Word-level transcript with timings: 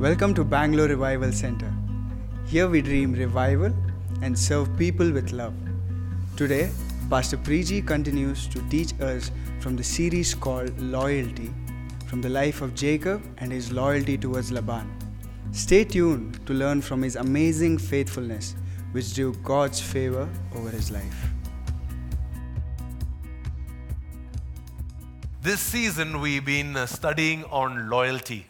Welcome 0.00 0.32
to 0.34 0.44
Bangalore 0.44 0.86
Revival 0.86 1.32
Center. 1.32 1.74
Here 2.46 2.68
we 2.68 2.82
dream 2.82 3.14
revival 3.14 3.74
and 4.22 4.38
serve 4.38 4.68
people 4.78 5.10
with 5.10 5.32
love. 5.32 5.52
Today, 6.36 6.70
Pastor 7.10 7.36
Preji 7.36 7.84
continues 7.84 8.46
to 8.46 8.62
teach 8.68 8.92
us 9.00 9.32
from 9.58 9.74
the 9.74 9.82
series 9.82 10.36
called 10.36 10.78
Loyalty 10.80 11.50
from 12.06 12.22
the 12.22 12.28
life 12.28 12.62
of 12.62 12.76
Jacob 12.76 13.24
and 13.38 13.50
his 13.50 13.72
loyalty 13.72 14.16
towards 14.16 14.52
Laban. 14.52 14.88
Stay 15.50 15.82
tuned 15.82 16.46
to 16.46 16.54
learn 16.54 16.80
from 16.80 17.02
his 17.02 17.16
amazing 17.16 17.76
faithfulness, 17.76 18.54
which 18.92 19.16
drew 19.16 19.34
God's 19.42 19.80
favor 19.80 20.28
over 20.54 20.70
his 20.70 20.92
life. 20.92 21.26
This 25.42 25.58
season, 25.58 26.20
we've 26.20 26.44
been 26.44 26.86
studying 26.86 27.42
on 27.46 27.90
loyalty. 27.90 28.46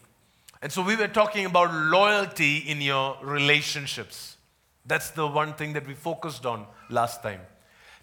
And 0.61 0.73
so 0.73 0.83
we 0.83 0.97
were 0.97 1.09
talking 1.09 1.47
about 1.47 1.73
loyalty 1.73 2.59
in 2.59 2.81
your 2.81 3.17
relationships. 3.23 4.37
That's 4.85 5.11
the 5.11 5.27
one 5.27 5.55
thing 5.55 5.75
that 5.75 5.87
we 5.87 5.95
focused 5.95 6.45
on 6.47 6.67
last 6.91 7.23
time. 7.23 7.41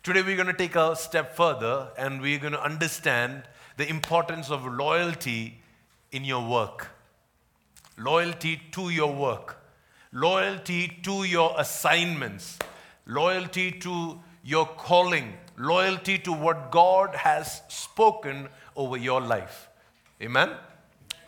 Today, 0.03 0.21
we're 0.21 0.35
going 0.35 0.47
to 0.47 0.53
take 0.53 0.75
a 0.75 0.95
step 0.95 1.35
further 1.35 1.89
and 1.97 2.21
we're 2.21 2.39
going 2.39 2.53
to 2.53 2.63
understand 2.63 3.43
the 3.75 3.89
importance 3.89 4.51
of 4.51 4.65
loyalty 4.65 5.59
in 6.11 6.23
your 6.23 6.47
work, 6.47 6.89
loyalty 7.97 8.61
to 8.71 8.89
your 8.89 9.13
work, 9.13 9.57
loyalty 10.13 10.99
to 11.03 11.23
your 11.23 11.53
assignments, 11.57 12.57
loyalty 13.05 13.71
to 13.71 14.19
your 14.43 14.65
calling, 14.65 15.33
loyalty 15.57 16.19
to 16.19 16.31
what 16.31 16.71
God 16.71 17.15
has 17.15 17.63
spoken 17.67 18.47
over 18.75 18.95
your 18.95 19.19
life. 19.19 19.67
Amen? 20.21 20.51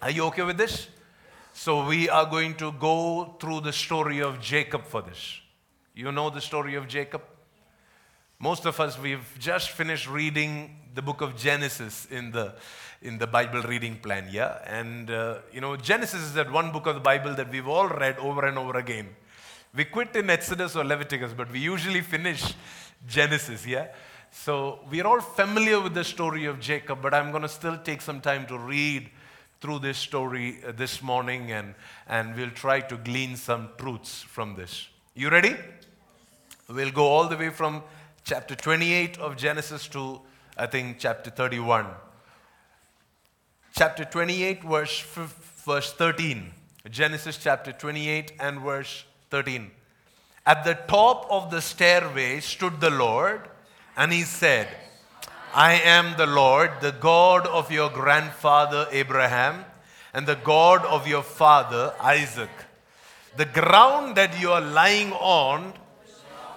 Are 0.01 0.11
you 0.11 0.23
okay 0.25 0.43
with 0.43 0.57
this? 0.57 0.87
So, 1.59 1.87
we 1.87 2.07
are 2.07 2.27
going 2.27 2.53
to 2.57 2.71
go 2.73 3.35
through 3.39 3.61
the 3.61 3.73
story 3.73 4.19
of 4.19 4.39
Jacob 4.39 4.85
for 4.85 5.01
this. 5.01 5.41
You 5.95 6.11
know 6.11 6.29
the 6.29 6.39
story 6.39 6.75
of 6.75 6.87
Jacob? 6.87 7.23
Most 8.37 8.67
of 8.67 8.79
us, 8.79 8.99
we've 8.99 9.27
just 9.39 9.71
finished 9.71 10.07
reading 10.07 10.75
the 10.93 11.01
book 11.01 11.21
of 11.21 11.35
Genesis 11.35 12.05
in 12.11 12.29
the, 12.29 12.53
in 13.01 13.17
the 13.17 13.25
Bible 13.25 13.63
reading 13.63 13.97
plan, 13.97 14.27
yeah? 14.29 14.59
And, 14.67 15.09
uh, 15.09 15.39
you 15.51 15.59
know, 15.59 15.75
Genesis 15.75 16.21
is 16.21 16.33
that 16.35 16.51
one 16.51 16.71
book 16.71 16.85
of 16.85 16.93
the 16.93 17.01
Bible 17.01 17.33
that 17.33 17.49
we've 17.49 17.67
all 17.67 17.87
read 17.87 18.19
over 18.19 18.45
and 18.45 18.59
over 18.59 18.77
again. 18.77 19.09
We 19.73 19.85
quit 19.85 20.15
in 20.15 20.29
Exodus 20.29 20.75
or 20.75 20.83
Leviticus, 20.83 21.33
but 21.35 21.51
we 21.51 21.59
usually 21.59 22.01
finish 22.01 22.53
Genesis, 23.07 23.65
yeah? 23.65 23.87
So 24.29 24.81
we're 24.91 25.07
all 25.07 25.21
familiar 25.21 25.81
with 25.81 25.95
the 25.95 26.03
story 26.03 26.45
of 26.45 26.59
Jacob, 26.59 27.01
but 27.01 27.15
I'm 27.15 27.31
going 27.31 27.41
to 27.41 27.49
still 27.49 27.79
take 27.79 28.01
some 28.01 28.21
time 28.21 28.45
to 28.45 28.59
read 28.59 29.09
through 29.59 29.79
this 29.79 29.97
story 29.97 30.59
uh, 30.65 30.71
this 30.71 31.01
morning 31.01 31.51
and, 31.51 31.73
and 32.07 32.35
we'll 32.35 32.51
try 32.51 32.79
to 32.79 32.97
glean 32.97 33.35
some 33.35 33.69
truths 33.77 34.21
from 34.21 34.55
this. 34.55 34.87
You 35.15 35.29
ready? 35.29 35.55
We'll 36.69 36.91
go 36.91 37.05
all 37.05 37.27
the 37.27 37.37
way 37.37 37.49
from 37.49 37.83
chapter 38.23 38.55
28 38.55 39.17
of 39.19 39.37
Genesis 39.37 39.87
to, 39.89 40.21
I 40.57 40.67
think, 40.67 40.97
chapter 40.99 41.29
31. 41.29 41.87
Chapter 43.73 44.05
28, 44.05 44.63
verse, 44.63 45.01
verse 45.65 45.93
13. 45.93 46.51
Genesis 46.89 47.37
chapter 47.37 47.71
28 47.71 48.33
and 48.39 48.59
verse 48.61 49.05
13. 49.29 49.71
At 50.45 50.63
the 50.63 50.75
top 50.75 51.27
of 51.29 51.51
the 51.51 51.61
stairway 51.61 52.39
stood 52.39 52.79
the 52.79 52.89
Lord, 52.89 53.41
and 53.95 54.13
he 54.13 54.23
said, 54.23 54.67
I 55.57 55.73
am 55.73 56.15
the 56.17 56.27
Lord, 56.27 56.69
the 56.81 56.91
God 56.91 57.47
of 57.47 57.71
your 57.71 57.89
grandfather 57.89 58.87
Abraham, 58.91 59.65
and 60.13 60.27
the 60.27 60.35
God 60.35 60.85
of 60.85 61.07
your 61.07 61.23
father 61.23 61.95
Isaac. 61.99 62.51
The 63.37 63.45
ground 63.45 64.17
that 64.17 64.39
you 64.39 64.51
are 64.51 64.61
lying 64.61 65.13
on, 65.13 65.73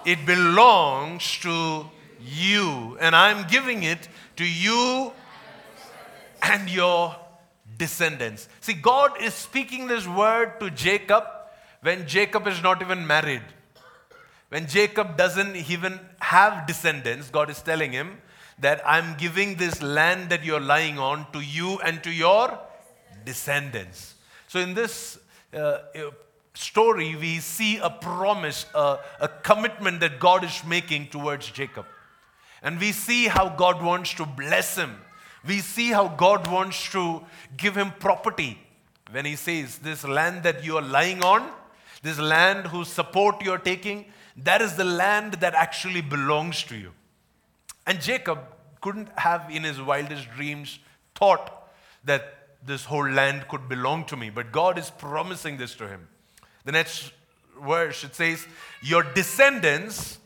it 0.05 0.23
belongs 0.27 1.39
to 1.39 1.89
you, 2.19 2.95
and 3.01 3.15
I'm 3.15 3.47
giving 3.47 3.81
it 3.81 4.07
to 4.35 4.45
you 4.45 5.11
and 6.43 6.69
your 6.69 7.15
descendants. 7.79 8.49
See, 8.59 8.73
God 8.73 9.19
is 9.19 9.33
speaking 9.33 9.87
this 9.87 10.07
word 10.07 10.59
to 10.59 10.69
Jacob 10.69 11.23
when 11.81 12.05
Jacob 12.05 12.45
is 12.45 12.61
not 12.61 12.83
even 12.83 13.07
married. 13.07 13.41
When 14.49 14.67
Jacob 14.67 15.17
doesn't 15.17 15.55
even 15.55 15.99
have 16.19 16.67
descendants, 16.67 17.31
God 17.31 17.49
is 17.49 17.63
telling 17.63 17.93
him 17.93 18.19
that 18.61 18.81
I'm 18.85 19.17
giving 19.17 19.55
this 19.55 19.81
land 19.81 20.29
that 20.29 20.45
you're 20.45 20.59
lying 20.59 20.97
on 20.97 21.29
to 21.33 21.41
you 21.41 21.79
and 21.79 22.01
to 22.03 22.11
your 22.11 22.57
descendants. 23.25 24.15
So, 24.47 24.59
in 24.59 24.73
this 24.73 25.19
uh, 25.53 25.57
uh 25.57 26.11
story, 26.53 27.15
we 27.15 27.39
see 27.39 27.77
a 27.77 27.89
promise, 27.89 28.65
a, 28.75 28.99
a 29.19 29.27
commitment 29.27 29.99
that 30.01 30.19
God 30.19 30.43
is 30.43 30.63
making 30.65 31.07
towards 31.07 31.49
Jacob. 31.49 31.85
And 32.61 32.79
we 32.79 32.91
see 32.91 33.27
how 33.27 33.49
God 33.49 33.81
wants 33.81 34.13
to 34.15 34.25
bless 34.25 34.75
him. 34.75 34.97
We 35.45 35.59
see 35.59 35.89
how 35.89 36.09
God 36.09 36.47
wants 36.47 36.91
to 36.91 37.21
give 37.57 37.75
him 37.75 37.91
property. 37.99 38.59
When 39.09 39.25
he 39.25 39.35
says, 39.35 39.79
This 39.79 40.03
land 40.03 40.43
that 40.43 40.63
you 40.63 40.77
are 40.77 40.83
lying 40.83 41.23
on, 41.23 41.49
this 42.03 42.19
land 42.19 42.67
whose 42.67 42.87
support 42.87 43.41
you're 43.41 43.57
taking, 43.57 44.05
that 44.37 44.61
is 44.61 44.75
the 44.75 44.85
land 44.85 45.33
that 45.35 45.55
actually 45.55 46.01
belongs 46.01 46.63
to 46.63 46.75
you. 46.75 46.91
And 47.85 48.01
Jacob 48.01 48.39
couldn't 48.81 49.09
have, 49.17 49.49
in 49.49 49.63
his 49.63 49.81
wildest 49.81 50.29
dreams, 50.31 50.79
thought 51.15 51.69
that 52.03 52.37
this 52.65 52.85
whole 52.85 53.09
land 53.09 53.47
could 53.47 53.67
belong 53.67 54.05
to 54.05 54.17
me. 54.17 54.29
But 54.29 54.51
God 54.51 54.77
is 54.77 54.89
promising 54.89 55.57
this 55.57 55.75
to 55.75 55.87
him. 55.87 56.07
The 56.65 56.71
next 56.71 57.11
verse 57.61 58.03
it 58.03 58.15
says, 58.15 58.45
Your 58.81 59.03
descendants 59.03 60.19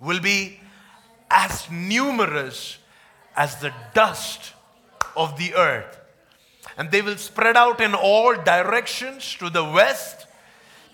will 0.00 0.20
be 0.20 0.60
as 1.30 1.68
numerous 1.70 2.78
as 3.36 3.56
the 3.56 3.72
dust 3.94 4.52
of 5.16 5.36
the 5.38 5.54
earth. 5.54 6.00
And 6.78 6.90
they 6.90 7.02
will 7.02 7.16
spread 7.16 7.56
out 7.56 7.80
in 7.80 7.94
all 7.94 8.34
directions 8.34 9.34
to 9.36 9.50
the 9.50 9.64
west, 9.64 10.26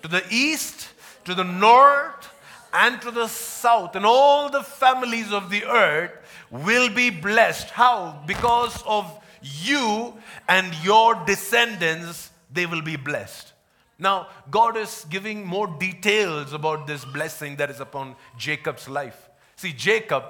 to 0.03 0.09
the 0.09 0.23
east, 0.31 0.89
to 1.25 1.35
the 1.35 1.45
north, 1.45 2.32
and 2.73 3.01
to 3.03 3.11
the 3.11 3.29
south. 3.29 3.97
And 3.97 4.07
all 4.07 4.51
the 4.51 4.63
families 4.63 5.33
of 5.33 5.51
the 5.51 5.65
earth 5.65 6.13
will 6.51 6.89
be 6.89 7.11
blessed. 7.11 7.71
How? 7.71 8.23
Because 8.27 8.83
of 8.87 9.19
you 9.43 10.15
and 10.49 10.75
your 10.85 11.15
descendants, 11.25 12.31
they 12.53 12.67
will 12.67 12.83
be 12.83 12.97
blessed. 12.97 13.53
Now, 13.99 14.29
God 14.51 14.77
is 14.77 15.07
giving 15.11 15.47
more 15.47 15.67
details 15.67 16.53
about 16.53 16.87
this 16.87 17.05
blessing 17.05 17.57
that 17.57 17.71
is 17.71 17.81
upon 17.81 18.17
Jacob's 18.37 18.89
life. 18.89 19.29
See, 19.57 19.73
Jacob 19.73 20.25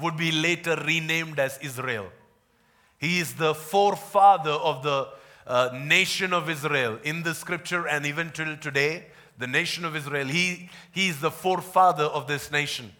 would 0.00 0.16
be 0.16 0.32
later 0.32 0.76
renamed 0.84 1.38
as 1.38 1.58
Israel. 1.62 2.10
He 2.98 3.20
is 3.20 3.34
the 3.34 3.54
forefather 3.54 4.50
of 4.50 4.82
the 4.82 5.08
uh, 5.46 5.70
nation 5.74 6.32
of 6.32 6.48
Israel 6.48 6.98
in 7.04 7.22
the 7.22 7.34
scripture 7.34 7.86
and 7.86 8.06
even 8.06 8.30
till 8.30 8.56
today, 8.56 9.06
the 9.38 9.46
nation 9.46 9.84
of 9.84 9.96
Israel. 9.96 10.26
He, 10.26 10.70
he 10.92 11.08
is 11.08 11.20
the 11.20 11.30
forefather 11.30 12.04
of 12.04 12.26
this 12.26 12.50
nation. 12.50 12.92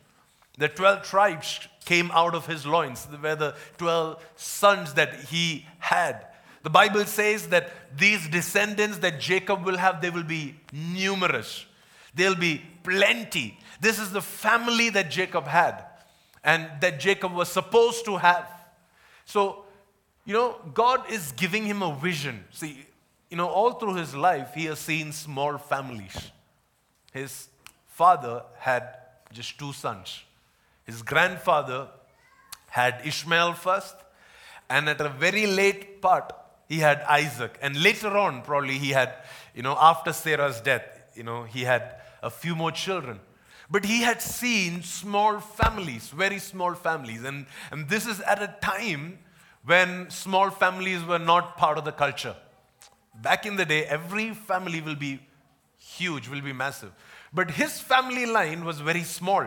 The 0.59 0.69
12 0.69 1.03
tribes 1.03 1.69
came 1.85 2.11
out 2.13 2.35
of 2.35 2.47
his 2.47 2.65
loins, 2.65 3.07
they 3.07 3.17
were 3.17 3.35
the 3.35 3.55
12 3.79 4.25
sons 4.37 4.95
that 4.95 5.15
he 5.25 5.67
had. 5.79 6.27
The 6.63 6.71
Bible 6.71 7.05
says 7.05 7.49
that 7.49 7.71
these 7.97 8.27
descendants 8.29 8.99
that 8.99 9.21
Jacob 9.21 9.67
will 9.67 9.77
have, 9.77 10.01
they 10.01 10.09
will 10.09 10.23
be 10.23 10.55
numerous. 10.73 11.67
They'll 12.15 12.35
be 12.35 12.63
plenty. 12.83 13.59
This 13.81 13.99
is 13.99 14.13
the 14.13 14.23
family 14.23 14.89
that 14.91 15.11
Jacob 15.11 15.47
had 15.47 15.85
and 16.43 16.71
that 16.81 17.01
Jacob 17.01 17.35
was 17.35 17.51
supposed 17.51 18.05
to 18.07 18.17
have. 18.17 18.49
So, 19.27 19.65
you 20.25 20.33
know, 20.33 20.57
God 20.73 21.11
is 21.11 21.33
giving 21.33 21.65
him 21.65 21.83
a 21.83 21.95
vision. 21.95 22.45
See, 22.51 22.87
you 23.31 23.37
know, 23.37 23.49
all 23.49 23.73
through 23.73 23.95
his 23.95 24.15
life, 24.15 24.55
he 24.55 24.67
has 24.67 24.79
seen 24.79 25.13
small 25.13 25.59
families. 25.59 26.31
His 27.13 27.49
father 27.87 28.43
had 28.59 28.97
just 29.33 29.59
two 29.59 29.73
sons. 29.73 30.23
His 30.85 31.03
grandfather 31.03 31.89
had 32.69 33.01
Ishmael 33.05 33.55
first, 33.55 33.97
and 34.69 34.89
at 34.89 35.01
a 35.01 35.09
very 35.09 35.47
late 35.47 36.03
part, 36.03 36.33
he 36.69 36.79
had 36.79 37.03
Isaac. 37.03 37.59
And 37.63 37.83
later 37.83 38.17
on, 38.17 38.43
probably 38.43 38.79
he 38.79 38.91
had, 38.91 39.15
you 39.55 39.63
know, 39.63 39.77
after 39.81 40.13
Sarah's 40.13 40.61
death, 40.61 40.87
you 41.15 41.23
know, 41.23 41.45
he 41.45 41.63
had 41.63 41.97
a 42.23 42.31
few 42.31 42.57
more 42.57 42.73
children. 42.73 43.21
But 43.71 43.85
he 43.85 44.03
had 44.03 44.21
seen 44.21 44.83
small 44.83 45.41
families, 45.41 46.09
very 46.09 46.39
small 46.39 46.75
families. 46.75 47.25
And, 47.25 47.47
and 47.71 47.89
this 47.89 48.07
is 48.07 48.21
at 48.21 48.43
a 48.43 48.55
time 48.61 49.19
when 49.65 50.11
small 50.11 50.51
families 50.51 51.03
were 51.03 51.19
not 51.19 51.57
part 51.57 51.79
of 51.79 51.85
the 51.85 51.93
culture. 51.93 52.37
Back 53.23 53.47
in 53.47 53.57
the 53.57 53.65
day, 53.65 53.85
every 53.85 54.35
family 54.35 54.81
will 54.81 54.97
be 54.97 55.21
huge, 55.79 56.29
will 56.29 56.41
be 56.41 56.53
massive. 56.53 56.93
But 57.33 57.53
his 57.53 57.81
family 57.81 58.27
line 58.27 58.65
was 58.65 58.81
very 58.81 59.03
small. 59.03 59.47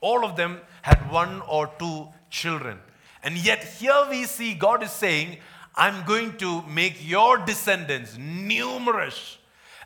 All 0.00 0.24
of 0.24 0.36
them 0.36 0.60
had 0.82 1.10
one 1.10 1.42
or 1.42 1.70
two 1.78 2.08
children. 2.30 2.78
And 3.22 3.36
yet, 3.36 3.64
here 3.64 4.06
we 4.08 4.24
see 4.24 4.54
God 4.54 4.82
is 4.82 4.92
saying, 4.92 5.38
I'm 5.74 6.04
going 6.06 6.36
to 6.38 6.62
make 6.62 6.96
your 7.06 7.38
descendants 7.38 8.16
numerous. 8.18 9.38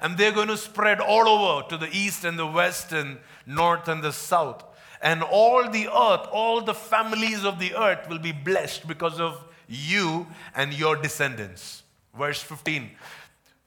and 0.02 0.18
they're 0.18 0.32
going 0.32 0.48
to 0.48 0.56
spread 0.56 1.00
all 1.00 1.28
over 1.28 1.68
to 1.68 1.76
the 1.78 1.88
east 1.96 2.24
and 2.24 2.36
the 2.36 2.46
west 2.46 2.92
and 2.92 3.18
north 3.46 3.86
and 3.86 4.02
the 4.02 4.12
south. 4.12 4.64
And 5.00 5.22
all 5.22 5.70
the 5.70 5.86
earth, 5.86 6.28
all 6.32 6.60
the 6.60 6.74
families 6.74 7.44
of 7.44 7.60
the 7.60 7.74
earth 7.74 8.08
will 8.08 8.18
be 8.18 8.32
blessed 8.32 8.86
because 8.88 9.20
of 9.20 9.44
you 9.68 10.26
and 10.56 10.74
your 10.74 10.96
descendants. 10.96 11.84
Verse 12.18 12.42
15. 12.42 12.90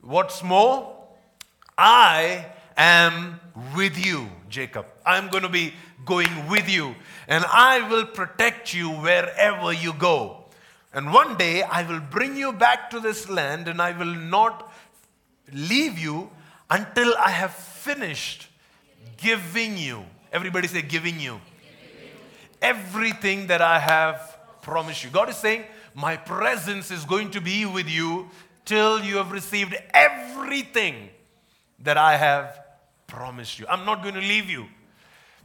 What's 0.06 0.44
more, 0.44 0.96
I 1.76 2.46
am 2.78 3.40
with 3.76 3.98
you, 3.98 4.30
Jacob. 4.50 4.86
I'm 5.04 5.30
going 5.30 5.42
to 5.42 5.50
be 5.50 5.74
going 6.06 6.48
with 6.48 6.70
you, 6.70 6.94
and 7.28 7.44
I 7.52 7.90
will 7.90 8.06
protect 8.06 8.72
you 8.72 8.92
wherever 8.92 9.74
you 9.74 9.94
go. 9.94 10.46
And 10.94 11.12
one 11.12 11.38
day 11.38 11.64
I 11.64 11.82
will 11.82 12.00
bring 12.00 12.38
you 12.38 12.54
back 12.54 12.92
to 12.92 13.00
this 13.00 13.28
land, 13.28 13.68
and 13.68 13.82
I 13.82 13.98
will 13.98 14.14
not 14.14 14.72
leave 15.52 15.98
you 15.98 16.30
until 16.70 17.16
I 17.16 17.32
have 17.32 17.56
finished 17.56 18.48
giving 19.18 19.76
you. 19.76 20.06
Everybody 20.32 20.68
say, 20.68 20.84
giving 20.84 21.20
you. 21.20 21.42
Everything 22.62 23.48
that 23.48 23.64
I 23.64 23.80
have 23.80 24.38
promised 24.62 25.04
you. 25.04 25.10
God 25.10 25.30
is 25.30 25.38
saying, 25.38 25.64
My 25.96 26.16
presence 26.16 26.92
is 26.92 27.06
going 27.06 27.32
to 27.32 27.42
be 27.42 27.66
with 27.66 27.90
you 27.90 28.30
till 28.66 29.04
you 29.04 29.18
have 29.18 29.32
received 29.32 29.76
everything 29.94 31.10
that 31.80 31.98
I 31.98 32.18
have 32.18 32.60
promised 33.08 33.60
you. 33.60 33.66
I'm 33.70 33.86
not 33.86 34.02
going 34.02 34.16
to 34.16 34.22
leave 34.22 34.50
you. 34.50 34.66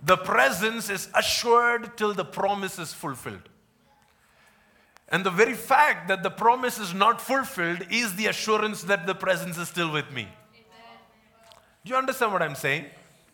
The 0.03 0.17
presence 0.17 0.89
is 0.89 1.09
assured 1.15 1.97
till 1.97 2.15
the 2.15 2.25
promise 2.25 2.79
is 2.79 2.93
fulfilled. 2.93 3.49
And 5.09 5.25
the 5.25 5.31
very 5.31 5.55
fact 5.55 6.09
that 6.09 6.23
the 6.23 6.31
promise 6.31 6.79
is 6.79 6.95
not 6.95 7.21
fulfilled 7.21 7.87
is 7.91 8.15
the 8.15 8.29
assurance 8.29 8.83
that 8.85 9.07
the 9.07 9.15
presence 9.15 9.59
is 9.59 9.69
still 9.69 9.93
with 9.93 10.11
me. 10.13 10.29
Do 11.85 11.91
you 11.91 11.97
understand 11.97 12.33
what 12.33 12.43
I'm 12.43 12.55
saying? 12.55 12.87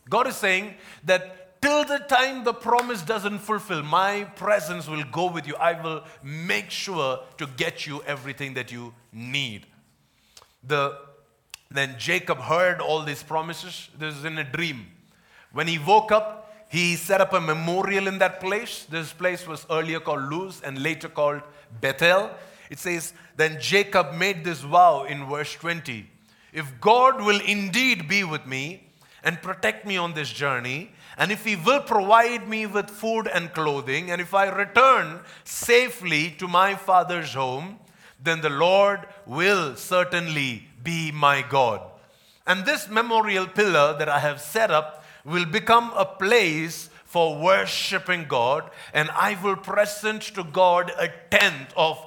God 0.09 0.27
is 0.27 0.37
saying 0.37 0.75
that 1.05 1.61
till 1.61 1.85
the 1.85 1.99
time 1.99 2.44
the 2.44 2.55
promise 2.55 3.03
doesn't 3.03 3.41
fulfill, 3.41 3.83
my 3.83 4.25
presence 4.37 4.88
will 4.88 5.05
go 5.05 5.31
with 5.31 5.47
you. 5.47 5.56
I 5.56 5.81
will 5.81 6.05
make 6.23 6.71
sure 6.71 7.21
to 7.38 7.47
get 7.56 7.87
you 7.87 8.03
everything 8.05 8.55
that 8.55 8.73
you 8.73 8.94
need. 9.12 9.67
The, 10.66 10.98
then 11.70 11.96
Jacob 11.98 12.38
heard 12.38 12.80
all 12.80 13.02
these 13.02 13.22
promises. 13.22 13.88
This 13.98 14.16
is 14.16 14.24
in 14.24 14.38
a 14.38 14.44
dream. 14.44 14.86
When 15.52 15.66
he 15.66 15.78
woke 15.78 16.12
up, 16.12 16.54
he 16.68 16.96
set 16.96 17.20
up 17.20 17.32
a 17.32 17.40
memorial 17.40 18.08
in 18.08 18.18
that 18.18 18.40
place. 18.40 18.84
This 18.84 19.12
place 19.12 19.46
was 19.46 19.66
earlier 19.70 20.00
called 20.00 20.30
Luz 20.30 20.60
and 20.62 20.82
later 20.82 21.08
called 21.08 21.42
Bethel. 21.80 22.30
It 22.70 22.78
says, 22.78 23.12
Then 23.36 23.58
Jacob 23.60 24.12
made 24.14 24.44
this 24.44 24.60
vow 24.60 25.04
in 25.04 25.26
verse 25.26 25.54
20 25.54 26.08
If 26.52 26.80
God 26.80 27.22
will 27.22 27.40
indeed 27.40 28.08
be 28.08 28.24
with 28.24 28.46
me 28.46 28.88
and 29.22 29.40
protect 29.40 29.86
me 29.86 29.96
on 29.96 30.14
this 30.14 30.30
journey, 30.30 30.92
and 31.16 31.32
if 31.32 31.44
He 31.44 31.56
will 31.56 31.80
provide 31.80 32.48
me 32.48 32.66
with 32.66 32.90
food 32.90 33.28
and 33.28 33.52
clothing, 33.54 34.10
and 34.10 34.20
if 34.20 34.34
I 34.34 34.48
return 34.48 35.20
safely 35.44 36.30
to 36.38 36.48
my 36.48 36.74
father's 36.74 37.34
home, 37.34 37.78
then 38.22 38.40
the 38.40 38.50
Lord 38.50 39.06
will 39.26 39.76
certainly 39.76 40.64
be 40.82 41.12
my 41.12 41.42
God. 41.42 41.80
And 42.46 42.64
this 42.64 42.88
memorial 42.88 43.46
pillar 43.46 43.96
that 43.98 44.08
I 44.08 44.20
have 44.20 44.40
set 44.40 44.70
up 44.70 45.04
will 45.24 45.44
become 45.44 45.92
a 45.96 46.04
place 46.04 46.88
for 47.04 47.40
worshiping 47.40 48.26
God, 48.28 48.70
and 48.92 49.10
I 49.10 49.38
will 49.42 49.56
present 49.56 50.22
to 50.34 50.44
God 50.44 50.92
a 50.98 51.08
tenth 51.30 51.72
of 51.76 51.98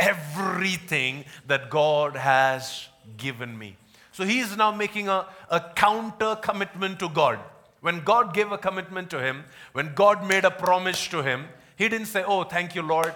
everything 0.00 1.24
that 1.46 1.70
God 1.70 2.16
has 2.16 2.88
given 3.16 3.58
me. 3.58 3.76
So 4.12 4.24
he 4.24 4.40
is 4.40 4.56
now 4.56 4.72
making 4.72 5.08
a, 5.08 5.26
a 5.50 5.60
counter 5.74 6.36
commitment 6.36 6.98
to 7.00 7.08
God. 7.08 7.38
When 7.80 8.00
God 8.00 8.34
gave 8.34 8.50
a 8.50 8.58
commitment 8.58 9.10
to 9.10 9.20
him, 9.20 9.44
when 9.72 9.94
God 9.94 10.26
made 10.26 10.44
a 10.44 10.50
promise 10.50 11.06
to 11.08 11.22
him, 11.22 11.46
he 11.76 11.88
didn't 11.88 12.08
say, 12.08 12.24
Oh, 12.26 12.42
thank 12.42 12.74
you, 12.74 12.82
Lord. 12.82 13.14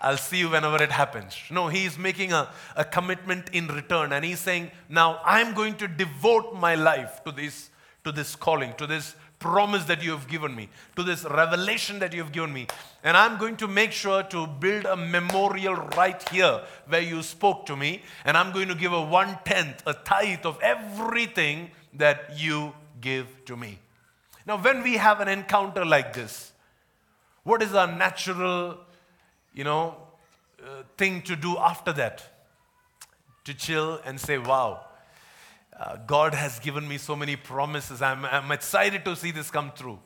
I'll 0.00 0.18
see 0.18 0.38
you 0.38 0.50
whenever 0.50 0.82
it 0.82 0.92
happens. 0.92 1.36
No, 1.50 1.68
he's 1.68 1.98
making 1.98 2.32
a, 2.32 2.50
a 2.76 2.84
commitment 2.84 3.48
in 3.52 3.68
return. 3.68 4.12
And 4.12 4.24
he's 4.24 4.40
saying, 4.40 4.70
Now 4.88 5.20
I'm 5.24 5.54
going 5.54 5.76
to 5.76 5.88
devote 5.88 6.54
my 6.54 6.74
life 6.74 7.22
to 7.24 7.32
this, 7.32 7.70
to 8.04 8.12
this 8.12 8.36
calling, 8.36 8.74
to 8.74 8.86
this 8.86 9.16
promise 9.38 9.84
that 9.84 10.02
you 10.02 10.10
have 10.10 10.28
given 10.28 10.54
me, 10.54 10.68
to 10.96 11.02
this 11.02 11.24
revelation 11.24 11.98
that 11.98 12.12
you 12.12 12.22
have 12.22 12.32
given 12.32 12.52
me. 12.52 12.66
And 13.04 13.16
I'm 13.16 13.38
going 13.38 13.56
to 13.58 13.68
make 13.68 13.92
sure 13.92 14.22
to 14.24 14.46
build 14.46 14.86
a 14.86 14.96
memorial 14.96 15.74
right 15.96 16.26
here 16.28 16.62
where 16.88 17.00
you 17.00 17.22
spoke 17.22 17.66
to 17.66 17.76
me. 17.76 18.02
And 18.24 18.36
I'm 18.36 18.52
going 18.52 18.68
to 18.68 18.74
give 18.74 18.92
a 18.92 19.02
one 19.02 19.38
tenth, 19.44 19.82
a 19.86 19.94
tithe 19.94 20.44
of 20.44 20.58
everything 20.60 21.70
that 21.94 22.38
you 22.38 22.74
give 23.00 23.44
to 23.46 23.56
me. 23.56 23.78
Now, 24.46 24.58
when 24.58 24.82
we 24.82 24.94
have 24.94 25.20
an 25.20 25.28
encounter 25.28 25.84
like 25.84 26.12
this, 26.12 26.52
what 27.42 27.62
is 27.62 27.74
our 27.74 27.86
natural, 27.86 28.78
you 29.56 29.64
know, 29.64 29.96
uh, 30.62 30.84
thing 30.96 31.22
to 31.22 31.34
do 31.34 31.58
after 31.58 31.92
that? 31.94 32.22
To 33.46 33.54
chill 33.54 34.00
and 34.04 34.20
say, 34.20 34.38
wow, 34.38 34.84
uh, 35.78 35.96
God 36.06 36.34
has 36.34 36.58
given 36.60 36.86
me 36.86 36.98
so 36.98 37.16
many 37.16 37.36
promises. 37.36 38.02
I'm, 38.02 38.24
I'm 38.24 38.52
excited 38.52 39.04
to 39.04 39.16
see 39.16 39.30
this 39.30 39.50
come 39.50 39.72
through. 39.72 39.98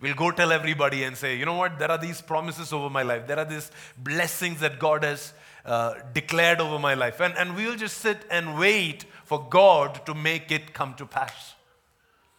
We'll 0.00 0.14
go 0.14 0.30
tell 0.30 0.52
everybody 0.52 1.04
and 1.04 1.16
say, 1.16 1.36
you 1.36 1.46
know 1.46 1.54
what, 1.54 1.78
there 1.78 1.90
are 1.90 1.98
these 1.98 2.20
promises 2.20 2.72
over 2.72 2.90
my 2.90 3.02
life. 3.02 3.26
There 3.26 3.38
are 3.38 3.44
these 3.44 3.70
blessings 3.96 4.60
that 4.60 4.78
God 4.78 5.04
has 5.04 5.32
uh, 5.64 5.94
declared 6.12 6.60
over 6.60 6.78
my 6.78 6.94
life. 6.94 7.20
And, 7.20 7.34
and 7.36 7.56
we'll 7.56 7.76
just 7.76 7.98
sit 7.98 8.18
and 8.30 8.58
wait 8.58 9.04
for 9.24 9.46
God 9.48 10.04
to 10.06 10.14
make 10.14 10.50
it 10.50 10.74
come 10.74 10.94
to 10.94 11.06
pass. 11.06 11.54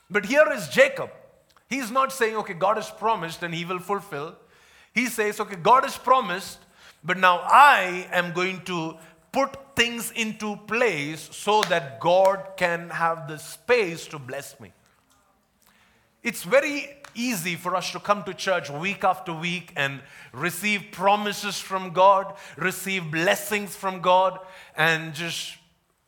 But 0.10 0.25
here 0.25 0.46
is 0.54 0.68
Jacob. 0.69 1.10
He's 1.69 1.92
not 1.92 2.14
saying, 2.14 2.36
okay, 2.38 2.54
God 2.54 2.78
has 2.78 2.90
promised 2.90 3.44
and 3.44 3.54
he 3.54 3.66
will 3.66 3.80
fulfill. 3.80 4.36
He 4.97 5.05
says, 5.05 5.39
okay, 5.39 5.57
God 5.57 5.83
has 5.83 5.95
promised, 5.95 6.57
but 7.03 7.19
now 7.19 7.41
I 7.45 8.07
am 8.11 8.33
going 8.33 8.61
to 8.61 8.97
put 9.31 9.75
things 9.75 10.09
into 10.09 10.55
place 10.65 11.29
so 11.31 11.61
that 11.69 11.99
God 11.99 12.44
can 12.57 12.89
have 12.89 13.27
the 13.27 13.38
space 13.38 14.07
to 14.07 14.17
bless 14.17 14.59
me. 14.59 14.73
It's 16.23 16.41
very 16.41 16.97
easy 17.13 17.55
for 17.55 17.75
us 17.75 17.91
to 17.91 17.99
come 17.99 18.23
to 18.23 18.33
church 18.33 18.71
week 18.71 19.03
after 19.03 19.33
week 19.33 19.71
and 19.75 20.01
receive 20.33 20.85
promises 20.91 21.59
from 21.59 21.94
God, 21.94 22.33
receive 22.57 23.11
blessings 23.11 23.75
from 23.75 24.01
God, 24.01 24.39
and 24.75 25.13
just 25.13 25.57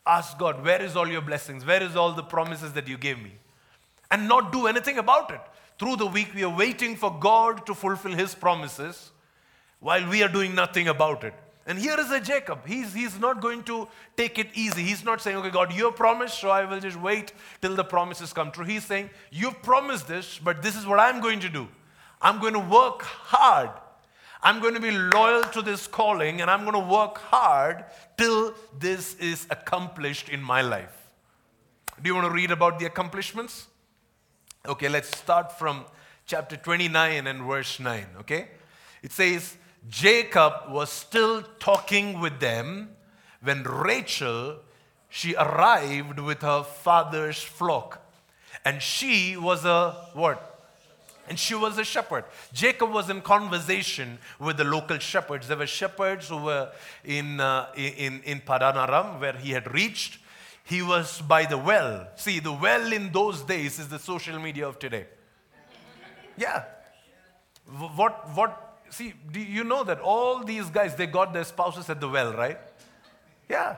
ask 0.08 0.36
God, 0.40 0.66
Where 0.66 0.82
is 0.82 0.96
all 0.96 1.08
your 1.08 1.22
blessings? 1.22 1.64
Where 1.64 1.84
is 1.84 1.96
all 1.96 2.14
the 2.14 2.24
promises 2.24 2.74
that 2.74 2.88
you 2.88 2.98
gave 2.98 3.22
me? 3.22 3.34
And 4.10 4.28
not 4.28 4.52
do 4.52 4.66
anything 4.66 4.98
about 4.98 5.30
it. 5.30 5.42
Through 5.80 5.96
the 5.96 6.08
week, 6.08 6.36
we 6.36 6.44
are 6.44 6.56
waiting 6.56 6.98
for 6.98 7.18
God 7.18 7.66
to 7.66 7.74
fulfill 7.74 8.12
His 8.12 8.36
promises 8.36 9.12
while 9.80 10.08
we 10.10 10.22
are 10.22 10.28
doing 10.28 10.54
nothing 10.54 10.90
about 10.90 11.24
it. 11.24 11.34
And 11.66 11.80
here 11.80 11.98
is 11.98 12.12
a 12.12 12.20
Jacob. 12.20 12.66
He's, 12.68 12.94
he's 12.94 13.18
not 13.18 13.42
going 13.42 13.64
to 13.64 13.88
take 14.18 14.38
it 14.38 14.48
easy. 14.56 14.84
He's 14.84 15.06
not 15.06 15.22
saying, 15.22 15.38
okay, 15.38 15.52
God, 15.52 15.74
you 15.74 15.92
promised, 15.92 16.40
so 16.40 16.50
I 16.50 16.66
will 16.66 16.82
just 16.82 17.00
wait 17.00 17.32
till 17.62 17.76
the 17.76 17.84
promises 17.84 18.34
come 18.34 18.52
true. 18.52 18.66
He's 18.66 18.84
saying, 18.84 19.10
you've 19.32 19.62
promised 19.62 20.08
this, 20.08 20.38
but 20.44 20.62
this 20.62 20.76
is 20.76 20.86
what 20.86 21.00
I'm 21.00 21.22
going 21.22 21.40
to 21.40 21.50
do. 21.50 21.68
I'm 22.22 22.40
going 22.42 22.54
to 22.54 22.60
work 22.60 23.04
hard. 23.04 23.70
I'm 24.44 24.60
going 24.60 24.74
to 24.74 24.82
be 24.82 24.92
loyal 24.92 25.44
to 25.44 25.62
this 25.62 25.88
calling, 25.88 26.42
and 26.42 26.52
I'm 26.52 26.66
going 26.66 26.74
to 26.74 26.92
work 26.92 27.20
hard 27.20 27.86
till 28.18 28.54
this 28.78 29.16
is 29.16 29.48
accomplished 29.50 30.28
in 30.28 30.42
my 30.42 30.62
life. 30.62 31.10
Do 32.02 32.10
you 32.10 32.16
want 32.16 32.28
to 32.28 32.34
read 32.34 32.52
about 32.52 32.80
the 32.80 32.86
accomplishments? 32.86 33.69
Okay, 34.68 34.90
let's 34.90 35.16
start 35.18 35.58
from 35.58 35.86
chapter 36.26 36.58
29 36.58 37.28
and 37.28 37.44
verse 37.44 37.80
9. 37.80 38.06
Okay? 38.20 38.50
It 39.02 39.12
says, 39.12 39.56
Jacob 39.90 40.70
was 40.70 40.92
still 40.92 41.44
talking 41.60 42.20
with 42.20 42.40
them 42.40 42.90
when 43.42 43.64
Rachel 43.64 44.58
she 45.10 45.36
arrived 45.36 46.20
with 46.20 46.42
her 46.42 46.64
father's 46.64 47.42
flock 47.42 48.06
and 48.64 48.82
she 48.82 49.36
was 49.36 49.66
a 49.66 49.92
what 50.14 50.46
and 51.28 51.38
she 51.40 51.56
was 51.56 51.78
a 51.80 51.84
shepherd 51.84 52.24
jacob 52.54 52.92
was 52.92 53.10
in 53.10 53.20
conversation 53.22 54.20
with 54.40 54.58
the 54.58 54.64
local 54.64 55.00
shepherds 55.00 55.48
there 55.48 55.58
were 55.58 55.66
shepherds 55.66 56.30
who 56.30 56.38
were 56.38 56.70
in 57.04 57.40
uh, 57.40 57.68
in 57.76 58.22
in 58.24 58.40
padan 58.40 58.78
aram 58.78 59.20
where 59.20 59.34
he 59.34 59.52
had 59.52 59.74
reached 59.74 60.20
he 60.70 60.82
was 60.82 61.22
by 61.22 61.46
the 61.46 61.58
well 61.58 62.08
see 62.16 62.40
the 62.40 62.52
well 62.52 62.94
in 62.94 63.12
those 63.12 63.42
days 63.42 63.80
is 63.80 63.88
the 63.90 64.00
social 64.00 64.40
media 64.40 64.68
of 64.68 64.80
today 64.80 65.06
yeah 66.38 66.64
what 67.98 68.30
what 68.36 68.70
see, 68.90 69.14
do 69.32 69.40
you 69.40 69.64
know 69.64 69.84
that 69.84 70.00
all 70.00 70.44
these 70.44 70.70
guys, 70.70 70.96
they 70.96 71.08
got 71.08 71.34
their 71.34 71.44
spouses 71.44 71.90
at 71.90 72.00
the 72.02 72.10
well, 72.10 72.34
right? 72.34 72.58
Yeah. 73.48 73.78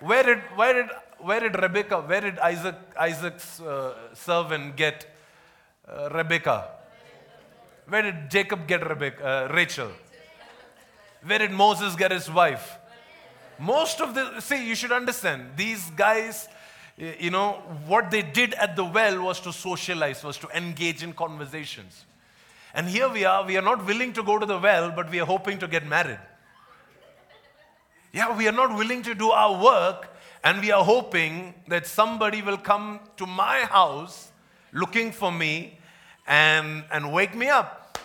Where 0.00 0.22
did, 0.22 0.38
where 0.54 0.74
did, 0.74 0.90
where 1.18 1.40
did 1.40 1.60
Rebecca, 1.60 2.00
where 2.00 2.20
did 2.20 2.38
Isaac, 2.38 2.76
Isaac's 2.98 3.60
uh, 3.60 3.94
servant 4.14 4.76
get 4.76 5.06
uh, 5.88 6.10
Rebecca? 6.10 6.68
Where 7.88 8.02
did 8.02 8.30
Jacob 8.30 8.66
get 8.66 8.86
Rebecca, 8.86 9.48
uh, 9.50 9.54
Rachel? 9.54 9.90
Where 11.22 11.38
did 11.38 11.52
Moses 11.52 11.94
get 11.96 12.10
his 12.10 12.30
wife? 12.30 12.78
Most 13.58 14.00
of 14.00 14.14
the, 14.14 14.40
see, 14.40 14.66
you 14.66 14.74
should 14.74 14.92
understand, 14.92 15.56
these 15.56 15.90
guys, 15.90 16.48
you 16.96 17.30
know, 17.30 17.62
what 17.86 18.10
they 18.10 18.22
did 18.22 18.54
at 18.54 18.76
the 18.76 18.84
well 18.84 19.22
was 19.22 19.40
to 19.40 19.52
socialize, 19.52 20.24
was 20.24 20.38
to 20.38 20.48
engage 20.56 21.02
in 21.02 21.12
conversations. 21.12 22.04
And 22.74 22.88
here 22.88 23.08
we 23.08 23.24
are, 23.24 23.44
we 23.44 23.56
are 23.56 23.62
not 23.62 23.86
willing 23.86 24.12
to 24.14 24.22
go 24.22 24.38
to 24.38 24.46
the 24.46 24.58
well, 24.58 24.90
but 24.90 25.10
we 25.10 25.20
are 25.20 25.26
hoping 25.26 25.58
to 25.58 25.68
get 25.68 25.86
married. 25.86 26.18
Yeah, 28.12 28.36
we 28.36 28.46
are 28.48 28.52
not 28.52 28.76
willing 28.76 29.02
to 29.02 29.14
do 29.14 29.30
our 29.30 29.62
work, 29.62 30.08
and 30.42 30.60
we 30.60 30.70
are 30.70 30.84
hoping 30.84 31.54
that 31.68 31.86
somebody 31.86 32.42
will 32.42 32.58
come 32.58 33.00
to 33.16 33.26
my 33.26 33.60
house 33.60 34.30
looking 34.72 35.12
for 35.12 35.32
me 35.32 35.78
and, 36.26 36.84
and 36.92 37.12
wake 37.12 37.34
me 37.34 37.48
up. 37.48 37.98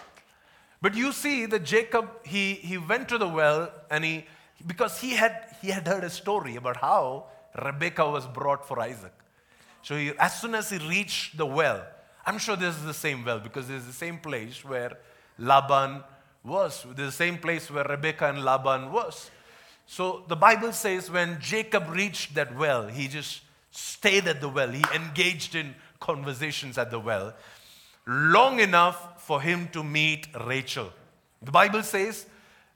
But 0.82 0.96
you 0.96 1.12
see 1.12 1.46
that 1.48 1.64
Jacob, 1.64 2.10
he, 2.26 2.54
he 2.54 2.78
went 2.78 3.10
to 3.10 3.18
the 3.18 3.28
well 3.28 3.72
and 3.92 4.06
he, 4.06 4.26
because 4.66 5.00
he 5.00 5.12
had, 5.12 5.56
he 5.62 5.70
had 5.70 5.88
heard 5.88 6.04
a 6.04 6.10
story 6.10 6.56
about 6.56 6.78
how 6.78 7.26
Rebekah 7.64 8.10
was 8.10 8.28
brought 8.28 8.68
for 8.68 8.80
Isaac. 8.80 9.14
So 9.82 9.96
he, 9.96 10.12
as 10.20 10.40
soon 10.40 10.56
as 10.56 10.70
he 10.70 10.78
reached 10.78 11.38
the 11.38 11.46
well, 11.46 11.86
I'm 12.26 12.38
sure 12.38 12.56
this 12.56 12.76
is 12.76 12.84
the 12.84 12.94
same 12.94 13.24
well 13.24 13.40
because 13.40 13.68
this 13.68 13.82
is 13.82 13.88
the 13.88 13.94
same 13.94 14.20
place 14.20 14.64
where 14.64 14.98
Laban 15.38 16.04
was. 16.44 16.86
The 16.96 17.12
same 17.12 17.38
place 17.38 17.72
where 17.72 17.86
Rebekah 17.86 18.30
and 18.30 18.44
Laban 18.44 18.92
was. 18.92 19.32
So 19.88 20.24
the 20.28 20.36
Bible 20.36 20.74
says 20.74 21.10
when 21.10 21.40
Jacob 21.40 21.90
reached 21.90 22.36
that 22.36 22.56
well, 22.56 22.88
he 22.88 23.08
just 23.08 23.42
stayed 23.72 24.28
at 24.28 24.42
the 24.42 24.50
well. 24.50 24.70
He 24.70 24.84
engaged 24.94 25.56
in 25.56 25.74
conversations 26.00 26.78
at 26.78 26.92
the 26.92 27.00
well 27.00 27.34
long 28.10 28.60
enough 28.60 29.22
for 29.22 29.40
him 29.40 29.68
to 29.72 29.84
meet 29.84 30.28
Rachel. 30.46 30.92
The 31.44 31.52
Bible 31.52 31.84
says 31.84 32.26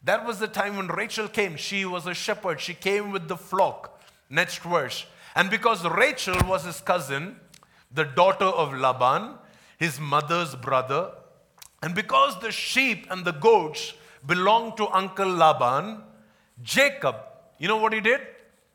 that 0.04 0.26
was 0.26 0.40
the 0.40 0.48
time 0.48 0.78
when 0.78 0.88
Rachel 0.88 1.28
came. 1.28 1.56
She 1.56 1.86
was 1.86 2.06
a 2.08 2.14
shepherd, 2.14 2.60
she 2.60 2.74
came 2.74 3.12
with 3.12 3.28
the 3.28 3.38
flock. 3.38 4.02
Next 4.30 4.60
verse. 4.60 5.06
And 5.36 5.50
because 5.50 5.86
Rachel 5.86 6.38
was 6.48 6.66
his 6.66 6.82
cousin, 6.82 7.38
the 7.92 8.04
daughter 8.04 8.46
of 8.46 8.74
Laban, 8.74 9.36
his 9.78 10.00
mother's 10.00 10.56
brother, 10.56 11.12
and 11.82 11.94
because 11.94 12.40
the 12.40 12.52
sheep 12.52 13.08
and 13.10 13.26
the 13.26 13.32
goats 13.32 13.94
belonged 14.26 14.78
to 14.78 14.88
Uncle 14.88 15.28
Laban, 15.28 16.02
Jacob, 16.62 17.16
you 17.58 17.68
know 17.68 17.78
what 17.78 17.94
he 17.94 18.00
did? 18.00 18.22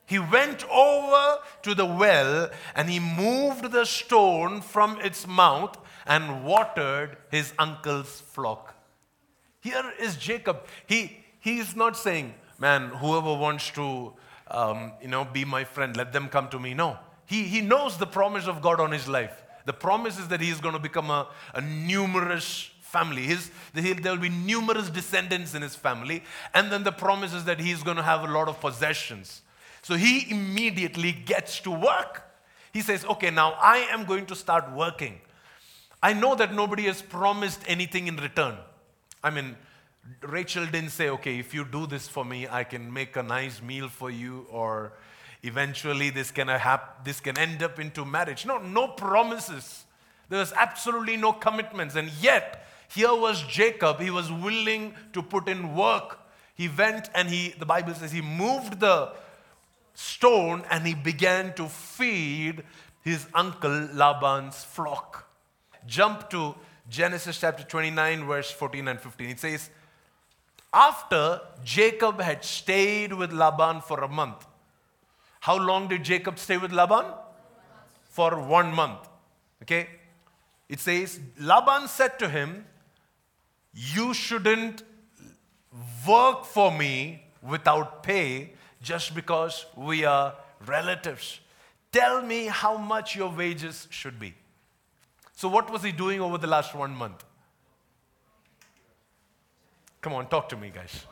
He 0.05 0.19
went 0.19 0.65
over 0.71 1.39
to 1.63 1.75
the 1.75 1.85
well 1.85 2.51
and 2.75 2.89
he 2.89 2.99
moved 2.99 3.71
the 3.73 3.85
stone 3.85 4.63
from 4.63 4.99
its 5.01 5.27
mouth 5.27 5.77
and 6.07 6.45
watered 6.45 7.19
his 7.31 7.53
uncle's 7.59 8.21
flock. 8.21 8.75
Here 9.61 9.93
is 10.01 10.17
Jacob. 10.17 10.65
He, 10.87 11.19
he 11.41 11.59
is 11.59 11.75
not 11.75 11.97
saying, 11.97 12.35
man, 12.59 12.89
whoever 12.89 13.35
wants 13.35 13.71
to, 13.73 14.13
um, 14.51 14.93
you 15.03 15.09
know, 15.09 15.25
be 15.25 15.45
my 15.45 15.65
friend, 15.65 15.97
let 15.97 16.13
them 16.13 16.29
come 16.29 16.49
to 16.49 16.59
me. 16.59 16.75
No. 16.75 16.99
He, 17.27 17.45
he 17.45 17.61
knows 17.61 17.99
the 17.99 18.07
promise 18.07 18.47
of 18.47 18.63
God 18.63 18.81
on 18.81 18.91
his 18.91 19.07
life. 19.07 19.43
The 19.67 19.73
promise 19.73 20.19
is 20.19 20.29
that 20.29 20.41
he 20.41 20.49
is 20.49 20.61
going 20.61 20.75
to 20.75 20.81
become 20.81 21.11
a, 21.11 21.29
a 21.55 21.61
numerous 21.61 22.71
family. 22.81 23.23
His, 23.23 23.51
there 23.75 24.13
will 24.13 24.17
be 24.17 24.31
numerous 24.31 24.89
descendants 24.89 25.55
in 25.55 25.61
his 25.61 25.75
family. 25.75 26.23
And 26.55 26.73
then 26.73 26.85
the 26.85 26.93
promise 26.93 27.35
is 27.35 27.45
that 27.45 27.61
he's 27.61 27.83
going 27.83 27.99
to 27.99 28.03
have 28.03 28.23
a 28.23 28.33
lot 28.33 28.49
of 28.49 28.61
possessions. 28.61 29.43
So 29.83 29.95
he 29.95 30.31
immediately 30.31 31.13
gets 31.13 31.61
to 31.61 31.71
work. 31.71 32.23
He 32.73 32.81
says, 32.81 33.05
okay, 33.05 33.31
now 33.31 33.53
I 33.61 33.79
am 33.91 34.07
going 34.07 34.27
to 34.27 34.35
start 34.35 34.73
working. 34.73 35.21
I 36.03 36.13
know 36.13 36.35
that 36.37 36.55
nobody 36.55 36.85
has 36.85 37.03
promised 37.03 37.61
anything 37.67 38.07
in 38.07 38.17
return. 38.17 38.57
I 39.23 39.31
mean, 39.31 39.57
Rachel 40.23 40.67
didn't 40.67 40.91
say, 40.91 41.11
okay, 41.11 41.39
if 41.39 41.53
you 41.53 41.65
do 41.65 41.87
this 41.87 42.09
for 42.09 42.25
me, 42.25 42.47
I 42.49 42.65
can 42.65 42.93
make 42.93 43.17
a 43.17 43.23
nice 43.23 43.61
meal 43.61 43.89
for 43.89 44.11
you, 44.11 44.47
or 44.51 44.93
eventually 45.43 46.11
this 46.11 46.31
can, 46.31 46.49
hap- 46.49 47.05
this 47.05 47.21
can 47.21 47.39
end 47.39 47.63
up 47.63 47.79
into 47.79 48.05
marriage. 48.05 48.47
No, 48.47 48.59
no 48.59 48.89
promises. 48.89 49.85
There 50.29 50.39
was 50.39 50.53
absolutely 50.53 51.17
no 51.17 51.33
commitments. 51.33 51.97
And 51.97 52.11
yet, 52.21 52.67
here 52.89 53.15
was 53.15 53.43
Jacob. 53.43 54.01
He 54.01 54.11
was 54.11 54.31
willing 54.31 54.95
to 55.13 55.23
put 55.23 55.49
in 55.49 55.75
work. 55.75 56.21
He 56.55 56.69
went 56.69 57.11
and 57.15 57.29
he, 57.29 57.55
the 57.59 57.67
Bible 57.67 57.95
says, 57.95 58.13
he 58.13 58.21
moved 58.21 58.81
the 58.81 59.13
stone 59.95 60.65
and 60.71 60.87
he 60.87 60.95
began 60.95 61.55
to 61.55 61.67
feed 61.67 62.63
his 63.03 63.27
uncle 63.35 63.89
Laban's 63.93 64.65
flock. 64.65 65.29
Jump 65.87 66.29
to 66.31 66.55
Genesis 66.89 67.39
chapter 67.41 67.65
29, 67.65 68.27
verse 68.27 68.51
14 68.51 68.89
and 68.89 69.01
15. 69.01 69.31
It 69.31 69.41
says, 69.41 69.71
After 70.73 71.41
Jacob 71.63 72.21
had 72.21 72.45
stayed 72.45 73.13
with 73.13 73.33
Laban 73.33 73.83
for 73.83 74.03
a 74.03 74.09
month, 74.09 74.47
how 75.41 75.59
long 75.59 75.89
did 75.89 76.05
Jacob 76.05 76.39
stay 76.39 76.57
with 76.57 76.73
Laban? 76.73 77.05
For 78.11 78.41
one 78.41 78.75
month. 78.75 79.09
Okay? 79.63 79.89
It 80.69 80.81
says, 80.81 81.21
Laban 81.39 81.89
said 81.89 82.19
to 82.19 82.29
him, 82.29 82.65
You 83.73 84.15
shouldn't 84.15 84.83
work 86.07 86.45
for 86.45 86.73
me 86.73 87.23
without 87.43 88.03
pay 88.03 88.53
just 88.83 89.15
because 89.15 89.67
we 89.77 90.05
are 90.05 90.35
relatives. 90.67 91.41
Tell 91.93 92.23
me 92.23 92.47
how 92.47 92.77
much 92.77 93.15
your 93.17 93.31
wages 93.31 93.87
should 93.91 94.19
be. 94.19 94.35
So, 95.39 95.47
what 95.47 95.71
was 95.71 95.85
he 95.85 95.93
doing 95.93 96.21
over 96.21 96.37
the 96.37 96.49
last 96.49 96.75
one 96.75 96.97
month? 96.97 97.25
Come 100.01 100.13
on, 100.15 100.29
talk 100.29 100.49
to 100.49 100.57
me, 100.57 100.73
guys. 100.75 101.07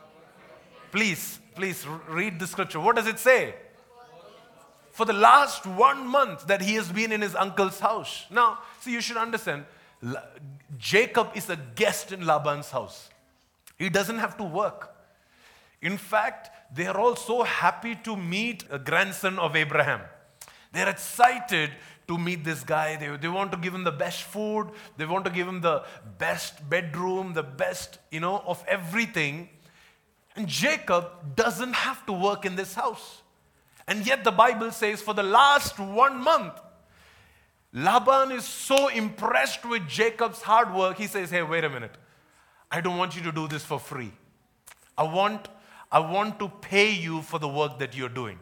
Please, 0.91 1.39
please 1.55 1.87
read 2.09 2.37
the 2.37 2.45
scripture. 2.45 2.81
What 2.81 2.97
does 2.97 3.07
it 3.07 3.19
say? 3.19 3.55
For 4.91 5.05
the 5.05 5.13
last 5.13 5.65
one 5.65 6.05
month 6.05 6.45
that 6.47 6.61
he 6.61 6.75
has 6.75 6.91
been 6.91 7.13
in 7.13 7.21
his 7.21 7.35
uncle's 7.35 7.79
house. 7.79 8.25
Now, 8.29 8.59
see, 8.81 8.91
you 8.91 8.99
should 8.99 9.15
understand 9.15 9.63
Jacob 10.77 11.29
is 11.33 11.49
a 11.49 11.55
guest 11.55 12.11
in 12.11 12.25
Laban's 12.25 12.69
house. 12.69 13.09
He 13.79 13.89
doesn't 13.89 14.17
have 14.17 14.35
to 14.39 14.43
work. 14.43 14.93
In 15.81 15.97
fact, 15.97 16.75
they 16.75 16.85
are 16.87 16.97
all 16.97 17.15
so 17.15 17.43
happy 17.43 17.95
to 18.03 18.17
meet 18.17 18.65
a 18.69 18.77
grandson 18.77 19.39
of 19.39 19.55
Abraham. 19.55 20.01
They're 20.73 20.89
excited 20.89 21.71
to 22.07 22.17
meet 22.17 22.43
this 22.43 22.63
guy. 22.63 22.95
They, 22.95 23.15
they 23.17 23.27
want 23.27 23.51
to 23.51 23.57
give 23.57 23.73
him 23.73 23.83
the 23.83 23.91
best 23.91 24.23
food. 24.23 24.71
They 24.97 25.05
want 25.05 25.25
to 25.25 25.31
give 25.31 25.47
him 25.47 25.61
the 25.61 25.83
best 26.17 26.67
bedroom, 26.69 27.33
the 27.33 27.43
best, 27.43 27.99
you 28.11 28.19
know, 28.19 28.43
of 28.45 28.63
everything. 28.67 29.49
And 30.35 30.47
Jacob 30.47 31.35
doesn't 31.35 31.73
have 31.73 32.05
to 32.05 32.13
work 32.13 32.45
in 32.45 32.55
this 32.55 32.73
house. 32.73 33.21
And 33.87 34.05
yet 34.05 34.23
the 34.23 34.31
Bible 34.31 34.71
says 34.71 35.01
for 35.01 35.13
the 35.13 35.23
last 35.23 35.79
one 35.79 36.21
month, 36.21 36.53
Laban 37.73 38.31
is 38.31 38.45
so 38.45 38.87
impressed 38.87 39.65
with 39.65 39.87
Jacob's 39.87 40.41
hard 40.41 40.73
work, 40.73 40.97
he 40.97 41.07
says, 41.07 41.29
Hey, 41.29 41.43
wait 41.43 41.63
a 41.63 41.69
minute. 41.69 41.95
I 42.71 42.81
don't 42.81 42.97
want 42.97 43.15
you 43.15 43.23
to 43.23 43.31
do 43.31 43.47
this 43.47 43.63
for 43.63 43.79
free. 43.79 44.11
I 44.97 45.03
want, 45.03 45.47
I 45.91 45.99
want 45.99 46.39
to 46.39 46.49
pay 46.49 46.91
you 46.91 47.21
for 47.21 47.39
the 47.39 47.47
work 47.47 47.79
that 47.79 47.95
you're 47.95 48.09
doing. 48.09 48.39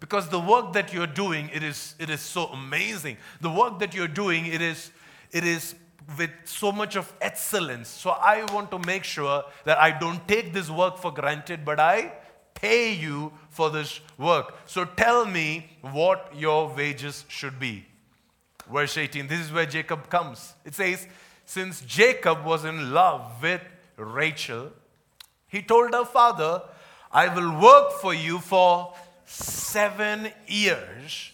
Because 0.00 0.28
the 0.28 0.38
work 0.38 0.72
that 0.74 0.92
you're 0.92 1.06
doing, 1.06 1.50
it 1.52 1.62
is, 1.62 1.94
it 1.98 2.08
is 2.08 2.20
so 2.20 2.46
amazing. 2.46 3.16
The 3.40 3.50
work 3.50 3.78
that 3.80 3.94
you're 3.94 4.08
doing, 4.08 4.46
it 4.46 4.62
is, 4.62 4.90
it 5.32 5.44
is 5.44 5.74
with 6.16 6.30
so 6.44 6.72
much 6.72 6.96
of 6.96 7.12
excellence. 7.20 7.88
So 7.88 8.10
I 8.10 8.44
want 8.52 8.70
to 8.70 8.78
make 8.78 9.04
sure 9.04 9.44
that 9.64 9.78
I 9.78 9.90
don't 9.90 10.26
take 10.28 10.52
this 10.52 10.70
work 10.70 10.98
for 10.98 11.12
granted, 11.12 11.64
but 11.64 11.80
I 11.80 12.12
pay 12.54 12.92
you 12.92 13.32
for 13.50 13.70
this 13.70 14.00
work. 14.16 14.54
So 14.66 14.84
tell 14.84 15.26
me 15.26 15.68
what 15.82 16.32
your 16.34 16.72
wages 16.74 17.24
should 17.28 17.58
be. 17.58 17.84
Verse 18.72 18.96
18, 18.96 19.26
this 19.26 19.40
is 19.40 19.52
where 19.52 19.66
Jacob 19.66 20.08
comes. 20.08 20.54
It 20.64 20.74
says, 20.74 21.06
Since 21.44 21.80
Jacob 21.82 22.44
was 22.44 22.64
in 22.64 22.92
love 22.92 23.42
with 23.42 23.62
Rachel, 23.96 24.72
he 25.48 25.62
told 25.62 25.94
her 25.94 26.04
father, 26.04 26.62
I 27.10 27.34
will 27.34 27.58
work 27.58 27.92
for 28.00 28.12
you 28.12 28.38
for 28.38 28.94
seven 29.28 30.30
years 30.46 31.32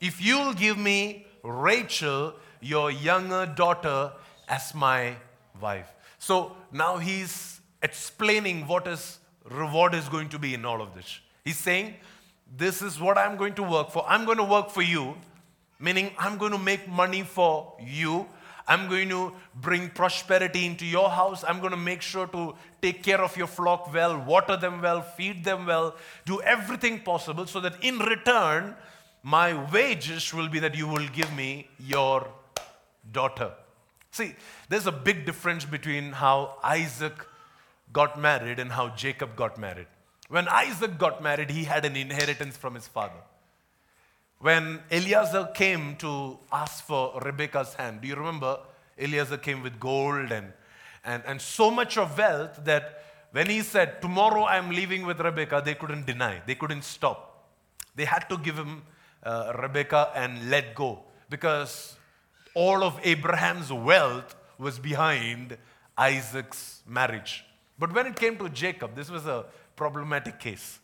if 0.00 0.22
you'll 0.22 0.52
give 0.52 0.76
me 0.76 1.26
Rachel, 1.42 2.34
your 2.60 2.90
younger 2.90 3.46
daughter, 3.46 4.12
as 4.48 4.74
my 4.74 5.14
wife. 5.60 5.88
So 6.18 6.56
now 6.72 6.98
he's 6.98 7.60
explaining 7.82 8.66
what 8.66 8.86
his 8.86 9.18
reward 9.50 9.94
is 9.94 10.08
going 10.08 10.28
to 10.30 10.38
be 10.38 10.54
in 10.54 10.64
all 10.64 10.82
of 10.82 10.94
this. 10.94 11.20
He's 11.44 11.58
saying, 11.58 11.94
This 12.56 12.82
is 12.82 13.00
what 13.00 13.16
I'm 13.16 13.36
going 13.36 13.54
to 13.54 13.62
work 13.62 13.90
for. 13.90 14.04
I'm 14.08 14.24
going 14.24 14.38
to 14.38 14.44
work 14.44 14.70
for 14.70 14.82
you, 14.82 15.14
meaning 15.80 16.10
I'm 16.18 16.36
going 16.36 16.52
to 16.52 16.58
make 16.58 16.88
money 16.88 17.22
for 17.22 17.74
you. 17.80 18.26
I'm 18.68 18.88
going 18.88 19.08
to 19.10 19.32
bring 19.54 19.90
prosperity 19.90 20.66
into 20.66 20.84
your 20.84 21.08
house. 21.08 21.44
I'm 21.46 21.60
going 21.60 21.70
to 21.70 21.76
make 21.76 22.02
sure 22.02 22.26
to 22.28 22.54
take 22.82 23.02
care 23.02 23.20
of 23.20 23.36
your 23.36 23.46
flock 23.46 23.92
well, 23.92 24.18
water 24.18 24.56
them 24.56 24.82
well, 24.82 25.02
feed 25.02 25.44
them 25.44 25.66
well, 25.66 25.94
do 26.24 26.40
everything 26.42 27.00
possible 27.00 27.46
so 27.46 27.60
that 27.60 27.82
in 27.82 27.98
return, 27.98 28.74
my 29.22 29.54
wages 29.72 30.34
will 30.34 30.48
be 30.48 30.58
that 30.60 30.74
you 30.74 30.88
will 30.88 31.06
give 31.08 31.32
me 31.34 31.68
your 31.78 32.28
daughter. 33.12 33.52
See, 34.10 34.34
there's 34.68 34.86
a 34.86 34.92
big 34.92 35.26
difference 35.26 35.64
between 35.64 36.12
how 36.12 36.58
Isaac 36.62 37.26
got 37.92 38.18
married 38.18 38.58
and 38.58 38.72
how 38.72 38.88
Jacob 38.90 39.36
got 39.36 39.58
married. 39.58 39.86
When 40.28 40.48
Isaac 40.48 40.98
got 40.98 41.22
married, 41.22 41.50
he 41.50 41.64
had 41.64 41.84
an 41.84 41.94
inheritance 41.94 42.56
from 42.56 42.74
his 42.74 42.88
father. 42.88 43.20
When 44.38 44.80
Eliezer 44.90 45.50
came 45.54 45.96
to 45.96 46.38
ask 46.52 46.84
for 46.84 47.18
Rebecca's 47.20 47.74
hand, 47.74 48.02
do 48.02 48.08
you 48.08 48.16
remember? 48.16 48.58
Eliezer 48.98 49.38
came 49.38 49.62
with 49.62 49.80
gold 49.80 50.30
and, 50.30 50.52
and, 51.04 51.22
and 51.26 51.40
so 51.40 51.70
much 51.70 51.96
of 51.96 52.16
wealth 52.18 52.64
that 52.64 53.02
when 53.32 53.48
he 53.48 53.62
said, 53.62 54.00
Tomorrow 54.00 54.44
I'm 54.44 54.70
leaving 54.70 55.06
with 55.06 55.20
Rebecca, 55.20 55.62
they 55.64 55.74
couldn't 55.74 56.06
deny, 56.06 56.42
they 56.46 56.54
couldn't 56.54 56.84
stop. 56.84 57.48
They 57.94 58.04
had 58.04 58.28
to 58.28 58.38
give 58.38 58.56
him 58.56 58.82
uh, 59.22 59.52
Rebecca 59.60 60.12
and 60.14 60.50
let 60.50 60.74
go 60.74 61.00
because 61.30 61.96
all 62.54 62.82
of 62.84 63.00
Abraham's 63.04 63.72
wealth 63.72 64.36
was 64.58 64.78
behind 64.78 65.56
Isaac's 65.96 66.82
marriage. 66.86 67.44
But 67.78 67.92
when 67.94 68.06
it 68.06 68.16
came 68.16 68.36
to 68.38 68.48
Jacob, 68.48 68.94
this 68.94 69.10
was 69.10 69.26
a 69.26 69.46
problematic 69.76 70.38
case. 70.38 70.78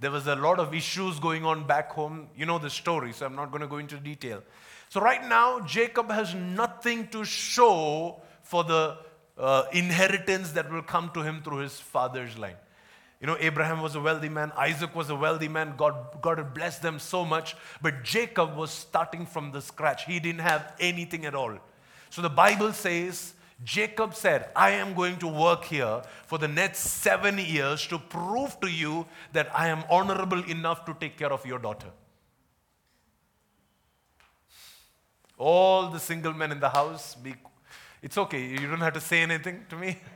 There 0.00 0.10
was 0.10 0.26
a 0.26 0.36
lot 0.36 0.60
of 0.60 0.74
issues 0.74 1.18
going 1.18 1.44
on 1.44 1.66
back 1.66 1.90
home. 1.90 2.28
You 2.36 2.46
know 2.46 2.58
the 2.58 2.70
story, 2.70 3.12
so 3.12 3.26
I'm 3.26 3.34
not 3.34 3.50
going 3.50 3.62
to 3.62 3.66
go 3.66 3.78
into 3.78 3.96
detail. 3.96 4.42
So, 4.88 5.00
right 5.00 5.26
now, 5.28 5.60
Jacob 5.60 6.10
has 6.10 6.34
nothing 6.34 7.08
to 7.08 7.24
show 7.24 8.22
for 8.42 8.64
the 8.64 8.96
uh, 9.36 9.64
inheritance 9.72 10.52
that 10.52 10.70
will 10.70 10.82
come 10.82 11.10
to 11.14 11.22
him 11.22 11.42
through 11.42 11.58
his 11.58 11.78
father's 11.78 12.38
line. 12.38 12.56
You 13.20 13.26
know, 13.26 13.36
Abraham 13.40 13.82
was 13.82 13.96
a 13.96 14.00
wealthy 14.00 14.28
man, 14.28 14.52
Isaac 14.56 14.94
was 14.94 15.10
a 15.10 15.16
wealthy 15.16 15.48
man, 15.48 15.74
God, 15.76 16.22
God 16.22 16.38
had 16.38 16.54
blessed 16.54 16.82
them 16.82 17.00
so 17.00 17.24
much, 17.24 17.56
but 17.82 18.04
Jacob 18.04 18.56
was 18.56 18.70
starting 18.70 19.26
from 19.26 19.50
the 19.50 19.60
scratch. 19.60 20.04
He 20.04 20.20
didn't 20.20 20.40
have 20.40 20.74
anything 20.78 21.26
at 21.26 21.34
all. 21.34 21.58
So 22.10 22.22
the 22.22 22.30
Bible 22.30 22.72
says, 22.72 23.34
Jacob 23.64 24.14
said, 24.14 24.50
I 24.54 24.70
am 24.70 24.94
going 24.94 25.16
to 25.18 25.26
work 25.26 25.64
here 25.64 26.02
for 26.26 26.38
the 26.38 26.46
next 26.46 26.78
seven 26.78 27.38
years 27.38 27.86
to 27.88 27.98
prove 27.98 28.60
to 28.60 28.68
you 28.68 29.06
that 29.32 29.50
I 29.54 29.68
am 29.68 29.82
honorable 29.90 30.42
enough 30.44 30.84
to 30.84 30.94
take 30.94 31.16
care 31.16 31.32
of 31.32 31.44
your 31.44 31.58
daughter. 31.58 31.88
All 35.36 35.88
the 35.88 35.98
single 35.98 36.32
men 36.32 36.52
in 36.52 36.60
the 36.60 36.68
house, 36.68 37.16
be, 37.16 37.34
it's 38.00 38.16
okay, 38.16 38.46
you 38.46 38.68
don't 38.68 38.80
have 38.80 38.94
to 38.94 39.00
say 39.00 39.20
anything 39.20 39.66
to 39.70 39.76
me. 39.76 39.98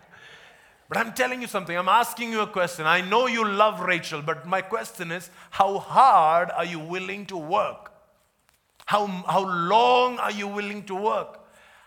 But 0.88 0.98
I'm 0.98 1.14
telling 1.14 1.40
you 1.40 1.46
something. 1.46 1.74
I'm 1.74 1.88
asking 1.88 2.32
you 2.32 2.42
a 2.42 2.46
question. 2.46 2.84
I 2.84 3.00
know 3.00 3.26
you 3.26 3.48
love 3.48 3.80
Rachel, 3.80 4.20
but 4.20 4.46
my 4.46 4.60
question 4.60 5.10
is 5.10 5.30
how 5.48 5.78
hard 5.78 6.50
are 6.50 6.66
you 6.66 6.78
willing 6.78 7.24
to 7.26 7.36
work? 7.38 7.92
How, 8.84 9.06
how 9.06 9.40
long 9.40 10.18
are 10.18 10.30
you 10.30 10.46
willing 10.46 10.82
to 10.84 10.94
work? 10.94 11.40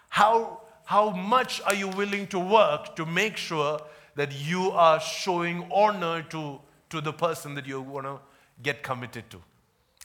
How, 0.10 0.62
how 0.86 1.10
much 1.10 1.62
are 1.65 1.75
you 1.75 1.89
willing 1.89 2.27
to 2.27 2.39
work 2.39 2.96
to 2.96 3.06
make 3.06 3.38
sure 3.38 3.80
that 4.15 4.32
you 4.34 4.72
are 4.72 5.00
showing 5.00 5.70
honor 5.72 6.24
to, 6.30 6.60
to 6.89 7.01
the 7.01 7.12
person 7.12 7.56
that 7.56 7.65
you 7.65 7.82
want 7.82 8.06
to 8.06 8.20
get 8.63 8.82
committed 8.84 9.30
to? 9.32 9.42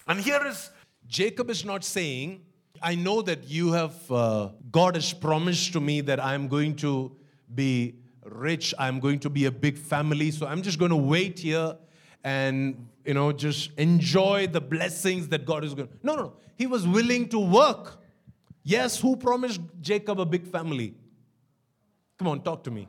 And 0.08 0.20
here 0.20 0.44
is 0.46 0.70
Jacob 1.06 1.50
is 1.50 1.64
not 1.64 1.84
saying, 1.84 2.42
I 2.82 2.94
know 2.94 3.22
that 3.22 3.48
you 3.48 3.72
have, 3.72 4.10
uh, 4.10 4.48
God 4.72 4.94
has 4.94 5.12
promised 5.12 5.72
to 5.74 5.80
me 5.80 6.00
that 6.02 6.18
I'm 6.18 6.48
going 6.48 6.76
to 6.76 7.12
be 7.54 7.94
rich, 8.24 8.74
I'm 8.78 9.00
going 9.00 9.18
to 9.20 9.30
be 9.30 9.44
a 9.44 9.50
big 9.50 9.76
family, 9.76 10.30
so 10.30 10.46
I'm 10.46 10.62
just 10.62 10.78
going 10.78 10.90
to 10.90 10.96
wait 10.96 11.38
here 11.38 11.76
and 12.24 12.86
you 13.04 13.14
know 13.14 13.32
just 13.32 13.70
enjoy 13.78 14.46
the 14.46 14.60
blessings 14.60 15.28
that 15.28 15.46
God 15.46 15.64
is 15.64 15.74
going. 15.74 15.88
No, 16.02 16.16
no, 16.16 16.22
no. 16.22 16.32
He 16.56 16.66
was 16.66 16.86
willing 16.86 17.28
to 17.30 17.38
work. 17.38 17.98
Yes, 18.70 19.00
who 19.00 19.16
promised 19.16 19.60
Jacob 19.80 20.20
a 20.20 20.24
big 20.24 20.46
family? 20.46 20.94
Come 22.16 22.28
on, 22.28 22.40
talk 22.40 22.62
to 22.64 22.70
me. 22.70 22.86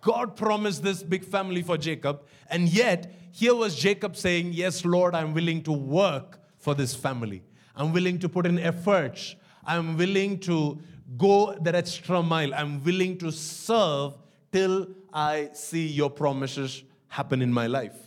God 0.00 0.36
promised 0.36 0.82
this 0.82 1.02
big 1.02 1.22
family 1.22 1.62
for 1.62 1.76
Jacob, 1.76 2.22
and 2.48 2.66
yet 2.66 3.12
here 3.30 3.54
was 3.54 3.76
Jacob 3.76 4.16
saying, 4.16 4.54
Yes, 4.54 4.86
Lord, 4.86 5.14
I'm 5.14 5.34
willing 5.34 5.62
to 5.64 5.72
work 5.72 6.40
for 6.56 6.74
this 6.74 6.94
family. 6.94 7.42
I'm 7.74 7.92
willing 7.92 8.18
to 8.20 8.28
put 8.28 8.46
in 8.46 8.58
efforts. 8.58 9.36
I'm 9.66 9.98
willing 9.98 10.38
to 10.40 10.80
go 11.18 11.54
that 11.60 11.74
extra 11.74 12.22
mile. 12.22 12.54
I'm 12.54 12.82
willing 12.82 13.18
to 13.18 13.30
serve 13.30 14.14
till 14.50 14.88
I 15.12 15.50
see 15.52 15.86
your 15.86 16.08
promises 16.08 16.84
happen 17.08 17.42
in 17.42 17.52
my 17.52 17.66
life. 17.66 17.98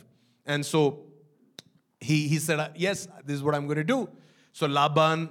And 0.47 0.65
so 0.65 1.03
he, 2.01 2.27
he 2.27 2.39
said, 2.39 2.71
Yes, 2.75 3.07
this 3.23 3.35
is 3.35 3.43
what 3.43 3.53
I'm 3.53 3.67
going 3.67 3.77
to 3.77 3.83
do. 3.83 4.09
So 4.53 4.65
Laban, 4.65 5.29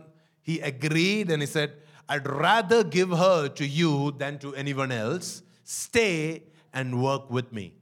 he 0.49 0.61
agreed 0.61 1.31
and 1.31 1.43
he 1.43 1.47
said, 1.47 1.75
I'd 2.09 2.27
rather 2.27 2.83
give 2.83 3.11
her 3.11 3.49
to 3.51 3.67
you 3.67 4.15
than 4.17 4.39
to 4.39 4.55
anyone 4.55 4.91
else. 4.91 5.43
Stay 5.63 6.45
and 6.73 7.03
work 7.03 7.31
with 7.31 7.53
me. 7.53 7.75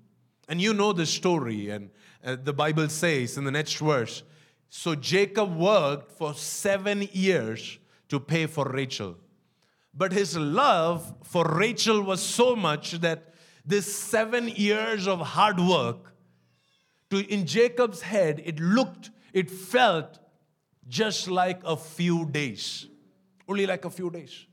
And 0.48 0.60
you 0.60 0.74
know 0.74 0.92
the 0.92 1.06
story, 1.06 1.70
and 1.70 1.90
uh, 2.24 2.34
the 2.42 2.52
Bible 2.52 2.88
says 2.88 3.38
in 3.38 3.44
the 3.44 3.52
next 3.52 3.74
verse 3.74 4.24
so 4.68 4.96
Jacob 4.96 5.56
worked 5.56 6.10
for 6.10 6.34
seven 6.34 7.08
years 7.12 7.78
to 8.08 8.18
pay 8.18 8.46
for 8.46 8.64
Rachel. 8.64 9.16
But 9.94 10.12
his 10.12 10.36
love 10.36 11.14
for 11.22 11.44
Rachel 11.44 12.02
was 12.02 12.20
so 12.20 12.56
much 12.56 12.92
that 13.00 13.32
this 13.64 13.94
seven 13.94 14.48
years 14.48 15.06
of 15.06 15.20
hard 15.20 15.60
work, 15.60 16.12
to 17.10 17.20
in 17.32 17.46
Jacob's 17.46 18.02
head, 18.02 18.42
it 18.44 18.58
looked, 18.58 19.10
it 19.32 19.48
felt 19.48 20.18
just 20.88 21.28
like 21.28 21.60
a 21.64 21.76
few 21.76 22.26
days. 22.26 22.86
Only 23.48 23.66
like 23.66 23.84
a 23.84 23.90
few 23.90 24.10
days. 24.10 24.46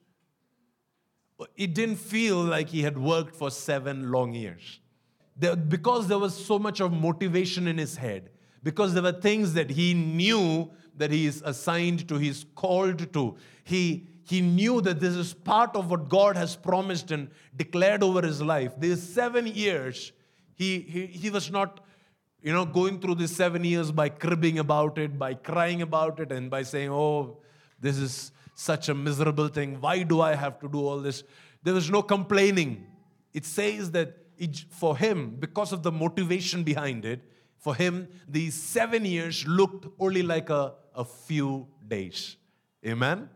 It 1.55 1.73
didn't 1.73 1.97
feel 1.97 2.41
like 2.41 2.69
he 2.69 2.83
had 2.83 2.97
worked 2.97 3.35
for 3.35 3.51
seven 3.51 4.11
long 4.11 4.33
years. 4.33 4.79
There, 5.35 5.55
because 5.55 6.07
there 6.07 6.19
was 6.19 6.33
so 6.33 6.59
much 6.59 6.79
of 6.79 6.93
motivation 6.93 7.67
in 7.67 7.77
his 7.77 7.97
head, 7.97 8.29
because 8.61 8.93
there 8.93 9.03
were 9.03 9.11
things 9.11 9.53
that 9.53 9.71
he 9.71 9.93
knew 9.93 10.71
that 10.95 11.11
he 11.11 11.25
is 11.25 11.41
assigned 11.43 12.07
to, 12.07 12.17
he's 12.17 12.45
called 12.55 13.11
to. 13.13 13.35
He, 13.63 14.07
he 14.25 14.41
knew 14.41 14.79
that 14.81 14.99
this 14.99 15.15
is 15.15 15.33
part 15.33 15.75
of 15.75 15.89
what 15.89 16.07
God 16.07 16.37
has 16.37 16.55
promised 16.55 17.11
and 17.11 17.29
declared 17.55 18.03
over 18.03 18.21
his 18.21 18.41
life. 18.41 18.73
These 18.77 19.01
seven 19.01 19.47
years, 19.47 20.11
he, 20.53 20.79
he, 20.79 21.07
he 21.07 21.29
was 21.29 21.51
not, 21.51 21.83
you 22.43 22.51
know, 22.51 22.65
going 22.65 22.99
through 22.99 23.15
these 23.15 23.33
seven 23.33 23.63
years 23.63 23.89
by 23.91 24.09
cribbing 24.09 24.59
about 24.59 24.97
it, 24.97 25.17
by 25.17 25.33
crying 25.33 25.81
about 25.81 26.19
it, 26.19 26.31
and 26.31 26.51
by 26.51 26.61
saying, 26.61 26.89
oh, 26.91 27.37
this 27.79 27.97
is 27.97 28.33
such 28.53 28.89
a 28.89 28.93
miserable 28.93 29.47
thing. 29.47 29.79
Why 29.79 30.03
do 30.03 30.19
I 30.19 30.35
have 30.35 30.59
to 30.59 30.67
do 30.67 30.85
all 30.85 30.99
this? 30.99 31.23
There 31.63 31.73
was 31.73 31.89
no 31.89 32.01
complaining. 32.03 32.85
It 33.33 33.45
says 33.45 33.91
that 33.91 34.17
it, 34.37 34.65
for 34.69 34.97
him, 34.97 35.37
because 35.39 35.71
of 35.71 35.83
the 35.83 35.91
motivation 35.91 36.63
behind 36.63 37.05
it, 37.05 37.21
for 37.57 37.73
him, 37.75 38.09
these 38.27 38.55
seven 38.55 39.05
years 39.05 39.47
looked 39.47 39.87
only 39.97 40.21
like 40.21 40.49
a, 40.49 40.73
a 40.93 41.05
few 41.05 41.65
days. 41.87 42.35
Amen? 42.85 43.29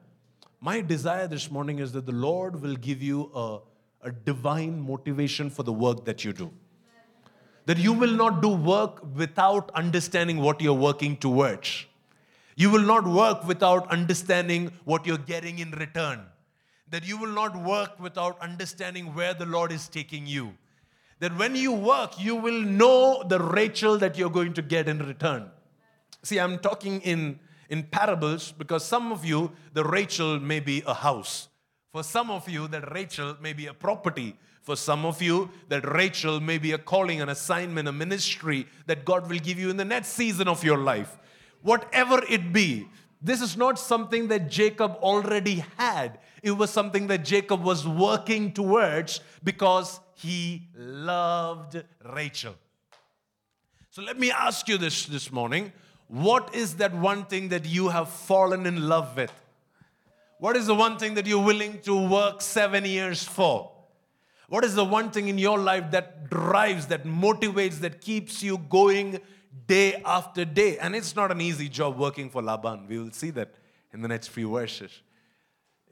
My 0.60 0.82
desire 0.82 1.28
this 1.28 1.50
morning 1.50 1.80
is 1.80 1.94
that 1.94 2.06
the 2.06 2.12
Lord 2.12 2.62
will 2.62 2.76
give 2.76 3.02
you 3.02 3.32
a, 3.34 3.60
a 4.02 4.12
divine 4.12 4.82
motivation 4.82 5.50
for 5.50 5.64
the 5.64 5.72
work 5.72 6.04
that 6.04 6.26
you 6.26 6.34
do. 6.34 6.52
That 7.68 7.78
you 7.78 7.94
will 7.94 8.14
not 8.14 8.42
do 8.42 8.50
work 8.50 9.02
without 9.16 9.70
understanding 9.76 10.42
what 10.42 10.62
you're 10.62 10.74
working 10.74 11.18
towards. 11.18 11.86
You 12.56 12.72
will 12.72 12.82
not 12.82 13.08
work 13.08 13.46
without 13.46 13.92
understanding 13.92 14.72
what 14.86 15.06
you're 15.06 15.26
getting 15.34 15.60
in 15.60 15.72
return. 15.72 16.22
That 16.90 17.06
you 17.06 17.18
will 17.18 17.36
not 17.42 17.56
work 17.56 18.00
without 18.00 18.40
understanding 18.42 19.14
where 19.14 19.36
the 19.36 19.46
Lord 19.46 19.72
is 19.72 19.88
taking 19.88 20.26
you. 20.26 20.56
That 21.20 21.38
when 21.38 21.56
you 21.56 21.74
work, 21.74 22.20
you 22.20 22.36
will 22.36 22.62
know 22.62 23.24
the 23.28 23.40
Rachel 23.40 24.00
that 24.00 24.18
you're 24.18 24.32
going 24.40 24.54
to 24.54 24.64
get 24.64 24.90
in 24.90 25.00
return. 25.00 25.52
See, 26.24 26.40
I'm 26.40 26.58
talking 26.58 27.02
in 27.02 27.40
in 27.70 27.84
parables 27.84 28.52
because 28.52 28.86
some 28.86 29.12
of 29.12 29.26
you, 29.26 29.52
the 29.74 29.84
Rachel 29.84 30.40
may 30.40 30.60
be 30.60 30.84
a 30.88 30.94
house. 30.94 31.50
For 31.92 32.04
some 32.04 32.30
of 32.30 32.48
you, 32.50 32.68
that 32.70 32.94
Rachel 32.94 33.36
may 33.42 33.54
be 33.54 33.68
a 33.68 33.74
property. 33.74 34.38
For 34.68 34.76
some 34.76 35.06
of 35.06 35.22
you, 35.22 35.50
that 35.70 35.90
Rachel 35.96 36.42
may 36.42 36.58
be 36.58 36.74
a 36.74 36.78
calling, 36.78 37.22
an 37.22 37.30
assignment, 37.30 37.88
a 37.88 37.94
ministry 37.94 38.68
that 38.86 39.06
God 39.06 39.30
will 39.30 39.40
give 39.40 39.58
you 39.58 39.70
in 39.70 39.78
the 39.78 39.86
next 39.86 40.10
season 40.10 40.50
of 40.50 40.62
your 40.62 40.78
life. 40.78 41.18
Whatever 41.62 42.22
it 42.28 42.52
be, 42.52 42.90
this 43.22 43.42
is 43.42 43.56
not 43.56 43.80
something 43.80 44.28
that 44.28 44.50
Jacob 44.50 44.98
already 45.02 45.64
had. 45.78 46.20
It 46.44 46.52
was 46.52 46.70
something 46.70 47.08
that 47.08 47.24
Jacob 47.24 47.64
was 47.64 47.88
working 47.88 48.52
towards 48.52 49.22
because 49.42 50.02
he 50.16 50.68
loved 50.76 51.82
Rachel. 52.14 52.56
So 53.90 54.02
let 54.02 54.20
me 54.20 54.32
ask 54.32 54.68
you 54.68 54.78
this 54.78 55.06
this 55.06 55.32
morning 55.32 55.72
what 56.10 56.54
is 56.54 56.76
that 56.76 56.94
one 56.94 57.24
thing 57.24 57.48
that 57.56 57.66
you 57.66 57.88
have 57.88 58.10
fallen 58.10 58.66
in 58.66 58.90
love 58.90 59.16
with? 59.16 59.32
What 60.40 60.58
is 60.58 60.68
the 60.68 60.76
one 60.76 60.98
thing 60.98 61.14
that 61.14 61.26
you're 61.26 61.42
willing 61.42 61.80
to 61.84 61.96
work 62.10 62.42
seven 62.42 62.84
years 62.84 63.24
for? 63.24 63.72
What 64.50 64.64
is 64.64 64.76
the 64.76 64.86
one 64.86 65.12
thing 65.12 65.28
in 65.28 65.38
your 65.38 65.60
life 65.60 65.92
that 65.92 66.30
drives, 66.30 66.88
that 66.88 67.04
motivates, 67.04 67.80
that 67.80 68.00
keeps 68.00 68.42
you 68.42 68.58
going 68.58 69.20
day 69.68 70.02
after 70.06 70.46
day? 70.46 70.78
And 70.78 70.96
it's 70.96 71.16
not 71.16 71.32
an 71.32 71.42
easy 71.42 71.68
job 71.68 71.98
working 71.98 72.30
for 72.30 72.42
Laban. 72.42 72.88
We 72.88 72.98
will 72.98 73.12
see 73.12 73.30
that 73.32 73.56
in 73.94 74.02
the 74.02 74.08
next 74.08 74.28
few 74.30 74.50
verses. 74.52 75.02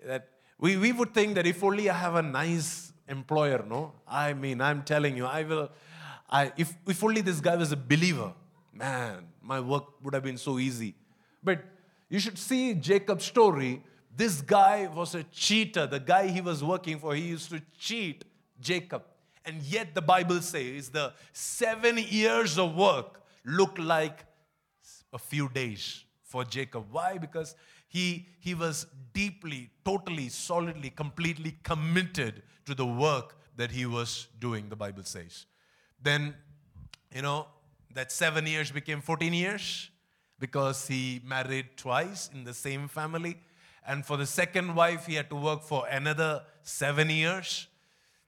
That 0.06 0.30
we, 0.58 0.78
we 0.78 0.94
would 0.94 1.14
think 1.14 1.36
that 1.36 1.46
if 1.46 1.62
only 1.64 1.90
I 1.90 1.98
have 1.98 2.16
a 2.16 2.22
nice 2.22 2.94
employer, 3.10 3.66
no? 3.68 3.92
I 4.08 4.34
mean, 4.34 4.62
I'm 4.62 4.84
telling 4.84 5.18
you, 5.18 5.26
I 5.26 5.44
will, 5.44 5.70
I, 6.30 6.54
if, 6.56 6.74
if 6.88 7.04
only 7.04 7.20
this 7.20 7.42
guy 7.42 7.58
was 7.58 7.74
a 7.74 7.78
believer, 7.78 8.32
man, 8.74 9.28
my 9.42 9.60
work 9.60 10.02
would 10.02 10.14
have 10.14 10.24
been 10.24 10.38
so 10.38 10.60
easy. 10.60 10.96
But 11.44 11.62
you 12.10 12.20
should 12.20 12.38
see 12.38 12.74
Jacob's 12.74 13.26
story. 13.26 13.84
This 14.16 14.42
guy 14.42 14.88
was 14.88 15.14
a 15.14 15.24
cheater. 15.24 15.88
The 15.88 16.00
guy 16.00 16.28
he 16.28 16.40
was 16.40 16.64
working 16.64 17.00
for, 17.00 17.14
he 17.14 17.24
used 17.24 17.50
to 17.50 17.62
cheat 17.78 18.24
Jacob. 18.60 19.04
And 19.46 19.62
yet 19.62 19.94
the 19.94 20.02
Bible 20.02 20.42
says 20.42 20.90
the 20.90 21.14
seven 21.34 21.98
years 21.98 22.58
of 22.58 22.76
work 22.76 23.22
looked 23.46 23.80
like 23.80 24.26
a 25.14 25.20
few 25.20 25.50
days 25.50 26.04
for 26.24 26.44
Jacob. 26.44 26.86
Why? 26.92 27.18
Because 27.18 27.56
he, 27.88 28.28
he 28.40 28.56
was 28.56 28.88
deeply, 29.14 29.70
totally, 29.86 30.30
solidly, 30.30 30.90
completely 30.90 31.56
committed 31.64 32.44
to 32.66 32.76
the 32.76 32.86
work 32.86 33.38
that 33.56 33.72
he 33.72 33.86
was 33.86 34.28
doing, 34.40 34.68
the 34.70 34.76
Bible 34.76 35.04
says. 35.04 35.46
Then, 36.02 36.36
you 37.14 37.22
know, 37.22 37.48
that 37.94 38.12
seven 38.12 38.46
years 38.46 38.72
became 38.72 39.00
14 39.00 39.34
years 39.34 39.90
because 40.40 40.88
he 40.88 41.22
married 41.26 41.78
twice 41.78 42.30
in 42.34 42.44
the 42.44 42.54
same 42.54 42.88
family. 42.88 43.38
And 43.88 44.06
for 44.06 44.18
the 44.18 44.26
second 44.26 44.76
wife, 44.76 45.06
he 45.06 45.16
had 45.16 45.30
to 45.30 45.36
work 45.36 45.62
for 45.62 45.88
another 45.88 46.44
seven 46.64 47.10
years. 47.10 47.68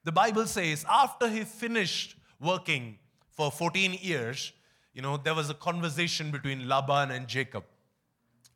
The 0.08 0.14
Bible 0.14 0.48
says 0.48 0.86
after 0.90 1.28
he 1.28 1.44
finished 1.44 2.16
working 2.40 2.98
for 3.30 3.52
14 3.52 3.98
years, 4.02 4.54
you 4.94 5.02
know, 5.02 5.18
there 5.18 5.36
was 5.36 5.50
a 5.50 5.54
conversation 5.54 6.32
between 6.32 6.70
Laban 6.70 7.12
and 7.12 7.28
Jacob. 7.28 7.66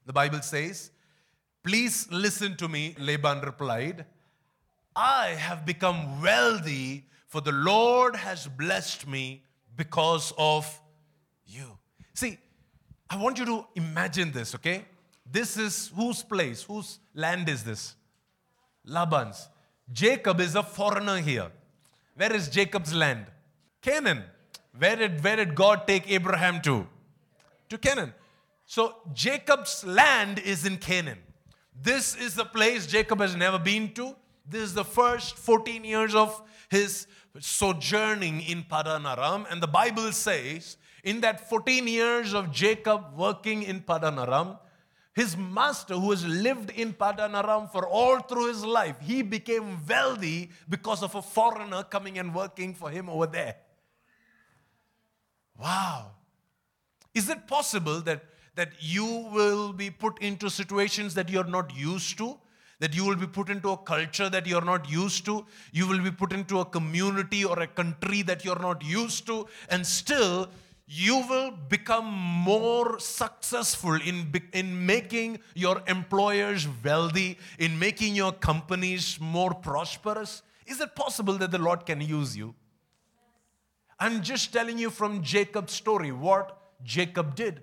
The 0.06 0.14
Bible 0.14 0.42
says, 0.44 0.92
Please 1.62 2.08
listen 2.10 2.56
to 2.56 2.70
me, 2.70 2.96
Laban 2.98 3.42
replied. 3.42 4.06
I 4.96 5.36
have 5.48 5.66
become 5.66 6.22
wealthy, 6.22 7.08
for 7.28 7.42
the 7.42 7.52
Lord 7.52 8.16
has 8.16 8.48
blessed 8.48 9.06
me 9.06 9.44
because 9.76 10.32
of 10.38 10.80
you. 11.46 11.78
See, 12.14 12.38
I 13.10 13.18
want 13.18 13.38
you 13.38 13.46
to 13.46 13.66
imagine 13.76 14.32
this, 14.32 14.56
okay? 14.56 14.86
This 15.30 15.58
is 15.58 15.92
whose 15.94 16.24
place, 16.24 16.64
whose 16.64 17.00
land 17.14 17.50
is 17.50 17.66
this? 17.66 17.96
Laban's. 18.86 19.50
Jacob 19.94 20.40
is 20.40 20.56
a 20.56 20.64
foreigner 20.64 21.18
here. 21.20 21.52
Where 22.16 22.34
is 22.34 22.50
Jacob's 22.50 22.94
land? 22.94 23.26
Canaan. 23.82 24.24
Where 24.78 24.96
did, 24.96 25.24
where 25.24 25.36
did 25.36 25.56
God 25.56 25.88
take 25.88 26.10
Abraham 26.10 26.62
to? 26.62 26.88
To 27.70 27.78
Canaan. 27.78 28.14
So 28.66 28.96
Jacob's 29.14 29.84
land 29.84 30.40
is 30.40 30.66
in 30.66 30.78
Canaan. 30.78 31.20
This 31.82 32.16
is 32.16 32.36
the 32.36 32.46
place 32.46 32.88
Jacob 32.88 33.20
has 33.20 33.36
never 33.36 33.60
been 33.60 33.94
to. 33.94 34.16
This 34.48 34.62
is 34.64 34.74
the 34.74 34.86
first 34.86 35.38
14 35.38 35.84
years 35.84 36.16
of 36.16 36.42
his 36.70 37.08
sojourning 37.40 38.42
in 38.42 38.64
Padan 38.64 39.06
Aram. 39.06 39.46
And 39.50 39.62
the 39.62 39.68
Bible 39.68 40.12
says, 40.12 40.78
in 41.04 41.22
that 41.22 41.50
14 41.50 41.88
years 41.88 42.34
of 42.34 42.52
Jacob 42.52 43.14
working 43.16 43.64
in 43.64 43.82
Padan 43.82 44.20
Aram, 44.20 44.58
his 45.14 45.36
master, 45.36 45.96
who 45.96 46.12
has 46.12 46.26
lived 46.26 46.70
in 46.72 46.94
Padan 46.94 47.36
Aram 47.36 47.68
for 47.68 47.86
all 47.88 48.20
through 48.20 48.48
his 48.48 48.64
life, 48.64 48.96
he 49.02 49.22
became 49.22 49.86
wealthy 49.86 50.52
because 50.70 51.04
of 51.04 51.16
a 51.16 51.22
foreigner 51.22 51.84
coming 51.84 52.18
and 52.18 52.34
working 52.34 52.74
for 52.74 52.90
him 52.90 53.10
over 53.10 53.28
there. 53.28 53.56
Wow. 55.60 56.12
Is 57.14 57.30
it 57.30 57.46
possible 57.46 58.00
that, 58.02 58.24
that 58.56 58.72
you 58.80 59.06
will 59.06 59.74
be 59.74 59.90
put 59.90 60.22
into 60.22 60.50
situations 60.50 61.14
that 61.16 61.30
you're 61.30 61.44
not 61.44 61.76
used 61.76 62.18
to? 62.20 62.38
That 62.80 62.96
you 62.96 63.06
will 63.06 63.18
be 63.18 63.28
put 63.28 63.50
into 63.50 63.70
a 63.70 63.78
culture 63.78 64.30
that 64.30 64.48
you're 64.48 64.66
not 64.66 64.90
used 64.90 65.26
to? 65.26 65.46
You 65.74 65.88
will 65.88 66.02
be 66.02 66.10
put 66.10 66.32
into 66.32 66.62
a 66.62 66.66
community 66.66 67.44
or 67.44 67.60
a 67.60 67.68
country 67.68 68.22
that 68.24 68.46
you're 68.46 68.58
not 68.58 68.84
used 68.84 69.28
to, 69.28 69.46
and 69.70 69.86
still 69.86 70.50
you 70.94 71.26
will 71.30 71.52
become 71.70 72.06
more 72.06 73.00
successful 73.00 73.94
in, 73.94 74.30
in 74.52 74.86
making 74.86 75.40
your 75.56 75.82
employers 75.88 76.68
wealthy, 76.84 77.38
in 77.58 77.80
making 77.80 78.14
your 78.14 78.34
companies 78.34 79.18
more 79.22 79.54
prosperous? 79.54 80.42
Is 80.68 80.82
it 80.82 80.94
possible 80.94 81.38
that 81.38 81.52
the 81.52 81.60
Lord 81.60 81.86
can 81.86 82.02
use 82.02 82.36
you? 82.36 82.54
I'm 84.02 84.22
just 84.22 84.52
telling 84.52 84.78
you 84.78 84.90
from 84.90 85.24
Jacob's 85.24 85.72
story 85.72 86.12
what 86.12 86.60
Jacob 86.84 87.36
did. 87.36 87.62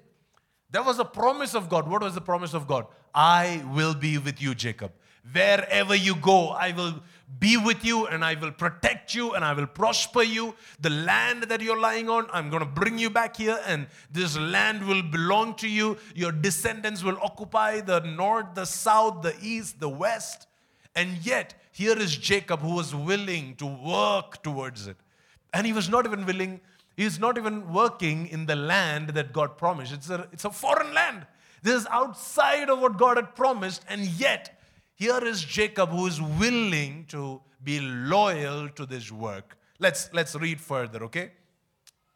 There 0.71 0.83
was 0.83 0.99
a 0.99 1.05
promise 1.05 1.55
of 1.55 1.69
God. 1.69 1.87
What 1.87 2.01
was 2.01 2.15
the 2.15 2.23
promise 2.23 2.55
of 2.55 2.67
God? 2.67 2.87
I 3.15 3.63
will 3.75 3.95
be 3.95 4.17
with 4.17 4.41
you, 4.41 4.55
Jacob. 4.55 4.93
Wherever 5.31 5.95
you 5.95 6.15
go, 6.15 6.49
I 6.49 6.73
will 6.73 7.03
be 7.39 7.57
with 7.57 7.85
you 7.85 8.07
and 8.07 8.25
I 8.25 8.35
will 8.35 8.51
protect 8.51 9.15
you 9.15 9.35
and 9.35 9.45
I 9.45 9.53
will 9.53 9.67
prosper 9.67 10.23
you. 10.23 10.55
The 10.81 10.91
land 10.91 11.45
that 11.45 11.61
you're 11.61 11.79
lying 11.79 12.09
on, 12.09 12.27
I'm 12.33 12.51
going 12.51 12.61
to 12.61 12.69
bring 12.69 12.99
you 12.99 13.11
back 13.11 13.37
here 13.37 13.61
and 13.67 13.87
this 14.11 14.37
land 14.37 14.87
will 14.87 15.03
belong 15.03 15.55
to 15.57 15.69
you. 15.69 15.99
Your 16.15 16.33
descendants 16.33 17.05
will 17.05 17.19
occupy 17.23 17.81
the 17.81 18.01
north, 18.01 18.55
the 18.55 18.65
south, 18.65 19.23
the 19.23 19.35
east, 19.41 19.79
the 19.79 19.89
west. 19.89 20.49
And 20.97 21.19
yet, 21.25 21.55
here 21.71 21.97
is 21.97 22.17
Jacob 22.17 22.61
who 22.61 22.75
was 22.75 22.95
willing 22.95 23.55
to 23.57 23.67
work 23.67 24.43
towards 24.43 24.89
it. 24.89 24.97
And 25.53 25.67
he 25.67 25.73
was 25.73 25.89
not 25.89 26.07
even 26.07 26.27
willing, 26.27 26.61
he 26.97 27.05
he's 27.05 27.21
not 27.21 27.39
even 27.39 27.73
working 27.73 28.27
in 28.27 28.47
the 28.47 28.57
land 28.57 29.11
that 29.11 29.33
God 29.33 29.57
promised. 29.57 29.93
It's 29.93 30.11
a, 30.11 30.29
it's 30.33 30.45
a 30.45 30.51
foreign 30.51 30.93
land. 30.93 31.27
This 31.63 31.83
is 31.83 31.87
outside 31.87 32.69
of 32.69 32.81
what 32.81 32.99
God 32.99 33.17
had 33.17 33.35
promised, 33.35 33.85
and 33.89 34.03
yet 34.03 34.58
here 34.99 35.25
is 35.25 35.45
Jacob 35.45 35.91
who 35.91 36.07
is 36.09 36.21
willing 36.21 37.05
to 37.09 37.41
be 37.63 37.81
loyal 37.81 38.69
to 38.71 38.85
this 38.85 39.13
work. 39.13 39.57
Let's, 39.79 40.11
let's 40.13 40.35
read 40.35 40.61
further, 40.61 41.05
okay? 41.05 41.31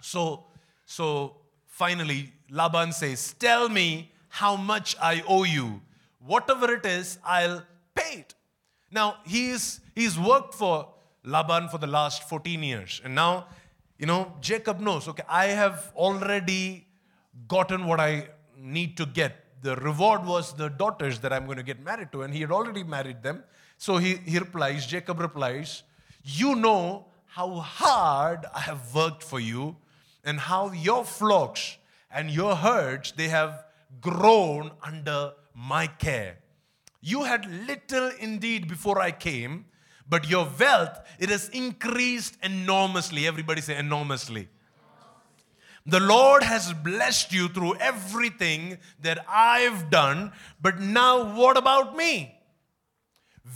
So, 0.01 0.45
so 0.85 1.37
finally, 1.69 2.33
Laban 2.51 2.93
says, 2.93 3.35
Tell 3.39 3.69
me 3.69 4.11
how 4.29 4.57
much 4.57 4.97
I 5.01 5.23
owe 5.29 5.45
you. 5.45 5.81
Whatever 6.27 6.75
it 6.75 6.85
is, 6.85 7.19
I'll 7.25 7.63
pay 7.95 8.19
it. 8.21 8.35
Now, 8.91 9.19
he's, 9.25 9.81
he's 9.95 10.19
worked 10.19 10.55
for 10.55 10.89
Laban 11.25 11.69
for 11.69 11.79
the 11.79 11.87
last 11.87 12.29
14 12.29 12.65
years. 12.65 13.01
And 13.05 13.15
now, 13.15 13.47
you 13.97 14.07
know, 14.07 14.33
Jacob 14.41 14.81
knows, 14.81 15.07
okay, 15.07 15.23
I 15.29 15.47
have 15.47 15.93
already 15.95 16.89
gotten 17.47 17.87
what 17.87 18.01
I 18.01 18.29
need 18.59 18.97
to 18.97 19.07
get 19.07 19.42
the 19.63 19.77
reward 19.77 20.27
was 20.27 20.53
the 20.55 20.69
daughters 20.69 21.21
that 21.21 21.33
I'm 21.33 21.47
going 21.47 21.57
to 21.57 21.63
get 21.63 21.83
married 21.83 22.13
to. 22.13 22.23
And 22.23 22.35
he 22.35 22.41
had 22.41 22.51
already 22.51 22.83
married 22.83 23.23
them. 23.23 23.45
So 23.79 23.97
he, 23.97 24.17
he 24.17 24.39
replies, 24.39 24.87
Jacob 24.87 25.21
replies, 25.21 25.85
You 26.23 26.57
know 26.57 27.07
how 27.27 27.55
hard 27.55 28.45
I 28.55 28.61
have 28.61 28.95
worked 28.95 29.23
for 29.23 29.41
you, 29.41 29.77
and 30.25 30.39
how 30.39 30.73
your 30.73 31.05
flocks 31.05 31.79
and 32.11 32.31
your 32.31 32.55
herds 32.57 33.13
they 33.13 33.29
have 33.29 33.65
grown 34.01 34.71
under 34.83 35.33
my 35.55 35.87
care. 35.87 36.39
You 37.01 37.25
had 37.25 37.47
little 37.67 38.11
indeed 38.21 38.69
before 38.69 39.01
I 39.01 39.11
came, 39.11 39.65
but 40.09 40.29
your 40.29 40.49
wealth 40.59 41.01
it 41.19 41.31
has 41.31 41.49
increased 41.49 42.37
enormously. 42.43 43.27
Everybody 43.27 43.61
say 43.61 43.77
enormously. 43.77 44.49
The 45.85 46.01
Lord 46.01 46.43
has 46.43 46.73
blessed 46.73 47.33
you 47.33 47.49
through 47.49 47.77
everything 47.77 48.79
that 49.01 49.25
I've 49.29 49.91
done, 49.91 50.33
but 50.61 50.79
now 50.79 51.35
what 51.35 51.57
about 51.57 51.97
me? 51.97 52.35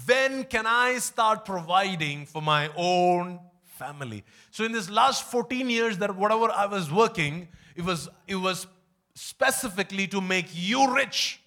When 0.07 0.45
can 0.45 0.67
I 0.67 0.99
start 0.99 1.45
providing 1.45 2.27
for 2.27 2.43
my 2.43 2.71
own 2.77 3.39
family? 3.65 4.25
So 4.51 4.65
in 4.65 4.73
this 4.73 4.91
last 4.91 5.25
14 5.31 5.71
years 5.71 5.99
that 5.99 6.17
whatever 6.17 6.51
I 6.51 6.67
was 6.67 6.91
working, 6.91 7.49
it 7.77 7.85
was 7.85 8.09
it 8.27 8.37
was 8.37 8.67
specifically 9.15 10.09
to 10.09 10.21
make 10.21 10.47
you 10.53 10.93
rich. 10.95 11.41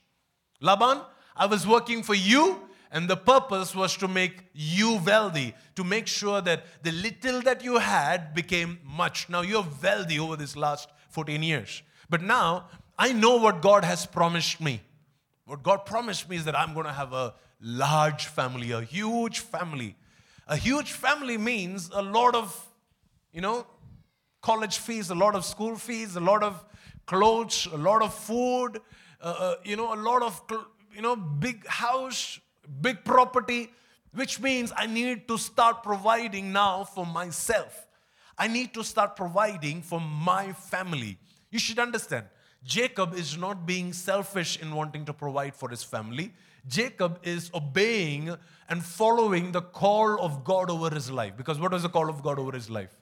Laban, 0.61 1.01
I 1.35 1.45
was 1.45 1.67
working 1.67 2.03
for 2.03 2.15
you 2.15 2.68
and 2.91 3.07
the 3.07 3.17
purpose 3.17 3.75
was 3.75 3.95
to 3.97 4.07
make 4.07 4.45
you 4.53 4.99
wealthy, 5.05 5.53
to 5.75 5.83
make 5.83 6.07
sure 6.07 6.41
that 6.41 6.65
the 6.83 6.91
little 6.91 7.41
that 7.41 7.63
you 7.63 7.77
had 7.77 8.33
became 8.33 8.79
much. 8.83 9.29
Now 9.29 9.41
you're 9.41 9.67
wealthy 9.81 10.19
over 10.19 10.35
this 10.35 10.55
last 10.55 10.89
14 11.09 11.43
years. 11.43 11.83
But 12.09 12.21
now 12.23 12.67
I 12.97 13.13
know 13.13 13.37
what 13.37 13.61
God 13.61 13.83
has 13.83 14.05
promised 14.05 14.59
me. 14.59 14.81
What 15.45 15.63
God 15.63 15.85
promised 15.85 16.29
me 16.29 16.35
is 16.35 16.45
that 16.45 16.57
I'm 16.57 16.73
going 16.73 16.85
to 16.85 16.91
have 16.91 17.13
a 17.13 17.33
large 17.61 18.25
family, 18.25 18.71
a 18.71 18.81
huge 18.81 19.39
family. 19.39 19.95
A 20.47 20.57
huge 20.57 20.91
family 20.91 21.37
means 21.37 21.91
a 21.93 22.01
lot 22.01 22.33
of, 22.33 22.67
you 23.31 23.41
know, 23.41 23.67
college 24.41 24.77
fees, 24.77 25.11
a 25.11 25.15
lot 25.15 25.35
of 25.35 25.45
school 25.45 25.75
fees, 25.75 26.15
a 26.15 26.19
lot 26.19 26.43
of 26.43 26.65
clothes, 27.05 27.67
a 27.71 27.77
lot 27.77 28.01
of 28.01 28.13
food, 28.13 28.81
uh, 29.21 29.35
uh, 29.37 29.55
you 29.63 29.75
know, 29.75 29.93
a 29.93 29.97
lot 29.97 30.21
of, 30.21 30.41
you 30.95 31.01
know, 31.01 31.15
big 31.15 31.65
house, 31.67 32.39
big 32.81 33.03
property, 33.03 33.71
which 34.13 34.39
means 34.39 34.71
I 34.75 34.85
need 34.85 35.27
to 35.27 35.37
start 35.37 35.83
providing 35.83 36.51
now 36.51 36.83
for 36.83 37.05
myself. 37.05 37.87
I 38.37 38.47
need 38.47 38.73
to 38.73 38.83
start 38.83 39.15
providing 39.15 39.81
for 39.81 39.99
my 39.99 40.53
family. 40.53 41.17
You 41.51 41.59
should 41.59 41.79
understand, 41.79 42.25
Jacob 42.63 43.13
is 43.13 43.37
not 43.37 43.65
being 43.65 43.93
selfish 43.93 44.59
in 44.61 44.73
wanting 44.73 45.05
to 45.05 45.13
provide 45.13 45.55
for 45.55 45.69
his 45.69 45.83
family. 45.83 46.33
Jacob 46.67 47.19
is 47.23 47.49
obeying 47.53 48.35
and 48.67 48.83
following 48.83 49.51
the 49.51 49.61
call 49.61 50.19
of 50.21 50.43
God 50.43 50.69
over 50.69 50.89
his 50.89 51.09
life. 51.09 51.35
Because 51.35 51.59
what 51.59 51.71
was 51.71 51.83
the 51.83 51.89
call 51.89 52.09
of 52.09 52.21
God 52.21 52.37
over 52.39 52.51
his 52.51 52.69
life? 52.69 52.95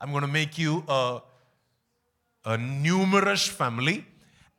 I'm 0.00 0.10
going 0.10 0.22
to 0.22 0.28
make 0.28 0.58
you 0.58 0.84
a, 0.88 1.22
a 2.44 2.58
numerous 2.58 3.46
family 3.46 4.06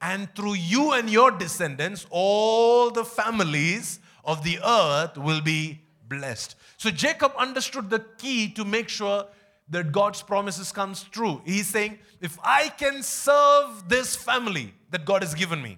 and 0.01 0.33
through 0.35 0.55
you 0.55 0.91
and 0.93 1.09
your 1.09 1.31
descendants, 1.31 2.05
all 2.09 2.91
the 2.91 3.05
families 3.05 3.99
of 4.23 4.43
the 4.43 4.59
earth 4.65 5.17
will 5.17 5.41
be 5.41 5.81
blessed. 6.07 6.55
So 6.77 6.89
Jacob 6.89 7.33
understood 7.37 7.89
the 7.89 7.99
key 8.17 8.49
to 8.51 8.65
make 8.65 8.89
sure 8.89 9.25
that 9.69 9.91
God's 9.91 10.21
promises 10.21 10.71
comes 10.71 11.03
true. 11.03 11.41
He's 11.45 11.67
saying, 11.67 11.99
if 12.21 12.37
I 12.43 12.69
can 12.69 13.01
serve 13.01 13.87
this 13.87 14.15
family 14.15 14.73
that 14.91 15.05
God 15.05 15.23
has 15.23 15.33
given 15.33 15.61
me, 15.61 15.77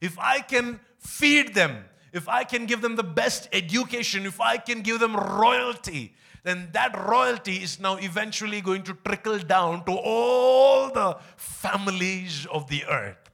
if 0.00 0.18
I 0.18 0.40
can 0.40 0.80
feed 0.98 1.54
them, 1.54 1.84
if 2.12 2.28
I 2.28 2.44
can 2.44 2.66
give 2.66 2.82
them 2.82 2.96
the 2.96 3.04
best 3.04 3.48
education, 3.52 4.26
if 4.26 4.40
I 4.40 4.58
can 4.58 4.82
give 4.82 5.00
them 5.00 5.16
royalty, 5.16 6.14
then 6.44 6.68
that 6.72 6.98
royalty 7.08 7.56
is 7.56 7.78
now 7.78 7.96
eventually 7.96 8.60
going 8.60 8.82
to 8.82 8.94
trickle 9.04 9.38
down 9.38 9.84
to 9.84 9.92
all 9.92 10.90
the 10.90 11.16
families 11.36 12.46
of 12.52 12.68
the 12.68 12.84
earth. 12.86 13.30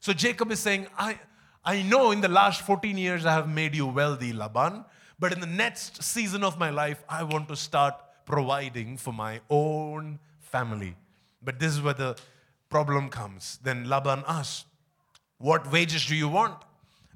So 0.00 0.12
Jacob 0.12 0.50
is 0.50 0.58
saying, 0.58 0.86
I, 0.98 1.18
I 1.64 1.82
know 1.82 2.10
in 2.10 2.20
the 2.20 2.28
last 2.28 2.62
14 2.62 2.98
years 2.98 3.24
I 3.24 3.34
have 3.34 3.48
made 3.48 3.76
you 3.76 3.86
wealthy, 3.86 4.32
Laban, 4.32 4.84
but 5.20 5.32
in 5.32 5.38
the 5.38 5.46
next 5.46 6.02
season 6.02 6.42
of 6.42 6.58
my 6.58 6.70
life, 6.70 7.04
I 7.08 7.22
want 7.22 7.46
to 7.48 7.56
start 7.56 7.94
providing 8.26 8.96
for 8.96 9.12
my 9.12 9.40
own 9.48 10.18
family. 10.40 10.96
But 11.40 11.60
this 11.60 11.72
is 11.72 11.80
where 11.80 11.94
the 11.94 12.16
problem 12.68 13.10
comes. 13.10 13.60
Then 13.62 13.88
Laban 13.88 14.24
asked, 14.26 14.66
What 15.38 15.70
wages 15.70 16.04
do 16.04 16.16
you 16.16 16.28
want? 16.28 16.56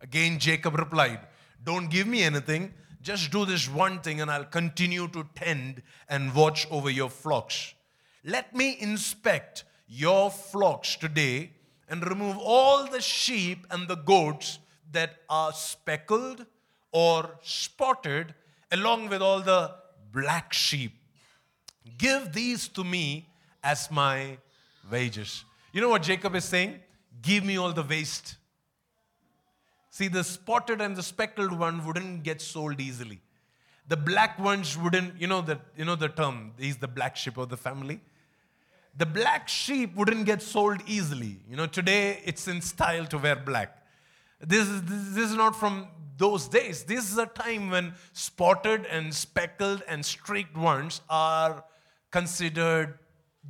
Again, 0.00 0.38
Jacob 0.38 0.78
replied, 0.78 1.18
Don't 1.64 1.90
give 1.90 2.06
me 2.06 2.22
anything. 2.22 2.72
Just 3.02 3.32
do 3.32 3.46
this 3.46 3.68
one 3.68 4.00
thing, 4.00 4.20
and 4.20 4.30
I'll 4.30 4.44
continue 4.44 5.08
to 5.08 5.26
tend 5.34 5.82
and 6.08 6.32
watch 6.32 6.68
over 6.70 6.88
your 6.88 7.10
flocks. 7.10 7.74
Let 8.22 8.54
me 8.54 8.76
inspect 8.78 9.64
your 9.88 10.30
flocks 10.30 10.94
today 10.94 11.50
and 11.88 12.06
remove 12.08 12.36
all 12.38 12.84
the 12.84 13.00
sheep 13.00 13.66
and 13.70 13.88
the 13.88 13.96
goats 13.96 14.58
that 14.92 15.16
are 15.28 15.52
speckled 15.52 16.46
or 16.92 17.30
spotted, 17.42 18.34
along 18.72 19.08
with 19.08 19.22
all 19.22 19.40
the 19.40 19.72
black 20.12 20.52
sheep. 20.52 20.92
Give 21.98 22.32
these 22.32 22.68
to 22.68 22.84
me 22.84 23.28
as 23.62 23.90
my 23.90 24.38
wages. 24.90 25.44
You 25.72 25.80
know 25.80 25.90
what 25.90 26.02
Jacob 26.02 26.34
is 26.34 26.44
saying? 26.44 26.80
Give 27.22 27.44
me 27.44 27.58
all 27.58 27.72
the 27.72 27.82
waste. 27.82 28.36
See, 29.90 30.08
the 30.08 30.24
spotted 30.24 30.80
and 30.80 30.96
the 30.96 31.02
speckled 31.02 31.52
one 31.52 31.84
wouldn't 31.84 32.22
get 32.22 32.40
sold 32.40 32.80
easily. 32.80 33.20
The 33.88 33.96
black 33.96 34.38
ones 34.38 34.76
wouldn't, 34.76 35.20
you 35.20 35.26
know 35.26 35.40
the, 35.40 35.58
you 35.76 35.84
know 35.84 35.94
the 35.94 36.08
term, 36.08 36.52
he's 36.58 36.76
the 36.76 36.88
black 36.88 37.16
sheep 37.16 37.36
of 37.36 37.48
the 37.48 37.56
family. 37.56 38.00
The 38.96 39.06
black 39.06 39.48
sheep 39.48 39.94
wouldn't 39.94 40.24
get 40.24 40.40
sold 40.40 40.80
easily. 40.86 41.38
You 41.48 41.56
know, 41.56 41.66
today 41.66 42.22
it's 42.24 42.48
in 42.48 42.60
style 42.62 43.06
to 43.06 43.18
wear 43.18 43.36
black. 43.36 43.82
This 44.40 44.68
is, 44.68 44.82
this 44.84 45.30
is 45.30 45.36
not 45.36 45.54
from 45.54 45.88
those 46.16 46.48
days. 46.48 46.84
This 46.84 47.10
is 47.10 47.18
a 47.18 47.26
time 47.26 47.70
when 47.70 47.94
spotted 48.12 48.86
and 48.86 49.14
speckled 49.14 49.82
and 49.86 50.04
streaked 50.04 50.56
ones 50.56 51.02
are 51.10 51.64
considered 52.10 52.98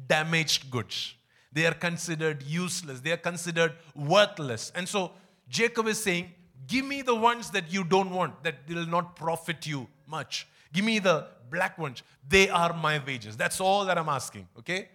damaged 0.09 0.71
goods. 0.71 1.15
They 1.53 1.67
are 1.67 1.75
considered 1.75 2.43
useless. 2.43 3.01
They 3.01 3.13
are 3.13 3.17
considered 3.17 3.73
worthless. 3.95 4.73
And 4.75 4.89
so 4.89 5.13
Jacob 5.49 5.87
is 5.87 6.03
saying, 6.03 6.33
Give 6.67 6.85
me 6.85 7.03
the 7.03 7.15
ones 7.15 7.51
that 7.51 7.73
you 7.73 7.85
don't 7.85 8.11
want, 8.11 8.43
that 8.43 8.57
will 8.69 8.87
not 8.87 9.15
profit 9.15 9.67
you 9.67 9.87
much. 10.07 10.49
Give 10.73 10.85
me 10.85 10.99
the 10.99 11.29
black 11.49 11.79
ones. 11.79 12.03
They 12.29 12.49
are 12.49 12.73
my 12.73 13.01
wages. 13.07 13.37
That's 13.37 13.61
all 13.61 13.85
that 13.85 13.97
I'm 13.97 14.09
asking. 14.09 14.49
Okay? 14.59 14.89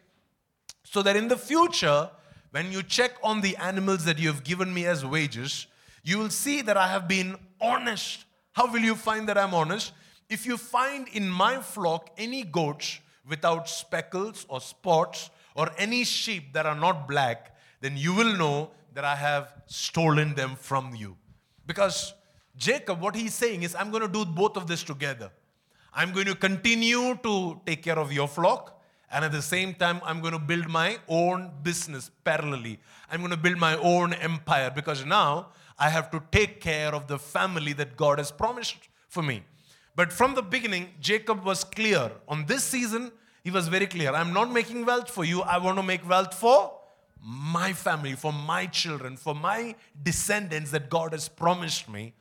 So 0.92 1.02
that 1.04 1.16
in 1.16 1.30
the 1.30 1.38
future, 1.38 2.10
when 2.50 2.70
you 2.70 2.84
check 2.84 3.12
on 3.24 3.40
the 3.40 3.56
animals 3.56 4.04
that 4.04 4.20
you 4.20 4.28
have 4.28 4.44
given 4.44 4.74
me 4.74 4.86
as 4.86 5.06
wages, 5.06 5.68
you 6.04 6.18
will 6.18 6.30
see 6.30 6.62
that 6.64 6.76
I 6.76 6.88
have 6.88 7.08
been 7.08 7.38
honest. 7.62 8.26
How 8.52 8.70
will 8.70 8.82
you 8.82 8.96
find 8.96 9.30
that 9.30 9.38
I'm 9.38 9.54
honest? 9.54 9.94
If 10.30 10.46
you 10.46 10.58
find 10.58 11.08
in 11.14 11.30
my 11.30 11.62
flock 11.62 12.10
any 12.18 12.44
goats 12.44 13.00
without 13.26 13.70
speckles 13.70 14.46
or 14.50 14.60
spots 14.60 15.30
or 15.56 15.70
any 15.78 16.04
sheep 16.04 16.52
that 16.52 16.66
are 16.66 16.76
not 16.76 17.08
black, 17.08 17.56
then 17.80 17.96
you 17.96 18.14
will 18.14 18.36
know 18.36 18.72
that 18.94 19.06
I 19.06 19.16
have 19.16 19.54
stolen 19.68 20.36
them 20.36 20.58
from 20.58 20.94
you. 20.94 21.16
Because 21.66 22.14
Jacob, 22.58 23.00
what 23.00 23.16
he's 23.16 23.34
saying 23.34 23.64
is, 23.64 23.76
I'm 23.76 23.92
going 23.92 24.04
to 24.04 24.10
do 24.10 24.26
both 24.26 24.58
of 24.58 24.68
this 24.68 24.84
together. 24.84 25.32
I'm 25.94 26.12
going 26.12 26.26
to 26.26 26.36
continue 26.36 27.18
to 27.24 27.62
take 27.66 27.82
care 27.82 27.98
of 27.98 28.12
your 28.12 28.28
flock, 28.28 28.81
and 29.12 29.26
at 29.26 29.32
the 29.32 29.42
same 29.42 29.74
time, 29.74 30.00
I'm 30.06 30.22
going 30.22 30.34
to 30.34 30.40
build 30.40 30.68
my 30.70 30.98
own 31.08 31.52
business 31.64 32.10
parallelly. 32.26 32.78
I'm 33.10 33.20
going 33.20 33.32
to 33.32 33.38
build 33.38 33.58
my 33.58 33.76
own 33.78 34.14
empire 34.14 34.72
because 34.74 35.06
now 35.06 35.50
I 35.78 35.90
have 35.90 36.10
to 36.12 36.24
take 36.32 36.62
care 36.62 36.96
of 36.96 37.08
the 37.08 37.20
family 37.20 37.74
that 37.74 37.98
God 37.98 38.20
has 38.20 38.32
promised 38.32 38.78
for 39.10 39.22
me. 39.22 39.44
But 39.96 40.14
from 40.14 40.36
the 40.36 40.42
beginning, 40.42 40.90
Jacob 41.02 41.44
was 41.44 41.64
clear. 41.64 42.12
On 42.28 42.46
this 42.46 42.64
season, 42.64 43.12
he 43.44 43.52
was 43.52 43.68
very 43.68 43.88
clear. 43.88 44.14
I'm 44.14 44.32
not 44.32 44.52
making 44.52 44.86
wealth 44.86 45.10
for 45.10 45.26
you. 45.26 45.42
I 45.42 45.58
want 45.58 45.78
to 45.78 45.84
make 45.84 46.08
wealth 46.08 46.34
for 46.34 46.72
my 47.24 47.74
family, 47.74 48.14
for 48.14 48.32
my 48.32 48.66
children, 48.66 49.18
for 49.18 49.36
my 49.36 49.76
descendants 50.02 50.72
that 50.72 50.90
God 50.90 51.12
has 51.12 51.28
promised 51.28 51.90
me. 51.90 52.14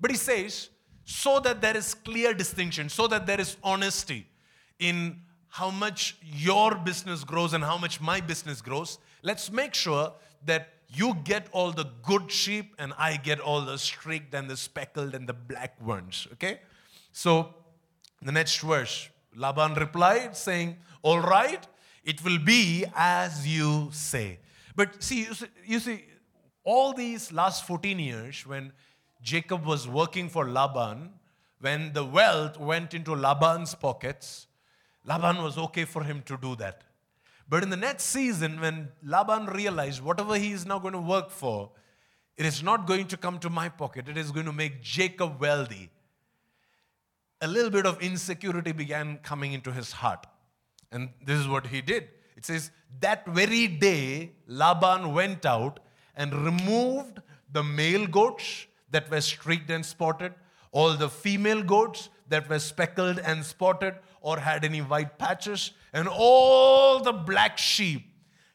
But 0.00 0.10
he 0.10 0.16
says, 0.16 0.70
so 1.04 1.40
that 1.40 1.60
there 1.60 1.76
is 1.76 1.94
clear 1.94 2.34
distinction, 2.34 2.88
so 2.88 3.06
that 3.06 3.26
there 3.26 3.40
is 3.40 3.56
honesty 3.62 4.26
in 4.78 5.20
how 5.52 5.70
much 5.70 6.16
your 6.22 6.74
business 6.76 7.24
grows 7.24 7.52
and 7.52 7.62
how 7.62 7.76
much 7.76 8.00
my 8.00 8.22
business 8.22 8.62
grows, 8.62 8.98
let's 9.22 9.52
make 9.52 9.74
sure 9.74 10.10
that 10.46 10.70
you 10.88 11.14
get 11.24 11.46
all 11.52 11.70
the 11.70 11.84
good 12.02 12.32
sheep 12.32 12.74
and 12.78 12.94
I 12.96 13.18
get 13.18 13.38
all 13.38 13.60
the 13.60 13.76
streaked 13.76 14.32
and 14.34 14.48
the 14.48 14.56
speckled 14.56 15.14
and 15.14 15.28
the 15.28 15.34
black 15.34 15.78
ones. 15.84 16.26
Okay? 16.32 16.60
So, 17.12 17.54
the 18.22 18.32
next 18.32 18.60
verse, 18.60 19.10
Laban 19.36 19.74
replied, 19.74 20.38
saying, 20.38 20.78
All 21.02 21.20
right, 21.20 21.66
it 22.02 22.24
will 22.24 22.38
be 22.38 22.86
as 22.96 23.46
you 23.46 23.90
say. 23.92 24.38
But 24.74 25.02
see, 25.02 25.28
you 25.66 25.80
see, 25.80 26.04
all 26.64 26.94
these 26.94 27.30
last 27.30 27.66
14 27.66 27.98
years, 27.98 28.46
when 28.46 28.72
Jacob 29.20 29.66
was 29.66 29.86
working 29.86 30.30
for 30.30 30.48
Laban, 30.48 31.10
when 31.60 31.92
the 31.92 32.06
wealth 32.06 32.58
went 32.58 32.94
into 32.94 33.14
Laban's 33.14 33.74
pockets, 33.74 34.46
Laban 35.04 35.42
was 35.42 35.58
okay 35.58 35.84
for 35.84 36.04
him 36.04 36.22
to 36.26 36.36
do 36.36 36.54
that. 36.56 36.82
But 37.48 37.62
in 37.62 37.70
the 37.70 37.76
next 37.76 38.04
season, 38.04 38.60
when 38.60 38.88
Laban 39.02 39.46
realized 39.46 40.02
whatever 40.02 40.36
he 40.36 40.52
is 40.52 40.64
now 40.64 40.78
going 40.78 40.94
to 40.94 41.00
work 41.00 41.30
for, 41.30 41.70
it 42.36 42.46
is 42.46 42.62
not 42.62 42.86
going 42.86 43.08
to 43.08 43.16
come 43.16 43.38
to 43.40 43.50
my 43.50 43.68
pocket, 43.68 44.08
it 44.08 44.16
is 44.16 44.30
going 44.30 44.46
to 44.46 44.52
make 44.52 44.82
Jacob 44.82 45.40
wealthy. 45.40 45.90
A 47.40 47.48
little 47.48 47.70
bit 47.70 47.86
of 47.86 48.00
insecurity 48.00 48.72
began 48.72 49.18
coming 49.18 49.52
into 49.52 49.72
his 49.72 49.92
heart. 49.92 50.26
And 50.92 51.10
this 51.24 51.38
is 51.38 51.48
what 51.48 51.66
he 51.66 51.82
did. 51.82 52.08
It 52.36 52.46
says, 52.46 52.70
That 53.00 53.26
very 53.26 53.66
day, 53.66 54.32
Laban 54.46 55.12
went 55.12 55.44
out 55.44 55.80
and 56.16 56.32
removed 56.32 57.20
the 57.50 57.62
male 57.62 58.06
goats 58.06 58.66
that 58.90 59.10
were 59.10 59.20
streaked 59.20 59.70
and 59.70 59.84
spotted, 59.84 60.32
all 60.70 60.94
the 60.94 61.08
female 61.08 61.62
goats 61.62 62.08
that 62.28 62.48
were 62.48 62.58
speckled 62.58 63.18
and 63.18 63.44
spotted 63.44 63.94
or 64.20 64.38
had 64.38 64.64
any 64.64 64.80
white 64.80 65.18
patches, 65.18 65.72
and 65.92 66.08
all 66.08 67.00
the 67.00 67.12
black 67.12 67.58
sheep. 67.58 68.06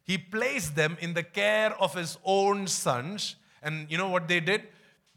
He 0.03 0.17
placed 0.17 0.75
them 0.75 0.97
in 1.01 1.13
the 1.13 1.23
care 1.23 1.75
of 1.81 1.93
his 1.93 2.17
own 2.23 2.67
sons. 2.67 3.35
And 3.61 3.91
you 3.91 3.97
know 3.97 4.07
what 4.07 4.29
they 4.29 4.39
did? 4.39 4.63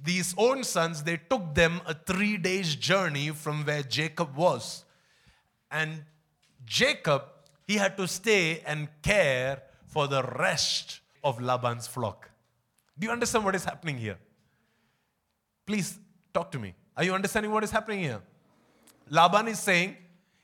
These 0.02 0.34
own 0.36 0.64
sons, 0.64 1.04
they 1.04 1.18
took 1.18 1.54
them 1.54 1.80
a 1.86 1.94
three 1.94 2.36
days 2.36 2.74
journey 2.74 3.30
from 3.30 3.64
where 3.64 3.84
Jacob 3.84 4.34
was. 4.34 4.84
And 5.70 6.04
Jacob, 6.64 7.22
he 7.68 7.76
had 7.76 7.96
to 7.98 8.08
stay 8.08 8.62
and 8.66 8.88
care 9.02 9.62
for 9.86 10.08
the 10.08 10.22
rest 10.22 11.00
of 11.22 11.40
Laban's 11.40 11.86
flock. 11.86 12.30
Do 12.98 13.06
you 13.06 13.12
understand 13.12 13.44
what 13.44 13.54
is 13.54 13.64
happening 13.64 13.96
here? 13.96 14.18
Please 15.66 15.98
talk 16.34 16.50
to 16.50 16.58
me. 16.58 16.74
Are 16.96 17.04
you 17.04 17.14
understanding 17.14 17.52
what 17.52 17.62
is 17.62 17.70
happening 17.70 18.00
here? 18.00 18.20
Laban 19.10 19.48
is 19.48 19.58
saying 19.58 19.96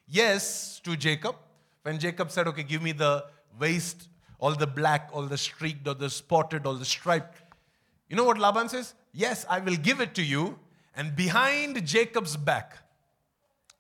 yes 0.08 0.80
to 0.80 0.96
Jacob. 0.96 1.36
When 1.82 2.00
Jacob 2.00 2.32
said, 2.32 2.48
Okay, 2.48 2.64
give 2.64 2.82
me 2.82 2.90
the 2.92 3.24
waste, 3.58 4.08
all 4.40 4.54
the 4.54 4.66
black, 4.66 5.08
all 5.12 5.22
the 5.22 5.38
streaked, 5.38 5.86
all 5.86 5.94
the 5.94 6.10
spotted, 6.10 6.66
all 6.66 6.74
the 6.74 6.84
striped. 6.84 7.40
You 8.10 8.16
know 8.16 8.24
what 8.24 8.38
Laban 8.38 8.68
says? 8.68 8.94
Yes, 9.12 9.46
I 9.48 9.60
will 9.60 9.76
give 9.76 10.00
it 10.00 10.14
to 10.16 10.22
you. 10.22 10.58
And 10.96 11.14
behind 11.14 11.84
Jacob's 11.86 12.36
back, 12.36 12.76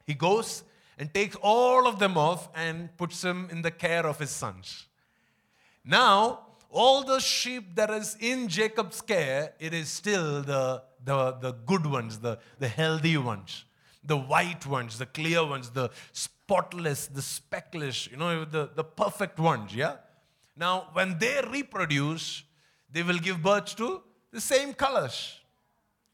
he 0.06 0.14
goes 0.14 0.62
and 0.98 1.12
takes 1.12 1.36
all 1.42 1.88
of 1.88 1.98
them 1.98 2.16
off 2.16 2.48
and 2.54 2.96
puts 2.96 3.20
them 3.20 3.48
in 3.50 3.62
the 3.62 3.70
care 3.72 4.06
of 4.06 4.20
his 4.20 4.30
sons. 4.30 4.86
Now, 5.84 6.40
all 6.70 7.02
the 7.02 7.18
sheep 7.18 7.74
that 7.74 7.90
is 7.90 8.16
in 8.20 8.48
Jacob's 8.48 9.00
care, 9.00 9.54
it 9.58 9.74
is 9.74 9.88
still 9.88 10.42
the, 10.42 10.82
the, 11.04 11.32
the 11.40 11.52
good 11.52 11.86
ones, 11.86 12.20
the, 12.20 12.38
the 12.58 12.68
healthy 12.68 13.16
ones 13.16 13.64
the 14.06 14.16
white 14.16 14.66
ones, 14.66 14.98
the 14.98 15.06
clear 15.06 15.44
ones, 15.44 15.70
the 15.70 15.90
spotless, 16.12 17.06
the 17.06 17.22
speckless, 17.22 18.08
you 18.10 18.16
know, 18.16 18.44
the, 18.44 18.70
the 18.74 18.84
perfect 18.84 19.38
ones, 19.38 19.74
yeah? 19.74 19.96
Now, 20.56 20.88
when 20.92 21.18
they 21.18 21.42
reproduce, 21.50 22.44
they 22.90 23.02
will 23.02 23.18
give 23.18 23.42
birth 23.42 23.76
to 23.76 24.02
the 24.32 24.40
same 24.40 24.72
colors. 24.72 25.40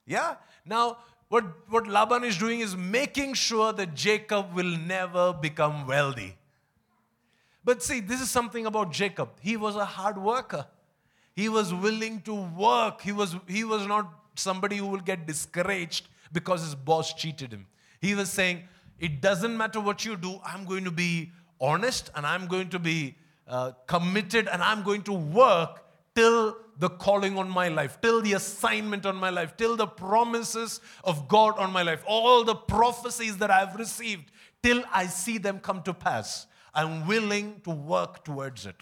Yeah? 0.06 0.36
Now, 0.64 0.98
what, 1.28 1.44
what 1.68 1.86
Laban 1.86 2.24
is 2.24 2.36
doing 2.36 2.60
is 2.60 2.76
making 2.76 3.34
sure 3.34 3.72
that 3.72 3.94
Jacob 3.94 4.52
will 4.54 4.76
never 4.76 5.32
become 5.32 5.86
wealthy. 5.86 6.36
But 7.64 7.82
see, 7.82 8.00
this 8.00 8.20
is 8.20 8.30
something 8.30 8.66
about 8.66 8.92
Jacob. 8.92 9.30
He 9.40 9.56
was 9.56 9.76
a 9.76 9.84
hard 9.84 10.18
worker. 10.18 10.66
He 11.34 11.48
was 11.48 11.72
willing 11.72 12.20
to 12.22 12.34
work. 12.34 13.00
He 13.00 13.12
was, 13.12 13.36
he 13.48 13.64
was 13.64 13.86
not 13.86 14.12
somebody 14.34 14.76
who 14.76 14.86
will 14.86 15.00
get 15.00 15.26
discouraged 15.26 16.08
because 16.32 16.62
his 16.62 16.74
boss 16.74 17.14
cheated 17.14 17.52
him. 17.52 17.66
He 18.02 18.14
was 18.14 18.30
saying, 18.30 18.64
It 18.98 19.22
doesn't 19.22 19.56
matter 19.56 19.80
what 19.80 20.04
you 20.04 20.16
do, 20.16 20.38
I'm 20.44 20.66
going 20.66 20.84
to 20.84 20.90
be 20.90 21.32
honest 21.60 22.10
and 22.14 22.26
I'm 22.26 22.48
going 22.48 22.68
to 22.70 22.78
be 22.78 23.16
uh, 23.46 23.72
committed 23.86 24.48
and 24.48 24.60
I'm 24.60 24.82
going 24.82 25.02
to 25.02 25.12
work 25.12 25.84
till 26.14 26.56
the 26.78 26.90
calling 26.90 27.38
on 27.38 27.48
my 27.48 27.68
life, 27.68 27.98
till 28.02 28.20
the 28.20 28.32
assignment 28.32 29.06
on 29.06 29.14
my 29.14 29.30
life, 29.30 29.56
till 29.56 29.76
the 29.76 29.86
promises 29.86 30.80
of 31.04 31.28
God 31.28 31.56
on 31.58 31.72
my 31.72 31.82
life, 31.82 32.02
all 32.06 32.42
the 32.44 32.56
prophecies 32.56 33.36
that 33.38 33.50
I've 33.50 33.76
received, 33.76 34.32
till 34.62 34.82
I 34.92 35.06
see 35.06 35.38
them 35.38 35.60
come 35.60 35.82
to 35.82 35.94
pass. 35.94 36.46
I'm 36.74 37.06
willing 37.06 37.60
to 37.64 37.70
work 37.70 38.24
towards 38.24 38.66
it. 38.66 38.76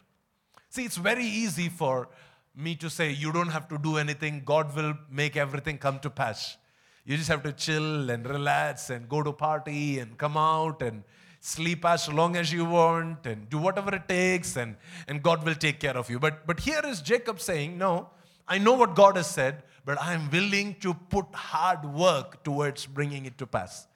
See, 0.70 0.84
it's 0.84 0.96
very 0.96 1.24
easy 1.24 1.68
for 1.68 2.08
me 2.56 2.74
to 2.76 2.88
say, 2.88 3.10
you 3.10 3.32
don't 3.32 3.48
have 3.48 3.68
to 3.68 3.78
do 3.78 3.96
anything, 3.96 4.42
God 4.44 4.74
will 4.74 4.94
make 5.10 5.36
everything 5.36 5.76
come 5.76 5.98
to 6.00 6.10
pass. 6.10 6.56
You 7.04 7.16
just 7.16 7.28
have 7.28 7.42
to 7.44 7.52
chill 7.52 8.10
and 8.10 8.26
relax 8.26 8.90
and 8.90 9.08
go 9.08 9.22
to 9.22 9.32
party 9.32 9.98
and 9.98 10.16
come 10.18 10.36
out 10.36 10.82
and 10.82 11.02
sleep 11.40 11.84
as 11.84 12.08
long 12.08 12.36
as 12.36 12.52
you 12.52 12.64
want 12.64 13.26
and 13.26 13.48
do 13.48 13.58
whatever 13.58 13.94
it 13.94 14.06
takes 14.06 14.56
and, 14.56 14.76
and 15.08 15.22
God 15.22 15.44
will 15.44 15.54
take 15.54 15.80
care 15.80 15.96
of 15.96 16.10
you. 16.10 16.18
But, 16.18 16.46
but 16.46 16.60
here 16.60 16.82
is 16.84 17.00
Jacob 17.00 17.40
saying, 17.40 17.78
No, 17.78 18.10
I 18.46 18.58
know 18.58 18.74
what 18.74 18.94
God 18.94 19.16
has 19.16 19.28
said, 19.28 19.62
but 19.84 20.00
I'm 20.00 20.30
willing 20.30 20.76
to 20.80 20.92
put 20.92 21.26
hard 21.34 21.84
work 21.84 22.44
towards 22.44 22.86
bringing 22.86 23.24
it 23.26 23.38
to 23.38 23.46
pass. 23.46 23.86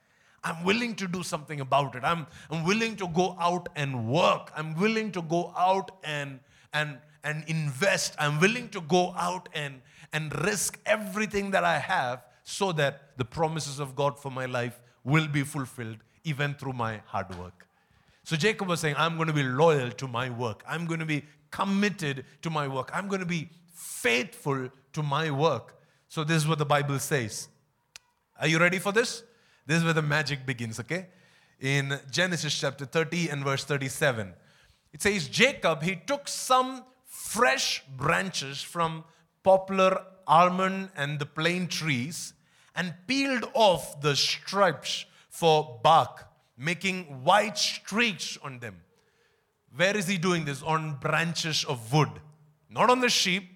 I'm 0.42 0.62
willing 0.64 0.94
to 0.96 1.08
do 1.08 1.22
something 1.22 1.60
about 1.60 1.94
it. 1.96 2.04
I'm, 2.04 2.26
I'm 2.50 2.64
willing 2.64 2.96
to 2.96 3.08
go 3.08 3.36
out 3.40 3.68
and 3.76 4.08
work. 4.08 4.50
I'm 4.54 4.74
willing 4.74 5.10
to 5.12 5.22
go 5.22 5.52
out 5.56 5.90
and, 6.04 6.40
and, 6.72 6.98
and 7.22 7.44
invest. 7.46 8.14
I'm 8.18 8.38
willing 8.40 8.68
to 8.70 8.82
go 8.82 9.14
out 9.16 9.48
and, 9.54 9.80
and 10.12 10.34
risk 10.44 10.78
everything 10.84 11.50
that 11.52 11.64
I 11.64 11.78
have 11.78 12.22
so 12.44 12.72
that 12.72 13.16
the 13.16 13.24
promises 13.24 13.80
of 13.80 13.96
God 13.96 14.18
for 14.18 14.30
my 14.30 14.46
life 14.46 14.80
will 15.02 15.26
be 15.26 15.42
fulfilled 15.42 15.96
even 16.22 16.54
through 16.54 16.74
my 16.74 17.00
hard 17.06 17.36
work. 17.38 17.66
So 18.22 18.36
Jacob 18.36 18.68
was 18.68 18.80
saying, 18.80 18.94
I'm 18.96 19.16
going 19.16 19.28
to 19.28 19.34
be 19.34 19.42
loyal 19.42 19.90
to 19.90 20.08
my 20.08 20.30
work. 20.30 20.62
I'm 20.66 20.86
going 20.86 21.00
to 21.00 21.06
be 21.06 21.24
committed 21.50 22.24
to 22.42 22.50
my 22.50 22.68
work. 22.68 22.90
I'm 22.94 23.08
going 23.08 23.20
to 23.20 23.26
be 23.26 23.50
faithful 23.74 24.70
to 24.92 25.02
my 25.02 25.30
work. 25.30 25.76
So 26.08 26.24
this 26.24 26.36
is 26.38 26.48
what 26.48 26.58
the 26.58 26.64
Bible 26.64 26.98
says. 26.98 27.48
Are 28.40 28.46
you 28.46 28.58
ready 28.58 28.78
for 28.78 28.92
this? 28.92 29.22
This 29.66 29.78
is 29.78 29.84
where 29.84 29.92
the 29.92 30.02
magic 30.02 30.46
begins, 30.46 30.80
okay? 30.80 31.08
In 31.60 31.98
Genesis 32.10 32.58
chapter 32.58 32.84
30 32.84 33.28
and 33.28 33.44
verse 33.44 33.64
37, 33.64 34.34
it 34.92 35.02
says, 35.02 35.28
Jacob, 35.28 35.82
he 35.82 35.96
took 35.96 36.28
some 36.28 36.84
fresh 37.06 37.82
branches 37.96 38.60
from 38.60 39.04
poplar, 39.42 40.02
almond, 40.26 40.90
and 40.96 41.18
the 41.18 41.26
plane 41.26 41.66
trees 41.66 42.34
and 42.74 42.94
peeled 43.06 43.48
off 43.54 44.00
the 44.00 44.16
stripes 44.16 45.06
for 45.28 45.80
bark, 45.82 46.26
making 46.56 47.24
white 47.24 47.58
streaks 47.58 48.36
on 48.42 48.58
them. 48.58 48.80
Where 49.76 49.96
is 49.96 50.06
he 50.06 50.18
doing 50.18 50.44
this? 50.44 50.62
On 50.62 50.96
branches 50.96 51.64
of 51.64 51.92
wood, 51.92 52.10
not 52.70 52.90
on 52.90 53.00
the 53.00 53.08
sheep, 53.08 53.54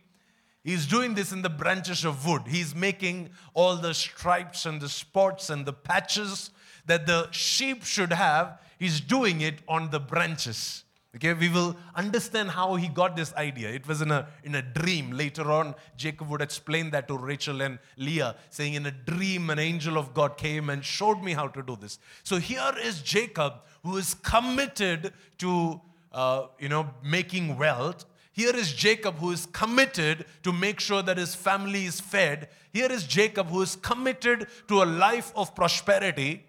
He's 0.68 0.85
doing 0.85 1.14
this 1.14 1.33
in 1.33 1.40
the 1.40 1.48
branches 1.48 2.04
of 2.04 2.26
wood. 2.26 2.42
He's 2.46 2.74
making 2.74 3.31
all 3.54 3.76
the 3.76 3.94
stripes 3.94 4.66
and 4.66 4.83
the 4.83 4.88
spots 4.90 5.48
and 5.48 5.64
the 5.64 5.72
patches 5.72 6.50
that 6.85 7.07
the 7.07 7.31
sheep 7.31 7.85
should 7.85 8.12
have. 8.12 8.61
He's 8.78 9.00
doing 9.00 9.40
it 9.40 9.61
on 9.66 9.88
the 9.88 9.98
branches. 9.98 10.85
Okay, 11.16 11.32
we 11.32 11.48
will 11.48 11.74
understand 11.94 12.50
how 12.50 12.76
he 12.76 12.86
got 12.86 13.16
this 13.16 13.32
idea. 13.34 13.70
It 13.70 13.88
was 13.88 14.02
in 14.02 14.10
a, 14.10 14.28
in 14.44 14.54
a 14.54 14.62
dream. 14.62 15.12
Later 15.12 15.50
on, 15.50 15.74
Jacob 15.96 16.28
would 16.28 16.42
explain 16.42 16.90
that 16.90 17.08
to 17.08 17.16
Rachel 17.16 17.62
and 17.62 17.78
Leah, 17.96 18.36
saying, 18.50 18.74
In 18.74 18.84
a 18.84 18.90
dream, 18.90 19.48
an 19.48 19.58
angel 19.58 19.96
of 19.96 20.12
God 20.12 20.36
came 20.36 20.68
and 20.68 20.84
showed 20.84 21.22
me 21.22 21.32
how 21.32 21.48
to 21.48 21.62
do 21.62 21.76
this. 21.76 21.98
So 22.24 22.36
here 22.36 22.74
is 22.82 23.00
Jacob, 23.00 23.54
who 23.82 23.96
is 23.96 24.14
committed 24.14 25.14
to 25.38 25.80
uh, 26.12 26.46
you 26.58 26.68
know, 26.68 26.90
making 27.02 27.56
wealth, 27.56 28.04
here 28.32 28.54
is 28.54 28.72
Jacob 28.72 29.16
who 29.16 29.32
is 29.32 29.46
committed 29.46 30.24
to 30.44 30.52
make 30.52 30.78
sure 30.78 31.02
that 31.02 31.18
his 31.18 31.34
family 31.34 31.86
is 31.86 32.00
fed. 32.00 32.48
Here 32.72 32.90
is 32.90 33.04
Jacob 33.04 33.48
who 33.48 33.62
is 33.62 33.74
committed 33.74 34.46
to 34.68 34.82
a 34.82 34.86
life 34.86 35.32
of 35.34 35.56
prosperity. 35.56 36.44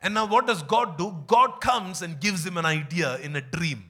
And 0.00 0.14
now, 0.14 0.26
what 0.26 0.46
does 0.46 0.62
God 0.62 0.96
do? 0.96 1.14
God 1.26 1.60
comes 1.60 2.00
and 2.00 2.18
gives 2.18 2.46
him 2.46 2.56
an 2.56 2.64
idea 2.64 3.18
in 3.18 3.36
a 3.36 3.42
dream. 3.42 3.84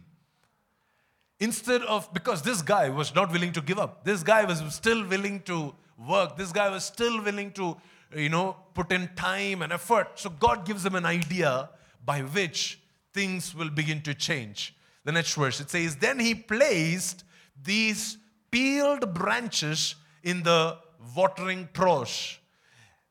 Instead 1.40 1.82
of, 1.82 2.12
because 2.14 2.42
this 2.42 2.62
guy 2.62 2.88
was 2.88 3.14
not 3.14 3.32
willing 3.32 3.52
to 3.52 3.60
give 3.60 3.78
up, 3.78 4.04
this 4.04 4.22
guy 4.22 4.44
was 4.44 4.60
still 4.74 5.06
willing 5.06 5.40
to 5.42 5.74
work, 5.98 6.36
this 6.36 6.52
guy 6.52 6.70
was 6.70 6.84
still 6.84 7.22
willing 7.22 7.50
to, 7.52 7.76
you 8.14 8.28
know, 8.28 8.56
put 8.74 8.92
in 8.92 9.08
time 9.16 9.62
and 9.62 9.72
effort. 9.72 10.08
So, 10.14 10.30
God 10.30 10.64
gives 10.64 10.84
him 10.84 10.94
an 10.94 11.04
idea 11.04 11.70
by 12.04 12.20
which 12.20 12.80
things 13.12 13.54
will 13.54 13.70
begin 13.70 14.00
to 14.02 14.14
change. 14.14 14.74
The 15.04 15.12
next 15.12 15.34
verse 15.34 15.60
it 15.60 15.70
says, 15.70 15.96
Then 15.96 16.18
he 16.18 16.34
placed 16.34 17.24
these 17.62 18.18
peeled 18.50 19.12
branches 19.12 19.96
in 20.22 20.42
the 20.42 20.78
watering 21.14 21.68
troughs 21.72 22.38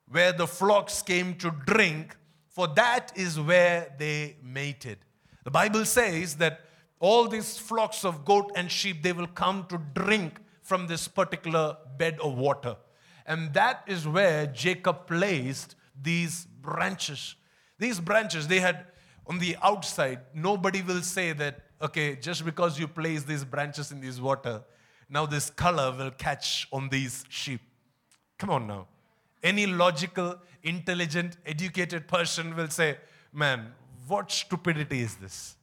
where 0.10 0.32
the 0.32 0.48
flocks 0.48 1.02
came 1.02 1.36
to 1.36 1.52
drink, 1.66 2.16
for 2.50 2.68
that 2.68 3.12
is 3.16 3.40
where 3.40 3.94
they 3.98 4.38
mated. 4.44 5.00
The 5.44 5.52
Bible 5.52 5.86
says 5.86 6.36
that 6.36 6.62
all 7.04 7.28
these 7.28 7.58
flocks 7.58 8.06
of 8.06 8.24
goat 8.24 8.50
and 8.56 8.72
sheep 8.72 9.04
they 9.04 9.12
will 9.12 9.28
come 9.28 9.66
to 9.68 9.78
drink 9.94 10.40
from 10.62 10.88
this 10.88 11.06
particular 11.06 11.76
bed 11.98 12.18
of 12.24 12.38
water. 12.38 12.78
And 13.26 13.54
that 13.54 13.84
is 13.88 14.08
where 14.08 14.46
Jacob 14.46 15.06
placed 15.06 15.76
these 16.02 16.48
branches. 16.62 17.36
These 17.78 18.00
branches, 18.00 18.48
they 18.48 18.62
had 18.62 18.86
on 19.28 19.40
the 19.40 19.58
outside, 19.62 20.22
nobody 20.34 20.82
will 20.82 21.02
say 21.02 21.34
that 21.34 21.60
okay, 21.82 22.16
just 22.16 22.46
because 22.46 22.80
you 22.80 22.88
place 22.88 23.24
these 23.24 23.44
branches 23.44 23.92
in 23.92 24.00
this 24.00 24.22
water, 24.22 24.64
now 25.10 25.26
this 25.26 25.50
color 25.50 25.94
will 25.98 26.12
catch 26.12 26.70
on 26.72 26.88
these 26.88 27.26
sheep. 27.28 27.60
Come 28.38 28.50
on 28.50 28.66
now. 28.66 28.88
Any 29.44 29.66
logical, 29.66 30.40
intelligent, 30.64 31.36
educated 31.46 32.08
person 32.08 32.56
will 32.56 32.70
say, 32.70 32.96
man, 33.34 33.74
what 34.08 34.32
stupidity 34.32 35.02
is 35.02 35.16
this? 35.16 35.58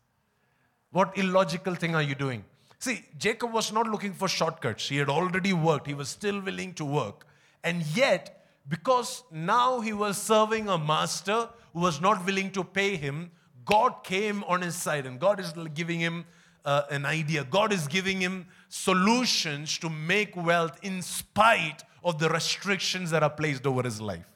What 0.93 1.17
illogical 1.17 1.75
thing 1.75 1.95
are 1.95 2.03
you 2.03 2.15
doing? 2.15 2.45
See, 2.79 3.05
Jacob 3.19 3.53
was 3.53 3.73
not 3.73 3.87
looking 3.87 4.13
for 4.13 4.27
shortcuts. 4.27 4.89
He 4.89 4.97
had 4.97 5.09
already 5.09 5.53
worked, 5.53 5.87
he 5.87 5.95
was 5.95 6.09
still 6.09 6.41
willing 6.41 6.75
to 6.75 6.85
work. 6.85 7.27
And 7.63 7.83
yet, 7.95 8.47
because 8.69 9.23
now 9.31 9.81
he 9.81 9.93
was 9.93 10.17
serving 10.17 10.69
a 10.69 10.79
master 10.79 11.49
who 11.73 11.81
was 11.81 12.01
not 12.01 12.25
willing 12.25 12.51
to 12.53 12.65
pay 12.65 12.97
him, 12.97 13.31
God 13.65 14.03
came 14.03 14.43
on 14.45 14.63
his 14.63 14.75
side 14.75 15.07
and 15.07 15.21
God 15.21 15.39
is 15.39 15.53
giving 15.75 16.01
him 16.01 16.25
uh, 16.65 16.83
an 16.91 17.05
idea. 17.05 17.45
God 17.45 17.73
is 17.73 17.87
giving 17.87 18.21
him 18.21 18.47
solutions 18.69 19.79
to 19.79 19.89
make 19.89 20.37
wealth 20.37 20.79
in 20.83 21.03
spite 21.03 21.85
of 22.03 22.19
the 22.19 22.29
restrictions 22.29 23.11
that 23.11 23.23
are 23.23 23.31
placed 23.31 23.67
over 23.67 23.83
his 23.83 24.01
life. 24.01 24.27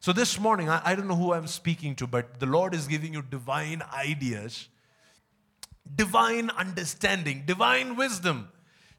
So 0.00 0.12
this 0.12 0.38
morning, 0.38 0.68
I, 0.68 0.82
I 0.84 0.94
don't 0.94 1.08
know 1.08 1.16
who 1.16 1.32
I'm 1.32 1.46
speaking 1.46 1.94
to, 1.96 2.06
but 2.06 2.40
the 2.40 2.46
Lord 2.46 2.74
is 2.74 2.86
giving 2.86 3.12
you 3.14 3.22
divine 3.22 3.82
ideas, 3.94 4.68
divine 5.96 6.50
understanding, 6.50 7.42
divine 7.46 7.96
wisdom 7.96 8.48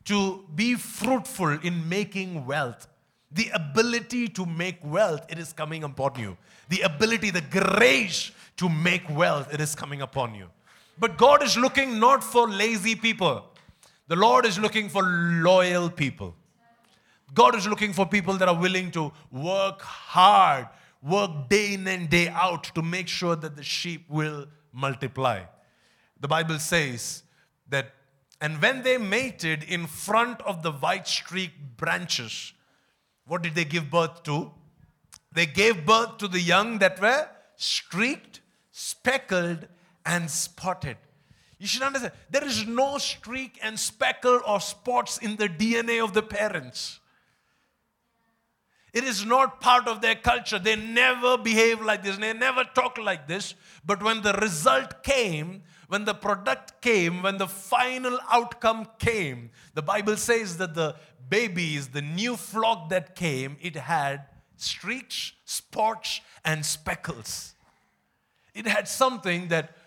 to 0.06 0.46
be 0.56 0.76
fruitful 0.76 1.60
in 1.64 1.88
making 1.88 2.46
wealth. 2.46 2.88
The 3.32 3.50
ability 3.54 4.28
to 4.30 4.46
make 4.46 4.78
wealth, 4.84 5.26
it 5.30 5.40
is 5.40 5.54
coming 5.54 5.84
upon 5.84 6.20
you. 6.20 6.38
The 6.70 6.82
ability, 6.82 7.32
the 7.32 7.42
grace 7.42 8.32
to 8.58 8.70
make 8.70 9.10
wealth, 9.10 9.54
it 9.54 9.60
is 9.60 9.74
coming 9.74 10.02
upon 10.02 10.36
you. 10.36 10.50
But 11.00 11.18
God 11.18 11.42
is 11.42 11.58
looking 11.58 12.00
not 12.00 12.24
for 12.24 12.48
lazy 12.48 12.96
people, 12.96 13.46
the 14.08 14.16
Lord 14.16 14.46
is 14.46 14.60
looking 14.60 14.90
for 14.90 15.02
loyal 15.02 15.90
people. 15.90 16.36
God 17.34 17.56
is 17.56 17.66
looking 17.66 17.94
for 17.94 18.06
people 18.06 18.36
that 18.36 18.48
are 18.48 18.60
willing 18.60 18.92
to 18.92 19.12
work 19.32 19.82
hard, 19.82 20.68
work 21.02 21.50
day 21.50 21.74
in 21.74 21.88
and 21.88 22.10
day 22.10 22.28
out 22.28 22.66
to 22.76 22.84
make 22.84 23.08
sure 23.08 23.36
that 23.36 23.56
the 23.56 23.64
sheep 23.64 24.06
will 24.08 24.46
multiply. 24.72 25.44
The 26.24 26.28
Bible 26.28 26.58
says 26.58 27.22
that, 27.70 27.94
and 28.42 28.60
when 28.60 28.82
they 28.82 28.98
mated 28.98 29.64
in 29.64 29.86
front 29.86 30.42
of 30.42 30.64
the 30.64 30.72
white 30.72 31.08
streaked 31.08 31.78
branches, 31.78 32.54
what 33.28 33.44
did 33.44 33.54
they 33.54 33.66
give 33.66 33.92
birth 33.92 34.24
to? 34.24 34.52
They 35.32 35.46
gave 35.46 35.86
birth 35.86 36.18
to 36.18 36.28
the 36.28 36.40
young 36.40 36.80
that 36.80 37.00
were 37.00 37.28
streaked 37.56 38.40
speckled, 38.74 39.68
and 40.06 40.30
spotted. 40.30 40.98
You 41.60 41.68
should 41.68 41.84
understand, 41.84 42.14
there 42.30 42.44
is 42.44 42.68
no 42.68 42.98
streak 42.98 43.58
and 43.62 43.80
speckle 43.80 44.42
or 44.46 44.60
spots 44.60 45.20
in 45.20 45.38
the 45.38 45.48
DNA 45.48 46.04
of 46.04 46.14
the 46.14 46.24
parents. 46.24 47.00
It 48.92 49.06
is 49.06 49.26
not 49.26 49.62
part 49.62 49.88
of 49.88 50.02
their 50.02 50.16
culture. 50.16 50.60
They 50.60 50.76
never 50.76 51.38
behave 51.38 51.82
like 51.82 52.04
this, 52.04 52.18
they 52.18 52.34
never 52.34 52.64
talk 52.64 52.98
like 52.98 53.28
this. 53.28 53.54
But 53.86 54.04
when 54.04 54.22
the 54.24 54.34
result 54.34 55.04
came, 55.04 55.64
when 55.94 56.06
the 56.06 56.16
product 56.16 56.82
came, 56.82 57.22
when 57.22 57.38
the 57.38 57.48
final 57.48 58.18
outcome 58.32 58.88
came, 58.98 59.52
the 59.76 59.82
Bible 59.84 60.18
says 60.18 60.58
that 60.58 60.74
the 60.74 60.96
babies, 61.30 61.90
the 61.90 62.02
new 62.02 62.36
flock 62.36 62.90
that 62.90 63.16
came, 63.16 63.58
it 63.62 63.76
had 63.76 64.26
streaks, 64.56 65.34
spots, 65.46 66.22
and 66.44 66.66
speckles. 66.66 67.54
It 68.56 68.66
had 68.66 68.88
something 68.88 69.50
that 69.50 69.78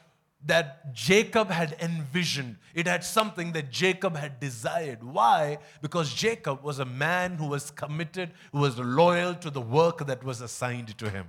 that 0.44 0.94
Jacob 0.94 1.50
had 1.50 1.76
envisioned. 1.80 2.58
It 2.72 2.86
had 2.86 3.02
something 3.02 3.50
that 3.52 3.72
Jacob 3.72 4.14
had 4.16 4.38
desired. 4.38 5.02
Why? 5.02 5.58
Because 5.82 6.14
Jacob 6.14 6.62
was 6.62 6.78
a 6.78 6.84
man 6.84 7.34
who 7.34 7.48
was 7.48 7.72
committed, 7.72 8.30
who 8.52 8.60
was 8.60 8.78
loyal 8.78 9.34
to 9.34 9.50
the 9.50 9.60
work 9.60 10.06
that 10.06 10.22
was 10.22 10.40
assigned 10.40 10.96
to 10.98 11.10
him. 11.10 11.26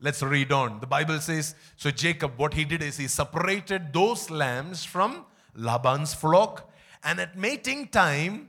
Let's 0.00 0.22
read 0.22 0.52
on. 0.52 0.80
The 0.80 0.86
Bible 0.86 1.20
says 1.20 1.54
so, 1.76 1.90
Jacob, 1.90 2.32
what 2.36 2.54
he 2.54 2.64
did 2.64 2.82
is 2.82 2.98
he 2.98 3.08
separated 3.08 3.92
those 3.92 4.30
lambs 4.30 4.84
from 4.84 5.24
Laban's 5.54 6.12
flock, 6.12 6.70
and 7.02 7.18
at 7.18 7.38
mating 7.38 7.88
time, 7.88 8.48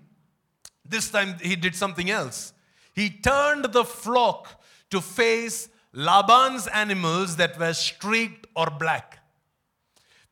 this 0.84 1.10
time 1.10 1.36
he 1.42 1.56
did 1.56 1.76
something 1.76 2.10
else. 2.10 2.54
He 2.94 3.10
turned 3.10 3.66
the 3.66 3.86
flock 3.86 4.62
to 4.90 5.02
face 5.02 5.70
Laban's 5.94 6.68
animals 6.68 7.38
that 7.38 7.58
were 7.58 7.74
streaked 7.74 8.48
or 8.56 8.68
black. 8.70 9.20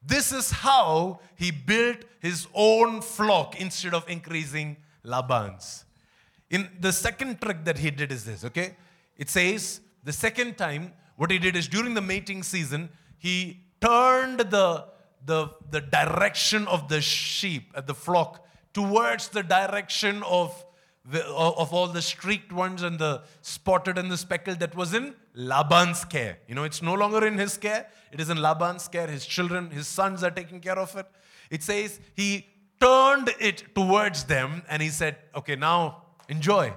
This 0.06 0.32
is 0.32 0.52
how 0.52 1.20
he 1.36 1.52
built 1.52 1.98
his 2.20 2.48
own 2.54 3.02
flock 3.02 3.60
instead 3.60 3.94
of 3.94 4.08
increasing 4.10 4.78
Laban's. 5.04 5.86
In 6.50 6.70
the 6.80 6.92
second 6.92 7.42
trick 7.42 7.64
that 7.66 7.80
he 7.80 7.90
did 7.90 8.12
is 8.12 8.26
this, 8.26 8.44
okay? 8.46 8.76
It 9.18 9.30
says 9.30 9.82
the 10.04 10.14
second 10.14 10.58
time, 10.58 10.94
what 11.16 11.32
he 11.32 11.40
did 11.40 11.56
is 11.56 11.68
during 11.68 11.94
the 11.94 12.02
mating 12.02 12.44
season, 12.44 12.90
he 13.18 13.62
turned 13.82 14.40
the, 14.40 14.86
the, 15.26 15.50
the 15.72 15.82
direction 15.82 16.68
of 16.68 16.88
the 16.90 17.02
sheep, 17.02 17.72
at 17.76 17.84
uh, 17.84 17.88
the 17.88 17.94
flock, 17.94 18.46
towards 18.74 19.30
the 19.30 19.44
direction 19.44 20.22
of, 20.24 20.66
the, 21.10 21.26
of 21.26 21.74
all 21.74 21.88
the 21.88 22.02
streaked 22.02 22.52
ones 22.52 22.84
and 22.84 23.00
the 23.00 23.22
spotted 23.42 23.98
and 23.98 24.12
the 24.12 24.18
speckled 24.18 24.60
that 24.60 24.76
was 24.76 24.94
in 24.94 25.16
Laban's 25.34 26.04
care. 26.06 26.40
You 26.48 26.56
know, 26.56 26.64
it's 26.64 26.82
no 26.82 26.94
longer 26.94 27.26
in 27.26 27.38
his 27.38 27.58
care, 27.58 27.88
it 28.12 28.20
is 28.20 28.30
in 28.30 28.42
Laban's 28.42 28.88
care. 28.88 29.08
His 29.08 29.26
children, 29.26 29.70
his 29.72 29.88
sons 29.88 30.24
are 30.24 30.32
taking 30.32 30.60
care 30.60 30.78
of 30.78 30.96
it. 30.96 31.06
It 31.50 31.64
says 31.64 32.00
he 32.16 32.48
turned 32.82 33.30
it 33.40 33.76
towards 33.76 34.26
them 34.26 34.64
and 34.70 34.82
he 34.82 34.90
said, 34.90 35.18
Okay, 35.36 35.56
now 35.56 36.04
enjoy. 36.28 36.74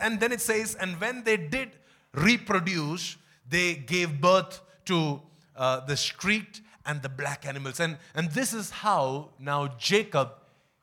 And 0.00 0.20
then 0.20 0.32
it 0.32 0.40
says, 0.40 0.74
And 0.74 1.00
when 1.00 1.24
they 1.24 1.36
did 1.36 1.70
reproduce, 2.12 3.16
they 3.48 3.74
gave 3.74 4.20
birth 4.20 4.60
to 4.86 5.20
uh, 5.56 5.80
the 5.80 5.96
streaked 5.96 6.60
and 6.86 7.02
the 7.02 7.08
black 7.08 7.46
animals. 7.46 7.80
And, 7.80 7.98
and 8.14 8.30
this 8.30 8.52
is 8.52 8.70
how 8.70 9.30
now 9.38 9.68
Jacob, 9.78 10.32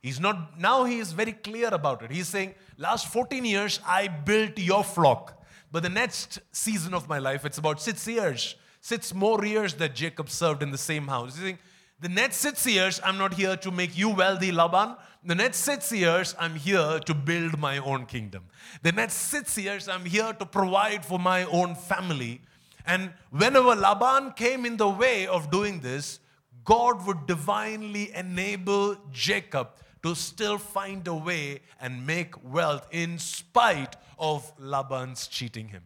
he's 0.02 0.20
not, 0.20 0.60
now 0.60 0.84
he 0.84 1.00
is 1.00 1.12
very 1.12 1.34
clear 1.34 1.70
about 1.70 2.02
it. 2.04 2.12
He's 2.12 2.28
saying, 2.28 2.56
Last 2.78 3.08
14 3.10 3.46
years, 3.46 3.80
I 3.86 4.08
built 4.08 4.58
your 4.58 4.84
flock. 4.84 5.40
But 5.72 5.84
the 5.84 5.90
next 5.90 6.40
season 6.52 6.96
of 6.96 7.08
my 7.08 7.20
life, 7.20 7.46
it's 7.46 7.60
about 7.60 7.80
six 7.80 8.08
years, 8.08 8.56
six 8.82 9.14
more 9.14 9.46
years 9.46 9.76
that 9.76 9.94
Jacob 9.94 10.30
served 10.30 10.64
in 10.64 10.72
the 10.72 10.80
same 10.80 11.08
house. 11.08 11.36
He's 11.36 11.44
saying, 11.44 11.60
the 12.00 12.10
next 12.10 12.38
six 12.38 12.66
years, 12.66 13.00
I'm 13.04 13.20
not 13.20 13.36
here 13.36 13.56
to 13.56 13.70
make 13.70 13.96
you 13.96 14.10
wealthy, 14.10 14.52
Laban. 14.52 14.96
The 15.24 15.36
next 15.36 15.58
six 15.58 15.92
years, 15.92 16.36
I'm 16.40 16.56
here 16.56 17.00
to 17.06 17.14
build 17.14 17.60
my 17.60 17.78
own 17.78 18.08
kingdom. 18.08 18.46
The 18.82 18.92
next 18.92 19.14
six 19.14 19.56
years, 19.56 19.88
I'm 19.88 20.06
here 20.06 20.34
to 20.34 20.46
provide 20.48 21.06
for 21.06 21.20
my 21.20 21.44
own 21.44 21.76
family. 21.76 22.42
And 22.86 23.14
whenever 23.30 23.76
Laban 23.76 24.34
came 24.34 24.66
in 24.66 24.78
the 24.78 24.90
way 24.90 25.28
of 25.28 25.52
doing 25.52 25.82
this, 25.82 26.20
God 26.64 27.06
would 27.06 27.26
divinely 27.28 28.12
enable 28.14 28.98
Jacob 29.12 29.70
to 30.04 30.16
still 30.16 30.58
find 30.58 31.08
a 31.08 31.14
way 31.14 31.62
and 31.80 32.06
make 32.06 32.34
wealth 32.44 32.88
in 32.92 33.20
spite 33.20 33.96
of 34.18 34.52
Laban's 34.58 35.28
cheating 35.28 35.70
him. 35.70 35.84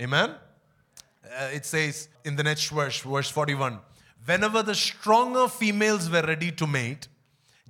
Amen? 0.00 0.30
Uh, 1.24 1.48
it 1.52 1.66
says 1.66 2.08
in 2.24 2.36
the 2.36 2.42
next 2.42 2.68
verse, 2.68 3.00
verse 3.00 3.30
41 3.30 3.78
Whenever 4.24 4.62
the 4.62 4.74
stronger 4.74 5.48
females 5.48 6.10
were 6.10 6.22
ready 6.22 6.52
to 6.52 6.66
mate, 6.66 7.08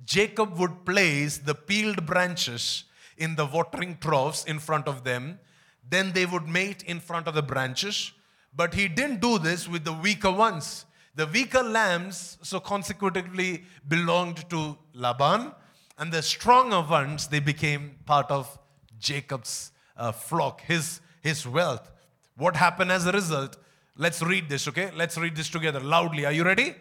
Jacob 0.05 0.57
would 0.57 0.85
place 0.85 1.37
the 1.37 1.55
peeled 1.55 2.05
branches 2.05 2.85
in 3.17 3.35
the 3.35 3.45
watering 3.45 3.97
troughs 3.99 4.43
in 4.45 4.59
front 4.59 4.87
of 4.87 5.03
them. 5.03 5.39
Then 5.87 6.13
they 6.13 6.25
would 6.25 6.47
mate 6.47 6.83
in 6.83 6.99
front 6.99 7.27
of 7.27 7.33
the 7.33 7.41
branches. 7.41 8.11
But 8.55 8.73
he 8.73 8.87
didn't 8.87 9.21
do 9.21 9.39
this 9.39 9.67
with 9.67 9.83
the 9.83 9.93
weaker 9.93 10.31
ones. 10.31 10.85
The 11.15 11.25
weaker 11.25 11.63
lambs, 11.63 12.37
so 12.41 12.59
consequently, 12.59 13.63
belonged 13.87 14.49
to 14.49 14.77
Laban, 14.93 15.51
and 15.97 16.11
the 16.11 16.21
stronger 16.21 16.81
ones, 16.81 17.27
they 17.27 17.39
became 17.39 17.97
part 18.05 18.31
of 18.31 18.57
Jacob's 18.97 19.71
uh, 19.97 20.11
flock, 20.11 20.61
his, 20.61 21.01
his 21.21 21.45
wealth. 21.45 21.91
What 22.37 22.55
happened 22.55 22.91
as 22.91 23.05
a 23.05 23.11
result? 23.11 23.57
Let's 23.97 24.21
read 24.21 24.47
this, 24.47 24.67
okay? 24.69 24.89
Let's 24.95 25.17
read 25.17 25.35
this 25.35 25.49
together 25.49 25.79
loudly. 25.79 26.25
Are 26.25 26.31
you 26.31 26.43
ready? 26.43 26.75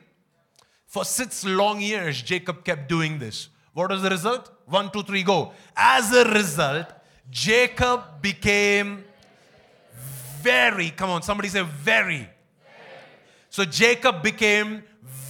For 0.87 1.05
six 1.05 1.45
long 1.45 1.81
years, 1.81 2.23
Jacob 2.23 2.65
kept 2.65 2.89
doing 2.89 3.19
this. 3.19 3.49
What 3.75 3.91
was 3.91 4.03
the 4.03 4.11
result? 4.11 4.51
One, 4.67 4.91
two, 4.91 5.03
three, 5.03 5.23
go. 5.23 5.53
As 5.77 6.13
a 6.13 6.25
result, 6.33 6.87
Jacob 7.31 8.21
became 8.21 9.05
very, 10.41 10.91
come 10.91 11.11
on, 11.11 11.23
somebody 11.23 11.49
say 11.49 11.63
very. 11.63 12.29
So 13.51 13.65
Jacob 13.65 14.23
became 14.23 14.83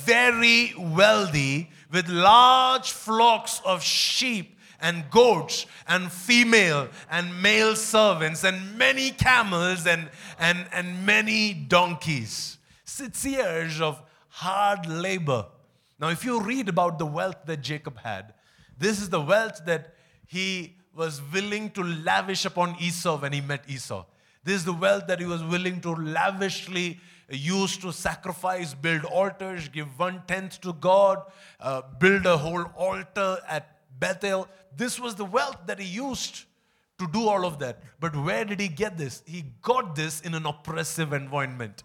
very 0.05 0.73
wealthy 0.79 1.71
with 1.93 2.09
large 2.09 2.93
flocks 2.93 3.61
of 3.65 3.83
sheep 3.83 4.57
and 4.81 5.11
goats 5.11 5.67
and 5.87 6.11
female 6.11 6.89
and 7.11 7.43
male 7.43 7.77
servants 7.77 8.45
and 8.45 8.79
many 8.79 9.11
camels 9.11 9.87
and, 9.87 10.09
and, 10.39 10.67
and 10.73 11.05
many 11.05 11.53
donkeys. 11.53 12.59
Six 12.85 13.25
years 13.27 13.81
of 13.81 14.03
hard 14.29 14.87
labor. 14.87 15.47
Now, 15.99 16.09
if 16.09 16.25
you 16.25 16.41
read 16.41 16.69
about 16.69 16.99
the 16.99 17.07
wealth 17.07 17.45
that 17.45 17.61
Jacob 17.61 17.99
had, 17.99 18.33
this 18.79 19.01
is 19.01 19.11
the 19.11 19.21
wealth 19.21 19.65
that 19.67 19.95
he 20.27 20.77
was 20.95 21.21
willing 21.33 21.71
to 21.71 21.83
lavish 21.83 22.45
upon 22.45 22.77
Esau 22.81 23.19
when 23.19 23.33
he 23.33 23.41
met 23.41 23.65
Esau. 23.69 24.05
This 24.43 24.57
is 24.57 24.65
the 24.65 24.73
wealth 24.73 25.07
that 25.07 25.21
he 25.21 25.27
was 25.27 25.43
willing 25.43 25.81
to 25.83 25.95
lavishly 25.95 26.99
use 27.29 27.77
to 27.79 27.93
sacrifice, 27.93 28.75
build 28.75 29.05
altars, 29.05 29.69
give 29.69 29.99
one 29.99 30.23
tenth 30.27 30.61
to 30.63 30.73
God, 30.73 31.23
uh, 31.61 31.83
build 31.99 32.27
a 32.27 32.37
whole 32.37 32.65
altar 32.77 33.39
at 33.49 33.79
Bethel. 33.99 34.49
This 34.77 34.99
was 34.99 35.15
the 35.15 35.25
wealth 35.25 35.59
that 35.67 35.79
he 35.79 35.87
used 35.87 36.45
to 36.99 37.07
do 37.07 37.29
all 37.29 37.45
of 37.45 37.59
that. 37.61 37.83
But 38.01 38.17
where 38.17 38.45
did 38.45 38.61
he 38.61 38.69
get 38.69 38.99
this? 38.99 39.23
He 39.27 39.45
got 39.63 39.95
this 39.95 40.21
in 40.21 40.35
an 40.35 40.47
oppressive 40.47 41.13
environment. 41.13 41.85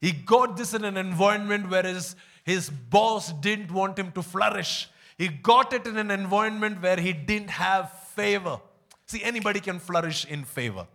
He 0.00 0.12
got 0.12 0.56
this 0.56 0.74
in 0.74 0.84
an 0.84 0.96
environment 0.96 1.70
where 1.70 1.82
his, 1.82 2.16
his 2.44 2.70
boss 2.70 3.32
didn't 3.32 3.70
want 3.70 3.98
him 3.98 4.12
to 4.12 4.22
flourish. 4.22 4.88
He 5.16 5.28
got 5.28 5.72
it 5.72 5.86
in 5.86 5.96
an 5.96 6.10
environment 6.10 6.82
where 6.82 6.96
he 6.96 7.12
didn't 7.12 7.50
have 7.50 7.90
favor. 8.14 8.60
See, 9.06 9.22
anybody 9.22 9.60
can 9.60 9.78
flourish 9.78 10.24
in 10.24 10.44
favor. 10.44 10.86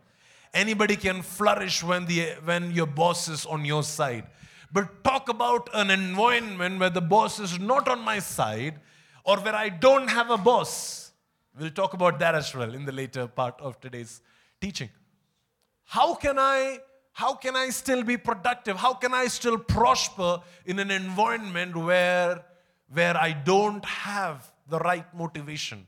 Anybody 0.54 0.96
can 0.96 1.22
flourish 1.22 1.84
when, 1.84 2.06
the, 2.06 2.32
when 2.44 2.72
your 2.72 2.88
boss 2.88 3.28
is 3.28 3.46
on 3.46 3.66
your 3.66 3.84
side. 3.84 4.26
But 4.72 5.04
talk 5.04 5.30
about 5.30 5.70
an 5.74 5.90
environment 5.90 6.80
where 6.80 6.90
the 6.90 7.02
boss 7.02 7.40
is 7.40 7.60
not 7.60 7.88
on 7.88 8.02
my 8.02 8.20
side 8.20 8.80
or 9.24 9.38
where 9.38 9.56
I 9.56 9.70
don't 9.70 10.08
have 10.10 10.30
a 10.30 10.38
boss. 10.38 11.12
We'll 11.60 11.72
talk 11.72 11.94
about 11.94 12.20
that 12.20 12.36
as 12.36 12.56
well 12.56 12.74
in 12.74 12.86
the 12.86 12.92
later 12.92 13.28
part 13.28 13.60
of 13.60 13.80
today's 13.80 14.22
teaching. 14.62 14.90
How 15.86 16.14
can 16.14 16.38
I 16.40 16.80
how 17.12 17.34
can 17.34 17.56
I 17.56 17.70
still 17.70 18.04
be 18.04 18.16
productive? 18.16 18.78
How 18.78 18.94
can 18.94 19.14
I 19.14 19.28
still 19.28 19.58
prosper 19.58 20.40
in 20.66 20.80
an 20.80 20.90
environment 20.90 21.76
where 21.76 22.46
where 22.94 23.18
I 23.18 23.34
don't 23.34 23.84
have 23.84 24.52
the 24.68 24.80
right 24.80 25.06
motivation? 25.14 25.86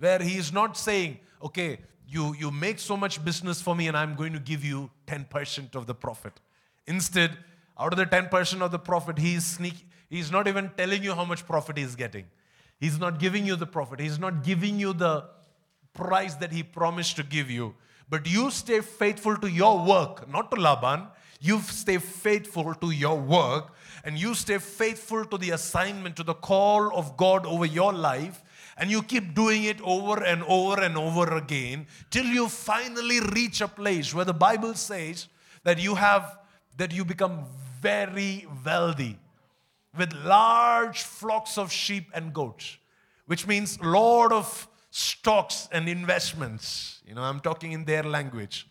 Where 0.00 0.18
he 0.18 0.36
is 0.38 0.52
not 0.52 0.76
saying, 0.76 1.18
okay, 1.42 1.78
you, 2.08 2.34
you 2.34 2.50
make 2.50 2.78
so 2.80 2.96
much 2.96 3.24
business 3.24 3.62
for 3.62 3.76
me 3.76 3.86
and 3.86 3.96
I'm 3.96 4.16
going 4.16 4.32
to 4.32 4.40
give 4.40 4.64
you 4.64 4.90
10% 5.06 5.76
of 5.76 5.86
the 5.86 5.94
profit. 5.94 6.32
Instead, 6.86 7.36
out 7.78 7.92
of 7.92 7.98
the 7.98 8.06
10% 8.06 8.62
of 8.62 8.72
the 8.72 8.78
profit, 8.78 9.18
he's 9.18 9.44
sneak, 9.44 9.86
he's 10.08 10.32
not 10.32 10.48
even 10.48 10.70
telling 10.76 11.04
you 11.04 11.14
how 11.14 11.24
much 11.24 11.46
profit 11.46 11.76
he's 11.76 11.94
getting. 11.94 12.24
He's 12.80 12.98
not 12.98 13.20
giving 13.20 13.46
you 13.46 13.56
the 13.56 13.66
profit. 13.66 14.00
He's 14.00 14.18
not 14.18 14.42
giving 14.42 14.80
you 14.80 14.94
the 14.94 15.24
price 15.92 16.34
that 16.36 16.50
he 16.50 16.62
promised 16.62 17.16
to 17.16 17.22
give 17.22 17.50
you. 17.50 17.74
But 18.08 18.26
you 18.26 18.50
stay 18.50 18.80
faithful 18.80 19.36
to 19.36 19.48
your 19.48 19.84
work, 19.84 20.28
not 20.28 20.50
to 20.50 20.60
Laban. 20.60 21.08
you 21.40 21.60
stay 21.60 21.98
faithful 21.98 22.74
to 22.74 22.90
your 22.90 23.18
work 23.18 23.72
and 24.04 24.18
you 24.18 24.34
stay 24.34 24.58
faithful 24.58 25.24
to 25.24 25.38
the 25.38 25.50
assignment, 25.50 26.16
to 26.16 26.22
the 26.22 26.34
call 26.34 26.90
of 26.94 27.16
God 27.16 27.46
over 27.46 27.64
your 27.64 27.92
life, 27.92 28.42
and 28.80 28.90
you 28.90 29.02
keep 29.02 29.34
doing 29.34 29.64
it 29.64 29.78
over 29.82 30.24
and 30.24 30.42
over 30.44 30.80
and 30.80 30.96
over 30.96 31.36
again 31.36 31.86
till 32.10 32.24
you 32.24 32.48
finally 32.48 33.20
reach 33.20 33.60
a 33.60 33.68
place 33.68 34.14
where 34.14 34.24
the 34.24 34.32
Bible 34.32 34.74
says 34.74 35.28
that 35.64 35.78
you 35.78 35.94
have 35.94 36.38
that 36.78 36.90
you 36.90 37.04
become 37.04 37.44
very 37.82 38.46
wealthy 38.64 39.18
with 39.96 40.14
large 40.24 41.02
flocks 41.02 41.58
of 41.58 41.70
sheep 41.70 42.06
and 42.14 42.32
goats, 42.32 42.78
which 43.26 43.46
means 43.46 43.78
lord 43.82 44.32
of 44.32 44.66
stocks 44.90 45.68
and 45.72 45.86
investments. 45.86 47.02
You 47.06 47.14
know, 47.14 47.22
I'm 47.22 47.40
talking 47.40 47.72
in 47.72 47.84
their 47.84 48.02
language. 48.02 48.66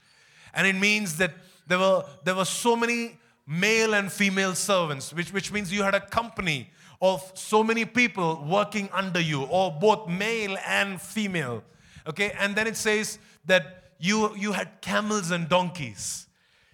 And 0.55 0.65
it 0.65 0.75
means 0.75 1.17
that 1.17 1.33
there 1.67 1.77
were, 1.77 2.03
there 2.23 2.33
were 2.33 2.45
so 2.45 2.75
many 2.75 3.19
male 3.45 3.93
and 3.93 4.11
female 4.11 4.55
servants, 4.55 5.13
which, 5.13 5.31
which 5.31 5.51
means 5.51 5.71
you 5.71 5.83
had 5.83 5.93
a 5.93 6.01
company 6.01 6.71
of 7.01 7.31
so 7.33 7.63
many 7.63 7.85
people 7.85 8.43
working 8.47 8.89
under 8.91 9.19
you, 9.19 9.43
or 9.43 9.71
both 9.71 10.07
male 10.09 10.57
and 10.67 11.01
female. 11.01 11.63
Okay, 12.07 12.31
and 12.39 12.55
then 12.55 12.67
it 12.67 12.75
says 12.75 13.19
that 13.45 13.91
you, 13.99 14.35
you 14.35 14.51
had 14.51 14.81
camels 14.81 15.31
and 15.31 15.47
donkeys. 15.47 16.27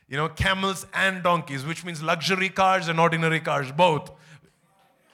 You 0.07 0.17
know, 0.17 0.29
camels 0.29 0.85
and 0.93 1.23
donkeys, 1.23 1.65
which 1.65 1.83
means 1.83 2.01
luxury 2.01 2.49
cars 2.49 2.87
and 2.87 2.99
ordinary 2.99 3.39
cars, 3.39 3.71
both. 3.71 4.11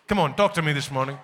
Come 0.08 0.20
on, 0.20 0.36
talk 0.36 0.54
to 0.56 0.62
me 0.62 0.74
this 0.74 0.92
morning. 0.92 1.18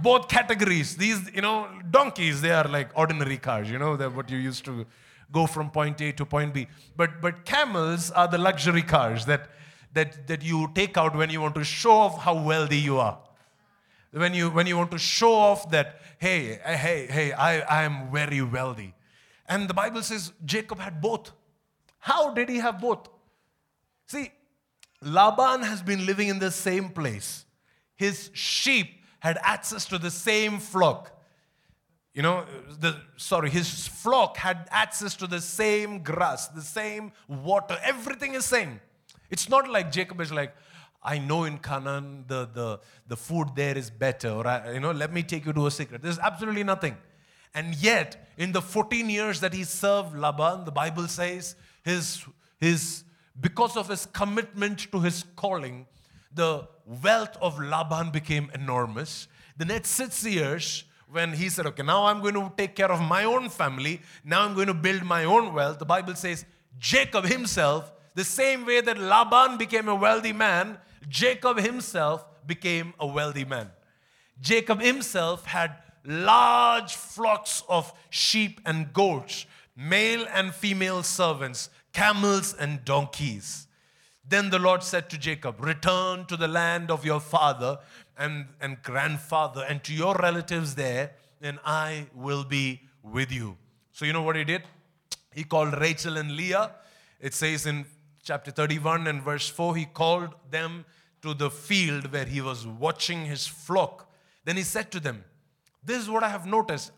Both 0.00 0.28
categories. 0.28 0.96
These, 0.96 1.30
you 1.34 1.42
know, 1.42 1.68
donkeys, 1.90 2.40
they 2.40 2.50
are 2.50 2.64
like 2.64 2.90
ordinary 2.94 3.36
cars, 3.36 3.70
you 3.70 3.78
know, 3.78 3.96
they're 3.96 4.08
what 4.08 4.30
you 4.30 4.38
used 4.38 4.64
to 4.64 4.86
go 5.30 5.46
from 5.46 5.70
point 5.70 6.00
A 6.00 6.12
to 6.12 6.24
point 6.24 6.54
B. 6.54 6.66
But, 6.96 7.20
but 7.20 7.44
camels 7.44 8.10
are 8.10 8.28
the 8.28 8.38
luxury 8.38 8.82
cars 8.82 9.26
that, 9.26 9.50
that, 9.92 10.26
that 10.26 10.42
you 10.42 10.70
take 10.74 10.96
out 10.96 11.14
when 11.16 11.30
you 11.30 11.40
want 11.40 11.54
to 11.56 11.64
show 11.64 11.92
off 11.92 12.18
how 12.18 12.34
wealthy 12.42 12.78
you 12.78 12.98
are. 12.98 13.18
When 14.12 14.34
you, 14.34 14.50
when 14.50 14.66
you 14.66 14.76
want 14.76 14.90
to 14.90 14.98
show 14.98 15.32
off 15.32 15.70
that, 15.70 16.00
hey, 16.18 16.60
eh, 16.62 16.76
hey, 16.76 17.06
hey, 17.06 17.32
I, 17.32 17.60
I 17.60 17.82
am 17.84 18.10
very 18.12 18.42
wealthy. 18.42 18.94
And 19.48 19.68
the 19.68 19.74
Bible 19.74 20.02
says 20.02 20.32
Jacob 20.44 20.78
had 20.78 21.00
both. 21.00 21.32
How 21.98 22.32
did 22.34 22.48
he 22.48 22.58
have 22.58 22.80
both? 22.80 23.08
See, 24.06 24.30
Laban 25.00 25.62
has 25.62 25.82
been 25.82 26.04
living 26.04 26.28
in 26.28 26.38
the 26.38 26.50
same 26.50 26.90
place. 26.90 27.44
His 27.96 28.30
sheep 28.34 29.02
had 29.20 29.38
access 29.42 29.84
to 29.86 29.98
the 29.98 30.10
same 30.10 30.58
flock. 30.58 31.12
You 32.14 32.22
know, 32.22 32.44
the, 32.78 33.00
sorry, 33.16 33.48
his 33.48 33.88
flock 33.88 34.36
had 34.36 34.68
access 34.70 35.14
to 35.16 35.26
the 35.26 35.40
same 35.40 36.02
grass, 36.02 36.48
the 36.48 36.60
same 36.60 37.12
water, 37.26 37.78
everything 37.82 38.34
is 38.34 38.44
same. 38.44 38.80
It's 39.32 39.48
not 39.48 39.68
like 39.68 39.90
Jacob 39.90 40.20
is 40.20 40.30
like, 40.30 40.54
I 41.02 41.18
know 41.18 41.44
in 41.44 41.58
Canaan 41.58 42.24
the, 42.28 42.48
the, 42.52 42.80
the 43.08 43.16
food 43.16 43.48
there 43.56 43.76
is 43.76 43.90
better, 43.90 44.28
or 44.28 44.72
you 44.72 44.78
know, 44.78 44.92
let 44.92 45.12
me 45.12 45.22
take 45.22 45.46
you 45.46 45.52
to 45.54 45.66
a 45.66 45.70
secret. 45.70 46.02
There's 46.02 46.18
absolutely 46.18 46.62
nothing. 46.62 46.96
And 47.54 47.74
yet, 47.76 48.28
in 48.36 48.52
the 48.52 48.62
14 48.62 49.10
years 49.10 49.40
that 49.40 49.52
he 49.52 49.64
served 49.64 50.16
Laban, 50.16 50.64
the 50.64 50.70
Bible 50.70 51.08
says 51.08 51.56
his, 51.82 52.24
his 52.60 53.04
because 53.40 53.76
of 53.76 53.88
his 53.88 54.06
commitment 54.06 54.90
to 54.92 55.00
his 55.00 55.24
calling, 55.34 55.86
the 56.34 56.68
wealth 57.02 57.36
of 57.40 57.58
Laban 57.58 58.10
became 58.10 58.50
enormous. 58.54 59.28
The 59.56 59.64
next 59.64 59.90
six 59.90 60.24
years, 60.24 60.84
when 61.10 61.32
he 61.32 61.48
said, 61.48 61.66
Okay, 61.66 61.82
now 61.82 62.04
I'm 62.06 62.20
going 62.20 62.34
to 62.34 62.52
take 62.56 62.76
care 62.76 62.90
of 62.90 63.00
my 63.00 63.24
own 63.24 63.48
family, 63.48 64.02
now 64.24 64.42
I'm 64.42 64.54
going 64.54 64.68
to 64.68 64.74
build 64.74 65.02
my 65.04 65.24
own 65.24 65.52
wealth, 65.52 65.78
the 65.78 65.86
Bible 65.86 66.14
says 66.14 66.44
Jacob 66.78 67.24
himself, 67.24 67.92
the 68.14 68.24
same 68.24 68.66
way 68.66 68.80
that 68.80 68.98
Laban 68.98 69.58
became 69.58 69.88
a 69.88 69.94
wealthy 69.94 70.32
man, 70.32 70.78
Jacob 71.08 71.58
himself 71.58 72.24
became 72.46 72.94
a 73.00 73.06
wealthy 73.06 73.44
man. 73.44 73.70
Jacob 74.40 74.80
himself 74.80 75.46
had 75.46 75.76
large 76.04 76.94
flocks 76.96 77.62
of 77.68 77.92
sheep 78.10 78.60
and 78.66 78.92
goats, 78.92 79.46
male 79.76 80.26
and 80.34 80.52
female 80.52 81.02
servants, 81.02 81.70
camels 81.92 82.54
and 82.54 82.84
donkeys. 82.84 83.66
Then 84.28 84.50
the 84.50 84.58
Lord 84.58 84.82
said 84.82 85.10
to 85.10 85.18
Jacob, 85.18 85.64
Return 85.64 86.26
to 86.26 86.36
the 86.36 86.48
land 86.48 86.90
of 86.90 87.04
your 87.04 87.20
father 87.20 87.78
and, 88.16 88.46
and 88.60 88.82
grandfather 88.82 89.64
and 89.68 89.82
to 89.84 89.92
your 89.92 90.14
relatives 90.14 90.74
there, 90.74 91.12
and 91.40 91.58
I 91.64 92.06
will 92.14 92.44
be 92.44 92.80
with 93.02 93.32
you. 93.32 93.56
So, 93.92 94.04
you 94.04 94.12
know 94.12 94.22
what 94.22 94.36
he 94.36 94.44
did? 94.44 94.62
He 95.34 95.44
called 95.44 95.78
Rachel 95.80 96.16
and 96.16 96.32
Leah. 96.32 96.70
It 97.20 97.34
says 97.34 97.66
in 97.66 97.84
chapter 98.22 98.50
31 98.50 99.06
and 99.06 99.22
verse 99.22 99.48
4, 99.48 99.76
he 99.76 99.84
called 99.84 100.34
them 100.50 100.84
to 101.22 101.34
the 101.34 101.50
field 101.50 102.12
where 102.12 102.24
he 102.24 102.40
was 102.40 102.66
watching 102.66 103.24
his 103.24 103.46
flock. 103.46 104.10
Then 104.44 104.56
he 104.56 104.62
said 104.62 104.90
to 104.92 105.00
them, 105.00 105.24
This 105.84 106.02
is 106.02 106.10
what 106.10 106.22
I 106.22 106.28
have 106.28 106.46
noticed 106.46 106.92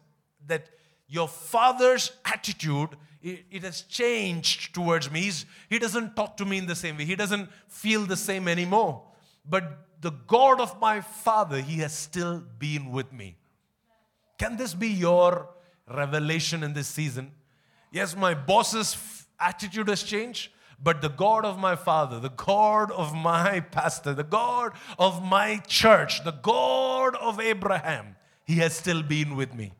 that 0.46 0.68
your 1.08 1.28
father's 1.28 2.12
attitude 2.24 2.90
it, 3.22 3.62
has 3.62 3.80
changed 3.82 4.74
towards 4.74 5.10
me 5.10 5.22
He's, 5.22 5.46
he 5.70 5.78
doesn't 5.78 6.14
talk 6.14 6.36
to 6.36 6.44
me 6.44 6.58
in 6.58 6.66
the 6.66 6.74
same 6.74 6.98
way 6.98 7.06
he 7.06 7.16
doesn't 7.16 7.48
feel 7.68 8.04
the 8.04 8.18
same 8.18 8.48
anymore 8.48 9.02
but 9.48 9.84
the 10.04 10.10
God 10.10 10.60
of 10.60 10.78
my 10.80 11.00
father, 11.00 11.62
he 11.62 11.78
has 11.78 11.92
still 11.92 12.42
been 12.58 12.90
with 12.90 13.10
me. 13.10 13.36
Can 14.38 14.56
this 14.58 14.74
be 14.74 14.88
your 14.88 15.48
revelation 15.88 16.62
in 16.62 16.74
this 16.74 16.88
season? 16.88 17.32
Yes, 17.90 18.14
my 18.14 18.34
boss's 18.34 19.26
attitude 19.40 19.88
has 19.88 20.02
changed, 20.02 20.50
but 20.84 21.00
the 21.00 21.08
God 21.08 21.46
of 21.46 21.58
my 21.58 21.74
father, 21.74 22.20
the 22.20 22.28
God 22.28 22.92
of 22.92 23.14
my 23.14 23.60
pastor, 23.72 24.12
the 24.12 24.22
God 24.22 24.72
of 24.98 25.24
my 25.24 25.56
church, 25.66 26.22
the 26.22 26.32
God 26.32 27.16
of 27.16 27.40
Abraham, 27.40 28.16
he 28.44 28.56
has 28.56 28.74
still 28.74 29.02
been 29.02 29.34
with 29.34 29.54
me. 29.54 29.72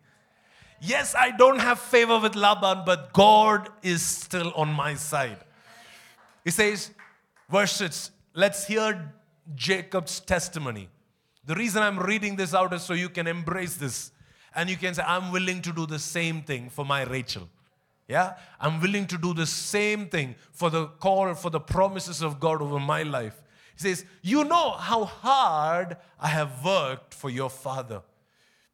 Yes, 0.81 1.15
I 1.15 1.31
don't 1.31 1.61
have 1.61 1.79
favor 1.79 2.19
with 2.19 2.35
Laban, 2.35 2.83
but 2.87 3.13
God 3.13 3.69
is 3.83 4.03
still 4.03 4.53
on 4.55 4.73
my 4.73 4.95
side. 4.95 5.39
He 6.43 6.51
says, 6.51 6.91
verse 7.51 7.73
6, 7.73 8.11
let's 8.35 8.67
hear 8.67 9.13
Jacob's 9.55 10.21
testimony. 10.21 10.89
The 11.47 11.55
reason 11.55 11.83
I'm 11.83 11.99
reading 11.99 12.37
this 12.37 12.55
out 12.55 12.73
is 12.73 12.83
so 12.83 12.95
you 12.95 13.11
can 13.11 13.27
embrace 13.27 13.77
this 13.77 14.11
and 14.55 14.71
you 14.71 14.77
can 14.77 14.95
say, 14.95 15.03
I'm 15.07 15.33
willing 15.33 15.61
to 15.63 15.73
do 15.73 15.85
the 15.85 15.99
same 15.99 16.43
thing 16.43 16.71
for 16.71 16.85
my 16.85 17.03
Rachel. 17.05 17.49
Yeah? 18.09 18.35
I'm 18.61 18.81
willing 18.81 19.07
to 19.09 19.19
do 19.19 19.33
the 19.33 19.47
same 19.47 20.09
thing 20.09 20.35
for 20.53 20.71
the 20.71 20.87
call, 20.87 21.35
for 21.35 21.51
the 21.51 21.61
promises 21.61 22.23
of 22.23 22.39
God 22.39 22.61
over 22.61 22.79
my 22.79 23.03
life. 23.03 23.41
He 23.77 23.83
says, 23.83 24.05
You 24.23 24.45
know 24.45 24.73
how 24.73 25.05
hard 25.05 25.97
I 26.21 26.29
have 26.29 26.65
worked 26.65 27.15
for 27.15 27.31
your 27.31 27.51
father, 27.51 28.03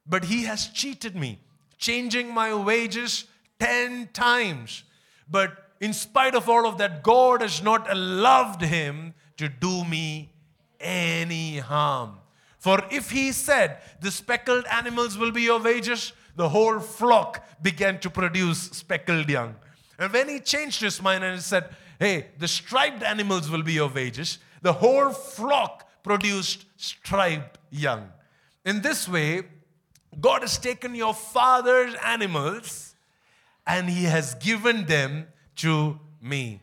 but 0.06 0.24
he 0.24 0.44
has 0.44 0.68
cheated 0.68 1.14
me, 1.14 1.38
changing 1.78 2.32
my 2.34 2.54
wages 2.54 3.24
10 3.60 4.10
times. 4.12 4.84
But 5.30 5.70
in 5.80 5.92
spite 5.92 6.34
of 6.34 6.48
all 6.48 6.66
of 6.66 6.78
that, 6.78 7.02
God 7.02 7.40
has 7.40 7.62
not 7.62 7.90
allowed 7.90 8.62
him 8.62 9.14
to 9.36 9.48
do 9.48 9.84
me 9.84 10.32
any 10.80 11.58
harm. 11.58 12.16
For 12.58 12.84
if 12.90 13.10
he 13.10 13.32
said, 13.32 13.78
The 14.00 14.10
speckled 14.10 14.66
animals 14.66 15.16
will 15.16 15.30
be 15.30 15.42
your 15.42 15.60
wages, 15.60 16.12
the 16.40 16.48
whole 16.48 16.80
flock 16.80 17.46
began 17.60 18.00
to 18.00 18.08
produce 18.08 18.60
speckled 18.70 19.28
young. 19.28 19.54
And 19.98 20.10
when 20.10 20.26
he 20.26 20.40
changed 20.40 20.80
his 20.80 21.02
mind 21.02 21.22
and 21.22 21.38
said, 21.42 21.68
Hey, 21.98 22.28
the 22.38 22.48
striped 22.48 23.02
animals 23.02 23.50
will 23.50 23.62
be 23.62 23.74
your 23.74 23.90
wages, 23.90 24.38
the 24.62 24.72
whole 24.72 25.10
flock 25.10 26.02
produced 26.02 26.64
striped 26.78 27.58
young. 27.70 28.08
In 28.64 28.80
this 28.80 29.06
way, 29.06 29.42
God 30.18 30.40
has 30.40 30.56
taken 30.56 30.94
your 30.94 31.12
father's 31.12 31.94
animals 32.02 32.94
and 33.66 33.90
he 33.90 34.04
has 34.04 34.34
given 34.36 34.86
them 34.86 35.26
to 35.56 36.00
me. 36.22 36.62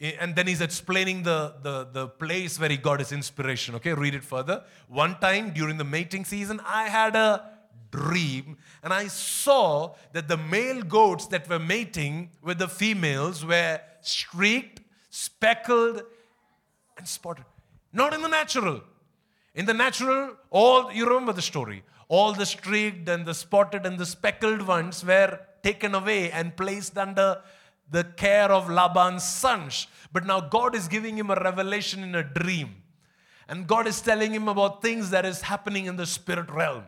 And 0.00 0.36
then 0.36 0.46
he's 0.46 0.60
explaining 0.60 1.24
the, 1.24 1.54
the, 1.60 1.88
the 1.92 2.06
place 2.06 2.60
where 2.60 2.68
he 2.68 2.76
got 2.76 3.00
his 3.00 3.10
inspiration. 3.10 3.74
Okay, 3.74 3.92
read 3.92 4.14
it 4.14 4.22
further. 4.22 4.62
One 4.86 5.18
time 5.18 5.50
during 5.50 5.78
the 5.78 5.84
mating 5.84 6.24
season, 6.24 6.60
I 6.64 6.84
had 6.84 7.16
a 7.16 7.57
dream 7.90 8.56
and 8.82 8.92
I 8.92 9.08
saw 9.08 9.94
that 10.12 10.28
the 10.28 10.36
male 10.36 10.82
goats 10.82 11.26
that 11.26 11.48
were 11.48 11.58
mating 11.58 12.30
with 12.42 12.58
the 12.58 12.68
females 12.68 13.44
were 13.44 13.80
streaked, 14.00 14.80
speckled, 15.10 16.02
and 16.96 17.06
spotted. 17.06 17.44
Not 17.92 18.14
in 18.14 18.22
the 18.22 18.28
natural. 18.28 18.82
In 19.54 19.66
the 19.66 19.74
natural, 19.74 20.36
all, 20.50 20.92
you 20.92 21.06
remember 21.06 21.32
the 21.32 21.42
story, 21.42 21.82
all 22.08 22.32
the 22.32 22.46
streaked 22.46 23.08
and 23.08 23.26
the 23.26 23.34
spotted 23.34 23.84
and 23.86 23.98
the 23.98 24.06
speckled 24.06 24.62
ones 24.62 25.04
were 25.04 25.40
taken 25.62 25.94
away 25.94 26.30
and 26.30 26.56
placed 26.56 26.96
under 26.96 27.42
the 27.90 28.04
care 28.04 28.52
of 28.52 28.68
Laban's 28.68 29.24
sons. 29.24 29.86
But 30.12 30.26
now 30.26 30.40
God 30.40 30.74
is 30.74 30.88
giving 30.88 31.16
him 31.16 31.30
a 31.30 31.34
revelation 31.34 32.02
in 32.02 32.14
a 32.14 32.22
dream. 32.22 32.76
And 33.48 33.66
God 33.66 33.86
is 33.86 34.00
telling 34.00 34.32
him 34.32 34.46
about 34.46 34.82
things 34.82 35.10
that 35.10 35.24
is 35.24 35.40
happening 35.40 35.86
in 35.86 35.96
the 35.96 36.06
spirit 36.06 36.50
realm. 36.50 36.84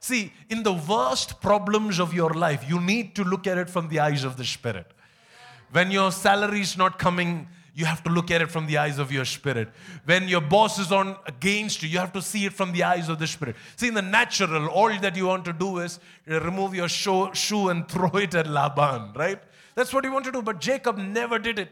See, 0.00 0.32
in 0.48 0.62
the 0.62 0.72
worst 0.72 1.40
problems 1.40 1.98
of 1.98 2.14
your 2.14 2.30
life, 2.30 2.64
you 2.68 2.80
need 2.80 3.14
to 3.16 3.24
look 3.24 3.46
at 3.46 3.58
it 3.58 3.68
from 3.70 3.88
the 3.88 4.00
eyes 4.00 4.24
of 4.24 4.36
the 4.36 4.44
spirit. 4.44 4.86
When 5.72 5.90
your 5.90 6.12
salary 6.12 6.60
is 6.60 6.76
not 6.76 6.98
coming, 6.98 7.48
you 7.74 7.84
have 7.84 8.02
to 8.04 8.10
look 8.10 8.30
at 8.30 8.40
it 8.40 8.50
from 8.50 8.66
the 8.66 8.78
eyes 8.78 8.98
of 8.98 9.12
your 9.12 9.26
spirit. 9.26 9.68
When 10.06 10.28
your 10.28 10.40
boss 10.40 10.78
is 10.78 10.92
on 10.92 11.16
against 11.26 11.82
you, 11.82 11.90
you 11.90 11.98
have 11.98 12.12
to 12.14 12.22
see 12.22 12.46
it 12.46 12.54
from 12.54 12.72
the 12.72 12.84
eyes 12.84 13.10
of 13.10 13.18
the 13.18 13.26
spirit. 13.26 13.56
See, 13.76 13.88
in 13.88 13.94
the 13.94 14.00
natural, 14.00 14.68
all 14.68 14.88
that 15.00 15.14
you 15.14 15.26
want 15.26 15.44
to 15.44 15.52
do 15.52 15.78
is 15.78 16.00
remove 16.26 16.74
your 16.74 16.88
shoe, 16.88 17.68
and 17.68 17.86
throw 17.88 18.10
it 18.16 18.34
at 18.34 18.46
Laban, 18.46 19.12
right? 19.14 19.38
That's 19.74 19.92
what 19.92 20.04
you 20.04 20.12
want 20.12 20.24
to 20.24 20.32
do. 20.32 20.40
But 20.40 20.58
Jacob 20.58 20.96
never 20.96 21.38
did 21.38 21.58
it. 21.58 21.68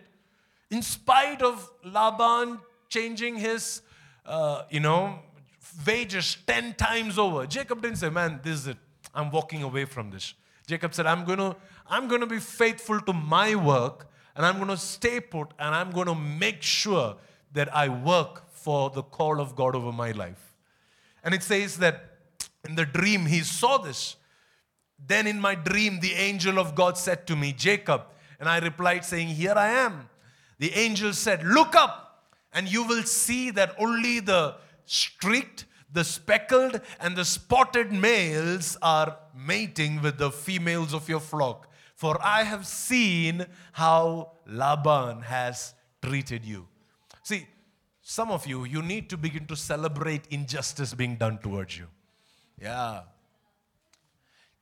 In 0.70 0.82
spite 0.82 1.40
of 1.40 1.70
Laban 1.82 2.58
changing 2.90 3.36
his, 3.36 3.80
uh, 4.26 4.64
you 4.70 4.80
know, 4.80 5.20
wages 5.86 6.36
10 6.46 6.74
times 6.74 7.18
over, 7.18 7.46
Jacob 7.46 7.82
didn't 7.82 7.98
say, 7.98 8.10
man, 8.10 8.40
this 8.42 8.60
is 8.60 8.66
it. 8.68 8.76
I'm 9.14 9.30
walking 9.30 9.62
away 9.62 9.84
from 9.84 10.10
this. 10.10 10.34
Jacob 10.66 10.94
said, 10.94 11.06
I'm 11.06 11.24
going 11.24 11.38
to 11.38 11.56
I'm 11.86 12.08
going 12.08 12.22
to 12.22 12.26
be 12.26 12.38
faithful 12.38 13.00
to 13.02 13.12
my 13.12 13.54
work 13.54 14.08
and 14.34 14.46
I'm 14.46 14.56
going 14.56 14.68
to 14.68 14.76
stay 14.76 15.20
put 15.20 15.48
and 15.58 15.74
I'm 15.74 15.90
going 15.90 16.06
to 16.06 16.14
make 16.14 16.62
sure 16.62 17.16
that 17.52 17.74
I 17.74 17.88
work 17.88 18.50
for 18.50 18.90
the 18.90 19.02
call 19.02 19.40
of 19.40 19.54
God 19.54 19.76
over 19.76 19.92
my 19.92 20.12
life. 20.12 20.54
And 21.22 21.34
it 21.34 21.42
says 21.42 21.76
that 21.78 22.16
in 22.66 22.74
the 22.74 22.86
dream 22.86 23.26
he 23.26 23.40
saw 23.40 23.78
this. 23.78 24.16
Then 25.06 25.26
in 25.26 25.40
my 25.40 25.54
dream, 25.54 26.00
the 26.00 26.12
angel 26.12 26.58
of 26.58 26.74
God 26.74 26.96
said 26.96 27.26
to 27.26 27.36
me, 27.36 27.52
Jacob. 27.52 28.02
And 28.40 28.48
I 28.48 28.58
replied, 28.58 29.04
saying, 29.04 29.28
Here 29.28 29.54
I 29.54 29.68
am. 29.68 30.08
The 30.58 30.72
angel 30.72 31.12
said, 31.12 31.44
Look 31.44 31.74
up, 31.74 32.24
and 32.52 32.70
you 32.70 32.84
will 32.84 33.02
see 33.02 33.50
that 33.50 33.74
only 33.78 34.20
the 34.20 34.56
streaked, 34.86 35.66
the 35.92 36.04
speckled, 36.04 36.80
and 37.00 37.16
the 37.16 37.24
spotted 37.24 37.92
males 37.92 38.76
are 38.82 39.16
mating 39.34 40.02
with 40.02 40.18
the 40.18 40.30
females 40.30 40.92
of 40.92 41.08
your 41.08 41.20
flock. 41.20 41.70
For 41.94 42.18
I 42.22 42.42
have 42.42 42.66
seen 42.66 43.46
how 43.72 44.32
Laban 44.46 45.22
has 45.22 45.74
treated 46.02 46.44
you. 46.44 46.66
See, 47.22 47.46
some 48.02 48.30
of 48.30 48.46
you, 48.46 48.64
you 48.64 48.82
need 48.82 49.08
to 49.10 49.16
begin 49.16 49.46
to 49.46 49.56
celebrate 49.56 50.26
injustice 50.30 50.92
being 50.92 51.16
done 51.16 51.38
towards 51.38 51.78
you. 51.78 51.86
Yeah. 52.60 53.02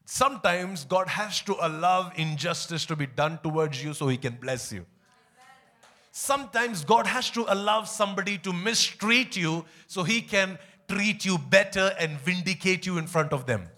Sometimes 0.04 0.84
God 0.84 1.08
has 1.08 1.40
to 1.42 1.56
allow 1.60 2.12
injustice 2.16 2.84
to 2.86 2.96
be 2.96 3.06
done 3.06 3.38
towards 3.42 3.82
you 3.82 3.94
so 3.94 4.08
He 4.08 4.16
can 4.16 4.34
bless 4.34 4.72
you. 4.72 4.86
Sometimes 6.14 6.84
God 6.84 7.06
has 7.06 7.30
to 7.30 7.46
allow 7.48 7.84
somebody 7.84 8.36
to 8.38 8.52
mistreat 8.52 9.34
you 9.34 9.64
so 9.86 10.02
He 10.02 10.20
can 10.20 10.58
treat 10.86 11.24
you 11.24 11.38
better 11.38 11.94
and 11.98 12.20
vindicate 12.20 12.84
you 12.84 12.98
in 12.98 13.06
front 13.06 13.32
of 13.32 13.46
them. 13.46 13.68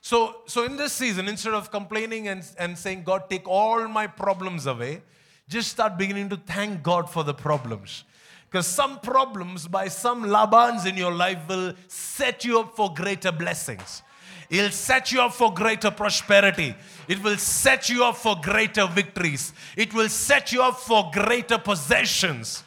So, 0.00 0.42
so 0.46 0.64
in 0.64 0.76
this 0.76 0.92
season, 0.92 1.28
instead 1.28 1.54
of 1.54 1.70
complaining 1.70 2.26
and, 2.26 2.42
and 2.58 2.76
saying, 2.76 3.04
God, 3.04 3.30
take 3.30 3.46
all 3.46 3.86
my 3.86 4.08
problems 4.08 4.66
away, 4.66 5.02
just 5.48 5.70
start 5.70 5.96
beginning 5.96 6.28
to 6.30 6.36
thank 6.36 6.82
God 6.82 7.08
for 7.08 7.22
the 7.22 7.34
problems. 7.34 8.02
Because 8.50 8.66
some 8.66 8.98
problems 8.98 9.68
by 9.68 9.86
some 9.88 10.24
Labans 10.24 10.86
in 10.86 10.96
your 10.96 11.12
life 11.12 11.38
will 11.48 11.74
set 11.86 12.44
you 12.44 12.58
up 12.58 12.74
for 12.74 12.92
greater 12.92 13.30
blessings. 13.30 14.02
It'll 14.50 14.70
set 14.70 15.12
you 15.12 15.20
up 15.20 15.34
for 15.34 15.52
greater 15.52 15.90
prosperity. 15.90 16.74
It 17.06 17.22
will 17.22 17.36
set 17.36 17.88
you 17.88 18.04
up 18.04 18.16
for 18.16 18.36
greater 18.40 18.86
victories. 18.86 19.52
It 19.76 19.92
will 19.92 20.08
set 20.08 20.52
you 20.52 20.62
up 20.62 20.78
for 20.78 21.10
greater 21.12 21.58
possessions 21.58 22.64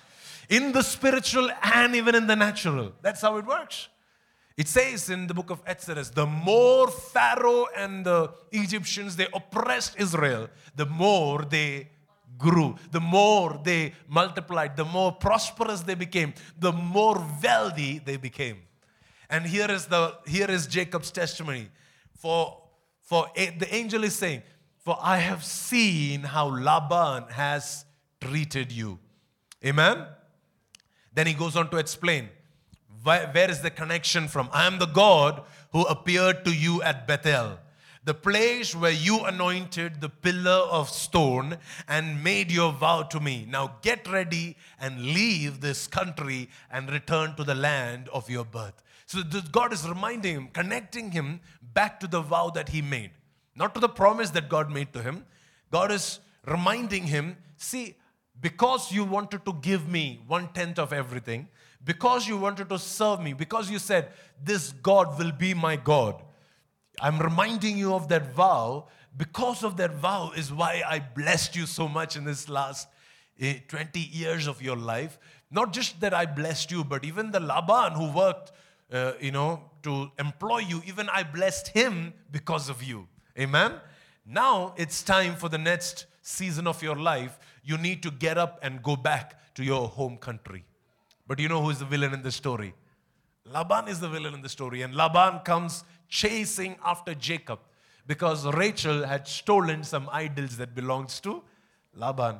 in 0.49 0.71
the 0.71 0.83
spiritual 0.83 1.49
and 1.63 1.95
even 1.95 2.13
in 2.13 2.27
the 2.27 2.35
natural. 2.35 2.93
That's 3.01 3.21
how 3.21 3.37
it 3.37 3.45
works. 3.45 3.87
It 4.57 4.67
says 4.67 5.09
in 5.09 5.25
the 5.25 5.33
book 5.33 5.49
of 5.49 5.61
Exodus, 5.65 6.09
the 6.09 6.25
more 6.25 6.87
Pharaoh 6.89 7.67
and 7.75 8.05
the 8.05 8.31
Egyptians 8.51 9.15
they 9.15 9.27
oppressed 9.33 9.99
Israel, 9.99 10.49
the 10.75 10.85
more 10.85 11.43
they 11.43 11.89
grew, 12.37 12.75
the 12.91 12.99
more 12.99 13.59
they 13.63 13.93
multiplied, 14.07 14.75
the 14.75 14.85
more 14.85 15.13
prosperous 15.13 15.81
they 15.81 15.95
became, 15.95 16.33
the 16.59 16.71
more 16.71 17.25
wealthy 17.41 17.99
they 17.99 18.17
became. 18.17 18.57
And 19.31 19.45
here 19.45 19.71
is 19.71 19.85
the 19.87 20.17
here 20.27 20.51
is 20.51 20.67
Jacob's 20.67 21.09
testimony. 21.09 21.69
For 22.19 22.61
for 23.01 23.31
the 23.35 23.67
angel 23.73 24.03
is 24.03 24.15
saying, 24.15 24.43
"For 24.83 24.99
I 25.01 25.17
have 25.17 25.43
seen 25.43 26.23
how 26.23 26.47
Laban 26.47 27.29
has 27.29 27.85
treated 28.19 28.71
you." 28.71 28.99
Amen. 29.65 30.05
Then 31.13 31.27
he 31.27 31.33
goes 31.33 31.55
on 31.55 31.69
to 31.69 31.77
explain 31.77 32.29
where 33.03 33.49
is 33.49 33.61
the 33.61 33.71
connection 33.71 34.27
from? 34.27 34.49
I 34.51 34.67
am 34.67 34.77
the 34.79 34.85
God 34.85 35.43
who 35.71 35.83
appeared 35.83 36.43
to 36.45 36.51
you 36.51 36.83
at 36.83 37.07
Bethel, 37.07 37.57
the 38.03 38.13
place 38.13 38.75
where 38.75 38.91
you 38.91 39.23
anointed 39.25 40.01
the 40.01 40.09
pillar 40.09 40.61
of 40.69 40.89
stone 40.89 41.57
and 41.87 42.23
made 42.23 42.51
your 42.51 42.71
vow 42.73 43.03
to 43.03 43.19
me. 43.19 43.45
Now 43.47 43.77
get 43.81 44.07
ready 44.07 44.57
and 44.79 45.13
leave 45.13 45.61
this 45.61 45.87
country 45.87 46.49
and 46.69 46.91
return 46.91 47.35
to 47.37 47.43
the 47.43 47.55
land 47.55 48.09
of 48.09 48.29
your 48.29 48.45
birth. 48.45 48.83
So 49.11 49.23
God 49.51 49.73
is 49.73 49.85
reminding 49.85 50.35
him, 50.35 50.47
connecting 50.53 51.11
him 51.11 51.41
back 51.61 51.99
to 51.99 52.07
the 52.07 52.21
vow 52.21 52.49
that 52.51 52.69
he 52.69 52.81
made, 52.81 53.11
not 53.57 53.73
to 53.73 53.81
the 53.81 53.89
promise 53.89 54.29
that 54.29 54.47
God 54.47 54.71
made 54.71 54.93
to 54.93 55.01
him. 55.01 55.25
God 55.69 55.91
is 55.91 56.21
reminding 56.47 57.03
him, 57.03 57.35
see, 57.57 57.97
because 58.39 58.89
you 58.89 59.03
wanted 59.03 59.43
to 59.43 59.53
give 59.61 59.89
me 59.89 60.21
one 60.27 60.47
tenth 60.53 60.79
of 60.79 60.93
everything, 60.93 61.49
because 61.83 62.25
you 62.25 62.37
wanted 62.37 62.69
to 62.69 62.79
serve 62.79 63.19
me, 63.21 63.33
because 63.33 63.69
you 63.69 63.79
said, 63.79 64.13
This 64.41 64.71
God 64.71 65.19
will 65.19 65.33
be 65.33 65.53
my 65.53 65.75
God. 65.75 66.23
I'm 67.01 67.19
reminding 67.19 67.77
you 67.77 67.93
of 67.93 68.07
that 68.07 68.33
vow. 68.33 68.87
Because 69.17 69.61
of 69.61 69.75
that 69.75 69.95
vow 69.95 70.31
is 70.37 70.53
why 70.53 70.83
I 70.87 70.99
blessed 70.99 71.57
you 71.57 71.65
so 71.65 71.89
much 71.89 72.15
in 72.15 72.23
this 72.23 72.47
last 72.47 72.87
eh, 73.41 73.59
20 73.67 73.99
years 73.99 74.47
of 74.47 74.61
your 74.61 74.77
life. 74.77 75.19
Not 75.49 75.73
just 75.73 75.99
that 75.99 76.13
I 76.13 76.25
blessed 76.25 76.71
you, 76.71 76.85
but 76.85 77.03
even 77.03 77.31
the 77.31 77.41
Laban 77.41 77.91
who 77.91 78.09
worked, 78.13 78.53
uh, 78.91 79.13
you 79.19 79.31
know, 79.31 79.61
to 79.83 80.11
employ 80.19 80.59
you, 80.59 80.81
even 80.85 81.09
I 81.09 81.23
blessed 81.23 81.69
him 81.69 82.13
because 82.31 82.69
of 82.69 82.83
you. 82.83 83.07
Amen? 83.39 83.73
Now 84.25 84.73
it's 84.77 85.01
time 85.01 85.35
for 85.35 85.49
the 85.49 85.57
next 85.57 86.05
season 86.21 86.67
of 86.67 86.83
your 86.83 86.95
life. 86.95 87.39
You 87.63 87.77
need 87.77 88.03
to 88.03 88.11
get 88.11 88.37
up 88.37 88.59
and 88.61 88.83
go 88.83 88.95
back 88.95 89.53
to 89.55 89.63
your 89.63 89.87
home 89.87 90.17
country. 90.17 90.65
But 91.27 91.39
you 91.39 91.47
know 91.47 91.61
who 91.61 91.69
is 91.69 91.79
the 91.79 91.85
villain 91.85 92.13
in 92.13 92.21
the 92.21 92.31
story? 92.31 92.73
Laban 93.45 93.87
is 93.87 93.99
the 93.99 94.09
villain 94.09 94.33
in 94.33 94.41
the 94.41 94.49
story. 94.49 94.81
And 94.81 94.95
Laban 94.95 95.39
comes 95.39 95.83
chasing 96.07 96.75
after 96.83 97.13
Jacob 97.13 97.59
because 98.05 98.45
Rachel 98.45 99.05
had 99.05 99.27
stolen 99.27 99.83
some 99.83 100.09
idols 100.11 100.57
that 100.57 100.75
belongs 100.75 101.19
to 101.21 101.41
Laban. 101.95 102.39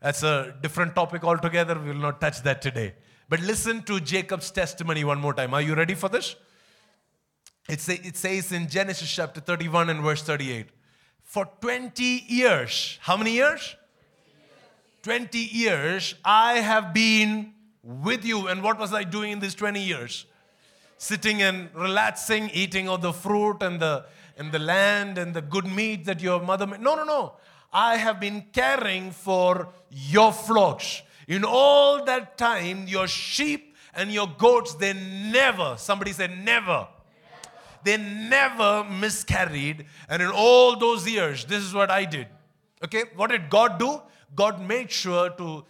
That's 0.00 0.22
a 0.22 0.54
different 0.60 0.94
topic 0.94 1.22
altogether. 1.24 1.78
We 1.78 1.88
will 1.88 2.00
not 2.00 2.20
touch 2.20 2.42
that 2.42 2.62
today. 2.62 2.94
But 3.28 3.40
listen 3.40 3.82
to 3.84 4.00
Jacob's 4.00 4.50
testimony 4.50 5.04
one 5.04 5.20
more 5.20 5.34
time. 5.34 5.54
Are 5.54 5.62
you 5.62 5.74
ready 5.74 5.94
for 5.94 6.08
this? 6.08 6.36
It, 7.68 7.80
say, 7.80 8.00
it 8.02 8.16
says 8.16 8.52
in 8.52 8.68
Genesis 8.68 9.10
chapter 9.10 9.40
31 9.40 9.90
and 9.90 10.02
verse 10.02 10.22
38 10.22 10.66
For 11.22 11.48
20 11.60 12.24
years, 12.26 12.98
how 13.02 13.16
many 13.16 13.32
years? 13.32 13.76
20 15.02 15.38
years, 15.38 16.14
I 16.24 16.54
have 16.54 16.94
been 16.94 17.54
with 17.82 18.24
you. 18.24 18.48
And 18.48 18.62
what 18.62 18.78
was 18.78 18.92
I 18.94 19.04
doing 19.04 19.32
in 19.32 19.40
these 19.40 19.54
20 19.54 19.82
years? 19.82 20.26
Sitting 20.98 21.42
and 21.42 21.68
relaxing, 21.74 22.50
eating 22.50 22.88
all 22.88 22.98
the 22.98 23.12
fruit 23.12 23.62
and 23.62 23.80
the, 23.80 24.06
and 24.36 24.52
the 24.52 24.60
land 24.60 25.18
and 25.18 25.34
the 25.34 25.42
good 25.42 25.66
meat 25.66 26.04
that 26.04 26.20
your 26.20 26.40
mother 26.40 26.66
made. 26.66 26.80
No, 26.80 26.94
no, 26.94 27.04
no. 27.04 27.32
I 27.72 27.96
have 27.96 28.20
been 28.20 28.44
caring 28.52 29.10
for 29.10 29.68
your 29.90 30.32
flocks. 30.32 31.02
In 31.28 31.44
all 31.44 32.04
that 32.04 32.36
time, 32.36 32.86
your 32.86 33.06
sheep 33.06 33.74
and 33.94 34.12
your 34.12 34.28
goats, 34.38 34.74
they 34.74 34.92
never, 34.92 35.76
somebody 35.78 36.12
said 36.12 36.36
never, 36.44 36.88
they 37.84 37.96
never 37.96 38.84
miscarried. 38.84 39.86
And 40.08 40.22
in 40.22 40.30
all 40.30 40.76
those 40.78 41.08
years, 41.08 41.44
this 41.44 41.62
is 41.62 41.74
what 41.74 41.90
I 41.90 42.04
did. 42.04 42.28
Okay, 42.84 43.04
what 43.16 43.30
did 43.30 43.50
God 43.50 43.78
do? 43.78 44.00
God 44.34 44.60
made 44.60 44.90
sure 44.90 45.30
to 45.30 45.64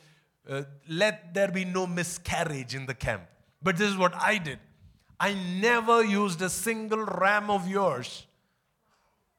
uh, 0.49 0.63
let 0.89 1.35
there 1.35 1.49
be 1.49 1.65
no 1.65 1.87
miscarriage 1.87 2.75
in 2.75 2.87
the 2.87 2.95
camp. 2.95 3.23
But 3.63 3.77
this 3.77 3.91
is 3.91 3.97
what 3.97 4.15
I 4.15 4.39
did. 4.39 4.59
I 5.19 5.35
never 5.61 6.03
used 6.03 6.43
a 6.43 6.51
single 6.51 7.05
ram 7.05 7.49
of 7.49 7.69
yours 7.69 8.27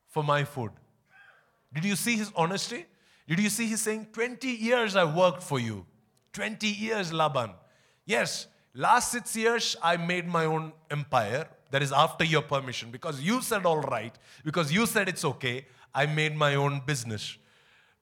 for 0.09 0.23
my 0.23 0.43
food. 0.43 0.71
Did 1.73 1.83
you 1.85 1.95
see 1.95 2.15
his 2.15 2.31
honesty? 2.35 2.85
Did 3.27 3.39
you 3.39 3.49
see 3.49 3.67
his 3.67 3.81
saying, 3.81 4.07
20 4.13 4.47
years 4.47 4.95
I 4.95 5.03
worked 5.03 5.43
for 5.43 5.59
you? 5.59 5.85
20 6.33 6.67
years, 6.67 7.13
Laban. 7.13 7.51
Yes, 8.05 8.47
last 8.73 9.11
six 9.11 9.35
years 9.35 9.75
I 9.81 9.97
made 9.97 10.27
my 10.27 10.45
own 10.45 10.73
empire. 10.91 11.47
That 11.71 11.81
is 11.81 11.91
after 11.91 12.23
your 12.23 12.41
permission. 12.41 12.91
Because 12.91 13.21
you 13.21 13.41
said 13.41 13.65
all 13.65 13.81
right, 13.81 14.13
because 14.43 14.71
you 14.71 14.85
said 14.85 15.07
it's 15.09 15.25
okay, 15.25 15.65
I 15.93 16.05
made 16.05 16.35
my 16.35 16.55
own 16.55 16.81
business. 16.85 17.37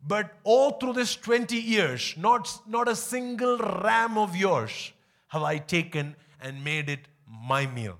But 0.06 0.34
all 0.44 0.72
through 0.72 0.94
this 0.94 1.16
20 1.16 1.56
years, 1.56 2.16
not, 2.18 2.50
not 2.68 2.88
a 2.88 2.96
single 2.96 3.58
ram 3.58 4.18
of 4.18 4.36
yours 4.36 4.92
have 5.28 5.44
I 5.44 5.60
taken 5.60 6.16
and 6.42 6.64
made 6.64 6.90
it 6.90 7.08
my 7.28 7.68
meal. 7.68 7.98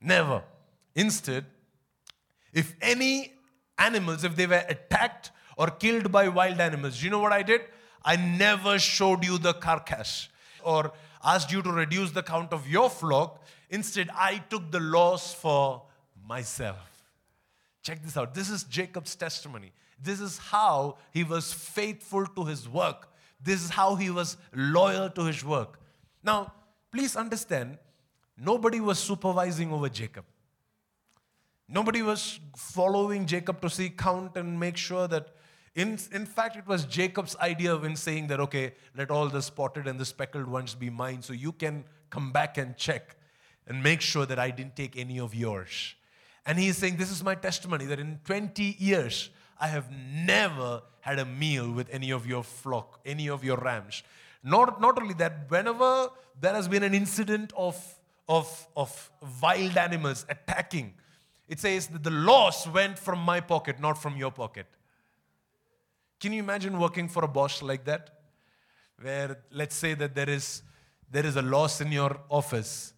Never. 0.00 0.42
Instead, 0.94 1.46
if 2.52 2.76
any 2.80 3.32
animals, 3.78 4.24
if 4.24 4.36
they 4.36 4.46
were 4.46 4.64
attacked 4.68 5.30
or 5.56 5.68
killed 5.68 6.12
by 6.12 6.28
wild 6.28 6.60
animals, 6.60 7.02
you 7.02 7.10
know 7.10 7.18
what 7.18 7.32
I 7.32 7.42
did? 7.42 7.62
I 8.04 8.16
never 8.16 8.78
showed 8.78 9.24
you 9.24 9.38
the 9.38 9.54
carcass 9.54 10.28
or 10.62 10.92
asked 11.24 11.52
you 11.52 11.62
to 11.62 11.70
reduce 11.70 12.10
the 12.12 12.22
count 12.22 12.52
of 12.52 12.68
your 12.68 12.88
flock. 12.88 13.44
Instead, 13.70 14.08
I 14.14 14.38
took 14.48 14.70
the 14.70 14.80
loss 14.80 15.34
for 15.34 15.82
myself. 16.26 17.04
Check 17.82 18.02
this 18.02 18.16
out. 18.16 18.34
This 18.34 18.50
is 18.50 18.64
Jacob's 18.64 19.14
testimony. 19.16 19.72
This 20.00 20.20
is 20.20 20.38
how 20.38 20.98
he 21.12 21.24
was 21.24 21.52
faithful 21.52 22.26
to 22.26 22.44
his 22.44 22.68
work. 22.68 23.08
This 23.42 23.62
is 23.62 23.70
how 23.70 23.94
he 23.94 24.10
was 24.10 24.36
loyal 24.54 25.10
to 25.10 25.24
his 25.24 25.44
work. 25.44 25.80
Now, 26.22 26.52
please 26.92 27.16
understand, 27.16 27.78
nobody 28.36 28.80
was 28.80 28.98
supervising 28.98 29.72
over 29.72 29.88
Jacob. 29.88 30.24
Nobody 31.68 32.02
was 32.02 32.40
following 32.56 33.26
Jacob 33.26 33.60
to 33.60 33.70
see, 33.70 33.90
count, 33.90 34.36
and 34.36 34.58
make 34.58 34.76
sure 34.76 35.08
that. 35.08 35.34
In, 35.78 35.96
in 36.10 36.26
fact, 36.26 36.56
it 36.56 36.66
was 36.66 36.84
Jacob's 36.84 37.36
idea 37.36 37.76
when 37.76 37.94
saying 37.94 38.26
that, 38.26 38.40
okay, 38.40 38.72
let 38.96 39.12
all 39.12 39.28
the 39.28 39.40
spotted 39.40 39.86
and 39.86 39.96
the 39.96 40.04
speckled 40.04 40.48
ones 40.48 40.74
be 40.74 40.90
mine, 40.90 41.22
so 41.22 41.32
you 41.32 41.52
can 41.52 41.84
come 42.10 42.32
back 42.32 42.58
and 42.58 42.76
check 42.76 43.14
and 43.64 43.80
make 43.80 44.00
sure 44.00 44.26
that 44.26 44.40
I 44.40 44.50
didn't 44.50 44.74
take 44.74 44.96
any 44.96 45.20
of 45.20 45.36
yours. 45.36 45.94
And 46.44 46.58
he's 46.58 46.76
saying, 46.76 46.96
This 46.96 47.12
is 47.12 47.22
my 47.22 47.36
testimony 47.36 47.84
that 47.84 48.00
in 48.00 48.18
20 48.24 48.74
years, 48.80 49.30
I 49.60 49.68
have 49.68 49.88
never 49.92 50.82
had 50.98 51.20
a 51.20 51.24
meal 51.24 51.70
with 51.70 51.88
any 51.90 52.10
of 52.10 52.26
your 52.26 52.42
flock, 52.42 52.98
any 53.06 53.28
of 53.28 53.44
your 53.44 53.58
rams. 53.58 54.02
Not, 54.42 54.80
not 54.80 55.00
only 55.00 55.14
that, 55.14 55.48
whenever 55.48 56.08
there 56.40 56.54
has 56.54 56.66
been 56.66 56.82
an 56.82 56.92
incident 56.92 57.52
of, 57.56 57.76
of, 58.28 58.66
of 58.76 59.12
wild 59.40 59.76
animals 59.76 60.26
attacking, 60.28 60.94
it 61.46 61.60
says 61.60 61.86
that 61.86 62.02
the 62.02 62.10
loss 62.10 62.66
went 62.66 62.98
from 62.98 63.20
my 63.20 63.38
pocket, 63.38 63.78
not 63.78 63.96
from 63.96 64.16
your 64.16 64.32
pocket. 64.32 64.66
Can 66.20 66.32
you 66.32 66.40
imagine 66.40 66.78
working 66.78 67.08
for 67.08 67.24
a 67.24 67.28
boss 67.28 67.62
like 67.62 67.84
that? 67.84 68.10
Where, 69.00 69.38
let's 69.52 69.76
say 69.76 69.94
that 69.94 70.14
there 70.14 70.28
is, 70.28 70.62
there 71.10 71.24
is 71.24 71.36
a 71.36 71.42
loss 71.42 71.80
in 71.80 71.92
your 71.92 72.18
office. 72.28 72.92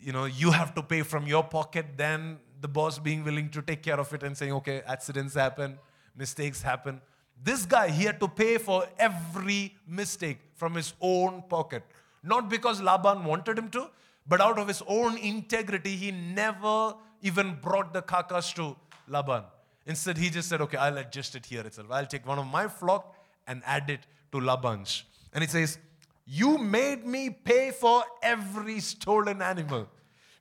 You 0.00 0.12
know, 0.12 0.26
you 0.26 0.52
have 0.52 0.74
to 0.76 0.82
pay 0.82 1.02
from 1.02 1.26
your 1.26 1.42
pocket, 1.42 1.86
then 1.96 2.38
the 2.60 2.68
boss 2.68 2.98
being 2.98 3.24
willing 3.24 3.48
to 3.50 3.62
take 3.62 3.82
care 3.82 3.98
of 3.98 4.12
it 4.14 4.22
and 4.22 4.36
saying, 4.36 4.52
okay, 4.52 4.82
accidents 4.86 5.34
happen, 5.34 5.78
mistakes 6.16 6.62
happen. 6.62 7.00
This 7.42 7.66
guy, 7.66 7.88
he 7.88 8.04
had 8.04 8.20
to 8.20 8.28
pay 8.28 8.58
for 8.58 8.86
every 8.98 9.74
mistake 9.86 10.38
from 10.54 10.74
his 10.74 10.92
own 11.00 11.42
pocket. 11.48 11.82
Not 12.22 12.48
because 12.48 12.80
Laban 12.80 13.24
wanted 13.24 13.58
him 13.58 13.70
to, 13.70 13.90
but 14.26 14.40
out 14.40 14.58
of 14.58 14.68
his 14.68 14.82
own 14.86 15.16
integrity, 15.16 15.96
he 15.96 16.10
never 16.12 16.94
even 17.22 17.58
brought 17.60 17.92
the 17.92 18.02
carcass 18.02 18.52
to 18.52 18.76
Laban. 19.08 19.44
Instead, 19.86 20.18
he 20.18 20.30
just 20.30 20.48
said, 20.48 20.60
okay, 20.60 20.76
I'll 20.76 20.98
adjust 20.98 21.34
it 21.34 21.46
here 21.46 21.62
itself. 21.62 21.88
I'll 21.90 22.06
take 22.06 22.26
one 22.26 22.38
of 22.38 22.46
my 22.46 22.68
flock 22.68 23.16
and 23.46 23.62
add 23.64 23.90
it 23.90 24.00
to 24.32 24.40
Laban's. 24.40 25.04
And 25.32 25.42
it 25.42 25.50
says, 25.50 25.78
You 26.26 26.58
made 26.58 27.06
me 27.06 27.30
pay 27.30 27.70
for 27.70 28.04
every 28.22 28.80
stolen 28.80 29.42
animal 29.42 29.88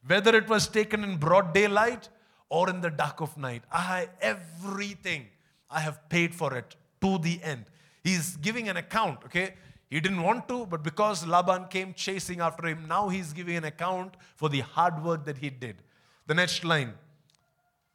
whether 0.05 0.35
it 0.35 0.47
was 0.47 0.67
taken 0.67 1.03
in 1.03 1.17
broad 1.17 1.53
daylight 1.53 2.09
or 2.49 2.69
in 2.69 2.81
the 2.81 2.89
dark 2.89 3.21
of 3.21 3.37
night. 3.37 3.63
I 3.71 4.09
everything 4.21 5.27
I 5.69 5.81
have 5.81 6.09
paid 6.09 6.33
for 6.33 6.55
it 6.55 6.75
to 7.01 7.17
the 7.19 7.39
end. 7.43 7.65
He's 8.03 8.37
giving 8.37 8.69
an 8.69 8.77
account, 8.77 9.19
okay? 9.25 9.53
He 9.89 9.99
didn't 9.99 10.21
want 10.21 10.47
to, 10.47 10.65
but 10.65 10.83
because 10.83 11.25
Laban 11.25 11.65
came 11.67 11.93
chasing 11.93 12.41
after 12.41 12.67
him, 12.67 12.87
now 12.87 13.09
he's 13.09 13.33
giving 13.33 13.55
an 13.55 13.65
account 13.65 14.15
for 14.35 14.49
the 14.49 14.61
hard 14.61 15.03
work 15.03 15.25
that 15.25 15.37
he 15.37 15.49
did. 15.49 15.77
The 16.27 16.33
next 16.33 16.63
line. 16.63 16.93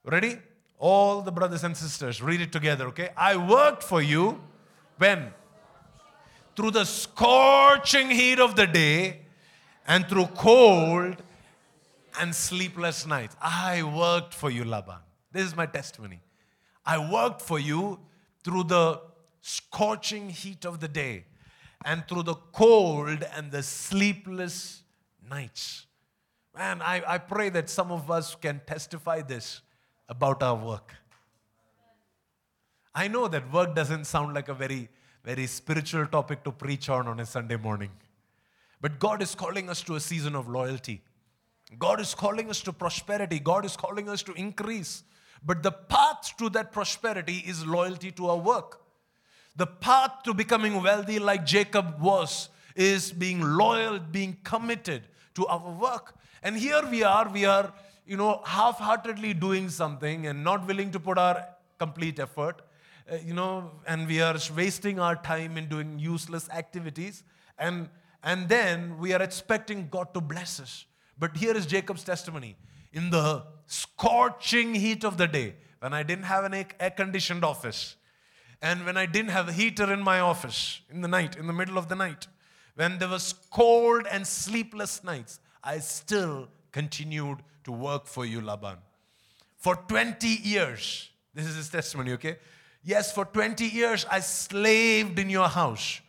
Ready? 0.05 0.39
All 0.87 1.23
the 1.23 1.33
brothers 1.33 1.65
and 1.65 1.75
sisters, 1.75 2.21
read 2.21 2.43
it 2.43 2.53
together, 2.53 2.89
okay? 2.89 3.09
I 3.17 3.37
worked 3.37 3.83
for 3.83 4.03
you 4.03 4.39
when? 4.99 5.33
Through 6.55 6.73
the 6.73 6.85
scorching 6.85 8.11
heat 8.11 8.39
of 8.39 8.55
the 8.55 8.67
day 8.67 9.21
and 9.87 10.07
through 10.07 10.27
cold 10.37 11.23
and 12.21 12.35
sleepless 12.35 13.07
nights. 13.07 13.35
I 13.41 13.83
worked 13.83 14.35
for 14.35 14.51
you, 14.51 14.63
Laban. 14.63 14.99
This 15.33 15.47
is 15.47 15.57
my 15.57 15.65
testimony. 15.65 16.21
I 16.85 16.99
worked 17.11 17.41
for 17.41 17.59
you 17.59 17.99
through 18.43 18.65
the 18.65 19.01
scorching 19.41 20.29
heat 20.29 20.67
of 20.67 20.81
the 20.81 20.89
day 20.89 21.25
and 21.87 22.07
through 22.07 22.25
the 22.25 22.35
cold 22.53 23.25
and 23.35 23.51
the 23.51 23.63
sleepless 23.63 24.83
nights. 25.31 25.87
Man, 26.55 26.83
I, 26.83 27.03
I 27.07 27.17
pray 27.17 27.49
that 27.49 27.71
some 27.71 27.91
of 27.91 28.11
us 28.11 28.35
can 28.35 28.61
testify 28.67 29.23
this 29.23 29.63
about 30.09 30.43
our 30.43 30.55
work. 30.55 30.95
I 32.95 33.09
know 33.09 33.27
that 33.29 33.53
work 33.53 33.75
doesn't 33.75 34.05
sound 34.05 34.35
like 34.35 34.49
a 34.49 34.55
very, 34.55 34.89
very 35.25 35.47
spiritual 35.47 36.07
topic 36.07 36.45
to 36.45 36.53
preach 36.53 36.89
on 36.89 37.09
on 37.09 37.21
a 37.21 37.27
Sunday 37.27 37.57
morning. 37.57 37.91
But 38.81 38.99
God 38.99 39.23
is 39.23 39.35
calling 39.35 39.69
us 39.69 39.83
to 39.83 39.97
a 39.97 40.01
season 40.01 40.37
of 40.37 40.49
loyalty. 40.49 41.03
God 41.79 42.01
is 42.01 42.15
calling 42.15 42.51
us 42.51 42.61
to 42.63 42.73
prosperity. 42.73 43.41
God 43.41 43.65
is 43.65 43.77
calling 43.77 44.09
us 44.09 44.23
to 44.25 44.33
increase. 44.35 45.03
But 45.45 45.63
the 45.63 45.73
path 45.73 46.35
to 46.39 46.49
that 46.51 46.73
prosperity 46.73 47.43
is 47.47 47.67
loyalty 47.67 48.11
to 48.13 48.29
our 48.29 48.37
work. 48.37 48.81
The 49.57 49.67
path 49.67 50.23
to 50.25 50.35
becoming 50.35 50.83
wealthy, 50.83 51.19
like 51.19 51.47
Jacob 51.47 52.01
was, 52.01 52.49
is 52.75 53.13
being 53.13 53.41
loyal, 53.41 53.99
being 53.99 54.37
committed 54.43 55.03
to 55.35 55.47
our 55.47 55.71
work. 55.71 56.15
And 56.43 56.57
here 56.57 56.83
we 56.91 57.03
are, 57.03 57.29
we 57.29 57.45
are, 57.45 57.73
you 58.07 58.17
know, 58.17 58.43
half 58.45 58.79
heartedly 58.79 59.35
doing 59.35 59.69
something 59.69 60.27
and 60.27 60.45
not 60.45 60.67
willing 60.67 60.91
to 60.93 61.01
put 61.01 61.19
our 61.19 61.47
complete 61.79 62.19
effort, 62.19 62.63
uh, 63.11 63.17
you 63.25 63.35
know, 63.35 63.71
and 63.87 64.07
we 64.07 64.21
are 64.21 64.37
wasting 64.57 64.99
our 64.99 65.17
time 65.17 65.57
in 65.57 65.69
doing 65.69 65.99
useless 65.99 66.49
activities. 66.51 67.23
And, 67.59 67.89
and 68.23 68.49
then 68.49 68.99
we 68.99 69.13
are 69.13 69.23
expecting 69.23 69.89
God 69.91 70.13
to 70.15 70.21
bless 70.21 70.61
us. 70.61 70.87
But 71.19 71.37
here 71.37 71.57
is 71.57 71.67
Jacob's 71.67 72.05
testimony. 72.05 72.57
In 72.93 73.11
the 73.11 73.45
scorching 73.67 74.75
heat 74.75 75.05
of 75.05 75.17
the 75.17 75.27
day, 75.27 75.55
when 75.81 75.93
I 75.93 76.03
didn't 76.03 76.25
have 76.25 76.45
an 76.45 76.55
air 76.55 76.91
conditioned 76.91 77.45
office, 77.45 77.97
and 78.63 78.87
when 78.87 78.97
I 78.97 79.05
didn't 79.07 79.31
have 79.31 79.49
a 79.49 79.53
heater 79.53 79.93
in 79.93 80.01
my 80.01 80.21
office 80.21 80.81
in 80.91 81.03
the 81.03 81.09
night, 81.09 81.37
in 81.37 81.47
the 81.47 81.53
middle 81.53 81.77
of 81.77 81.89
the 81.89 81.95
night, 81.95 82.27
when 82.77 82.99
there 82.99 83.09
was 83.09 83.35
cold 83.51 84.07
and 84.11 84.27
sleepless 84.27 85.05
nights, 85.05 85.39
I 85.63 85.79
still 85.79 86.49
continued 86.73 87.39
to 87.65 87.73
work 87.73 88.07
for 88.07 88.25
you, 88.25 88.41
Laban. 88.41 88.79
For 89.57 89.77
20 89.77 90.27
years, 90.27 91.11
this 91.35 91.47
is 91.47 91.57
his 91.57 91.69
testimony, 91.69 92.13
okay? 92.13 92.37
Yes, 92.83 93.13
for 93.13 93.25
20 93.25 93.65
years 93.65 94.07
I 94.11 94.21
slaved 94.21 95.19
in 95.19 95.31
your 95.31 95.49
house. 95.49 96.01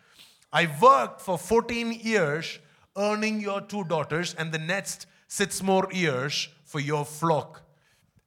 I 0.52 0.68
worked 0.82 1.22
for 1.22 1.38
14 1.38 1.94
years 1.94 2.60
earning 2.98 3.42
your 3.42 3.62
two 3.62 3.84
daughters, 3.84 4.34
and 4.36 4.52
the 4.52 4.60
next 4.60 5.08
six 5.28 5.62
more 5.62 5.88
years 5.92 6.48
for 6.64 6.80
your 6.80 7.06
flock. 7.06 7.62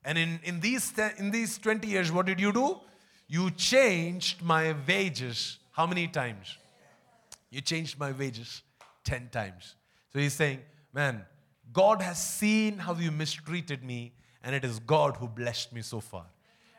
And 0.04 0.18
in, 0.18 0.40
in, 0.44 0.60
these, 0.60 0.92
in 1.18 1.30
these 1.30 1.58
20 1.58 1.88
years, 1.88 2.12
what 2.12 2.26
did 2.26 2.40
you 2.40 2.52
do? 2.52 2.80
You 3.28 3.50
changed 3.50 4.42
my 4.42 4.74
wages. 4.86 5.58
How 5.72 5.86
many 5.86 6.08
times? 6.08 6.56
You 7.50 7.60
changed 7.60 7.98
my 7.98 8.12
wages 8.12 8.62
10 9.04 9.28
times. 9.30 9.74
So 10.12 10.18
he's 10.18 10.34
saying, 10.34 10.60
Man, 10.94 11.24
God 11.78 12.02
has 12.02 12.18
seen 12.18 12.78
how 12.78 12.94
you 12.94 13.12
mistreated 13.12 13.84
me, 13.84 14.10
and 14.42 14.52
it 14.52 14.64
is 14.64 14.80
God 14.80 15.16
who 15.18 15.28
blessed 15.28 15.72
me 15.72 15.80
so 15.80 16.00
far. 16.00 16.24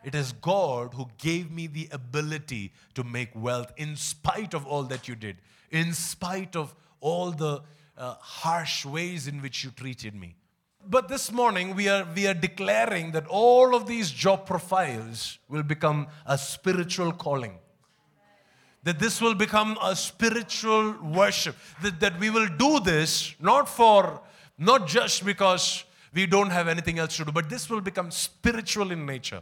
It 0.03 0.13
is 0.13 0.33
God 0.33 0.93
who 0.93 1.07
gave 1.17 1.49
me 1.49 1.67
the 1.67 1.87
ability 1.93 2.73
to 2.95 3.05
make 3.05 3.29
wealth 3.33 3.71
in 3.77 3.95
spite 3.95 4.53
of 4.53 4.67
all 4.67 4.83
that 4.83 5.07
you 5.07 5.15
did, 5.15 5.37
in 5.71 5.93
spite 5.93 6.57
of 6.57 6.75
all 6.99 7.31
the 7.31 7.61
uh, 7.97 8.15
harsh 8.19 8.85
ways 8.85 9.25
in 9.25 9.41
which 9.41 9.63
you 9.63 9.71
treated 9.71 10.13
me. 10.13 10.35
But 10.85 11.07
this 11.07 11.31
morning, 11.31 11.75
we 11.77 11.87
are, 11.87 12.05
we 12.13 12.27
are 12.27 12.33
declaring 12.33 13.13
that 13.13 13.25
all 13.27 13.75
of 13.75 13.87
these 13.87 14.11
job 14.11 14.45
profiles 14.45 15.39
will 15.47 15.63
become 15.63 16.07
a 16.25 16.37
spiritual 16.37 17.13
calling. 17.13 17.57
That 18.83 18.99
this 18.99 19.21
will 19.21 19.35
become 19.35 19.77
a 19.81 19.95
spiritual 19.95 20.91
worship. 21.01 21.55
That, 21.83 22.01
that 22.01 22.19
we 22.19 22.29
will 22.29 22.47
do 22.47 22.81
this 22.81 23.33
not 23.39 23.69
for, 23.69 24.21
not 24.59 24.87
just 24.87 25.25
because 25.25 25.85
we 26.13 26.25
don't 26.25 26.49
have 26.49 26.67
anything 26.67 26.99
else 26.99 27.15
to 27.17 27.25
do, 27.25 27.31
but 27.31 27.49
this 27.49 27.69
will 27.69 27.81
become 27.81 28.11
spiritual 28.11 28.91
in 28.91 29.05
nature. 29.05 29.41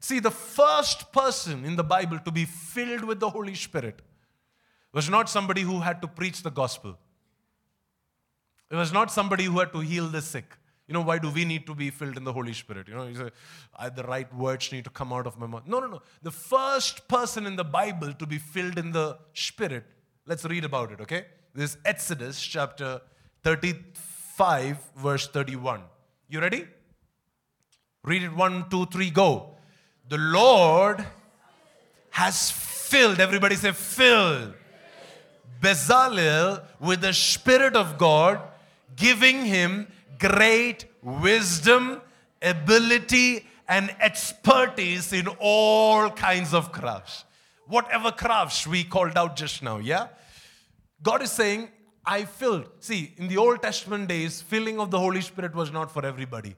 See, 0.00 0.18
the 0.18 0.30
first 0.30 1.12
person 1.12 1.64
in 1.64 1.76
the 1.76 1.84
Bible 1.84 2.18
to 2.24 2.30
be 2.30 2.44
filled 2.44 3.04
with 3.04 3.20
the 3.20 3.30
Holy 3.30 3.54
Spirit 3.54 4.02
was 4.92 5.08
not 5.08 5.30
somebody 5.30 5.62
who 5.62 5.80
had 5.80 6.02
to 6.02 6.08
preach 6.08 6.42
the 6.42 6.50
gospel. 6.50 6.98
It 8.70 8.76
was 8.76 8.92
not 8.92 9.10
somebody 9.10 9.44
who 9.44 9.58
had 9.58 9.72
to 9.72 9.80
heal 9.80 10.08
the 10.08 10.20
sick. 10.20 10.56
You 10.88 10.94
know, 10.94 11.02
why 11.02 11.18
do 11.18 11.30
we 11.30 11.44
need 11.44 11.66
to 11.66 11.74
be 11.74 11.90
filled 11.90 12.16
in 12.16 12.24
the 12.24 12.32
Holy 12.32 12.52
Spirit? 12.52 12.88
You 12.88 12.94
know, 12.94 13.06
you 13.06 13.14
say, 13.14 13.30
the 13.94 14.02
right 14.02 14.34
words 14.34 14.72
need 14.72 14.84
to 14.84 14.90
come 14.90 15.12
out 15.12 15.26
of 15.26 15.38
my 15.38 15.46
mouth. 15.46 15.62
No, 15.66 15.78
no, 15.78 15.86
no. 15.86 16.02
The 16.22 16.32
first 16.32 17.06
person 17.06 17.46
in 17.46 17.56
the 17.56 17.64
Bible 17.64 18.12
to 18.12 18.26
be 18.26 18.38
filled 18.38 18.78
in 18.78 18.90
the 18.90 19.16
Spirit, 19.32 19.84
let's 20.26 20.44
read 20.44 20.64
about 20.64 20.90
it, 20.90 21.00
okay? 21.00 21.26
This 21.54 21.72
is 21.72 21.76
Exodus 21.84 22.42
chapter 22.42 23.00
35, 23.42 24.78
verse 24.96 25.28
31. 25.28 25.82
You 26.28 26.40
ready? 26.40 26.66
Read 28.04 28.22
it 28.22 28.32
one, 28.34 28.68
two, 28.70 28.86
three, 28.86 29.10
go. 29.10 29.56
The 30.08 30.18
Lord 30.18 31.04
has 32.10 32.50
filled. 32.50 33.20
Everybody 33.20 33.54
say, 33.54 33.72
filled. 33.72 34.54
Bezalel 35.60 36.64
with 36.80 37.00
the 37.00 37.12
Spirit 37.12 37.76
of 37.76 37.96
God, 37.96 38.40
giving 38.96 39.44
him 39.44 39.86
great 40.18 40.86
wisdom, 41.02 42.00
ability, 42.40 43.46
and 43.68 43.94
expertise 44.00 45.12
in 45.12 45.28
all 45.38 46.10
kinds 46.10 46.52
of 46.52 46.72
crafts. 46.72 47.24
Whatever 47.66 48.10
crafts 48.10 48.66
we 48.66 48.84
called 48.84 49.16
out 49.16 49.36
just 49.36 49.62
now, 49.62 49.78
yeah? 49.78 50.08
God 51.02 51.22
is 51.22 51.30
saying, 51.30 51.68
I 52.04 52.24
filled. 52.24 52.68
See, 52.80 53.14
in 53.16 53.28
the 53.28 53.36
Old 53.36 53.62
Testament 53.62 54.08
days, 54.08 54.42
filling 54.42 54.80
of 54.80 54.90
the 54.90 54.98
Holy 54.98 55.20
Spirit 55.20 55.54
was 55.54 55.70
not 55.70 55.90
for 55.90 56.04
everybody. 56.04 56.56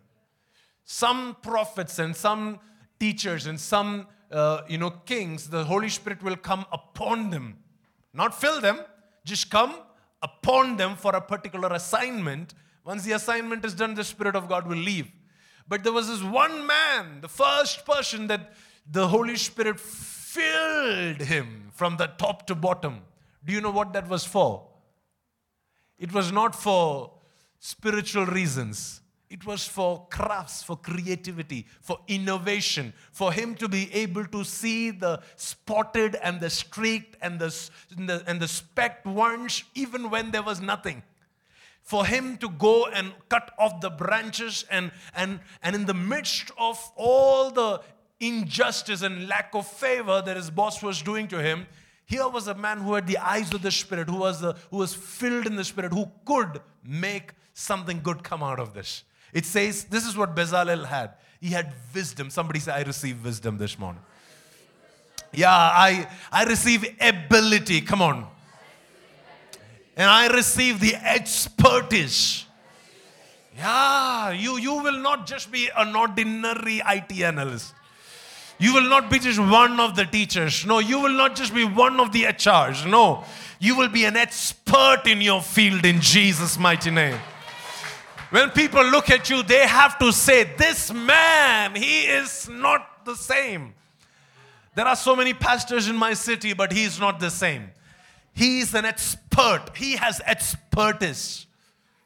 Some 0.84 1.36
prophets 1.42 1.98
and 1.98 2.16
some 2.16 2.60
teachers 2.98 3.46
and 3.46 3.60
some, 3.60 4.06
uh, 4.30 4.62
you 4.68 4.78
know, 4.78 4.90
kings, 4.90 5.48
the 5.48 5.64
Holy 5.64 5.88
Spirit 5.88 6.22
will 6.22 6.36
come 6.36 6.64
upon 6.72 7.30
them. 7.30 7.58
Not 8.12 8.38
fill 8.38 8.60
them, 8.60 8.80
just 9.24 9.50
come 9.50 9.74
upon 10.22 10.76
them 10.76 10.96
for 10.96 11.14
a 11.14 11.20
particular 11.20 11.68
assignment. 11.72 12.54
Once 12.84 13.04
the 13.04 13.12
assignment 13.12 13.64
is 13.64 13.74
done, 13.74 13.94
the 13.94 14.04
Spirit 14.04 14.36
of 14.36 14.48
God 14.48 14.66
will 14.66 14.78
leave. 14.78 15.10
But 15.68 15.82
there 15.82 15.92
was 15.92 16.08
this 16.08 16.22
one 16.22 16.66
man, 16.66 17.20
the 17.20 17.28
first 17.28 17.84
person 17.84 18.26
that 18.28 18.54
the 18.90 19.08
Holy 19.08 19.36
Spirit 19.36 19.80
filled 19.80 21.20
him 21.20 21.70
from 21.72 21.96
the 21.96 22.06
top 22.06 22.46
to 22.46 22.54
bottom. 22.54 23.00
Do 23.44 23.52
you 23.52 23.60
know 23.60 23.70
what 23.70 23.92
that 23.94 24.08
was 24.08 24.24
for? 24.24 24.66
It 25.98 26.12
was 26.12 26.32
not 26.32 26.54
for 26.54 27.12
spiritual 27.58 28.26
reasons. 28.26 29.00
It 29.30 29.46
was 29.46 29.66
for 29.66 30.06
crafts, 30.10 30.62
for 30.62 30.76
creativity, 30.76 31.66
for 31.80 31.98
innovation, 32.06 32.92
for 33.10 33.32
him 33.32 33.54
to 33.56 33.68
be 33.68 33.92
able 33.92 34.26
to 34.26 34.44
see 34.44 34.90
the 34.90 35.22
spotted 35.36 36.14
and 36.22 36.40
the 36.40 36.50
streaked 36.50 37.16
and 37.20 37.40
the, 37.40 37.70
and 37.96 38.08
the, 38.08 38.22
and 38.26 38.40
the 38.40 38.46
specked 38.46 39.06
ones 39.06 39.64
even 39.74 40.10
when 40.10 40.30
there 40.30 40.42
was 40.42 40.60
nothing. 40.60 41.02
For 41.82 42.06
him 42.06 42.36
to 42.38 42.48
go 42.48 42.86
and 42.86 43.12
cut 43.28 43.50
off 43.58 43.80
the 43.80 43.90
branches 43.90 44.64
and, 44.70 44.92
and, 45.14 45.40
and 45.62 45.74
in 45.74 45.86
the 45.86 45.94
midst 45.94 46.50
of 46.56 46.78
all 46.94 47.50
the 47.50 47.80
injustice 48.20 49.02
and 49.02 49.28
lack 49.28 49.54
of 49.54 49.66
favor 49.66 50.22
that 50.24 50.36
his 50.36 50.50
boss 50.50 50.82
was 50.82 51.02
doing 51.02 51.28
to 51.28 51.42
him, 51.42 51.66
here 52.06 52.28
was 52.28 52.48
a 52.48 52.54
man 52.54 52.78
who 52.78 52.94
had 52.94 53.06
the 53.06 53.18
eyes 53.18 53.52
of 53.54 53.62
the 53.62 53.70
Spirit, 53.70 54.08
who 54.08 54.16
was, 54.16 54.40
the, 54.40 54.54
who 54.70 54.78
was 54.78 54.94
filled 54.94 55.46
in 55.46 55.56
the 55.56 55.64
Spirit, 55.64 55.92
who 55.92 56.10
could 56.24 56.60
make 56.84 57.32
something 57.54 58.00
good 58.02 58.22
come 58.22 58.42
out 58.42 58.60
of 58.60 58.74
this. 58.74 59.04
It 59.32 59.46
says, 59.46 59.84
this 59.84 60.06
is 60.06 60.16
what 60.16 60.36
Bezalel 60.36 60.86
had. 60.86 61.12
He 61.40 61.50
had 61.50 61.72
wisdom. 61.94 62.30
Somebody 62.30 62.60
say, 62.60 62.72
I 62.72 62.82
receive 62.82 63.24
wisdom 63.24 63.58
this 63.58 63.78
morning. 63.78 64.02
Yeah, 65.32 65.50
I, 65.50 66.08
I 66.30 66.44
receive 66.44 66.84
ability. 67.00 67.80
Come 67.80 68.02
on. 68.02 68.26
And 69.96 70.08
I 70.08 70.28
receive 70.28 70.80
the 70.80 70.94
expertise. 70.94 72.44
Yeah, 73.56 74.30
you, 74.30 74.58
you 74.58 74.82
will 74.82 74.98
not 74.98 75.26
just 75.26 75.50
be 75.50 75.70
an 75.76 75.94
ordinary 75.94 76.82
IT 76.84 77.12
analyst. 77.20 77.74
You 78.58 78.72
will 78.72 78.88
not 78.88 79.10
be 79.10 79.18
just 79.18 79.38
one 79.38 79.80
of 79.80 79.96
the 79.96 80.04
teachers. 80.04 80.64
No, 80.64 80.78
you 80.78 81.00
will 81.00 81.12
not 81.12 81.34
just 81.34 81.54
be 81.54 81.64
one 81.64 81.98
of 82.00 82.12
the 82.12 82.24
HRs. 82.24 82.88
No, 82.88 83.24
you 83.58 83.76
will 83.76 83.88
be 83.88 84.04
an 84.04 84.16
expert 84.16 85.02
in 85.06 85.20
your 85.20 85.42
field 85.42 85.84
in 85.84 86.00
Jesus' 86.00 86.58
mighty 86.58 86.90
name. 86.90 87.18
When 88.30 88.50
people 88.50 88.84
look 88.84 89.10
at 89.10 89.30
you, 89.30 89.42
they 89.42 89.66
have 89.66 89.98
to 89.98 90.12
say, 90.12 90.44
This 90.56 90.92
man, 90.92 91.74
he 91.74 92.02
is 92.02 92.48
not 92.48 93.04
the 93.04 93.14
same. 93.14 93.74
There 94.74 94.86
are 94.86 94.96
so 94.96 95.14
many 95.14 95.34
pastors 95.34 95.88
in 95.88 95.96
my 95.96 96.14
city, 96.14 96.52
but 96.52 96.72
he 96.72 96.84
is 96.84 96.98
not 96.98 97.20
the 97.20 97.30
same. 97.30 97.70
He 98.32 98.60
is 98.60 98.74
an 98.74 98.84
expert, 98.84 99.70
he 99.76 99.96
has 99.96 100.20
expertise. 100.26 101.46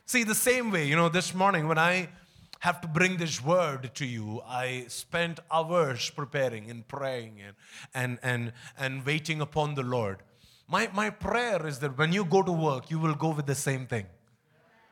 See, 0.05 0.25
the 0.25 0.35
same 0.35 0.71
way, 0.71 0.87
you 0.87 0.97
know, 0.97 1.09
this 1.09 1.35
morning 1.35 1.69
when 1.69 1.79
I 1.79 2.09
have 2.61 2.81
to 2.81 2.89
bring 2.89 3.17
this 3.17 3.43
word 3.43 3.91
to 3.95 4.07
you, 4.07 4.41
I 4.47 4.87
spent 4.89 5.41
hours 5.51 6.11
preparing 6.11 6.71
and 6.71 6.87
praying 6.87 7.41
and, 7.41 7.55
and, 7.95 8.19
and, 8.23 8.53
and 8.79 9.07
waiting 9.07 9.41
upon 9.41 9.75
the 9.75 9.83
Lord. 9.83 10.19
My, 10.67 10.91
my 10.93 11.11
prayer 11.11 11.67
is 11.67 11.79
that 11.79 11.97
when 11.97 12.13
you 12.13 12.25
go 12.25 12.43
to 12.43 12.53
work, 12.53 12.91
you 12.91 12.99
will 12.99 13.15
go 13.15 13.31
with 13.31 13.47
the 13.47 13.55
same 13.55 13.87
thing. 13.87 14.07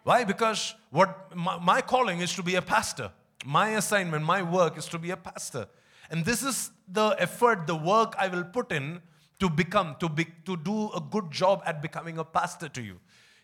Why? 0.04 0.24
Because 0.24 0.74
what 0.90 1.34
my, 1.36 1.58
my 1.58 1.80
calling 1.80 2.20
is 2.20 2.32
to 2.34 2.42
be 2.42 2.54
a 2.54 2.62
pastor. 2.62 3.10
My 3.44 3.70
assignment, 3.70 4.24
my 4.24 4.42
work 4.42 4.78
is 4.78 4.86
to 4.86 4.98
be 4.98 5.10
a 5.10 5.16
pastor. 5.16 5.66
And 6.10 6.24
this 6.24 6.42
is 6.42 6.70
the 6.88 7.16
effort, 7.18 7.66
the 7.66 7.76
work 7.76 8.14
I 8.18 8.28
will 8.28 8.44
put 8.44 8.70
in 8.70 9.02
to 9.40 9.50
become, 9.50 9.96
to, 10.00 10.08
be, 10.08 10.26
to 10.44 10.56
do 10.56 10.90
a 10.92 11.00
good 11.00 11.30
job 11.30 11.62
at 11.66 11.82
becoming 11.82 12.18
a 12.18 12.24
pastor 12.24 12.68
to 12.70 12.80
you. 12.80 13.00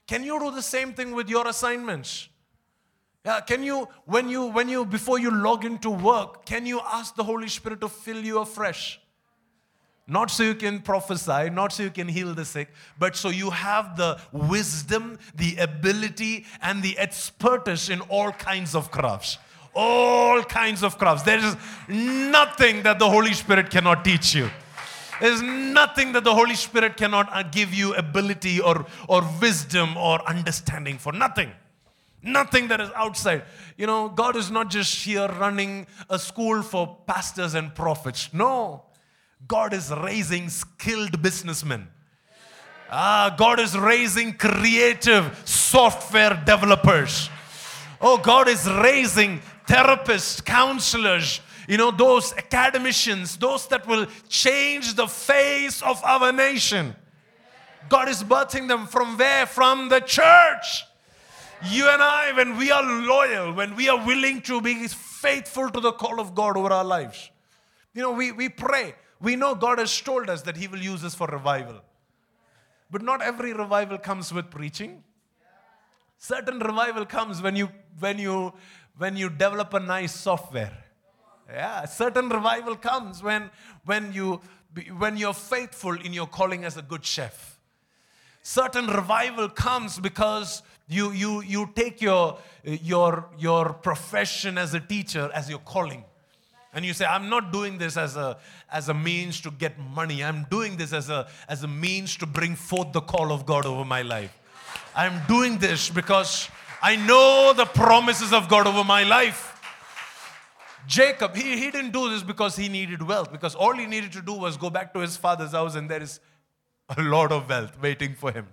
Can 0.07 0.25
you 0.25 0.39
do 0.39 0.51
the 0.51 0.63
same 0.63 0.95
thing 0.95 1.13
with 1.13 1.29
your 1.29 1.47
assignments? 1.47 2.29
Yeah, 3.25 3.41
can 3.41 3.63
you, 3.63 3.89
when 4.05 4.29
you, 4.29 4.47
when 4.47 4.69
you, 4.69 4.85
before 4.85 5.19
you 5.19 5.31
log 5.31 5.65
into 5.65 5.91
work, 5.91 6.45
can 6.45 6.67
you 6.67 6.81
ask 6.85 7.15
the 7.15 7.23
Holy 7.23 7.49
Spirit 7.49 7.81
to 7.83 7.89
fill 7.89 8.19
you 8.19 8.41
afresh? 8.41 9.01
Not 10.09 10.33
so 10.33 10.43
you 10.43 10.57
can 10.57 10.81
prophesy, 10.81 11.49
not 11.49 11.73
so 11.73 11.85
you 11.85 11.91
can 11.91 12.09
heal 12.09 12.35
the 12.35 12.45
sick, 12.45 12.69
but 12.99 13.15
so 13.15 13.29
you 13.29 13.51
have 13.51 13.97
the 13.97 14.21
wisdom, 14.33 15.19
the 15.37 15.57
ability, 15.59 16.45
and 16.61 16.83
the 16.83 16.99
expertise 16.99 17.89
in 17.89 18.01
all 18.03 18.33
kinds 18.33 18.75
of 18.75 18.91
crafts. 18.91 19.39
All 19.75 20.43
kinds 20.43 20.83
of 20.83 20.99
crafts. 20.99 21.23
There 21.23 21.39
is 21.39 21.57
nothing 21.89 22.83
that 22.83 22.99
the 22.99 23.09
Holy 23.09 23.33
Spirit 23.33 23.71
cannot 23.71 24.05
teach 24.05 24.35
you. 24.35 24.51
There's 25.21 25.41
nothing 25.41 26.13
that 26.13 26.25
the 26.25 26.35
Holy 26.35 26.57
Spirit 26.57 26.97
cannot 26.97 27.29
uh, 27.33 27.45
give 27.45 27.73
you 27.73 27.95
ability 27.95 28.61
or, 28.61 28.85
or 29.09 29.23
wisdom 29.41 29.97
or 29.97 30.21
understanding 30.29 30.99
for. 30.99 31.13
Nothing. 31.13 31.53
Nothing 32.23 32.69
that 32.69 32.81
is 32.81 32.91
outside. 32.95 33.43
You 33.77 33.87
know, 33.87 34.09
God 34.09 34.37
is 34.37 34.51
not 34.51 34.71
just 34.71 35.05
here 35.05 35.27
running 35.27 35.87
a 36.09 36.19
school 36.19 36.63
for 36.63 36.99
pastors 37.07 37.55
and 37.55 37.75
prophets. 37.75 38.31
No. 38.33 38.85
God 39.49 39.75
is 39.75 39.91
raising 39.91 40.49
skilled 40.49 41.21
businessmen. 41.21 41.89
Ah, 42.91 43.35
God 43.37 43.59
is 43.59 43.77
raising 43.77 44.35
creative 44.35 45.43
software 45.45 46.41
developers. 46.45 47.29
Oh, 48.01 48.19
God 48.19 48.49
is 48.49 48.71
raising 48.71 49.41
therapists, 49.67 50.45
counselors, 50.45 51.41
you 51.69 51.77
know, 51.77 51.91
those 51.91 52.33
academicians, 52.35 53.37
those 53.37 53.67
that 53.69 53.87
will 53.87 54.07
change 54.29 54.95
the 54.95 55.07
face 55.07 55.83
of 55.83 56.03
our 56.05 56.33
nation. 56.33 56.95
God 57.89 58.09
is 58.09 58.23
birthing 58.23 58.69
them 58.69 58.87
from 58.87 59.17
where? 59.17 59.47
From 59.47 59.89
the 59.89 60.01
church. 60.01 60.85
You 61.65 61.89
and 61.89 62.03
I, 62.03 62.33
when 62.33 62.57
we 62.57 62.73
are 62.73 62.83
loyal, 62.83 63.53
when 63.53 63.77
we 63.77 63.89
are 63.89 64.05
willing 64.05 64.41
to 64.43 64.61
be 64.61 64.89
faithful 64.89 65.71
to 65.71 65.81
the 65.81 65.93
call 65.93 66.19
of 66.19 66.35
God 66.35 66.57
over 66.57 66.73
our 66.73 66.85
lives, 66.85 67.31
you 67.95 68.03
know, 68.03 68.11
we, 68.11 68.33
we 68.33 68.49
pray. 68.49 68.95
We 69.21 69.37
know 69.37 69.55
God 69.55 69.79
has 69.79 70.01
told 70.01 70.29
us 70.29 70.43
that 70.43 70.57
He 70.57 70.67
will 70.67 70.81
use 70.81 71.05
us 71.05 71.15
for 71.15 71.29
revival. 71.29 71.81
But 72.91 73.03
not 73.03 73.23
every 73.23 73.53
revival 73.53 73.99
comes 73.99 74.33
with 74.33 74.51
preaching. 74.51 75.05
Certain 76.19 76.59
revival 76.59 77.07
comes 77.07 77.41
when 77.41 77.57
you 77.57 77.69
when 77.99 78.19
you 78.19 78.53
when 78.99 79.17
you 79.17 79.29
develop 79.29 79.75
a 79.75 79.81
nice 79.81 80.15
software. 80.15 80.77
Yeah, 81.49 81.85
certain 81.85 82.29
revival 82.29 82.77
comes 82.77 83.23
when 83.23 83.51
when 83.85 84.13
you 84.13 84.41
when 84.99 85.17
you're 85.17 85.35
faithful 85.35 86.01
in 86.01 86.13
your 86.13 86.27
calling 86.27 86.65
as 86.65 86.77
a 86.77 86.83
good 86.83 87.05
chef. 87.05 87.59
Certain 88.43 88.89
revival 88.89 89.49
comes 89.49 89.99
because 89.99 90.63
you 90.93 91.13
you 91.13 91.43
you 91.43 91.71
take 91.75 92.01
your 92.01 92.39
your 92.65 93.29
your 93.39 93.73
profession 93.73 94.59
as 94.59 94.75
a 94.75 94.81
teacher 94.81 95.31
as 95.35 95.49
your 95.49 95.59
calling. 95.61 96.05
And 96.75 96.85
you 96.85 96.95
say 96.95 97.05
i'm 97.05 97.29
not 97.29 97.53
doing 97.53 97.79
this 97.79 97.97
as 97.97 98.17
a 98.17 98.39
as 98.71 98.89
a 98.89 98.95
means 98.95 99.41
to 99.43 99.51
get 99.51 99.79
money. 99.79 100.23
I'm 100.25 100.47
doing 100.51 100.77
this 100.77 100.93
as 100.93 101.11
a 101.11 101.29
as 101.49 101.63
a 101.63 101.69
means 101.69 102.17
to 102.19 102.27
bring 102.27 102.57
forth 102.57 102.93
the 102.93 103.01
call 103.01 103.33
of 103.33 103.47
god 103.47 103.67
over 103.67 103.85
my 103.85 104.03
life. 104.03 104.39
I'm 104.95 105.21
doing 105.27 105.59
this 105.59 105.89
because 105.91 106.49
i 106.83 106.97
know 106.97 107.53
the 107.55 107.67
promises 107.67 108.33
of 108.33 108.49
god 108.49 108.67
over 108.67 108.85
my 108.85 109.03
life. 109.05 109.49
Jacob 110.87 111.37
he, 111.37 111.57
he 111.57 111.71
didn't 111.71 111.93
do 111.93 112.11
this 112.11 112.23
because 112.23 112.57
he 112.57 112.69
needed 112.69 113.03
wealth 113.03 113.31
because 113.31 113.55
all 113.55 113.73
he 113.73 113.87
needed 113.87 114.13
to 114.13 114.23
do 114.23 114.33
was 114.33 114.57
go 114.57 114.69
back 114.69 114.93
to 114.95 115.01
his 115.01 115.17
father's 115.17 115.53
house 115.53 115.77
and 115.77 115.89
there 115.89 116.03
is 116.03 116.19
a 116.97 117.03
lot 117.03 117.31
of 117.31 117.49
wealth 117.49 117.81
waiting 117.81 118.15
for 118.15 118.33
him 118.33 118.49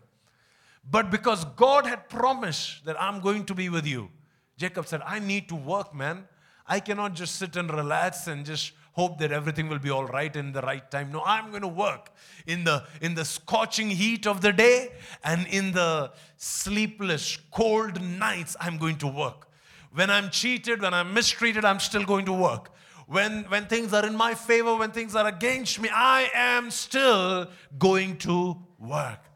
but 0.84 1.10
because 1.10 1.46
god 1.56 1.86
had 1.86 2.08
promised 2.10 2.86
that 2.86 3.02
i'm 3.02 3.20
going 3.20 3.46
to 3.46 3.56
be 3.56 3.70
with 3.70 3.86
you 3.86 4.10
jacob 4.58 4.88
said 4.88 5.02
i 5.06 5.20
need 5.20 5.48
to 5.50 5.56
work 5.56 5.94
man 5.94 6.26
I 6.72 6.80
cannot 6.80 7.16
just 7.16 7.38
sit 7.38 7.56
and 7.56 7.74
relax 7.74 8.28
and 8.28 8.46
just 8.46 8.74
hope 8.94 9.18
that 9.20 9.32
everything 9.32 9.70
will 9.70 9.80
be 9.80 9.90
all 9.90 10.06
right 10.06 10.34
in 10.36 10.52
the 10.52 10.62
right 10.62 10.90
time. 10.92 11.12
No, 11.12 11.24
I'm 11.26 11.50
going 11.50 11.64
to 11.64 11.68
work 11.68 12.12
in 12.46 12.64
the 12.64 12.84
in 13.02 13.16
the 13.16 13.26
scorching 13.26 13.90
heat 13.90 14.28
of 14.28 14.42
the 14.42 14.54
day 14.54 14.92
and 15.24 15.48
in 15.48 15.72
the 15.72 16.12
sleepless 16.38 17.40
cold 17.50 18.00
nights 18.02 18.56
I'm 18.62 18.78
going 18.78 18.98
to 18.98 19.08
work. 19.08 19.48
When 19.92 20.12
I'm 20.12 20.30
cheated, 20.30 20.84
when 20.84 20.94
I'm 20.94 21.12
mistreated, 21.12 21.66
I'm 21.66 21.80
still 21.80 22.06
going 22.06 22.26
to 22.26 22.34
work. 22.34 22.72
when, 23.08 23.46
when 23.46 23.66
things 23.66 23.92
are 23.92 24.06
in 24.06 24.16
my 24.16 24.36
favor, 24.36 24.76
when 24.76 24.92
things 24.92 25.16
are 25.16 25.26
against 25.28 25.82
me, 25.82 25.90
I 25.92 26.30
am 26.32 26.70
still 26.70 27.48
going 27.80 28.18
to 28.18 28.56
work. 28.78 29.29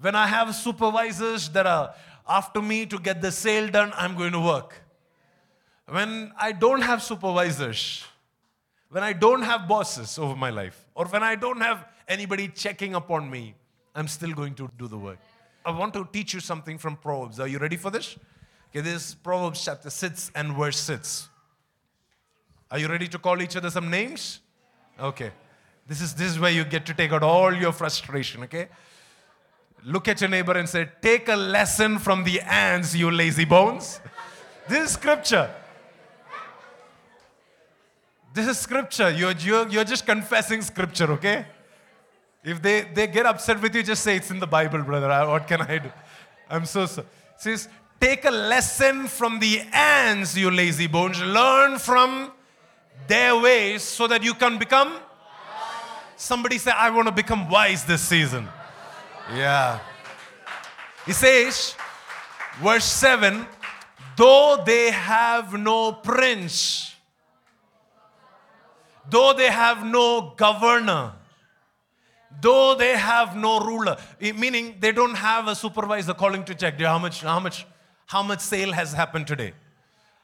When 0.00 0.14
I 0.14 0.26
have 0.26 0.54
supervisors 0.54 1.48
that 1.50 1.66
are 1.66 1.94
after 2.28 2.60
me 2.60 2.86
to 2.86 2.98
get 2.98 3.20
the 3.20 3.30
sale 3.30 3.68
done, 3.68 3.92
I'm 3.96 4.16
going 4.16 4.32
to 4.32 4.40
work. 4.40 4.80
When 5.88 6.32
I 6.38 6.52
don't 6.52 6.80
have 6.80 7.02
supervisors, 7.02 8.04
when 8.90 9.02
I 9.02 9.12
don't 9.12 9.42
have 9.42 9.68
bosses 9.68 10.18
over 10.18 10.34
my 10.34 10.50
life, 10.50 10.86
or 10.94 11.06
when 11.06 11.22
I 11.22 11.34
don't 11.34 11.60
have 11.60 11.86
anybody 12.08 12.48
checking 12.48 12.94
upon 12.94 13.30
me, 13.30 13.54
I'm 13.94 14.08
still 14.08 14.32
going 14.32 14.54
to 14.54 14.70
do 14.78 14.88
the 14.88 14.98
work. 14.98 15.18
I 15.64 15.70
want 15.70 15.94
to 15.94 16.08
teach 16.12 16.34
you 16.34 16.40
something 16.40 16.78
from 16.78 16.96
Proverbs. 16.96 17.38
Are 17.40 17.48
you 17.48 17.58
ready 17.58 17.76
for 17.76 17.90
this? 17.90 18.16
Okay, 18.70 18.80
this 18.80 19.10
is 19.10 19.14
Proverbs 19.14 19.64
chapter 19.64 19.90
6 19.90 20.32
and 20.34 20.54
verse 20.54 20.80
6. 20.80 21.28
Are 22.70 22.78
you 22.78 22.88
ready 22.88 23.06
to 23.08 23.18
call 23.18 23.40
each 23.40 23.56
other 23.56 23.70
some 23.70 23.88
names? 23.88 24.40
Okay. 24.98 25.30
This 25.86 26.00
is, 26.00 26.14
this 26.14 26.30
is 26.32 26.40
where 26.40 26.50
you 26.50 26.64
get 26.64 26.86
to 26.86 26.94
take 26.94 27.12
out 27.12 27.22
all 27.22 27.54
your 27.54 27.72
frustration, 27.72 28.42
okay? 28.44 28.68
Look 29.86 30.08
at 30.08 30.20
your 30.20 30.30
neighbor 30.30 30.52
and 30.52 30.68
say, 30.68 30.88
Take 31.02 31.28
a 31.28 31.36
lesson 31.36 31.98
from 31.98 32.24
the 32.24 32.40
ants, 32.40 32.94
you 32.94 33.10
lazy 33.10 33.44
bones. 33.44 34.00
This 34.66 34.88
is 34.88 34.90
scripture. 34.92 35.50
This 38.32 38.48
is 38.48 38.58
scripture. 38.58 39.10
You're, 39.10 39.32
you're, 39.32 39.68
you're 39.68 39.84
just 39.84 40.06
confessing 40.06 40.62
scripture, 40.62 41.12
okay? 41.12 41.46
If 42.42 42.60
they, 42.62 42.82
they 42.82 43.06
get 43.06 43.26
upset 43.26 43.60
with 43.60 43.74
you, 43.74 43.82
just 43.82 44.02
say 44.02 44.16
it's 44.16 44.30
in 44.30 44.40
the 44.40 44.46
Bible, 44.46 44.82
brother. 44.82 45.08
What 45.28 45.46
can 45.46 45.60
I 45.62 45.78
do? 45.78 45.90
I'm 46.48 46.64
so 46.64 46.86
sorry. 46.86 47.06
Says, 47.36 47.68
take 48.00 48.24
a 48.24 48.30
lesson 48.30 49.06
from 49.06 49.38
the 49.38 49.60
ants, 49.72 50.36
you 50.36 50.50
lazy 50.50 50.86
bones. 50.86 51.22
Learn 51.22 51.78
from 51.78 52.32
their 53.06 53.38
ways 53.38 53.82
so 53.82 54.06
that 54.06 54.22
you 54.22 54.34
can 54.34 54.58
become. 54.58 54.98
Somebody 56.16 56.58
say, 56.58 56.70
I 56.70 56.90
want 56.90 57.06
to 57.06 57.12
become 57.12 57.50
wise 57.50 57.84
this 57.84 58.02
season. 58.02 58.48
Yeah. 59.32 59.80
He 61.06 61.12
says, 61.12 61.74
verse 62.60 62.84
7 62.84 63.46
though 64.16 64.62
they 64.64 64.90
have 64.90 65.52
no 65.52 65.92
prince, 65.92 66.94
though 69.08 69.32
they 69.32 69.50
have 69.50 69.84
no 69.84 70.34
governor, 70.36 71.12
though 72.40 72.74
they 72.74 72.96
have 72.96 73.36
no 73.36 73.60
ruler, 73.60 73.96
meaning 74.20 74.76
they 74.80 74.92
don't 74.92 75.14
have 75.14 75.48
a 75.48 75.54
supervisor 75.54 76.14
calling 76.14 76.44
to 76.44 76.54
check 76.54 76.80
how 76.80 76.98
much, 76.98 77.22
how 77.22 77.40
much, 77.40 77.66
how 78.06 78.22
much 78.22 78.40
sale 78.40 78.72
has 78.72 78.92
happened 78.92 79.26
today. 79.26 79.52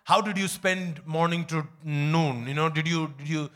How 0.05 0.21
did 0.21 0.39
you 0.39 0.49
spend 0.49 1.07
morning 1.07 1.45
to 1.47 1.67
noon? 1.85 2.47
You 2.47 2.55
know, 2.55 2.69
did 2.69 2.89
you 2.89 3.15
did 3.19 3.29
you 3.29 3.51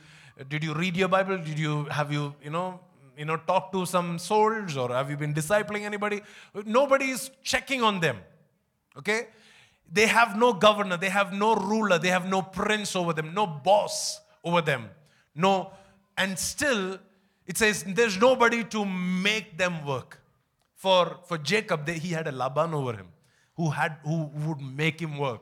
did 0.49 0.63
you 0.63 0.75
read 0.75 0.97
your 0.97 1.09
Bible? 1.09 1.39
Did 1.39 1.59
you 1.59 1.85
have 1.87 2.13
you 2.13 2.35
you 2.43 2.51
know 2.51 2.81
you 3.17 3.25
know, 3.25 3.37
talk 3.37 3.73
to 3.73 3.87
some 3.87 4.19
souls 4.19 4.77
or 4.77 4.91
have 4.91 5.11
you 5.11 5.17
been 5.17 5.35
discipling 5.35 5.83
anybody? 5.83 6.23
Nobody 6.65 7.07
is 7.07 7.31
checking 7.43 7.83
on 7.83 8.01
them. 8.01 8.19
Okay? 8.99 9.29
They 9.93 10.07
have 10.07 10.39
no 10.39 10.53
governor, 10.53 10.97
they 10.97 11.11
have 11.11 11.33
no 11.33 11.55
ruler, 11.55 11.99
they 11.99 12.09
have 12.09 12.29
no 12.29 12.43
prince 12.43 12.97
over 12.97 13.13
them, 13.13 13.35
no 13.35 13.47
boss 13.47 14.21
over 14.43 14.61
them. 14.61 14.91
No, 15.35 15.73
and 16.17 16.39
still 16.39 16.99
it 17.47 17.59
says 17.59 17.85
there's 17.87 18.19
nobody 18.19 18.65
to 18.65 18.85
make 18.85 19.59
them 19.59 19.85
work. 19.85 20.21
For, 20.75 21.19
for 21.27 21.39
Jacob, 21.39 21.87
they, 21.87 21.95
he 21.95 22.11
had 22.11 22.27
a 22.27 22.33
Laban 22.33 22.75
over 22.75 22.93
him 22.93 23.09
who, 23.57 23.71
had, 23.71 23.97
who 24.05 24.31
would 24.47 24.61
make 24.61 25.01
him 25.01 25.19
work. 25.19 25.41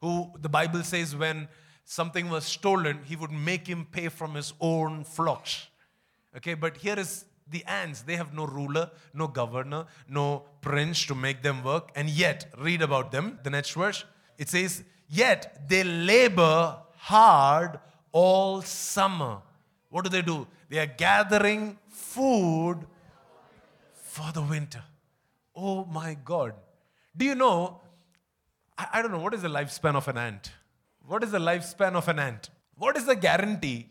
Who 0.00 0.30
the 0.40 0.48
Bible 0.48 0.82
says 0.82 1.14
when 1.14 1.48
something 1.84 2.28
was 2.28 2.44
stolen, 2.44 3.00
he 3.04 3.16
would 3.16 3.30
make 3.30 3.66
him 3.66 3.86
pay 3.90 4.08
from 4.08 4.34
his 4.34 4.52
own 4.60 5.04
flocks. 5.04 5.68
Okay, 6.36 6.54
but 6.54 6.76
here 6.78 6.98
is 6.98 7.24
the 7.50 7.64
ants. 7.66 8.02
They 8.02 8.16
have 8.16 8.32
no 8.34 8.46
ruler, 8.46 8.90
no 9.12 9.28
governor, 9.28 9.86
no 10.08 10.44
prince 10.60 11.04
to 11.06 11.14
make 11.14 11.42
them 11.42 11.62
work. 11.62 11.90
And 11.94 12.08
yet, 12.08 12.52
read 12.58 12.82
about 12.82 13.12
them. 13.12 13.38
The 13.42 13.50
next 13.50 13.72
verse 13.72 14.04
it 14.38 14.48
says, 14.48 14.82
Yet 15.08 15.68
they 15.68 15.84
labor 15.84 16.78
hard 16.96 17.78
all 18.12 18.62
summer. 18.62 19.38
What 19.90 20.04
do 20.04 20.10
they 20.10 20.22
do? 20.22 20.46
They 20.70 20.78
are 20.78 20.86
gathering 20.86 21.78
food 21.88 22.78
for 23.92 24.32
the 24.32 24.42
winter. 24.42 24.82
Oh 25.54 25.84
my 25.84 26.16
God. 26.24 26.54
Do 27.14 27.26
you 27.26 27.34
know? 27.34 27.80
I, 28.78 28.86
I 28.94 29.02
don't 29.02 29.12
know. 29.12 29.18
What 29.18 29.34
is 29.34 29.42
the 29.42 29.48
lifespan 29.48 29.96
of 29.96 30.08
an 30.08 30.16
ant? 30.16 30.52
What 31.06 31.22
is 31.22 31.30
the 31.30 31.38
lifespan 31.38 31.94
of 31.94 32.08
an 32.08 32.18
ant? 32.18 32.48
What 32.76 32.96
is 32.96 33.04
the 33.04 33.16
guarantee 33.16 33.88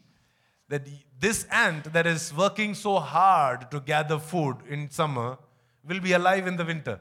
that 0.71 0.87
this 1.19 1.45
ant 1.51 1.91
that 1.95 2.07
is 2.07 2.33
working 2.33 2.73
so 2.73 2.97
hard 2.97 3.69
to 3.71 3.79
gather 3.81 4.17
food 4.17 4.57
in 4.69 4.89
summer 4.89 5.37
will 5.87 5.99
be 5.99 6.13
alive 6.13 6.47
in 6.47 6.55
the 6.55 6.63
winter. 6.63 6.97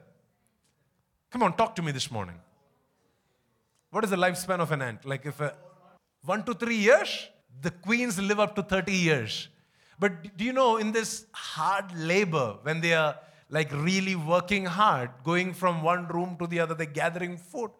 Come 1.31 1.45
on, 1.45 1.57
talk 1.57 1.77
to 1.77 1.83
me 1.83 1.93
this 1.93 2.11
morning. 2.11 2.39
What 3.93 4.03
is 4.05 4.11
the 4.11 4.16
lifespan 4.16 4.59
of 4.59 4.73
an 4.73 4.83
ant? 4.83 5.05
Like 5.05 5.25
if 5.25 5.41
a, 5.41 5.55
one 6.25 6.43
to 6.47 6.55
three 6.55 6.81
years, 6.89 7.29
the 7.62 7.71
queens 7.71 8.18
live 8.18 8.41
up 8.41 8.57
to 8.57 8.62
30 8.62 8.93
years. 8.93 9.49
But 10.01 10.37
do 10.37 10.45
you 10.45 10.53
know 10.53 10.79
in 10.79 10.91
this 10.91 11.27
hard 11.31 11.97
labor, 11.97 12.57
when 12.62 12.81
they 12.81 12.95
are 12.95 13.16
like 13.51 13.71
really 13.73 14.16
working 14.16 14.64
hard, 14.64 15.11
going 15.23 15.55
from 15.55 15.83
one 15.83 16.09
room 16.09 16.37
to 16.41 16.49
the 16.49 16.59
other, 16.59 16.75
they're 16.75 16.87
gathering 16.87 17.37
food, 17.37 17.71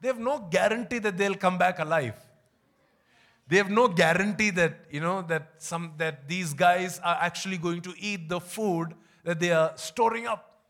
they 0.00 0.06
have 0.06 0.20
no 0.20 0.46
guarantee 0.50 1.00
that 1.00 1.18
they'll 1.18 1.34
come 1.34 1.58
back 1.58 1.80
alive. 1.80 2.14
They 3.50 3.56
have 3.56 3.68
no 3.68 3.88
guarantee 3.88 4.50
that, 4.50 4.86
you 4.92 5.00
know, 5.00 5.22
that, 5.22 5.54
some, 5.58 5.94
that 5.98 6.28
these 6.28 6.54
guys 6.54 7.00
are 7.00 7.18
actually 7.20 7.58
going 7.58 7.80
to 7.82 7.92
eat 7.98 8.28
the 8.28 8.40
food 8.40 8.94
that 9.24 9.40
they 9.40 9.50
are 9.50 9.72
storing 9.74 10.28
up. 10.28 10.62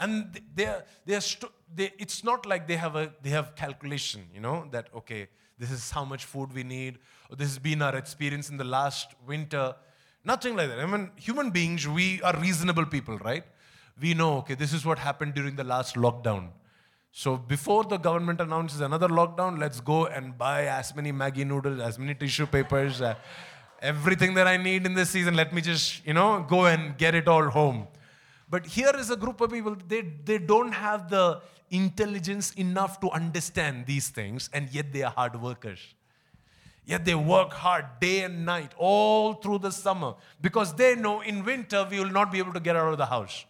And 0.00 0.40
they 0.52 0.66
are, 0.66 0.84
they 1.06 1.14
are 1.14 1.20
sto- 1.20 1.52
they, 1.72 1.92
it's 1.96 2.24
not 2.24 2.44
like 2.44 2.66
they 2.66 2.74
have, 2.74 2.96
a, 2.96 3.12
they 3.22 3.30
have 3.30 3.54
calculation, 3.54 4.26
you 4.34 4.40
know, 4.40 4.66
that, 4.72 4.88
okay, 4.96 5.28
this 5.60 5.70
is 5.70 5.92
how 5.92 6.04
much 6.04 6.24
food 6.24 6.52
we 6.52 6.64
need, 6.64 6.98
or 7.30 7.36
this 7.36 7.46
has 7.46 7.60
been 7.60 7.80
our 7.80 7.94
experience 7.94 8.50
in 8.50 8.56
the 8.56 8.64
last 8.64 9.14
winter. 9.24 9.76
Nothing 10.24 10.56
like 10.56 10.70
that. 10.70 10.80
I 10.80 10.86
mean, 10.86 11.12
human 11.14 11.50
beings, 11.50 11.86
we 11.86 12.20
are 12.22 12.36
reasonable 12.40 12.86
people, 12.86 13.16
right? 13.18 13.44
We 14.00 14.12
know, 14.12 14.38
okay, 14.38 14.54
this 14.54 14.72
is 14.72 14.84
what 14.84 14.98
happened 14.98 15.34
during 15.34 15.54
the 15.54 15.62
last 15.62 15.94
lockdown. 15.94 16.48
So 17.16 17.36
before 17.36 17.84
the 17.84 17.96
government 17.96 18.40
announces 18.40 18.80
another 18.80 19.06
lockdown, 19.06 19.60
let's 19.60 19.80
go 19.80 20.06
and 20.06 20.36
buy 20.36 20.66
as 20.66 20.96
many 20.96 21.12
Maggi 21.12 21.46
noodles, 21.46 21.78
as 21.78 21.96
many 21.96 22.12
tissue 22.12 22.44
papers, 22.44 23.00
uh, 23.00 23.14
everything 23.80 24.34
that 24.34 24.48
I 24.48 24.56
need 24.56 24.84
in 24.84 24.94
this 24.94 25.10
season. 25.10 25.36
Let 25.36 25.54
me 25.54 25.62
just, 25.62 26.04
you 26.04 26.12
know, 26.12 26.44
go 26.48 26.66
and 26.66 26.98
get 26.98 27.14
it 27.14 27.28
all 27.28 27.44
home. 27.44 27.86
But 28.50 28.66
here 28.66 28.90
is 28.96 29.10
a 29.10 29.16
group 29.16 29.40
of 29.40 29.52
people, 29.52 29.76
they, 29.86 30.00
they 30.00 30.38
don't 30.38 30.72
have 30.72 31.08
the 31.08 31.40
intelligence 31.70 32.52
enough 32.54 32.98
to 32.98 33.10
understand 33.10 33.86
these 33.86 34.08
things, 34.08 34.50
and 34.52 34.68
yet 34.70 34.92
they 34.92 35.04
are 35.04 35.12
hard 35.12 35.40
workers. 35.40 35.78
Yet 36.84 37.04
they 37.04 37.14
work 37.14 37.52
hard 37.52 37.84
day 38.00 38.24
and 38.24 38.44
night, 38.44 38.72
all 38.76 39.34
through 39.34 39.58
the 39.58 39.70
summer, 39.70 40.14
because 40.40 40.74
they 40.74 40.96
know 40.96 41.20
in 41.20 41.44
winter 41.44 41.86
we 41.88 42.00
will 42.00 42.10
not 42.10 42.32
be 42.32 42.38
able 42.38 42.52
to 42.54 42.60
get 42.60 42.74
out 42.74 42.90
of 42.90 42.98
the 42.98 43.06
house. 43.06 43.44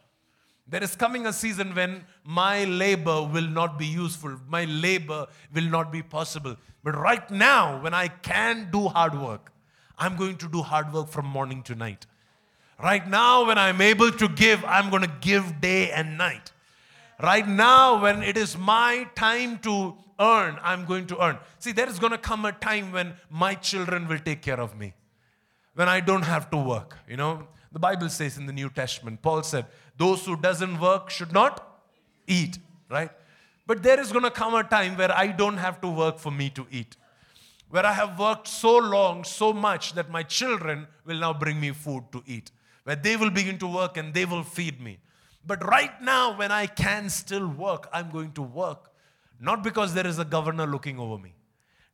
There 0.67 0.83
is 0.83 0.97
coming 0.97 1.27
a 1.27 1.33
season 1.33 1.75
when 1.75 2.05
my 2.25 2.65
labor 2.65 3.23
will 3.23 3.47
not 3.47 3.79
be 3.79 3.87
useful, 3.87 4.39
my 4.49 4.65
labor 4.65 5.27
will 5.55 5.65
not 5.65 5.93
be 5.93 6.03
possible. 6.03 6.57
But 6.83 6.97
right 6.97 7.31
now, 7.31 7.81
when 7.83 7.93
I 7.95 8.09
can 8.09 8.71
do 8.71 8.89
hard 8.89 9.21
work, 9.21 9.53
I'm 9.99 10.17
going 10.17 10.37
to 10.39 10.49
do 10.49 10.63
hard 10.63 10.93
work 10.93 11.09
from 11.09 11.27
morning 11.27 11.63
to 11.65 11.75
night. 11.75 12.07
Right 12.83 13.09
now, 13.09 13.47
when 13.47 13.59
I'm 13.59 13.81
able 13.81 14.11
to 14.11 14.29
give, 14.29 14.65
I'm 14.65 14.91
going 14.91 15.03
to 15.03 15.13
give 15.21 15.61
day 15.61 15.91
and 15.93 16.19
night. 16.19 16.53
Right 17.23 17.47
now, 17.47 18.03
when 18.03 18.23
it 18.23 18.37
is 18.37 18.59
my 18.59 19.07
time 19.15 19.59
to 19.61 19.95
earn, 20.19 20.59
I'm 20.63 20.85
going 20.85 21.07
to 21.09 21.23
earn. 21.23 21.39
See, 21.59 21.73
there 21.73 21.89
is 21.89 21.99
going 21.99 22.13
to 22.13 22.19
come 22.19 22.45
a 22.45 22.53
time 22.53 22.91
when 22.91 23.15
my 23.31 23.55
children 23.55 24.09
will 24.09 24.19
take 24.19 24.43
care 24.43 24.61
of 24.61 24.77
me, 24.77 24.95
when 25.75 25.89
I 25.89 26.01
don't 26.01 26.23
have 26.23 26.51
to 26.51 26.57
work. 26.57 26.99
You 27.09 27.17
know, 27.17 27.47
the 27.75 27.81
Bible 27.81 28.09
says 28.09 28.39
in 28.39 28.47
the 28.47 28.53
New 28.53 28.71
Testament, 28.71 29.21
Paul 29.21 29.43
said, 29.43 29.67
those 29.99 30.25
who 30.25 30.37
doesn't 30.37 30.81
work 30.81 31.11
should 31.11 31.33
not 31.33 31.83
eat, 32.27 32.59
right? 32.89 33.11
But 33.67 33.83
there 33.83 34.01
is 34.01 34.13
going 34.13 34.23
to 34.25 34.31
come 34.31 34.55
a 34.55 34.63
time 34.63 34.97
where 34.97 35.11
I 35.11 35.27
don't 35.27 35.57
have 35.57 35.81
to 35.81 35.89
work 35.89 36.19
for 36.19 36.31
me 36.31 36.51
to 36.51 36.67
eat. 36.71 36.97
Where 37.71 37.85
I 37.85 37.93
have 37.93 38.17
worked 38.17 38.47
so 38.47 38.77
long, 38.77 39.25
so 39.25 39.53
much 39.53 39.95
that 39.95 40.09
my 40.09 40.23
children 40.23 40.87
will 41.05 41.19
now 41.19 41.35
bring 41.35 41.59
me 41.59 41.73
food 41.73 42.05
to 42.13 42.23
eat. 42.27 42.53
Where 42.85 42.95
they 42.95 43.17
will 43.17 43.31
begin 43.31 43.59
to 43.59 43.67
work 43.67 43.97
and 43.97 44.15
they 44.15 44.25
will 44.25 44.45
feed 44.45 44.81
me. 44.81 44.99
But 45.45 45.67
right 45.67 46.01
now, 46.01 46.37
when 46.37 46.53
I 46.53 46.67
can 46.67 47.11
still 47.11 47.49
work, 47.49 47.89
I'm 47.93 48.11
going 48.11 48.33
to 48.33 48.43
work. 48.43 48.93
Not 49.41 49.65
because 49.65 49.95
there 49.95 50.07
is 50.07 50.21
a 50.21 50.25
governor 50.25 50.67
looking 50.67 51.01
over 51.01 51.19
me. 51.19 51.35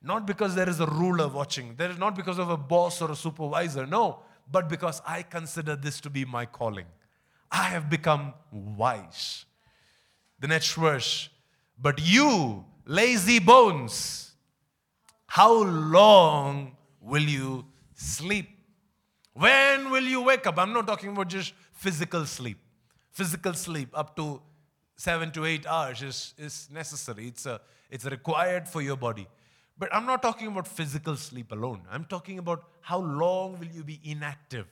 Not 0.03 0.27
because 0.27 0.55
there 0.55 0.69
is 0.69 0.81
a 0.81 0.87
ruler 0.87 1.29
watching. 1.29 1.75
There 1.77 1.91
is 1.91 1.99
not 1.99 2.15
because 2.15 2.39
of 2.39 2.51
a 2.51 2.57
boss 2.59 3.01
or 3.01 3.11
a 3.11 3.17
supervisor. 3.17 3.87
No. 3.87 4.19
But 4.51 4.69
because 4.69 5.01
I 5.07 5.23
consider 5.23 5.77
this 5.77 6.01
to 6.01 6.11
be 6.11 6.25
my 6.25 6.47
calling. 6.47 6.87
I 7.51 7.65
have 7.65 7.91
become 7.91 8.35
wise. 8.51 9.45
The 10.39 10.49
next 10.49 10.75
verse, 10.75 11.29
but 11.79 12.01
you, 12.01 12.65
lazy 12.87 13.39
bones, 13.39 14.33
how 15.27 15.63
long 15.63 16.77
will 17.01 17.23
you 17.23 17.65
sleep? 17.95 18.49
When 19.35 19.91
will 19.91 20.05
you 20.05 20.23
wake 20.23 20.47
up? 20.47 20.59
I'm 20.59 20.73
not 20.73 20.87
talking 20.87 21.11
about 21.11 21.29
just 21.29 21.53
physical 21.73 22.25
sleep. 22.27 22.59
Physical 23.13 23.55
sleep 23.55 23.91
up 23.95 24.17
to 24.17 24.41
seven 24.97 25.31
to 25.33 25.45
eight 25.45 25.67
hours 25.67 26.03
is, 26.03 26.35
is 26.39 26.69
necessary. 26.71 27.29
It's, 27.29 27.47
a, 27.47 27.61
it's 27.91 28.05
required 28.05 28.69
for 28.69 28.83
your 28.83 28.97
body. 28.97 29.27
But 29.81 29.89
I'm 29.95 30.05
not 30.05 30.21
talking 30.21 30.47
about 30.47 30.69
physical 30.69 31.17
sleep 31.17 31.53
alone. 31.53 31.81
I'm 31.91 32.05
talking 32.05 32.39
about 32.39 32.65
how 32.83 32.99
long 32.99 33.59
will 33.59 33.69
you 33.69 33.83
be 33.83 33.99
inactive? 34.05 34.67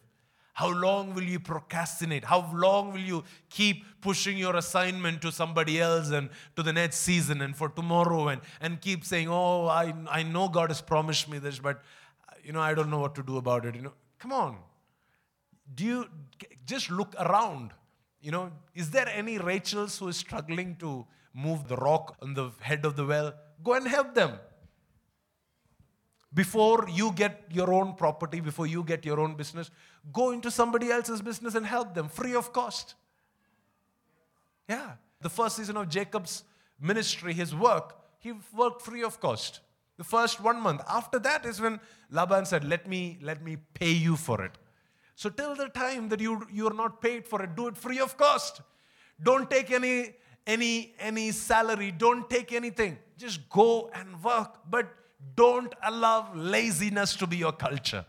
How 0.52 0.68
long 0.68 1.14
will 1.14 1.22
you 1.22 1.40
procrastinate? 1.40 2.26
How 2.26 2.50
long 2.52 2.92
will 2.92 3.00
you 3.00 3.24
keep 3.48 3.84
pushing 4.02 4.36
your 4.36 4.54
assignment 4.56 5.22
to 5.22 5.32
somebody 5.32 5.80
else 5.80 6.10
and 6.10 6.28
to 6.56 6.62
the 6.62 6.74
next 6.74 6.98
season 6.98 7.40
and 7.40 7.56
for 7.56 7.70
tomorrow 7.70 8.28
and, 8.28 8.42
and 8.60 8.82
keep 8.82 9.02
saying, 9.02 9.28
Oh, 9.30 9.66
I, 9.66 9.94
I 10.10 10.24
know 10.24 10.46
God 10.48 10.68
has 10.68 10.82
promised 10.82 11.26
me 11.26 11.38
this, 11.38 11.58
but 11.58 11.80
you 12.44 12.52
know, 12.52 12.60
I 12.60 12.74
don't 12.74 12.90
know 12.90 12.98
what 12.98 13.14
to 13.14 13.22
do 13.22 13.38
about 13.38 13.64
it. 13.64 13.76
You 13.76 13.82
know, 13.82 13.94
come 14.18 14.32
on. 14.32 14.58
Do 15.74 15.84
you 15.84 16.06
just 16.66 16.90
look 16.90 17.14
around? 17.18 17.70
You 18.20 18.32
know, 18.32 18.52
is 18.74 18.90
there 18.90 19.08
any 19.08 19.38
Rachels 19.38 19.96
who 19.98 20.08
is 20.08 20.18
struggling 20.18 20.76
to 20.80 21.06
move 21.32 21.66
the 21.66 21.76
rock 21.76 22.18
on 22.20 22.34
the 22.34 22.50
head 22.60 22.84
of 22.84 22.94
the 22.96 23.06
well? 23.06 23.32
Go 23.64 23.72
and 23.72 23.88
help 23.88 24.14
them. 24.14 24.38
Before 26.38 26.86
you 26.88 27.10
get 27.10 27.46
your 27.50 27.74
own 27.74 27.94
property, 27.94 28.38
before 28.38 28.68
you 28.68 28.84
get 28.84 29.04
your 29.04 29.18
own 29.18 29.34
business, 29.34 29.72
go 30.12 30.30
into 30.30 30.52
somebody 30.52 30.88
else's 30.88 31.20
business 31.20 31.56
and 31.56 31.66
help 31.66 31.94
them 31.94 32.08
free 32.08 32.36
of 32.36 32.52
cost. 32.52 32.94
Yeah. 34.68 34.92
The 35.20 35.28
first 35.28 35.56
season 35.56 35.76
of 35.76 35.88
Jacob's 35.88 36.44
ministry, 36.80 37.32
his 37.32 37.56
work, 37.56 37.96
he 38.20 38.34
worked 38.54 38.82
free 38.82 39.02
of 39.02 39.18
cost. 39.18 39.58
The 39.96 40.04
first 40.04 40.40
one 40.40 40.60
month. 40.60 40.80
After 40.88 41.18
that 41.18 41.44
is 41.44 41.60
when 41.60 41.80
Laban 42.08 42.46
said, 42.46 42.62
Let 42.62 42.86
me, 42.86 43.18
let 43.20 43.42
me 43.42 43.56
pay 43.74 43.90
you 43.90 44.14
for 44.14 44.44
it. 44.44 44.52
So 45.16 45.30
till 45.30 45.56
the 45.56 45.68
time 45.70 46.08
that 46.10 46.20
you, 46.20 46.46
you 46.52 46.68
are 46.68 46.78
not 46.84 47.00
paid 47.00 47.26
for 47.26 47.42
it, 47.42 47.56
do 47.56 47.66
it 47.66 47.76
free 47.76 47.98
of 47.98 48.16
cost. 48.16 48.60
Don't 49.20 49.50
take 49.50 49.72
any, 49.72 50.14
any, 50.46 50.94
any 51.00 51.32
salary. 51.32 51.90
Don't 51.90 52.30
take 52.30 52.52
anything. 52.52 52.96
Just 53.16 53.48
go 53.48 53.90
and 53.92 54.22
work. 54.22 54.60
But 54.70 54.94
don't 55.34 55.74
allow 55.82 56.32
laziness 56.34 57.16
to 57.16 57.26
be 57.26 57.36
your 57.36 57.52
culture. 57.52 58.04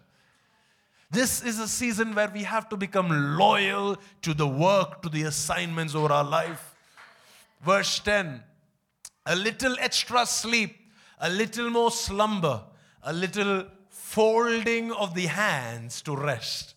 This 1.12 1.42
is 1.44 1.60
a 1.60 1.68
season 1.68 2.14
where 2.14 2.30
we 2.30 2.44
have 2.44 2.70
to 2.70 2.78
become 2.78 3.38
loyal 3.38 3.98
to 4.22 4.34
the 4.34 4.48
work, 4.48 5.02
to 5.02 5.10
the 5.10 5.24
assignments 5.24 5.96
over 5.96 6.14
our 6.14 6.24
life. 6.24 6.76
Verse 7.62 8.00
10 8.00 8.44
A 9.26 9.36
little 9.36 9.76
extra 9.80 10.26
sleep, 10.26 10.76
a 11.20 11.30
little 11.30 11.70
more 11.70 11.92
slumber, 11.92 12.64
a 13.04 13.14
little 13.14 13.66
folding 13.90 14.92
of 14.92 15.16
the 15.16 15.26
hands 15.26 16.02
to 16.04 16.16
rest 16.16 16.76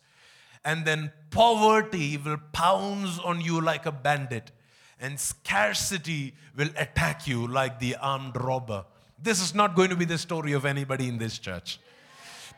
and 0.65 0.85
then 0.85 1.13
poverty 1.31 2.17
will 2.17 2.39
pounce 2.53 3.19
on 3.19 3.41
you 3.41 3.61
like 3.61 3.87
a 3.87 3.93
bandit, 3.93 4.53
and 5.01 5.19
scarcity 5.19 6.35
will 6.57 6.71
attack 6.77 7.27
you 7.27 7.47
like 7.47 7.79
the 7.81 7.97
armed 7.97 8.37
robber. 8.37 8.85
This 9.23 9.41
is 9.41 9.55
not 9.55 9.77
going 9.77 9.91
to 9.91 9.97
be 9.97 10.05
the 10.05 10.19
story 10.19 10.53
of 10.53 10.65
anybody 10.65 11.09
in 11.09 11.19
this 11.19 11.39
church 11.39 11.79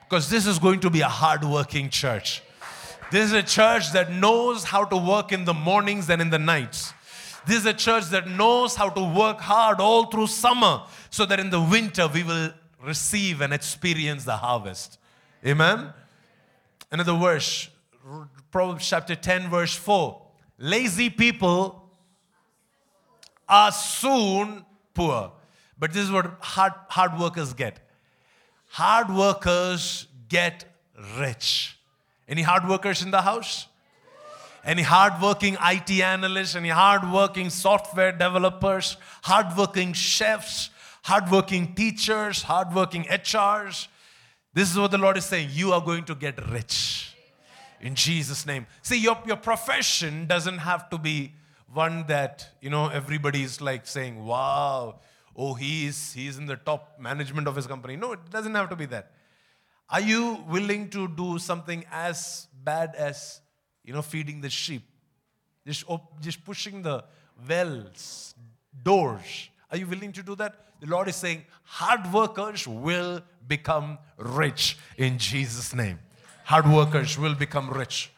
because 0.00 0.30
this 0.30 0.46
is 0.46 0.58
going 0.58 0.80
to 0.80 0.90
be 0.90 1.02
a 1.02 1.08
hard-working 1.08 1.90
church. 1.90 2.42
This 3.10 3.26
is 3.26 3.32
a 3.32 3.42
church 3.42 3.92
that 3.92 4.10
knows 4.10 4.64
how 4.64 4.84
to 4.86 4.96
work 4.96 5.30
in 5.30 5.44
the 5.44 5.52
mornings 5.52 6.08
and 6.08 6.22
in 6.22 6.30
the 6.30 6.38
nights. 6.38 6.94
This 7.46 7.58
is 7.58 7.66
a 7.66 7.74
church 7.74 8.06
that 8.06 8.28
knows 8.28 8.74
how 8.74 8.88
to 8.88 9.02
work 9.02 9.40
hard 9.40 9.78
all 9.78 10.06
through 10.06 10.28
summer 10.28 10.82
so 11.10 11.26
that 11.26 11.38
in 11.38 11.50
the 11.50 11.60
winter 11.60 12.08
we 12.08 12.22
will 12.22 12.52
receive 12.82 13.42
and 13.42 13.52
experience 13.52 14.24
the 14.24 14.36
harvest. 14.36 14.98
Amen? 15.44 15.92
Another 16.90 17.14
verse, 17.14 17.68
Proverbs 18.50 18.88
chapter 18.88 19.14
10, 19.14 19.50
verse 19.50 19.74
4. 19.74 20.22
Lazy 20.58 21.10
people 21.10 21.90
are 23.46 23.72
soon 23.72 24.64
poor. 24.94 25.32
But 25.78 25.92
this 25.92 26.04
is 26.04 26.10
what 26.10 26.38
hard, 26.40 26.72
hard 26.88 27.18
workers 27.18 27.52
get. 27.52 27.80
Hard 28.70 29.10
workers 29.10 30.06
get 30.28 30.64
rich. 31.18 31.78
Any 32.28 32.42
hard 32.42 32.68
workers 32.68 33.02
in 33.02 33.10
the 33.10 33.22
house? 33.22 33.66
Any 34.64 34.82
hardworking 34.82 35.56
IT 35.60 35.90
analysts, 35.90 36.56
any 36.56 36.70
hardworking 36.70 37.50
software 37.50 38.12
developers, 38.12 38.96
hardworking 39.22 39.92
chefs, 39.92 40.70
hardworking 41.02 41.74
teachers, 41.74 42.42
hardworking 42.42 43.04
HRs. 43.04 43.88
This 44.54 44.70
is 44.70 44.78
what 44.78 44.90
the 44.90 44.98
Lord 44.98 45.18
is 45.18 45.26
saying. 45.26 45.50
You 45.52 45.72
are 45.72 45.82
going 45.82 46.04
to 46.04 46.14
get 46.14 46.50
rich 46.50 47.14
in 47.80 47.94
Jesus' 47.94 48.46
name. 48.46 48.66
See, 48.82 48.98
your, 48.98 49.18
your 49.26 49.36
profession 49.36 50.26
doesn't 50.26 50.58
have 50.58 50.88
to 50.90 50.98
be 50.98 51.34
one 51.72 52.06
that, 52.06 52.48
you 52.62 52.70
know, 52.70 52.88
everybody 52.88 53.42
is 53.42 53.60
like 53.60 53.86
saying, 53.86 54.24
wow, 54.24 55.00
oh, 55.36 55.54
he's, 55.54 56.12
he's 56.12 56.38
in 56.38 56.46
the 56.46 56.56
top 56.56 56.98
management 56.98 57.48
of 57.48 57.56
his 57.56 57.66
company. 57.66 57.96
No, 57.96 58.12
it 58.12 58.30
doesn't 58.30 58.54
have 58.54 58.68
to 58.70 58.76
be 58.76 58.86
that. 58.86 59.12
Are 59.88 60.00
you 60.00 60.44
willing 60.48 60.88
to 60.90 61.08
do 61.08 61.38
something 61.38 61.84
as 61.90 62.48
bad 62.62 62.94
as, 62.96 63.40
you 63.84 63.92
know, 63.92 64.02
feeding 64.02 64.40
the 64.40 64.50
sheep? 64.50 64.82
Just, 65.66 65.84
op- 65.88 66.20
just 66.20 66.44
pushing 66.44 66.82
the 66.82 67.04
wells, 67.48 68.34
doors. 68.82 69.48
Are 69.70 69.76
you 69.76 69.86
willing 69.86 70.12
to 70.12 70.22
do 70.22 70.34
that? 70.36 70.54
The 70.80 70.86
Lord 70.86 71.08
is 71.08 71.16
saying, 71.16 71.44
hard 71.64 72.12
workers 72.12 72.66
will 72.66 73.22
become 73.46 73.98
rich 74.18 74.78
in 74.96 75.18
Jesus' 75.18 75.74
name 75.74 75.98
hard 76.44 76.66
workers 76.70 77.18
will 77.18 77.34
become 77.34 77.70
rich. 77.70 78.12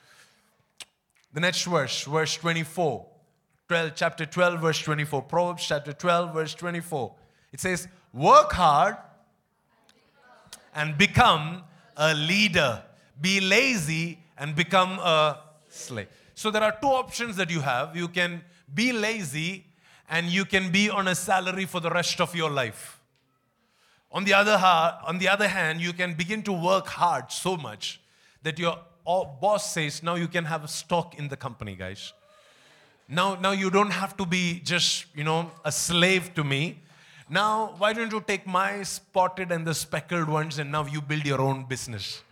The 1.33 1.41
next 1.41 1.65
verse, 1.65 2.05
verse 2.05 2.37
24. 2.37 3.07
12, 3.69 3.93
chapter 3.97 4.27
12, 4.27 4.61
verse 4.61 4.79
24. 4.81 5.23
Proverbs 5.23 5.67
chapter 5.67 5.93
12, 5.93 6.35
verse 6.35 6.55
24. 6.55 7.13
It 7.53 7.61
says, 7.61 7.89
Work 8.13 8.53
hard 8.53 8.97
and 10.75 10.97
become 10.97 11.65
a 11.97 12.15
leader. 12.15 12.83
Be 13.21 13.41
lazy 13.41 14.19
and 14.39 14.55
become 14.55 14.99
a 14.99 15.41
slave. 15.69 16.09
So 16.35 16.51
there 16.51 16.63
are 16.63 16.77
two 16.81 16.89
options 16.89 17.37
that 17.37 17.51
you 17.51 17.61
have. 17.61 17.97
You 17.97 18.09
can 18.09 18.43
be 18.73 18.93
lazy 18.93 19.65
and 20.09 20.27
you 20.27 20.45
can 20.45 20.71
be 20.71 20.89
on 20.89 21.09
a 21.09 21.15
salary 21.15 21.65
for 21.65 21.81
the 21.81 21.91
rest 21.91 22.21
of 22.21 22.37
your 22.37 22.51
life. 22.51 23.01
On 24.13 24.25
the 24.25 24.35
other, 24.35 24.57
ha- 24.59 25.03
on 25.07 25.19
the 25.19 25.29
other 25.29 25.49
hand, 25.49 25.81
you 25.81 25.93
can 25.93 26.15
begin 26.15 26.43
to 26.45 26.53
work 26.53 26.87
hard 26.87 27.33
so 27.33 27.57
much 27.57 28.01
that 28.43 28.59
your 28.59 28.79
boss 29.05 29.73
says, 29.73 30.03
now 30.03 30.15
you 30.15 30.29
can 30.29 30.45
have 30.45 30.63
a 30.63 30.69
stock 30.69 31.19
in 31.19 31.29
the 31.29 31.37
company, 31.37 31.75
guys. 31.75 32.13
Now, 33.09 33.37
now 33.37 33.53
you 33.53 33.71
don't 33.71 33.91
have 33.91 34.17
to 34.17 34.27
be 34.27 34.61
just, 34.65 35.07
you 35.15 35.25
know, 35.25 35.51
a 35.65 35.71
slave 35.71 36.35
to 36.35 36.45
me. 36.45 36.83
Now, 37.29 37.75
why 37.79 37.93
don't 37.93 38.13
you 38.13 38.21
take 38.21 38.47
my 38.47 38.83
spotted 38.83 39.53
and 39.53 39.67
the 39.67 39.75
speckled 39.75 40.29
ones 40.29 40.59
and 40.59 40.71
now 40.71 40.87
you 40.87 41.01
build 41.01 41.25
your 41.25 41.41
own 41.41 41.65
business? 41.65 42.23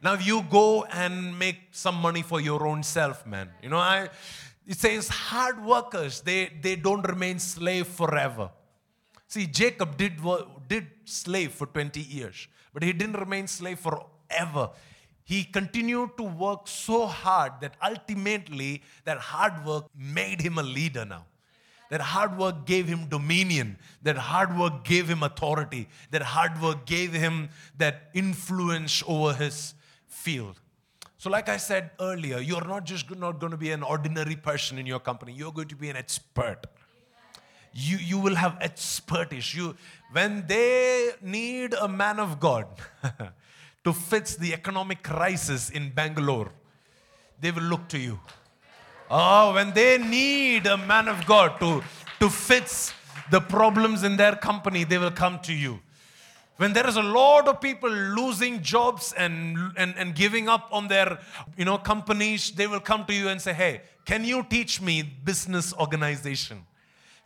Now 0.00 0.14
you 0.14 0.44
go 0.48 0.84
and 0.84 1.36
make 1.38 1.58
some 1.72 1.96
money 1.96 2.22
for 2.22 2.40
your 2.40 2.66
own 2.66 2.82
self, 2.82 3.26
man. 3.26 3.50
You 3.62 3.68
know, 3.68 3.78
I 3.78 4.08
it 4.68 4.78
says 4.78 5.08
hard 5.08 5.64
workers, 5.64 6.20
they, 6.20 6.52
they 6.60 6.76
don't 6.76 7.00
remain 7.08 7.38
slave 7.38 7.86
forever. 7.86 8.50
See, 9.26 9.46
Jacob 9.46 9.96
did, 9.96 10.20
did 10.68 10.86
slave 11.06 11.52
for 11.52 11.66
20 11.66 12.00
years, 12.00 12.48
but 12.74 12.82
he 12.82 12.92
didn't 12.92 13.16
remain 13.16 13.46
slave 13.46 13.78
forever 13.78 14.70
he 15.28 15.44
continued 15.44 16.16
to 16.16 16.22
work 16.22 16.66
so 16.66 17.06
hard 17.06 17.52
that 17.60 17.74
ultimately 17.84 18.82
that 19.04 19.18
hard 19.18 19.62
work 19.62 19.84
made 19.94 20.40
him 20.40 20.56
a 20.56 20.62
leader 20.62 21.04
now. 21.04 21.26
That 21.90 22.00
hard 22.00 22.38
work 22.38 22.64
gave 22.64 22.86
him 22.88 23.08
dominion. 23.08 23.76
That 24.02 24.16
hard 24.16 24.56
work 24.58 24.84
gave 24.84 25.06
him 25.06 25.22
authority. 25.22 25.86
That 26.12 26.22
hard 26.22 26.62
work 26.62 26.86
gave 26.86 27.12
him 27.12 27.50
that 27.76 28.08
influence 28.14 29.02
over 29.06 29.34
his 29.34 29.74
field. 30.06 30.58
So, 31.18 31.28
like 31.28 31.50
I 31.50 31.58
said 31.58 31.90
earlier, 32.00 32.38
you're 32.38 32.66
not 32.66 32.86
just 32.86 33.14
not 33.14 33.38
going 33.38 33.50
to 33.50 33.58
be 33.58 33.70
an 33.70 33.82
ordinary 33.82 34.36
person 34.36 34.78
in 34.78 34.86
your 34.86 35.00
company. 35.00 35.34
You're 35.34 35.52
going 35.52 35.68
to 35.68 35.76
be 35.76 35.90
an 35.90 35.96
expert. 35.96 36.62
You, 37.74 37.98
you 37.98 38.18
will 38.18 38.36
have 38.36 38.56
expertise. 38.62 39.54
You, 39.54 39.76
when 40.10 40.46
they 40.46 41.10
need 41.20 41.74
a 41.74 41.86
man 41.86 42.18
of 42.18 42.40
God, 42.40 42.66
to 43.88 43.94
fix 43.94 44.36
the 44.36 44.52
economic 44.52 45.02
crisis 45.02 45.70
in 45.70 45.88
Bangalore, 45.88 46.52
they 47.40 47.50
will 47.50 47.62
look 47.62 47.88
to 47.88 47.96
you. 47.96 48.20
Oh, 49.10 49.54
when 49.54 49.72
they 49.72 49.96
need 49.96 50.66
a 50.66 50.76
man 50.76 51.08
of 51.08 51.24
God 51.24 51.58
to, 51.60 51.82
to 52.20 52.28
fix 52.28 52.92
the 53.30 53.40
problems 53.40 54.02
in 54.02 54.18
their 54.18 54.36
company, 54.36 54.84
they 54.84 54.98
will 54.98 55.10
come 55.10 55.38
to 55.40 55.54
you. 55.54 55.80
When 56.58 56.74
there 56.74 56.86
is 56.86 56.96
a 56.96 57.02
lot 57.02 57.48
of 57.48 57.62
people 57.62 57.88
losing 57.88 58.60
jobs 58.60 59.14
and, 59.16 59.56
and, 59.78 59.94
and 59.96 60.14
giving 60.14 60.50
up 60.50 60.68
on 60.70 60.88
their 60.88 61.18
you 61.56 61.64
know, 61.64 61.78
companies, 61.78 62.50
they 62.50 62.66
will 62.66 62.80
come 62.80 63.06
to 63.06 63.14
you 63.14 63.28
and 63.28 63.40
say, 63.40 63.54
Hey, 63.54 63.80
can 64.04 64.22
you 64.22 64.44
teach 64.50 64.82
me 64.82 65.02
business 65.02 65.72
organization? 65.72 66.66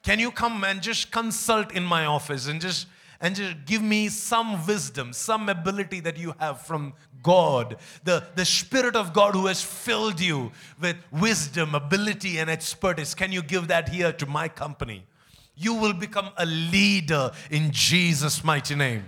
Can 0.04 0.20
you 0.20 0.30
come 0.30 0.62
and 0.62 0.80
just 0.80 1.10
consult 1.10 1.72
in 1.72 1.82
my 1.82 2.06
office 2.06 2.46
and 2.46 2.60
just 2.60 2.86
and 3.22 3.36
just 3.36 3.64
give 3.64 3.80
me 3.80 4.08
some 4.08 4.66
wisdom, 4.66 5.12
some 5.12 5.48
ability 5.48 6.00
that 6.00 6.18
you 6.18 6.34
have 6.40 6.60
from 6.60 6.92
God. 7.22 7.76
The, 8.02 8.24
the 8.34 8.44
Spirit 8.44 8.96
of 8.96 9.12
God 9.12 9.34
who 9.34 9.46
has 9.46 9.62
filled 9.62 10.20
you 10.20 10.50
with 10.80 10.96
wisdom, 11.12 11.76
ability, 11.76 12.38
and 12.38 12.50
expertise. 12.50 13.14
Can 13.14 13.30
you 13.30 13.40
give 13.40 13.68
that 13.68 13.88
here 13.88 14.12
to 14.12 14.26
my 14.26 14.48
company? 14.48 15.06
You 15.54 15.74
will 15.74 15.92
become 15.92 16.30
a 16.36 16.44
leader 16.44 17.30
in 17.48 17.70
Jesus' 17.70 18.42
mighty 18.42 18.74
name. 18.74 19.04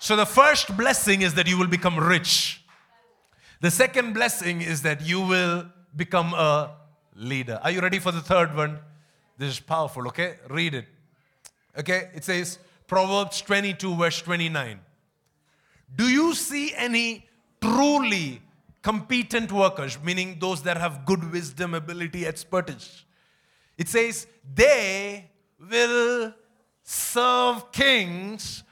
So, 0.00 0.16
the 0.16 0.26
first 0.26 0.76
blessing 0.76 1.22
is 1.22 1.34
that 1.34 1.46
you 1.46 1.56
will 1.56 1.68
become 1.68 1.96
rich. 1.96 2.64
The 3.60 3.70
second 3.70 4.12
blessing 4.12 4.60
is 4.60 4.82
that 4.82 5.06
you 5.06 5.20
will 5.20 5.66
become 5.94 6.34
a 6.34 6.72
leader. 7.14 7.60
Are 7.62 7.70
you 7.70 7.80
ready 7.80 8.00
for 8.00 8.10
the 8.10 8.20
third 8.20 8.56
one? 8.56 8.80
This 9.38 9.50
is 9.50 9.60
powerful, 9.60 10.08
okay? 10.08 10.38
Read 10.48 10.74
it. 10.74 10.86
Okay, 11.78 12.10
it 12.14 12.24
says 12.24 12.58
Proverbs 12.92 13.40
22, 13.40 13.96
verse 13.96 14.20
29. 14.20 14.78
Do 15.96 16.08
you 16.10 16.34
see 16.34 16.74
any 16.76 17.26
truly 17.58 18.42
competent 18.82 19.50
workers, 19.50 19.96
meaning 20.04 20.36
those 20.38 20.62
that 20.64 20.76
have 20.76 21.06
good 21.06 21.32
wisdom, 21.32 21.72
ability, 21.72 22.26
expertise? 22.26 23.06
It 23.78 23.88
says, 23.88 24.26
they 24.54 25.30
will 25.58 26.34
serve 26.82 27.72
kings 27.72 28.62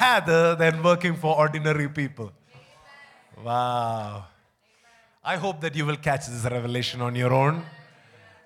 rather 0.00 0.54
than 0.54 0.80
working 0.80 1.16
for 1.16 1.36
ordinary 1.36 1.88
people. 1.88 2.30
Wow. 3.42 4.26
I 5.24 5.34
hope 5.34 5.60
that 5.62 5.74
you 5.74 5.84
will 5.84 5.96
catch 5.96 6.28
this 6.28 6.44
revelation 6.44 7.00
on 7.00 7.16
your 7.16 7.32
own. 7.32 7.64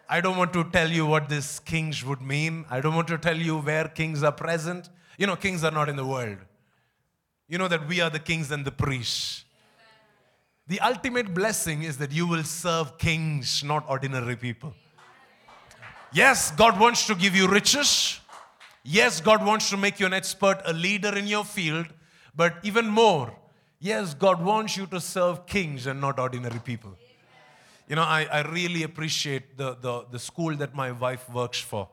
I 0.08 0.20
don't 0.20 0.36
want 0.36 0.52
to 0.52 0.64
tell 0.64 0.88
you 0.88 1.04
what 1.04 1.28
this 1.28 1.58
kings 1.58 2.04
would 2.04 2.22
mean. 2.22 2.64
I 2.70 2.80
don't 2.80 2.94
want 2.94 3.08
to 3.08 3.18
tell 3.18 3.36
you 3.36 3.58
where 3.58 3.88
kings 3.88 4.22
are 4.22 4.32
present. 4.32 4.88
You 5.18 5.26
know, 5.26 5.34
kings 5.36 5.64
are 5.64 5.70
not 5.70 5.88
in 5.88 5.96
the 5.96 6.06
world. 6.06 6.38
You 7.48 7.58
know 7.58 7.68
that 7.68 7.88
we 7.88 8.00
are 8.00 8.10
the 8.10 8.18
kings 8.18 8.50
and 8.50 8.64
the 8.64 8.70
priests. 8.70 9.44
The 10.68 10.80
ultimate 10.80 11.32
blessing 11.32 11.82
is 11.82 11.98
that 11.98 12.12
you 12.12 12.26
will 12.26 12.42
serve 12.44 12.98
kings, 12.98 13.62
not 13.62 13.84
ordinary 13.88 14.36
people. 14.36 14.74
Yes, 16.12 16.50
God 16.52 16.78
wants 16.78 17.06
to 17.06 17.14
give 17.14 17.36
you 17.36 17.48
riches. 17.48 18.20
Yes, 18.82 19.20
God 19.20 19.44
wants 19.44 19.70
to 19.70 19.76
make 19.76 19.98
you 19.98 20.06
an 20.06 20.12
expert, 20.12 20.60
a 20.64 20.72
leader 20.72 21.16
in 21.16 21.26
your 21.26 21.44
field. 21.44 21.86
But 22.34 22.54
even 22.62 22.86
more, 22.86 23.34
yes, 23.80 24.14
God 24.14 24.42
wants 24.42 24.76
you 24.76 24.86
to 24.86 25.00
serve 25.00 25.46
kings 25.46 25.86
and 25.86 26.00
not 26.00 26.18
ordinary 26.18 26.60
people. 26.60 26.96
You 27.88 27.94
know, 27.94 28.02
I, 28.02 28.26
I 28.30 28.40
really 28.42 28.82
appreciate 28.82 29.56
the, 29.56 29.76
the, 29.80 30.06
the 30.10 30.18
school 30.18 30.56
that 30.56 30.74
my 30.74 30.90
wife 30.90 31.30
works 31.30 31.60
for. 31.60 31.88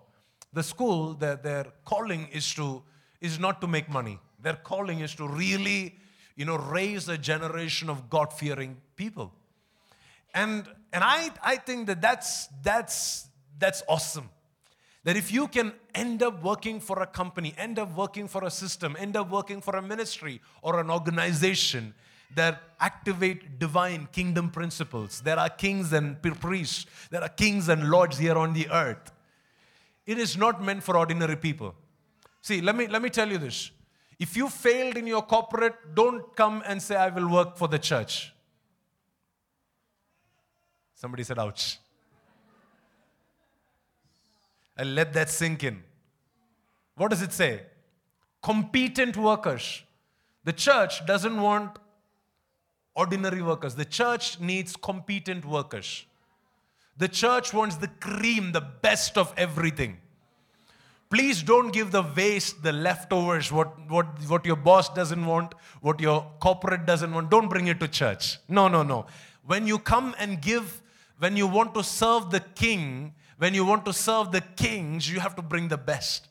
The 0.51 0.63
school, 0.63 1.13
their, 1.13 1.35
their 1.35 1.65
calling 1.85 2.27
is, 2.31 2.51
to, 2.55 2.81
is 3.21 3.39
not 3.39 3.61
to 3.61 3.67
make 3.67 3.89
money. 3.89 4.19
Their 4.41 4.55
calling 4.55 5.01
is 5.01 5.13
to 5.15 5.27
really, 5.27 5.95
you 6.35 6.45
know, 6.45 6.57
raise 6.57 7.07
a 7.09 7.17
generation 7.17 7.89
of 7.89 8.09
God-fearing 8.09 8.77
people. 8.95 9.31
And, 10.33 10.65
and 10.91 11.03
I, 11.03 11.29
I 11.43 11.57
think 11.57 11.87
that 11.87 12.01
that's, 12.01 12.47
that's, 12.63 13.27
that's 13.59 13.83
awesome. 13.87 14.29
That 15.03 15.15
if 15.15 15.31
you 15.31 15.47
can 15.47 15.73
end 15.93 16.23
up 16.23 16.41
working 16.41 16.79
for 16.79 17.03
a 17.03 17.05
company, 17.05 17.53
end 17.57 17.77
up 17.77 17.95
working 17.95 18.27
for 18.27 18.43
a 18.45 18.49
system, 18.49 18.95
end 18.97 19.15
up 19.15 19.29
working 19.29 19.61
for 19.61 19.75
a 19.75 19.81
ministry 19.81 20.41
or 20.63 20.79
an 20.79 20.89
organization 20.89 21.93
that 22.35 22.61
activate 22.79 23.59
divine 23.59 24.07
kingdom 24.11 24.49
principles. 24.49 25.21
There 25.21 25.39
are 25.39 25.49
kings 25.49 25.93
and 25.93 26.21
priests, 26.21 26.85
there 27.09 27.21
are 27.21 27.29
kings 27.29 27.69
and 27.69 27.89
lords 27.89 28.17
here 28.17 28.37
on 28.37 28.53
the 28.53 28.69
earth. 28.69 29.11
It 30.05 30.17
is 30.17 30.35
not 30.35 30.61
meant 30.61 30.83
for 30.83 30.97
ordinary 30.97 31.37
people. 31.37 31.75
See, 32.41 32.59
let 32.59 32.75
me, 32.75 32.87
let 32.87 33.01
me 33.01 33.09
tell 33.09 33.29
you 33.29 33.37
this. 33.37 33.71
If 34.19 34.35
you 34.35 34.49
failed 34.49 34.97
in 34.97 35.07
your 35.07 35.21
corporate, 35.21 35.95
don't 35.95 36.35
come 36.35 36.61
and 36.65 36.81
say, 36.81 36.95
I 36.95 37.09
will 37.09 37.29
work 37.29 37.57
for 37.57 37.67
the 37.67 37.79
church. 37.79 38.33
Somebody 40.95 41.23
said, 41.23 41.39
ouch. 41.39 41.79
And 44.77 44.95
let 44.95 45.13
that 45.13 45.29
sink 45.29 45.63
in. 45.63 45.83
What 46.95 47.09
does 47.09 47.21
it 47.21 47.33
say? 47.33 47.61
Competent 48.41 49.17
workers. 49.17 49.83
The 50.43 50.53
church 50.53 51.05
doesn't 51.05 51.39
want 51.39 51.77
ordinary 52.95 53.41
workers. 53.41 53.75
The 53.75 53.85
church 53.85 54.39
needs 54.39 54.75
competent 54.75 55.45
workers. 55.45 56.05
The 56.97 57.07
church 57.07 57.53
wants 57.53 57.77
the 57.77 57.87
cream, 57.87 58.51
the 58.51 58.61
best 58.61 59.17
of 59.17 59.33
everything. 59.35 59.97
Please 61.09 61.43
don't 61.43 61.71
give 61.71 61.91
the 61.91 62.03
waste, 62.15 62.63
the 62.63 62.71
leftovers, 62.71 63.51
what, 63.51 63.67
what, 63.89 64.07
what 64.27 64.45
your 64.45 64.55
boss 64.55 64.89
doesn't 64.89 65.25
want, 65.25 65.53
what 65.81 65.99
your 65.99 66.25
corporate 66.39 66.85
doesn't 66.85 67.13
want. 67.13 67.29
Don't 67.29 67.49
bring 67.49 67.67
it 67.67 67.79
to 67.79 67.87
church. 67.87 68.39
No, 68.47 68.67
no, 68.67 68.83
no. 68.83 69.05
When 69.45 69.67
you 69.67 69.77
come 69.77 70.15
and 70.17 70.41
give, 70.41 70.81
when 71.19 71.37
you 71.37 71.45
want 71.45 71.75
to 71.75 71.83
serve 71.83 72.31
the 72.31 72.39
king, 72.39 73.13
when 73.37 73.53
you 73.53 73.65
want 73.65 73.85
to 73.85 73.93
serve 73.93 74.31
the 74.31 74.41
kings, 74.41 75.11
you 75.11 75.19
have 75.19 75.35
to 75.35 75.41
bring 75.41 75.67
the 75.67 75.77
best. 75.77 76.29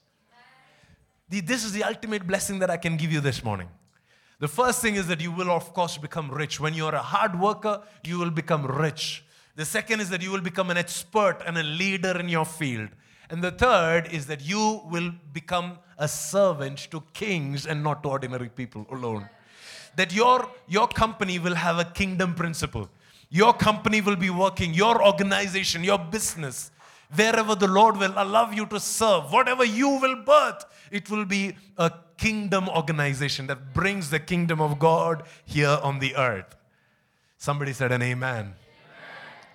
This 1.28 1.64
is 1.64 1.72
the 1.72 1.84
ultimate 1.84 2.26
blessing 2.26 2.59
that 2.59 2.68
I 2.70 2.76
can 2.76 2.97
give 2.97 3.12
you 3.12 3.20
this 3.20 3.43
morning. 3.44 3.68
The 4.43 4.48
first 4.48 4.82
thing 4.82 4.97
is 4.97 5.06
that 5.06 5.20
you 5.20 5.31
will, 5.31 5.52
of 5.52 5.73
course, 5.73 5.97
become 5.97 6.28
rich. 6.28 6.59
When 6.59 6.74
you're 6.74 6.97
a 6.97 7.01
hard 7.01 7.39
worker, 7.39 7.81
you 8.02 8.19
will 8.19 8.32
become 8.32 8.66
rich. 8.66 9.24
The 9.55 9.64
second 9.64 10.01
is 10.01 10.10
that 10.10 10.20
you 10.20 10.32
will 10.32 10.40
become 10.40 10.69
an 10.69 10.77
expert 10.77 11.39
and 11.47 11.56
a 11.56 11.62
leader 11.62 12.19
in 12.19 12.28
your 12.28 12.44
field. 12.44 12.89
And 13.31 13.40
the 13.40 13.52
third 13.52 14.09
is 14.12 14.27
that 14.27 14.44
you 14.44 14.82
will 14.90 15.12
become 15.32 15.78
a 15.97 16.09
servant 16.09 16.89
to 16.90 17.05
kings 17.14 17.66
and 17.66 17.85
not 17.85 18.02
to 18.02 18.09
ordinary 18.09 18.48
people 18.48 18.85
alone. 18.90 19.28
That 19.94 20.12
your, 20.12 20.51
your 20.66 20.89
company 20.89 21.39
will 21.39 21.55
have 21.55 21.78
a 21.78 21.85
kingdom 21.85 22.35
principle. 22.35 22.89
Your 23.31 23.52
company 23.52 24.01
will 24.01 24.16
be 24.16 24.31
working, 24.31 24.74
your 24.74 25.06
organization, 25.06 25.85
your 25.85 26.01
business, 26.01 26.73
wherever 27.14 27.55
the 27.55 27.68
Lord 27.68 27.97
will 27.97 28.14
allow 28.16 28.51
you 28.51 28.66
to 28.66 28.80
serve, 28.80 29.32
whatever 29.32 29.64
you 29.64 29.89
will 29.89 30.16
birth, 30.16 30.64
it 30.90 31.10
will 31.10 31.24
be 31.24 31.56
a 31.76 31.93
kingdom 32.16 32.68
organization 32.68 33.47
that 33.48 33.74
brings 33.74 34.10
the 34.10 34.18
kingdom 34.18 34.60
of 34.60 34.78
God 34.78 35.24
here 35.44 35.78
on 35.82 35.98
the 35.98 36.16
earth. 36.16 36.56
Somebody 37.39 37.72
said 37.72 37.93
an 37.93 38.02
amen. 38.02 38.39
amen. 38.40 38.55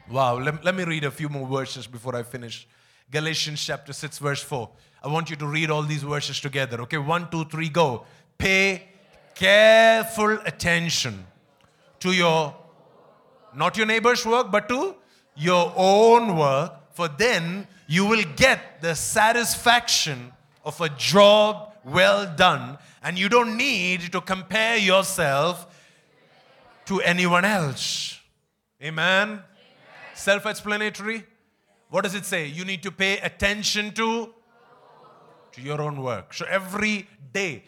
Wow, 0.10 0.40
let, 0.40 0.64
let 0.64 0.76
me 0.76 0.84
read 0.84 1.04
a 1.06 1.12
few 1.12 1.30
more 1.30 1.48
verses 1.48 1.88
before 1.88 2.16
I 2.16 2.24
finish. 2.24 2.68
Galatians 3.10 3.64
chapter 3.64 3.94
6, 3.94 4.18
verse 4.20 4.44
4. 4.44 4.70
I 5.04 5.08
want 5.08 5.30
you 5.30 5.36
to 5.38 5.48
read 5.48 5.72
all 5.72 5.84
these 5.84 6.04
verses 6.04 6.40
together. 6.42 6.82
Okay, 6.82 6.98
one, 6.98 7.30
two, 7.30 7.46
three, 7.46 7.70
go. 7.70 8.06
Pay 8.38 8.84
careful 9.36 10.38
attention 10.46 11.26
to 12.00 12.12
your, 12.12 12.56
not 13.56 13.78
your 13.78 13.86
neighbor's 13.86 14.26
work, 14.26 14.52
but 14.52 14.68
to 14.68 14.96
your 15.36 15.72
own 15.76 16.36
work, 16.36 16.74
for 16.98 17.08
then 17.08 17.68
you 17.86 18.08
will 18.08 18.24
get 18.36 18.82
the 18.82 18.96
satisfaction 18.96 20.34
of 20.66 20.82
a 20.82 20.90
job 20.90 21.74
well 21.84 22.26
done, 22.36 22.80
and 23.04 23.20
you 23.20 23.30
don't 23.30 23.56
need 23.56 24.12
to 24.12 24.20
compare 24.20 24.78
yourself 24.78 25.68
to 26.88 27.00
anyone 27.02 27.46
else. 27.46 28.20
Amen? 28.82 29.28
Amen. 29.30 29.44
Self 30.16 30.48
explanatory. 30.48 31.24
What 31.92 32.02
does 32.02 32.16
it 32.16 32.26
say? 32.26 32.48
You 32.48 32.66
need 32.66 32.82
to 32.82 32.92
pay 32.92 33.20
attention 33.20 33.92
to 33.94 34.34
to 35.52 35.62
your 35.62 35.80
own 35.80 36.02
work. 36.02 36.34
So 36.34 36.48
every 36.50 37.08
day, 37.32 37.64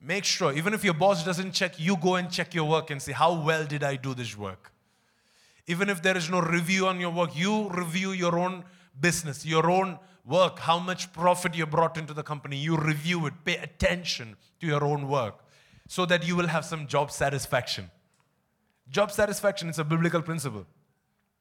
make 0.00 0.24
sure, 0.24 0.54
even 0.54 0.72
if 0.72 0.82
your 0.82 0.94
boss 0.94 1.22
doesn't 1.22 1.52
check, 1.52 1.78
you 1.78 1.94
go 1.98 2.14
and 2.14 2.30
check 2.30 2.54
your 2.54 2.64
work 2.64 2.90
and 2.90 3.02
say, 3.02 3.12
How 3.12 3.34
well 3.38 3.66
did 3.66 3.84
I 3.84 3.96
do 3.96 4.14
this 4.14 4.34
work? 4.34 4.72
Even 5.66 5.88
if 5.88 6.02
there 6.02 6.16
is 6.16 6.30
no 6.30 6.40
review 6.40 6.86
on 6.86 7.00
your 7.00 7.10
work, 7.10 7.36
you 7.36 7.68
review 7.70 8.12
your 8.12 8.38
own 8.38 8.64
business, 9.00 9.44
your 9.44 9.68
own 9.68 9.98
work, 10.24 10.58
how 10.60 10.78
much 10.78 11.12
profit 11.12 11.54
you 11.54 11.66
brought 11.66 11.96
into 11.96 12.14
the 12.14 12.22
company. 12.22 12.56
You 12.56 12.76
review 12.76 13.26
it, 13.26 13.34
pay 13.44 13.56
attention 13.56 14.36
to 14.60 14.66
your 14.66 14.84
own 14.84 15.08
work 15.08 15.44
so 15.88 16.06
that 16.06 16.26
you 16.26 16.36
will 16.36 16.48
have 16.48 16.64
some 16.64 16.86
job 16.86 17.10
satisfaction. 17.10 17.90
Job 18.88 19.10
satisfaction 19.10 19.68
is 19.68 19.78
a 19.78 19.84
biblical 19.84 20.22
principle. 20.22 20.66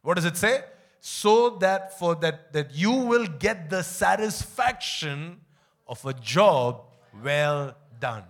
What 0.01 0.15
does 0.15 0.25
it 0.25 0.37
say? 0.37 0.63
So 0.99 1.51
that 1.57 1.97
for 1.99 2.15
that, 2.15 2.53
that 2.53 2.73
you 2.73 2.91
will 2.91 3.27
get 3.27 3.69
the 3.69 3.83
satisfaction 3.83 5.41
of 5.87 6.03
a 6.05 6.13
job 6.13 6.81
well 7.23 7.75
done. 7.99 8.23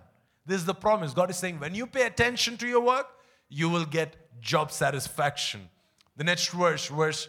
This 0.44 0.58
is 0.58 0.66
the 0.66 0.74
promise. 0.74 1.12
God 1.12 1.30
is 1.30 1.36
saying 1.36 1.58
when 1.58 1.74
you 1.74 1.86
pay 1.86 2.06
attention 2.06 2.56
to 2.58 2.68
your 2.68 2.80
work, 2.80 3.08
you 3.48 3.68
will 3.68 3.84
get 3.84 4.16
job 4.40 4.70
satisfaction. 4.70 5.68
The 6.16 6.24
next 6.24 6.48
verse, 6.48 6.86
verse 6.88 7.28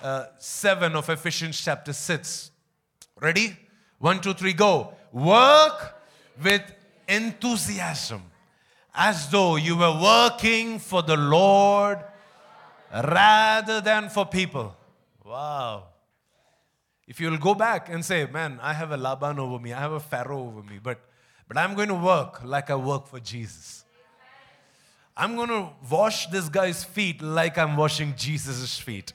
uh, 0.00 0.26
7 0.38 0.94
of 0.94 1.08
Ephesians 1.08 1.60
chapter 1.60 1.92
6. 1.92 2.50
Ready? 3.20 3.56
One, 3.98 4.20
two, 4.20 4.32
three, 4.34 4.52
go. 4.52 4.94
Work 5.12 5.96
with 6.42 6.62
enthusiasm 7.08 8.22
as 8.94 9.28
though 9.30 9.56
you 9.56 9.76
were 9.76 10.00
working 10.00 10.78
for 10.78 11.02
the 11.02 11.16
Lord 11.16 11.98
rather 12.92 13.80
than 13.80 14.08
for 14.08 14.24
people. 14.24 14.76
Wow. 15.24 15.84
If 17.06 17.20
you'll 17.20 17.38
go 17.38 17.54
back 17.54 17.88
and 17.88 18.04
say, 18.04 18.26
Man, 18.26 18.60
I 18.62 18.72
have 18.72 18.92
a 18.92 18.96
Laban 18.96 19.38
over 19.38 19.58
me, 19.58 19.72
I 19.72 19.80
have 19.80 19.92
a 19.92 20.00
Pharaoh 20.00 20.46
over 20.46 20.62
me, 20.62 20.78
but, 20.82 21.00
but 21.48 21.56
I'm 21.56 21.74
going 21.74 21.88
to 21.88 21.94
work 21.94 22.44
like 22.44 22.70
I 22.70 22.76
work 22.76 23.06
for 23.06 23.18
Jesus. 23.18 23.84
I'm 25.20 25.34
going 25.34 25.48
to 25.48 25.70
wash 25.90 26.28
this 26.28 26.48
guy's 26.48 26.84
feet 26.84 27.20
like 27.20 27.58
I'm 27.58 27.76
washing 27.76 28.14
Jesus' 28.16 28.78
feet. 28.78 29.12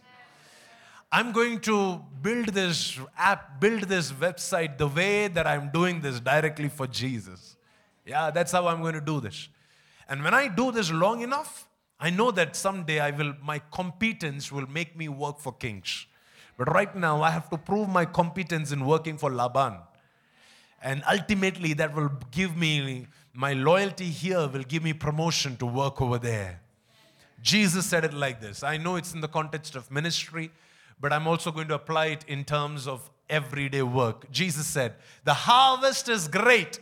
I'm 1.09 1.31
going 1.31 1.61
to 1.61 2.01
build 2.21 2.47
this 2.47 2.99
app, 3.17 3.61
build 3.61 3.83
this 3.83 4.11
website 4.11 4.77
the 4.77 4.87
way 4.87 5.29
that 5.29 5.47
I'm 5.47 5.69
doing 5.69 6.01
this 6.01 6.19
directly 6.19 6.67
for 6.67 6.87
Jesus. 6.87 7.55
Yeah, 8.05 8.31
that's 8.31 8.51
how 8.51 8.67
I'm 8.67 8.81
going 8.81 8.95
to 8.95 9.01
do 9.01 9.21
this. 9.21 9.47
And 10.09 10.25
when 10.25 10.33
I 10.33 10.49
do 10.49 10.73
this 10.73 10.91
long 10.91 11.21
enough, 11.21 11.69
I 12.01 12.09
know 12.09 12.31
that 12.31 12.57
someday 12.57 12.99
I 12.99 13.11
will 13.11 13.33
my 13.41 13.59
competence 13.59 14.51
will 14.51 14.67
make 14.67 14.97
me 14.97 15.07
work 15.07 15.39
for 15.39 15.53
kings. 15.53 16.05
But 16.57 16.73
right 16.73 16.93
now 16.93 17.21
I 17.21 17.29
have 17.29 17.49
to 17.51 17.57
prove 17.57 17.87
my 17.87 18.03
competence 18.03 18.73
in 18.73 18.85
working 18.85 19.17
for 19.17 19.31
Laban. 19.31 19.77
And 20.81 21.01
ultimately 21.09 21.71
that 21.75 21.95
will 21.95 22.11
give 22.31 22.57
me 22.57 23.07
my 23.33 23.53
loyalty 23.53 24.05
here 24.05 24.47
will 24.47 24.63
give 24.63 24.83
me 24.83 24.93
promotion 24.93 25.57
to 25.57 25.65
work 25.65 26.01
over 26.01 26.19
there. 26.19 26.61
Jesus 27.41 27.85
said 27.85 28.05
it 28.05 28.13
like 28.13 28.39
this. 28.39 28.63
I 28.63 28.77
know 28.77 28.95
it's 28.95 29.13
in 29.13 29.21
the 29.21 29.27
context 29.27 29.75
of 29.75 29.91
ministry, 29.91 30.51
but 31.01 31.11
I'm 31.11 31.27
also 31.27 31.51
going 31.51 31.67
to 31.67 31.75
apply 31.75 32.07
it 32.07 32.23
in 32.27 32.45
terms 32.45 32.87
of 32.87 33.09
everyday 33.29 33.81
work. 33.81 34.31
Jesus 34.31 34.67
said, 34.67 34.93
The 35.25 35.33
harvest 35.33 36.07
is 36.07 36.27
great, 36.27 36.79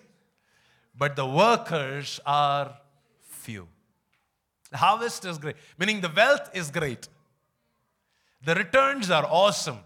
but 0.96 1.16
the 1.16 1.26
workers 1.26 2.20
are 2.26 2.78
few. 3.28 3.68
The 4.72 4.78
harvest 4.78 5.26
is 5.26 5.38
great, 5.38 5.56
meaning 5.80 6.02
the 6.02 6.12
wealth 6.16 6.50
is 6.54 6.70
great. 6.70 7.08
The 8.44 8.56
returns 8.56 9.10
are 9.10 9.26
awesome. 9.26 9.80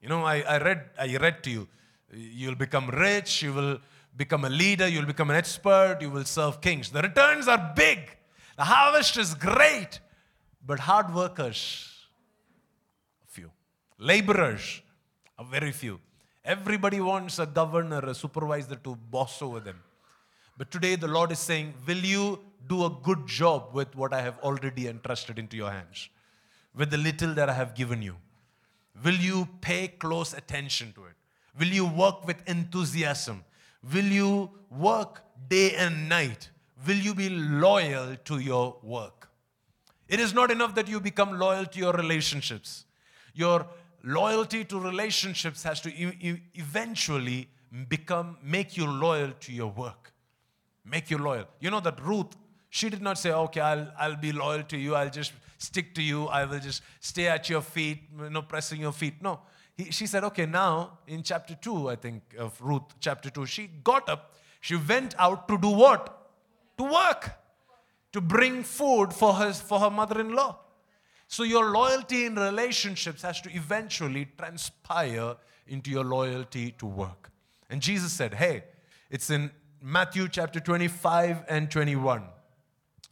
You 0.00 0.08
know, 0.08 0.24
I, 0.24 0.40
I, 0.40 0.58
read, 0.58 0.84
I 0.98 1.16
read 1.16 1.42
to 1.44 1.50
you, 1.50 1.68
you'll 2.12 2.54
become 2.54 2.88
rich, 2.88 3.42
you 3.42 3.52
will 3.52 3.78
become 4.16 4.44
a 4.44 4.50
leader, 4.50 4.88
you'll 4.88 5.06
become 5.06 5.30
an 5.30 5.36
expert, 5.36 5.98
you 6.00 6.10
will 6.10 6.24
serve 6.24 6.60
kings. 6.60 6.90
The 6.90 7.02
returns 7.02 7.48
are 7.48 7.72
big, 7.76 7.98
the 8.56 8.64
harvest 8.64 9.16
is 9.16 9.34
great, 9.34 10.00
but 10.66 10.80
hard 10.80 11.14
workers, 11.14 11.88
few. 13.26 13.50
Laborers 13.98 14.82
are 15.38 15.44
very 15.44 15.72
few. 15.72 16.00
Everybody 16.44 17.00
wants 17.00 17.38
a 17.38 17.46
governor, 17.46 18.00
a 18.00 18.14
supervisor 18.14 18.76
to 18.76 18.96
boss 18.96 19.42
over 19.42 19.60
them. 19.60 19.80
But 20.56 20.70
today 20.70 20.96
the 20.96 21.06
Lord 21.06 21.30
is 21.30 21.38
saying, 21.38 21.74
Will 21.86 21.98
you 21.98 22.40
do 22.66 22.84
a 22.84 22.90
good 22.90 23.26
job 23.26 23.70
with 23.72 23.94
what 23.94 24.12
I 24.12 24.22
have 24.22 24.38
already 24.40 24.88
entrusted 24.88 25.38
into 25.38 25.56
your 25.56 25.70
hands? 25.70 26.08
With 26.74 26.90
the 26.90 26.96
little 26.96 27.34
that 27.34 27.48
I 27.48 27.52
have 27.52 27.74
given 27.74 28.02
you? 28.02 28.16
Will 29.04 29.14
you 29.14 29.48
pay 29.60 29.88
close 29.88 30.32
attention 30.34 30.92
to 30.94 31.04
it? 31.04 31.14
Will 31.58 31.68
you 31.68 31.86
work 31.86 32.26
with 32.26 32.36
enthusiasm? 32.48 33.44
Will 33.92 34.04
you 34.04 34.50
work 34.70 35.22
day 35.48 35.74
and 35.76 36.08
night? 36.08 36.50
Will 36.86 36.96
you 36.96 37.14
be 37.14 37.28
loyal 37.30 38.16
to 38.24 38.38
your 38.38 38.76
work? 38.82 39.28
It 40.08 40.20
is 40.20 40.32
not 40.32 40.50
enough 40.50 40.74
that 40.74 40.88
you 40.88 41.00
become 41.00 41.38
loyal 41.38 41.66
to 41.66 41.78
your 41.78 41.92
relationships. 41.92 42.84
Your 43.34 43.66
loyalty 44.02 44.64
to 44.64 44.80
relationships 44.80 45.62
has 45.64 45.80
to 45.82 45.90
eventually 46.54 47.48
become 47.88 48.38
make 48.42 48.76
you 48.76 48.86
loyal 48.86 49.32
to 49.40 49.52
your 49.52 49.68
work 49.68 50.08
make 50.90 51.10
you 51.10 51.18
loyal. 51.18 51.46
You 51.60 51.70
know 51.70 51.80
that 51.80 52.02
Ruth, 52.04 52.36
she 52.70 52.88
did 52.88 53.02
not 53.02 53.18
say, 53.18 53.32
okay, 53.32 53.60
I'll, 53.60 53.92
I'll 53.98 54.16
be 54.16 54.32
loyal 54.32 54.62
to 54.64 54.76
you, 54.76 54.94
I'll 54.94 55.10
just 55.10 55.32
stick 55.58 55.94
to 55.94 56.02
you, 56.02 56.26
I 56.26 56.44
will 56.44 56.60
just 56.60 56.82
stay 57.00 57.28
at 57.28 57.48
your 57.48 57.62
feet, 57.62 58.04
you 58.18 58.30
know, 58.30 58.42
pressing 58.42 58.80
your 58.80 58.92
feet. 58.92 59.22
No. 59.22 59.40
He, 59.78 59.90
she 59.92 60.06
said, 60.06 60.24
okay, 60.24 60.44
now 60.44 60.98
in 61.06 61.22
chapter 61.22 61.54
2, 61.54 61.88
I 61.88 61.96
think, 61.96 62.22
of 62.38 62.60
Ruth, 62.60 62.82
chapter 63.00 63.30
2, 63.30 63.46
she 63.46 63.68
got 63.82 64.08
up, 64.10 64.34
she 64.60 64.76
went 64.76 65.14
out 65.18 65.48
to 65.48 65.56
do 65.56 65.68
what? 65.68 66.30
To 66.76 66.84
work, 66.84 67.30
to 68.12 68.20
bring 68.20 68.64
food 68.64 69.14
for 69.14 69.32
her, 69.32 69.52
for 69.54 69.80
her 69.80 69.90
mother 69.90 70.20
in 70.20 70.34
law. 70.34 70.58
So 71.28 71.44
your 71.44 71.70
loyalty 71.70 72.26
in 72.26 72.34
relationships 72.34 73.22
has 73.22 73.40
to 73.42 73.54
eventually 73.54 74.28
transpire 74.36 75.36
into 75.66 75.90
your 75.90 76.04
loyalty 76.04 76.72
to 76.72 76.86
work. 76.86 77.30
And 77.70 77.80
Jesus 77.80 78.12
said, 78.12 78.34
hey, 78.34 78.64
it's 79.10 79.30
in 79.30 79.50
Matthew 79.80 80.28
chapter 80.28 80.58
25 80.58 81.44
and 81.48 81.70
21. 81.70 82.24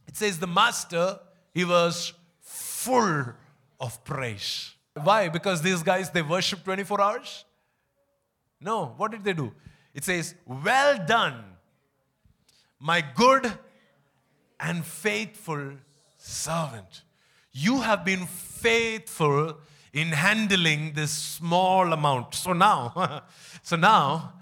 It 0.07 0.17
says, 0.17 0.39
The 0.39 0.47
master, 0.47 1.19
he 1.53 1.63
was 1.65 2.13
full 2.41 3.33
of 3.79 4.03
praise. 4.03 4.73
Why? 5.03 5.29
Because 5.29 5.61
these 5.61 5.83
guys, 5.83 6.09
they 6.09 6.21
worship 6.21 6.63
24 6.63 7.01
hours? 7.01 7.45
No. 8.59 8.93
What 8.97 9.11
did 9.11 9.23
they 9.23 9.33
do? 9.33 9.53
It 9.93 10.03
says, 10.03 10.35
Well 10.45 11.03
done, 11.05 11.43
my 12.79 13.03
good 13.15 13.51
and 14.59 14.85
faithful 14.85 15.71
servant. 16.17 17.03
You 17.51 17.81
have 17.81 18.05
been 18.05 18.25
faithful 18.25 19.57
in 19.93 20.09
handling 20.09 20.93
this 20.93 21.11
small 21.11 21.91
amount. 21.93 22.35
So 22.35 22.53
now, 22.53 23.23
so 23.63 23.75
now, 23.75 24.33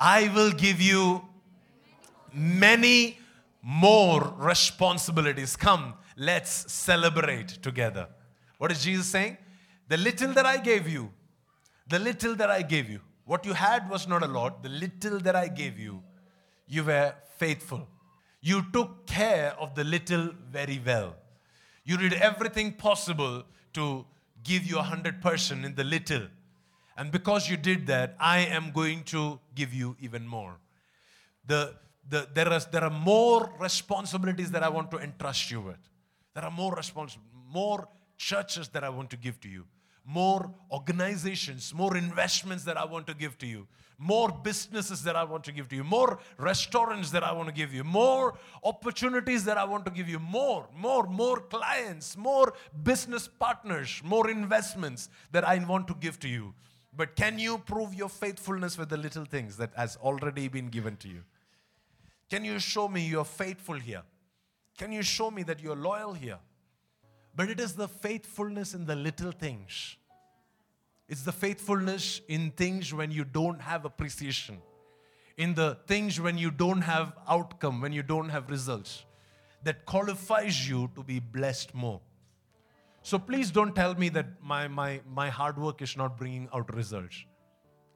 I 0.00 0.28
will 0.34 0.50
give 0.50 0.80
you 0.80 1.22
many 2.32 3.18
more 3.62 4.34
responsibilities. 4.38 5.56
Come, 5.56 5.94
let's 6.16 6.72
celebrate 6.72 7.48
together. 7.62 8.08
What 8.58 8.72
is 8.72 8.82
Jesus 8.82 9.06
saying? 9.06 9.36
The 9.88 9.96
little 9.96 10.32
that 10.32 10.46
I 10.46 10.56
gave 10.56 10.88
you, 10.88 11.12
the 11.88 11.98
little 11.98 12.34
that 12.36 12.50
I 12.50 12.62
gave 12.62 12.88
you, 12.88 13.00
what 13.24 13.44
you 13.44 13.52
had 13.52 13.88
was 13.88 14.06
not 14.06 14.22
a 14.22 14.26
lot. 14.26 14.62
The 14.62 14.68
little 14.68 15.18
that 15.20 15.36
I 15.36 15.48
gave 15.48 15.78
you, 15.78 16.02
you 16.66 16.84
were 16.84 17.14
faithful. 17.36 17.86
You 18.40 18.64
took 18.72 19.06
care 19.06 19.54
of 19.58 19.74
the 19.74 19.84
little 19.84 20.30
very 20.50 20.80
well. 20.84 21.16
You 21.84 21.96
did 21.96 22.14
everything 22.14 22.72
possible 22.72 23.44
to 23.74 24.06
give 24.42 24.64
you 24.64 24.78
a 24.78 24.82
hundred 24.82 25.20
percent 25.22 25.64
in 25.64 25.74
the 25.74 25.84
little. 25.84 26.28
And 26.96 27.10
because 27.10 27.48
you 27.48 27.56
did 27.56 27.86
that, 27.88 28.14
I 28.20 28.40
am 28.40 28.70
going 28.72 29.04
to 29.04 29.40
give 29.54 29.74
you 29.74 29.96
even 30.00 30.26
more. 30.26 30.56
The 31.46 31.74
the, 32.08 32.28
there, 32.34 32.52
is, 32.52 32.66
there 32.66 32.84
are 32.84 32.90
more 32.90 33.52
responsibilities 33.58 34.50
that 34.50 34.62
I 34.62 34.68
want 34.68 34.90
to 34.90 34.98
entrust 34.98 35.50
you 35.50 35.60
with. 35.60 35.78
There 36.34 36.44
are 36.44 36.50
more 36.50 36.74
responsibilities, 36.74 37.32
more 37.50 37.88
churches 38.16 38.68
that 38.68 38.84
I 38.84 38.88
want 38.88 39.10
to 39.10 39.16
give 39.16 39.40
to 39.40 39.48
you, 39.48 39.64
more 40.04 40.52
organizations, 40.70 41.72
more 41.74 41.96
investments 41.96 42.64
that 42.64 42.76
I 42.76 42.84
want 42.84 43.06
to 43.06 43.14
give 43.14 43.38
to 43.38 43.46
you, 43.46 43.66
more 43.98 44.28
businesses 44.30 45.02
that 45.04 45.16
I 45.16 45.24
want 45.24 45.44
to 45.44 45.52
give 45.52 45.68
to 45.68 45.76
you, 45.76 45.84
more 45.84 46.18
restaurants 46.38 47.10
that 47.12 47.22
I 47.22 47.32
want 47.32 47.48
to 47.48 47.54
give 47.54 47.72
you, 47.72 47.84
more 47.84 48.34
opportunities 48.62 49.44
that 49.44 49.56
I 49.56 49.64
want 49.64 49.84
to 49.86 49.90
give 49.90 50.08
you, 50.08 50.18
more, 50.18 50.68
more, 50.76 51.04
more 51.04 51.40
clients, 51.40 52.16
more 52.16 52.52
business 52.82 53.28
partners, 53.28 54.02
more 54.04 54.28
investments 54.30 55.08
that 55.32 55.46
I 55.46 55.58
want 55.64 55.88
to 55.88 55.94
give 55.94 56.18
to 56.20 56.28
you. 56.28 56.54
But 56.96 57.16
can 57.16 57.38
you 57.38 57.58
prove 57.58 57.94
your 57.94 58.08
faithfulness 58.08 58.76
with 58.78 58.88
the 58.88 58.96
little 58.96 59.24
things 59.24 59.56
that 59.56 59.70
has 59.74 59.96
already 59.96 60.48
been 60.48 60.68
given 60.68 60.96
to 60.98 61.08
you? 61.08 61.22
Can 62.30 62.44
you 62.44 62.58
show 62.58 62.88
me 62.88 63.06
you're 63.06 63.24
faithful 63.24 63.74
here? 63.74 64.02
Can 64.76 64.92
you 64.92 65.02
show 65.02 65.30
me 65.30 65.42
that 65.44 65.60
you're 65.60 65.76
loyal 65.76 66.12
here? 66.12 66.38
But 67.36 67.50
it 67.50 67.60
is 67.60 67.74
the 67.74 67.88
faithfulness 67.88 68.74
in 68.74 68.86
the 68.86 68.94
little 68.94 69.32
things. 69.32 69.96
It's 71.08 71.22
the 71.22 71.32
faithfulness 71.32 72.20
in 72.28 72.52
things 72.52 72.94
when 72.94 73.10
you 73.10 73.24
don't 73.24 73.60
have 73.60 73.84
appreciation, 73.84 74.58
in 75.36 75.54
the 75.54 75.76
things 75.86 76.20
when 76.20 76.38
you 76.38 76.50
don't 76.50 76.80
have 76.80 77.12
outcome, 77.28 77.80
when 77.80 77.92
you 77.92 78.02
don't 78.02 78.30
have 78.30 78.48
results, 78.48 79.04
that 79.64 79.84
qualifies 79.84 80.68
you 80.68 80.90
to 80.94 81.02
be 81.02 81.18
blessed 81.18 81.74
more. 81.74 82.00
So 83.02 83.18
please 83.18 83.50
don't 83.50 83.74
tell 83.74 83.94
me 83.94 84.08
that 84.10 84.26
my, 84.42 84.66
my, 84.66 85.00
my 85.12 85.28
hard 85.28 85.58
work 85.58 85.82
is 85.82 85.96
not 85.96 86.16
bringing 86.16 86.48
out 86.54 86.74
results. 86.74 87.24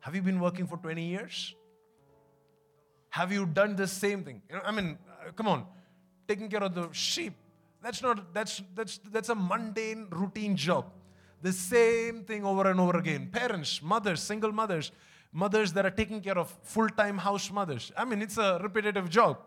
Have 0.01 0.15
you 0.15 0.20
been 0.20 0.39
working 0.39 0.66
for 0.66 0.77
20 0.77 1.02
years? 1.02 1.55
Have 3.10 3.32
you 3.32 3.47
done 3.47 3.74
the 3.74 3.86
same 3.86 4.23
thing? 4.23 4.43
You 4.51 4.56
know, 4.56 4.62
I 4.65 4.70
mean, 4.70 4.98
uh, 5.27 5.32
come 5.32 5.48
on, 5.48 5.66
taking 6.27 6.48
care 6.48 6.62
of 6.62 6.74
the 6.74 6.89
sheep. 6.93 7.35
That's 7.82 8.02
not, 8.02 8.34
that's, 8.34 8.62
that's, 8.74 8.98
that's 9.10 9.28
a 9.28 9.34
mundane, 9.34 10.09
routine 10.10 10.56
job. 10.56 10.86
The 11.42 11.52
same 11.52 12.24
thing 12.24 12.44
over 12.44 12.70
and 12.70 12.80
over 12.80 12.98
again. 12.98 13.28
Parents, 13.30 13.80
mothers, 13.82 14.20
single 14.20 14.50
mothers, 14.50 14.90
mothers 15.32 15.72
that 15.74 15.86
are 15.86 15.90
taking 15.90 16.20
care 16.20 16.36
of 16.36 16.50
full 16.62 16.88
time 16.88 17.18
house 17.18 17.50
mothers. 17.50 17.92
I 17.96 18.05
mean, 18.05 18.22
it's 18.22 18.38
a 18.38 18.59
repetitive 18.62 19.09
job. 19.09 19.38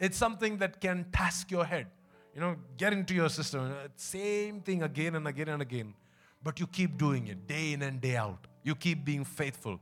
It's 0.00 0.16
something 0.16 0.58
that 0.58 0.80
can 0.80 1.06
task 1.12 1.50
your 1.50 1.64
head. 1.64 1.86
You 2.34 2.40
know, 2.40 2.56
get 2.76 2.92
into 2.92 3.14
your 3.14 3.28
system. 3.28 3.70
Uh, 3.70 3.88
same 3.96 4.60
thing 4.60 4.82
again 4.82 5.14
and 5.14 5.26
again 5.28 5.48
and 5.48 5.62
again. 5.62 5.94
But 6.42 6.58
you 6.58 6.66
keep 6.66 6.96
doing 6.96 7.28
it 7.28 7.46
day 7.46 7.72
in 7.72 7.82
and 7.82 8.00
day 8.00 8.16
out. 8.16 8.46
You 8.64 8.74
keep 8.74 9.04
being 9.04 9.24
faithful 9.24 9.80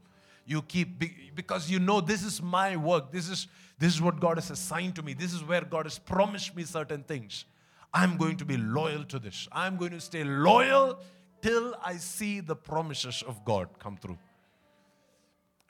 you 0.49 0.63
keep 0.63 1.05
because 1.35 1.71
you 1.71 1.79
know 1.79 2.01
this 2.01 2.25
is 2.25 2.41
my 2.43 2.75
work 2.75 3.13
this 3.13 3.29
is 3.29 3.47
this 3.79 3.95
is 3.95 4.01
what 4.01 4.19
god 4.19 4.39
has 4.39 4.51
assigned 4.51 4.95
to 4.95 5.03
me 5.03 5.13
this 5.13 5.35
is 5.35 5.45
where 5.45 5.61
god 5.61 5.85
has 5.85 5.99
promised 5.99 6.57
me 6.57 6.65
certain 6.65 7.03
things 7.03 7.45
i'm 7.93 8.17
going 8.17 8.37
to 8.37 8.45
be 8.45 8.57
loyal 8.57 9.05
to 9.05 9.19
this 9.19 9.49
i'm 9.53 9.77
going 9.77 9.93
to 9.93 10.01
stay 10.01 10.25
loyal 10.25 10.99
till 11.43 11.75
i 11.85 11.97
see 11.97 12.41
the 12.41 12.57
promises 12.57 13.23
of 13.27 13.45
god 13.45 13.69
come 13.79 13.97
through 13.97 14.19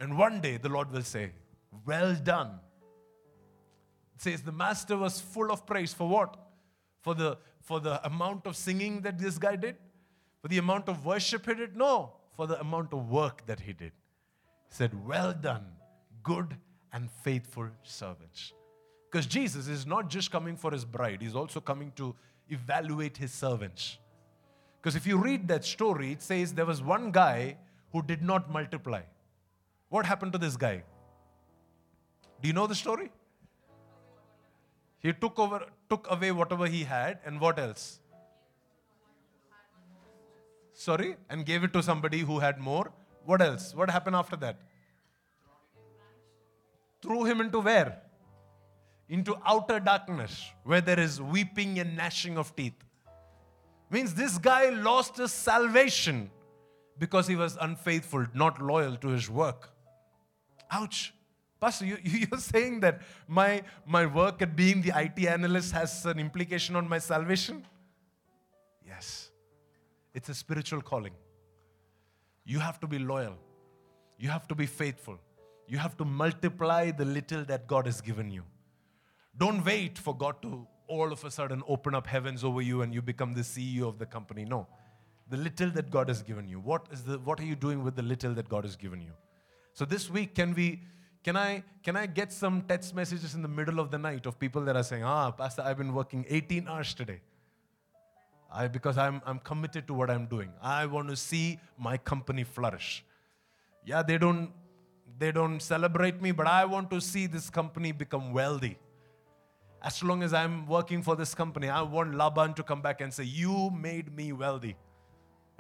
And 0.01 0.17
one 0.17 0.41
day 0.41 0.57
the 0.57 0.69
Lord 0.69 0.93
will 0.93 1.03
say, 1.03 1.33
Well 1.87 2.15
done. 2.15 2.61
It 4.15 4.23
says 4.23 4.43
the 4.43 4.53
master 4.53 4.97
was 4.97 5.21
full 5.21 5.51
of 5.51 5.67
praise 5.67 5.93
for 5.93 6.09
what? 6.09 6.37
For 7.03 7.15
the 7.15 7.39
for 7.61 7.81
the 7.81 8.05
amount 8.07 8.47
of 8.47 8.57
singing 8.57 9.01
that 9.03 9.19
this 9.19 9.39
guy 9.39 9.57
did? 9.57 9.77
For 10.41 10.49
the 10.49 10.59
amount 10.59 10.89
of 10.89 11.05
worship 11.05 11.47
he 11.47 11.55
did? 11.55 11.77
No, 11.77 12.13
for 12.37 12.47
the 12.47 12.61
amount 12.61 12.93
of 12.93 13.11
work 13.11 13.45
that 13.47 13.61
he 13.61 13.73
did. 13.73 13.93
He 14.69 14.75
said, 14.75 15.07
Well 15.07 15.33
done, 15.33 15.67
good 16.23 16.57
and 16.93 17.11
faithful 17.11 17.69
servants. 17.83 18.53
Because 19.11 19.27
Jesus 19.27 19.69
is 19.69 19.87
not 19.87 20.11
just 20.11 20.31
coming 20.31 20.57
for 20.57 20.71
his 20.71 20.85
bride, 20.85 21.23
he's 21.23 21.35
also 21.35 21.61
coming 21.61 21.93
to 21.97 22.15
evaluate 22.51 23.17
his 23.17 23.33
servants. 23.33 23.99
Because 24.81 24.97
if 24.97 25.07
you 25.07 25.17
read 25.17 25.49
that 25.49 25.65
story, 25.65 26.13
it 26.13 26.23
says 26.23 26.53
there 26.53 26.67
was 26.67 26.83
one 26.83 27.11
guy 27.11 27.57
who 27.93 28.03
did 28.03 28.23
not 28.23 28.51
multiply. 28.51 29.03
What 29.89 30.05
happened 30.05 30.33
to 30.33 30.39
this 30.39 30.57
guy? 30.57 30.83
Do 32.43 32.49
you 32.49 32.53
know 32.53 32.67
the 32.67 32.75
story? 32.75 33.11
He 35.01 35.13
took 35.13 35.39
over, 35.39 35.67
took 35.89 36.07
away 36.11 36.33
whatever 36.33 36.67
he 36.67 36.85
had, 36.85 37.21
and 37.25 37.41
what 37.41 37.59
else? 37.59 38.01
Sorry, 40.73 41.17
and 41.31 41.47
gave 41.47 41.65
it 41.65 41.73
to 41.73 41.83
somebody 41.83 42.21
who 42.21 42.39
had 42.39 42.59
more. 42.59 42.93
What 43.25 43.41
else? 43.43 43.75
What 43.75 43.91
happened 43.91 44.17
after 44.17 44.37
that? 44.37 44.59
Threw 47.03 47.25
him 47.25 47.41
into 47.41 47.61
where? 47.61 48.03
Into 49.09 49.37
outer 49.47 49.81
darkness, 49.81 50.51
where 50.65 50.81
there 50.81 51.01
is 51.01 51.21
weeping 51.21 51.79
and 51.79 51.97
gnashing 51.97 52.37
of 52.37 52.55
teeth. 52.55 52.85
Means 53.91 54.13
this 54.15 54.37
guy 54.37 54.69
lost 54.69 55.17
his 55.17 55.33
salvation 55.33 56.31
because 56.99 57.27
he 57.27 57.37
was 57.37 57.57
unfaithful, 57.61 58.27
not 58.35 58.61
loyal 58.61 58.97
to 58.97 59.09
his 59.09 59.31
work. 59.31 59.71
Ouch. 60.71 61.15
Pastor, 61.61 61.87
you, 61.87 61.99
you're 62.05 62.39
saying 62.39 62.81
that 62.81 63.01
my, 63.27 63.63
my 63.87 64.07
work 64.07 64.43
at 64.43 64.55
being 64.55 64.83
the 64.83 64.93
IT 64.95 65.27
analyst 65.27 65.73
has 65.73 66.05
an 66.05 66.19
implication 66.19 66.77
on 66.77 66.89
my 66.89 66.99
salvation? 66.99 67.65
Yes. 68.87 69.31
It's 70.15 70.29
a 70.29 70.35
spiritual 70.35 70.83
calling. 70.83 71.15
You 72.45 72.59
have 72.59 72.81
to 72.81 72.87
be 72.87 72.99
loyal. 72.99 73.37
You 74.19 74.29
have 74.31 74.49
to 74.49 74.55
be 74.55 74.67
faithful. 74.67 75.19
You 75.67 75.79
have 75.79 75.97
to 75.99 76.05
multiply 76.05 76.91
the 76.91 77.05
little 77.05 77.45
that 77.45 77.67
God 77.67 77.87
has 77.87 78.01
given 78.01 78.31
you. 78.31 78.43
Don't 79.39 79.65
wait 79.65 79.99
for 79.99 80.17
God 80.17 80.43
to 80.43 80.67
all 80.89 81.13
of 81.13 81.25
a 81.25 81.31
sudden 81.31 81.63
open 81.69 81.95
up 81.95 82.07
heavens 82.07 82.43
over 82.43 82.61
you 82.61 82.83
and 82.83 82.93
you 82.93 83.01
become 83.01 83.35
the 83.35 83.43
CEO 83.43 83.83
of 83.83 83.99
the 83.99 84.07
company. 84.07 84.45
No. 84.45 84.67
The 85.31 85.37
little 85.37 85.71
that 85.71 85.91
God 85.91 86.09
has 86.09 86.23
given 86.23 86.49
you. 86.49 86.59
What 86.59 86.87
is 86.91 87.03
the 87.03 87.19
what 87.19 87.39
are 87.41 87.45
you 87.45 87.55
doing 87.55 87.85
with 87.85 87.97
the 87.97 88.03
little 88.03 88.33
that 88.35 88.49
God 88.49 88.65
has 88.65 88.77
given 88.77 89.01
you? 89.01 89.13
So 89.75 89.85
this 89.85 90.11
week 90.11 90.35
can 90.35 90.55
we 90.55 90.83
can 91.23 91.37
I 91.37 91.63
can 91.83 91.97
I 91.97 92.07
get 92.07 92.33
some 92.33 92.63
text 92.63 92.95
messages 92.95 93.35
in 93.35 93.43
the 93.43 93.49
middle 93.49 93.79
of 93.79 93.91
the 93.91 93.99
night 93.99 94.27
of 94.27 94.39
people 94.39 94.63
that 94.63 94.77
are 94.77 94.83
saying, 94.83 95.05
"Ah, 95.05 95.31
pastor, 95.31 95.63
I've 95.63 95.79
been 95.79 95.93
working 95.95 96.25
18 96.29 96.67
hours 96.67 96.95
today." 96.95 97.21
I, 98.51 98.67
because 98.67 98.97
I'm, 98.97 99.21
I'm 99.27 99.39
committed 99.39 99.87
to 99.89 99.95
what 99.95 100.11
I'm 100.11 100.27
doing. 100.27 100.51
I 100.63 100.87
want 100.87 101.09
to 101.09 101.17
see 101.17 101.59
my 101.79 101.99
company 101.99 102.45
flourish. 102.45 103.05
Yeah, 103.85 104.03
they 104.03 104.19
don't, 104.19 104.51
they 105.19 105.33
don't 105.33 105.61
celebrate 105.61 106.23
me, 106.23 106.33
but 106.33 106.47
I 106.47 106.65
want 106.65 106.91
to 106.91 107.01
see 107.01 107.27
this 107.27 107.51
company 107.51 107.93
become 107.93 108.33
wealthy. 108.33 108.79
As 109.83 110.03
long 110.03 110.23
as 110.23 110.35
I'm 110.35 110.67
working 110.67 111.03
for 111.03 111.15
this 111.15 111.35
company, 111.35 111.69
I 111.69 111.83
want 111.83 112.15
Laban 112.15 112.55
to 112.55 112.63
come 112.63 112.83
back 112.83 113.01
and 113.01 113.13
say, 113.13 113.25
You 113.25 113.71
made 113.71 114.15
me 114.15 114.33
wealthy. 114.33 114.77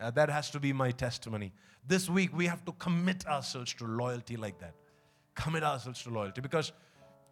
Uh, 0.00 0.10
that 0.12 0.28
has 0.28 0.50
to 0.50 0.60
be 0.60 0.72
my 0.72 0.90
testimony. 0.90 1.52
This 1.86 2.08
week, 2.08 2.36
we 2.36 2.46
have 2.46 2.64
to 2.64 2.72
commit 2.72 3.26
ourselves 3.26 3.74
to 3.74 3.84
loyalty 3.84 4.36
like 4.36 4.58
that. 4.60 4.74
Commit 5.34 5.62
ourselves 5.62 6.02
to 6.02 6.10
loyalty. 6.10 6.40
Because 6.40 6.72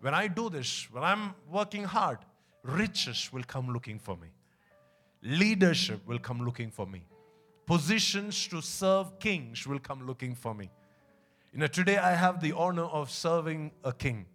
when 0.00 0.14
I 0.14 0.28
do 0.28 0.48
this, 0.48 0.88
when 0.90 1.04
I'm 1.04 1.34
working 1.50 1.84
hard, 1.84 2.18
riches 2.62 3.32
will 3.32 3.44
come 3.44 3.72
looking 3.72 3.98
for 3.98 4.16
me. 4.16 4.28
Leadership 5.22 6.00
will 6.06 6.18
come 6.18 6.44
looking 6.44 6.70
for 6.70 6.86
me. 6.86 7.04
Positions 7.66 8.46
to 8.48 8.62
serve 8.62 9.18
kings 9.18 9.66
will 9.66 9.80
come 9.80 10.06
looking 10.06 10.34
for 10.34 10.54
me. 10.54 10.70
You 11.52 11.60
know, 11.60 11.66
today 11.66 11.96
I 11.96 12.14
have 12.14 12.40
the 12.40 12.52
honor 12.52 12.84
of 12.84 13.10
serving 13.10 13.72
a 13.82 13.92
king. 13.92 14.26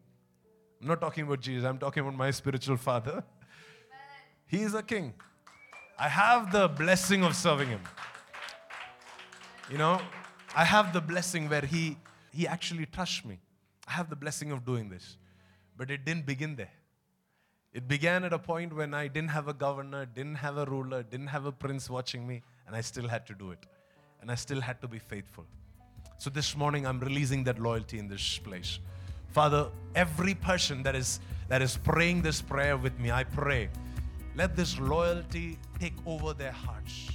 I'm 0.81 0.87
not 0.87 0.99
talking 0.99 1.23
about 1.25 1.41
Jesus, 1.41 1.63
I'm 1.63 1.77
talking 1.77 2.01
about 2.01 2.15
my 2.15 2.31
spiritual 2.31 2.75
father. 2.77 3.23
He 4.47 4.61
is 4.61 4.73
a 4.73 4.81
king. 4.81 5.13
I 5.97 6.09
have 6.09 6.51
the 6.51 6.67
blessing 6.67 7.23
of 7.23 7.35
serving 7.35 7.69
him. 7.69 7.81
You 9.69 9.77
know, 9.77 10.01
I 10.55 10.65
have 10.65 10.91
the 10.91 10.99
blessing 10.99 11.47
where 11.47 11.61
he, 11.61 11.97
he 12.33 12.47
actually 12.47 12.87
trusts 12.87 13.23
me. 13.23 13.39
I 13.87 13.91
have 13.91 14.09
the 14.09 14.15
blessing 14.15 14.51
of 14.51 14.65
doing 14.65 14.89
this. 14.89 15.17
But 15.77 15.91
it 15.91 16.03
didn't 16.03 16.25
begin 16.25 16.55
there. 16.55 16.71
It 17.73 17.87
began 17.87 18.23
at 18.23 18.33
a 18.33 18.39
point 18.39 18.75
when 18.75 18.93
I 18.93 19.07
didn't 19.07 19.29
have 19.29 19.47
a 19.47 19.53
governor, 19.53 20.05
didn't 20.05 20.35
have 20.35 20.57
a 20.57 20.65
ruler, 20.65 21.03
didn't 21.03 21.27
have 21.27 21.45
a 21.45 21.51
prince 21.51 21.89
watching 21.89 22.27
me, 22.27 22.41
and 22.65 22.75
I 22.75 22.81
still 22.81 23.07
had 23.07 23.25
to 23.27 23.33
do 23.33 23.51
it. 23.51 23.65
And 24.21 24.31
I 24.31 24.35
still 24.35 24.59
had 24.59 24.81
to 24.81 24.87
be 24.87 24.99
faithful. 24.99 25.45
So 26.17 26.29
this 26.29 26.57
morning, 26.57 26.85
I'm 26.85 26.99
releasing 26.99 27.43
that 27.45 27.59
loyalty 27.59 27.99
in 27.99 28.07
this 28.07 28.39
place. 28.39 28.79
Father, 29.31 29.69
every 29.95 30.35
person 30.35 30.83
that 30.83 30.95
is, 30.95 31.19
that 31.47 31.61
is 31.61 31.77
praying 31.77 32.21
this 32.21 32.41
prayer 32.41 32.77
with 32.77 32.97
me, 32.99 33.11
I 33.11 33.23
pray, 33.23 33.69
let 34.35 34.55
this 34.55 34.79
loyalty 34.79 35.57
take 35.79 35.95
over 36.05 36.33
their 36.33 36.51
hearts. 36.51 37.09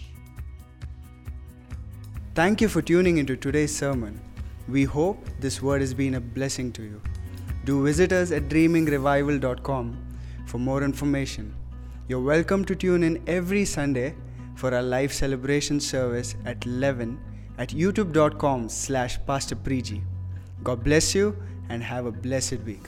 Thank 2.35 2.61
you 2.61 2.69
for 2.69 2.83
tuning 2.83 3.19
into 3.19 3.37
today's 3.37 3.75
sermon. 3.75 4.21
We 4.69 4.85
hope 4.85 5.27
this 5.41 5.63
word 5.63 5.81
has 5.81 5.95
been 5.95 6.15
a 6.15 6.21
blessing 6.21 6.73
to 6.73 6.83
you. 6.83 7.01
Do 7.65 7.85
visit 7.85 8.13
us 8.13 8.31
at 8.33 8.49
dreamingrevival.com 8.49 10.07
for 10.47 10.59
more 10.59 10.83
information. 10.83 11.55
You're 12.09 12.21
welcome 12.21 12.65
to 12.67 12.75
tune 12.75 13.03
in 13.03 13.23
every 13.27 13.65
Sunday 13.65 14.15
for 14.55 14.75
our 14.75 14.83
live 14.83 15.13
celebration 15.13 15.81
service 15.81 16.35
at 16.45 16.65
11 16.65 17.21
at 17.59 17.71
youtube.com 17.71 18.69
slash 18.69 19.19
pastor 19.27 19.57
God 20.63 20.85
bless 20.85 21.15
you 21.15 21.37
and 21.69 21.83
have 21.83 22.07
a 22.07 22.13
blessed 22.13 22.61
week. 22.65 22.85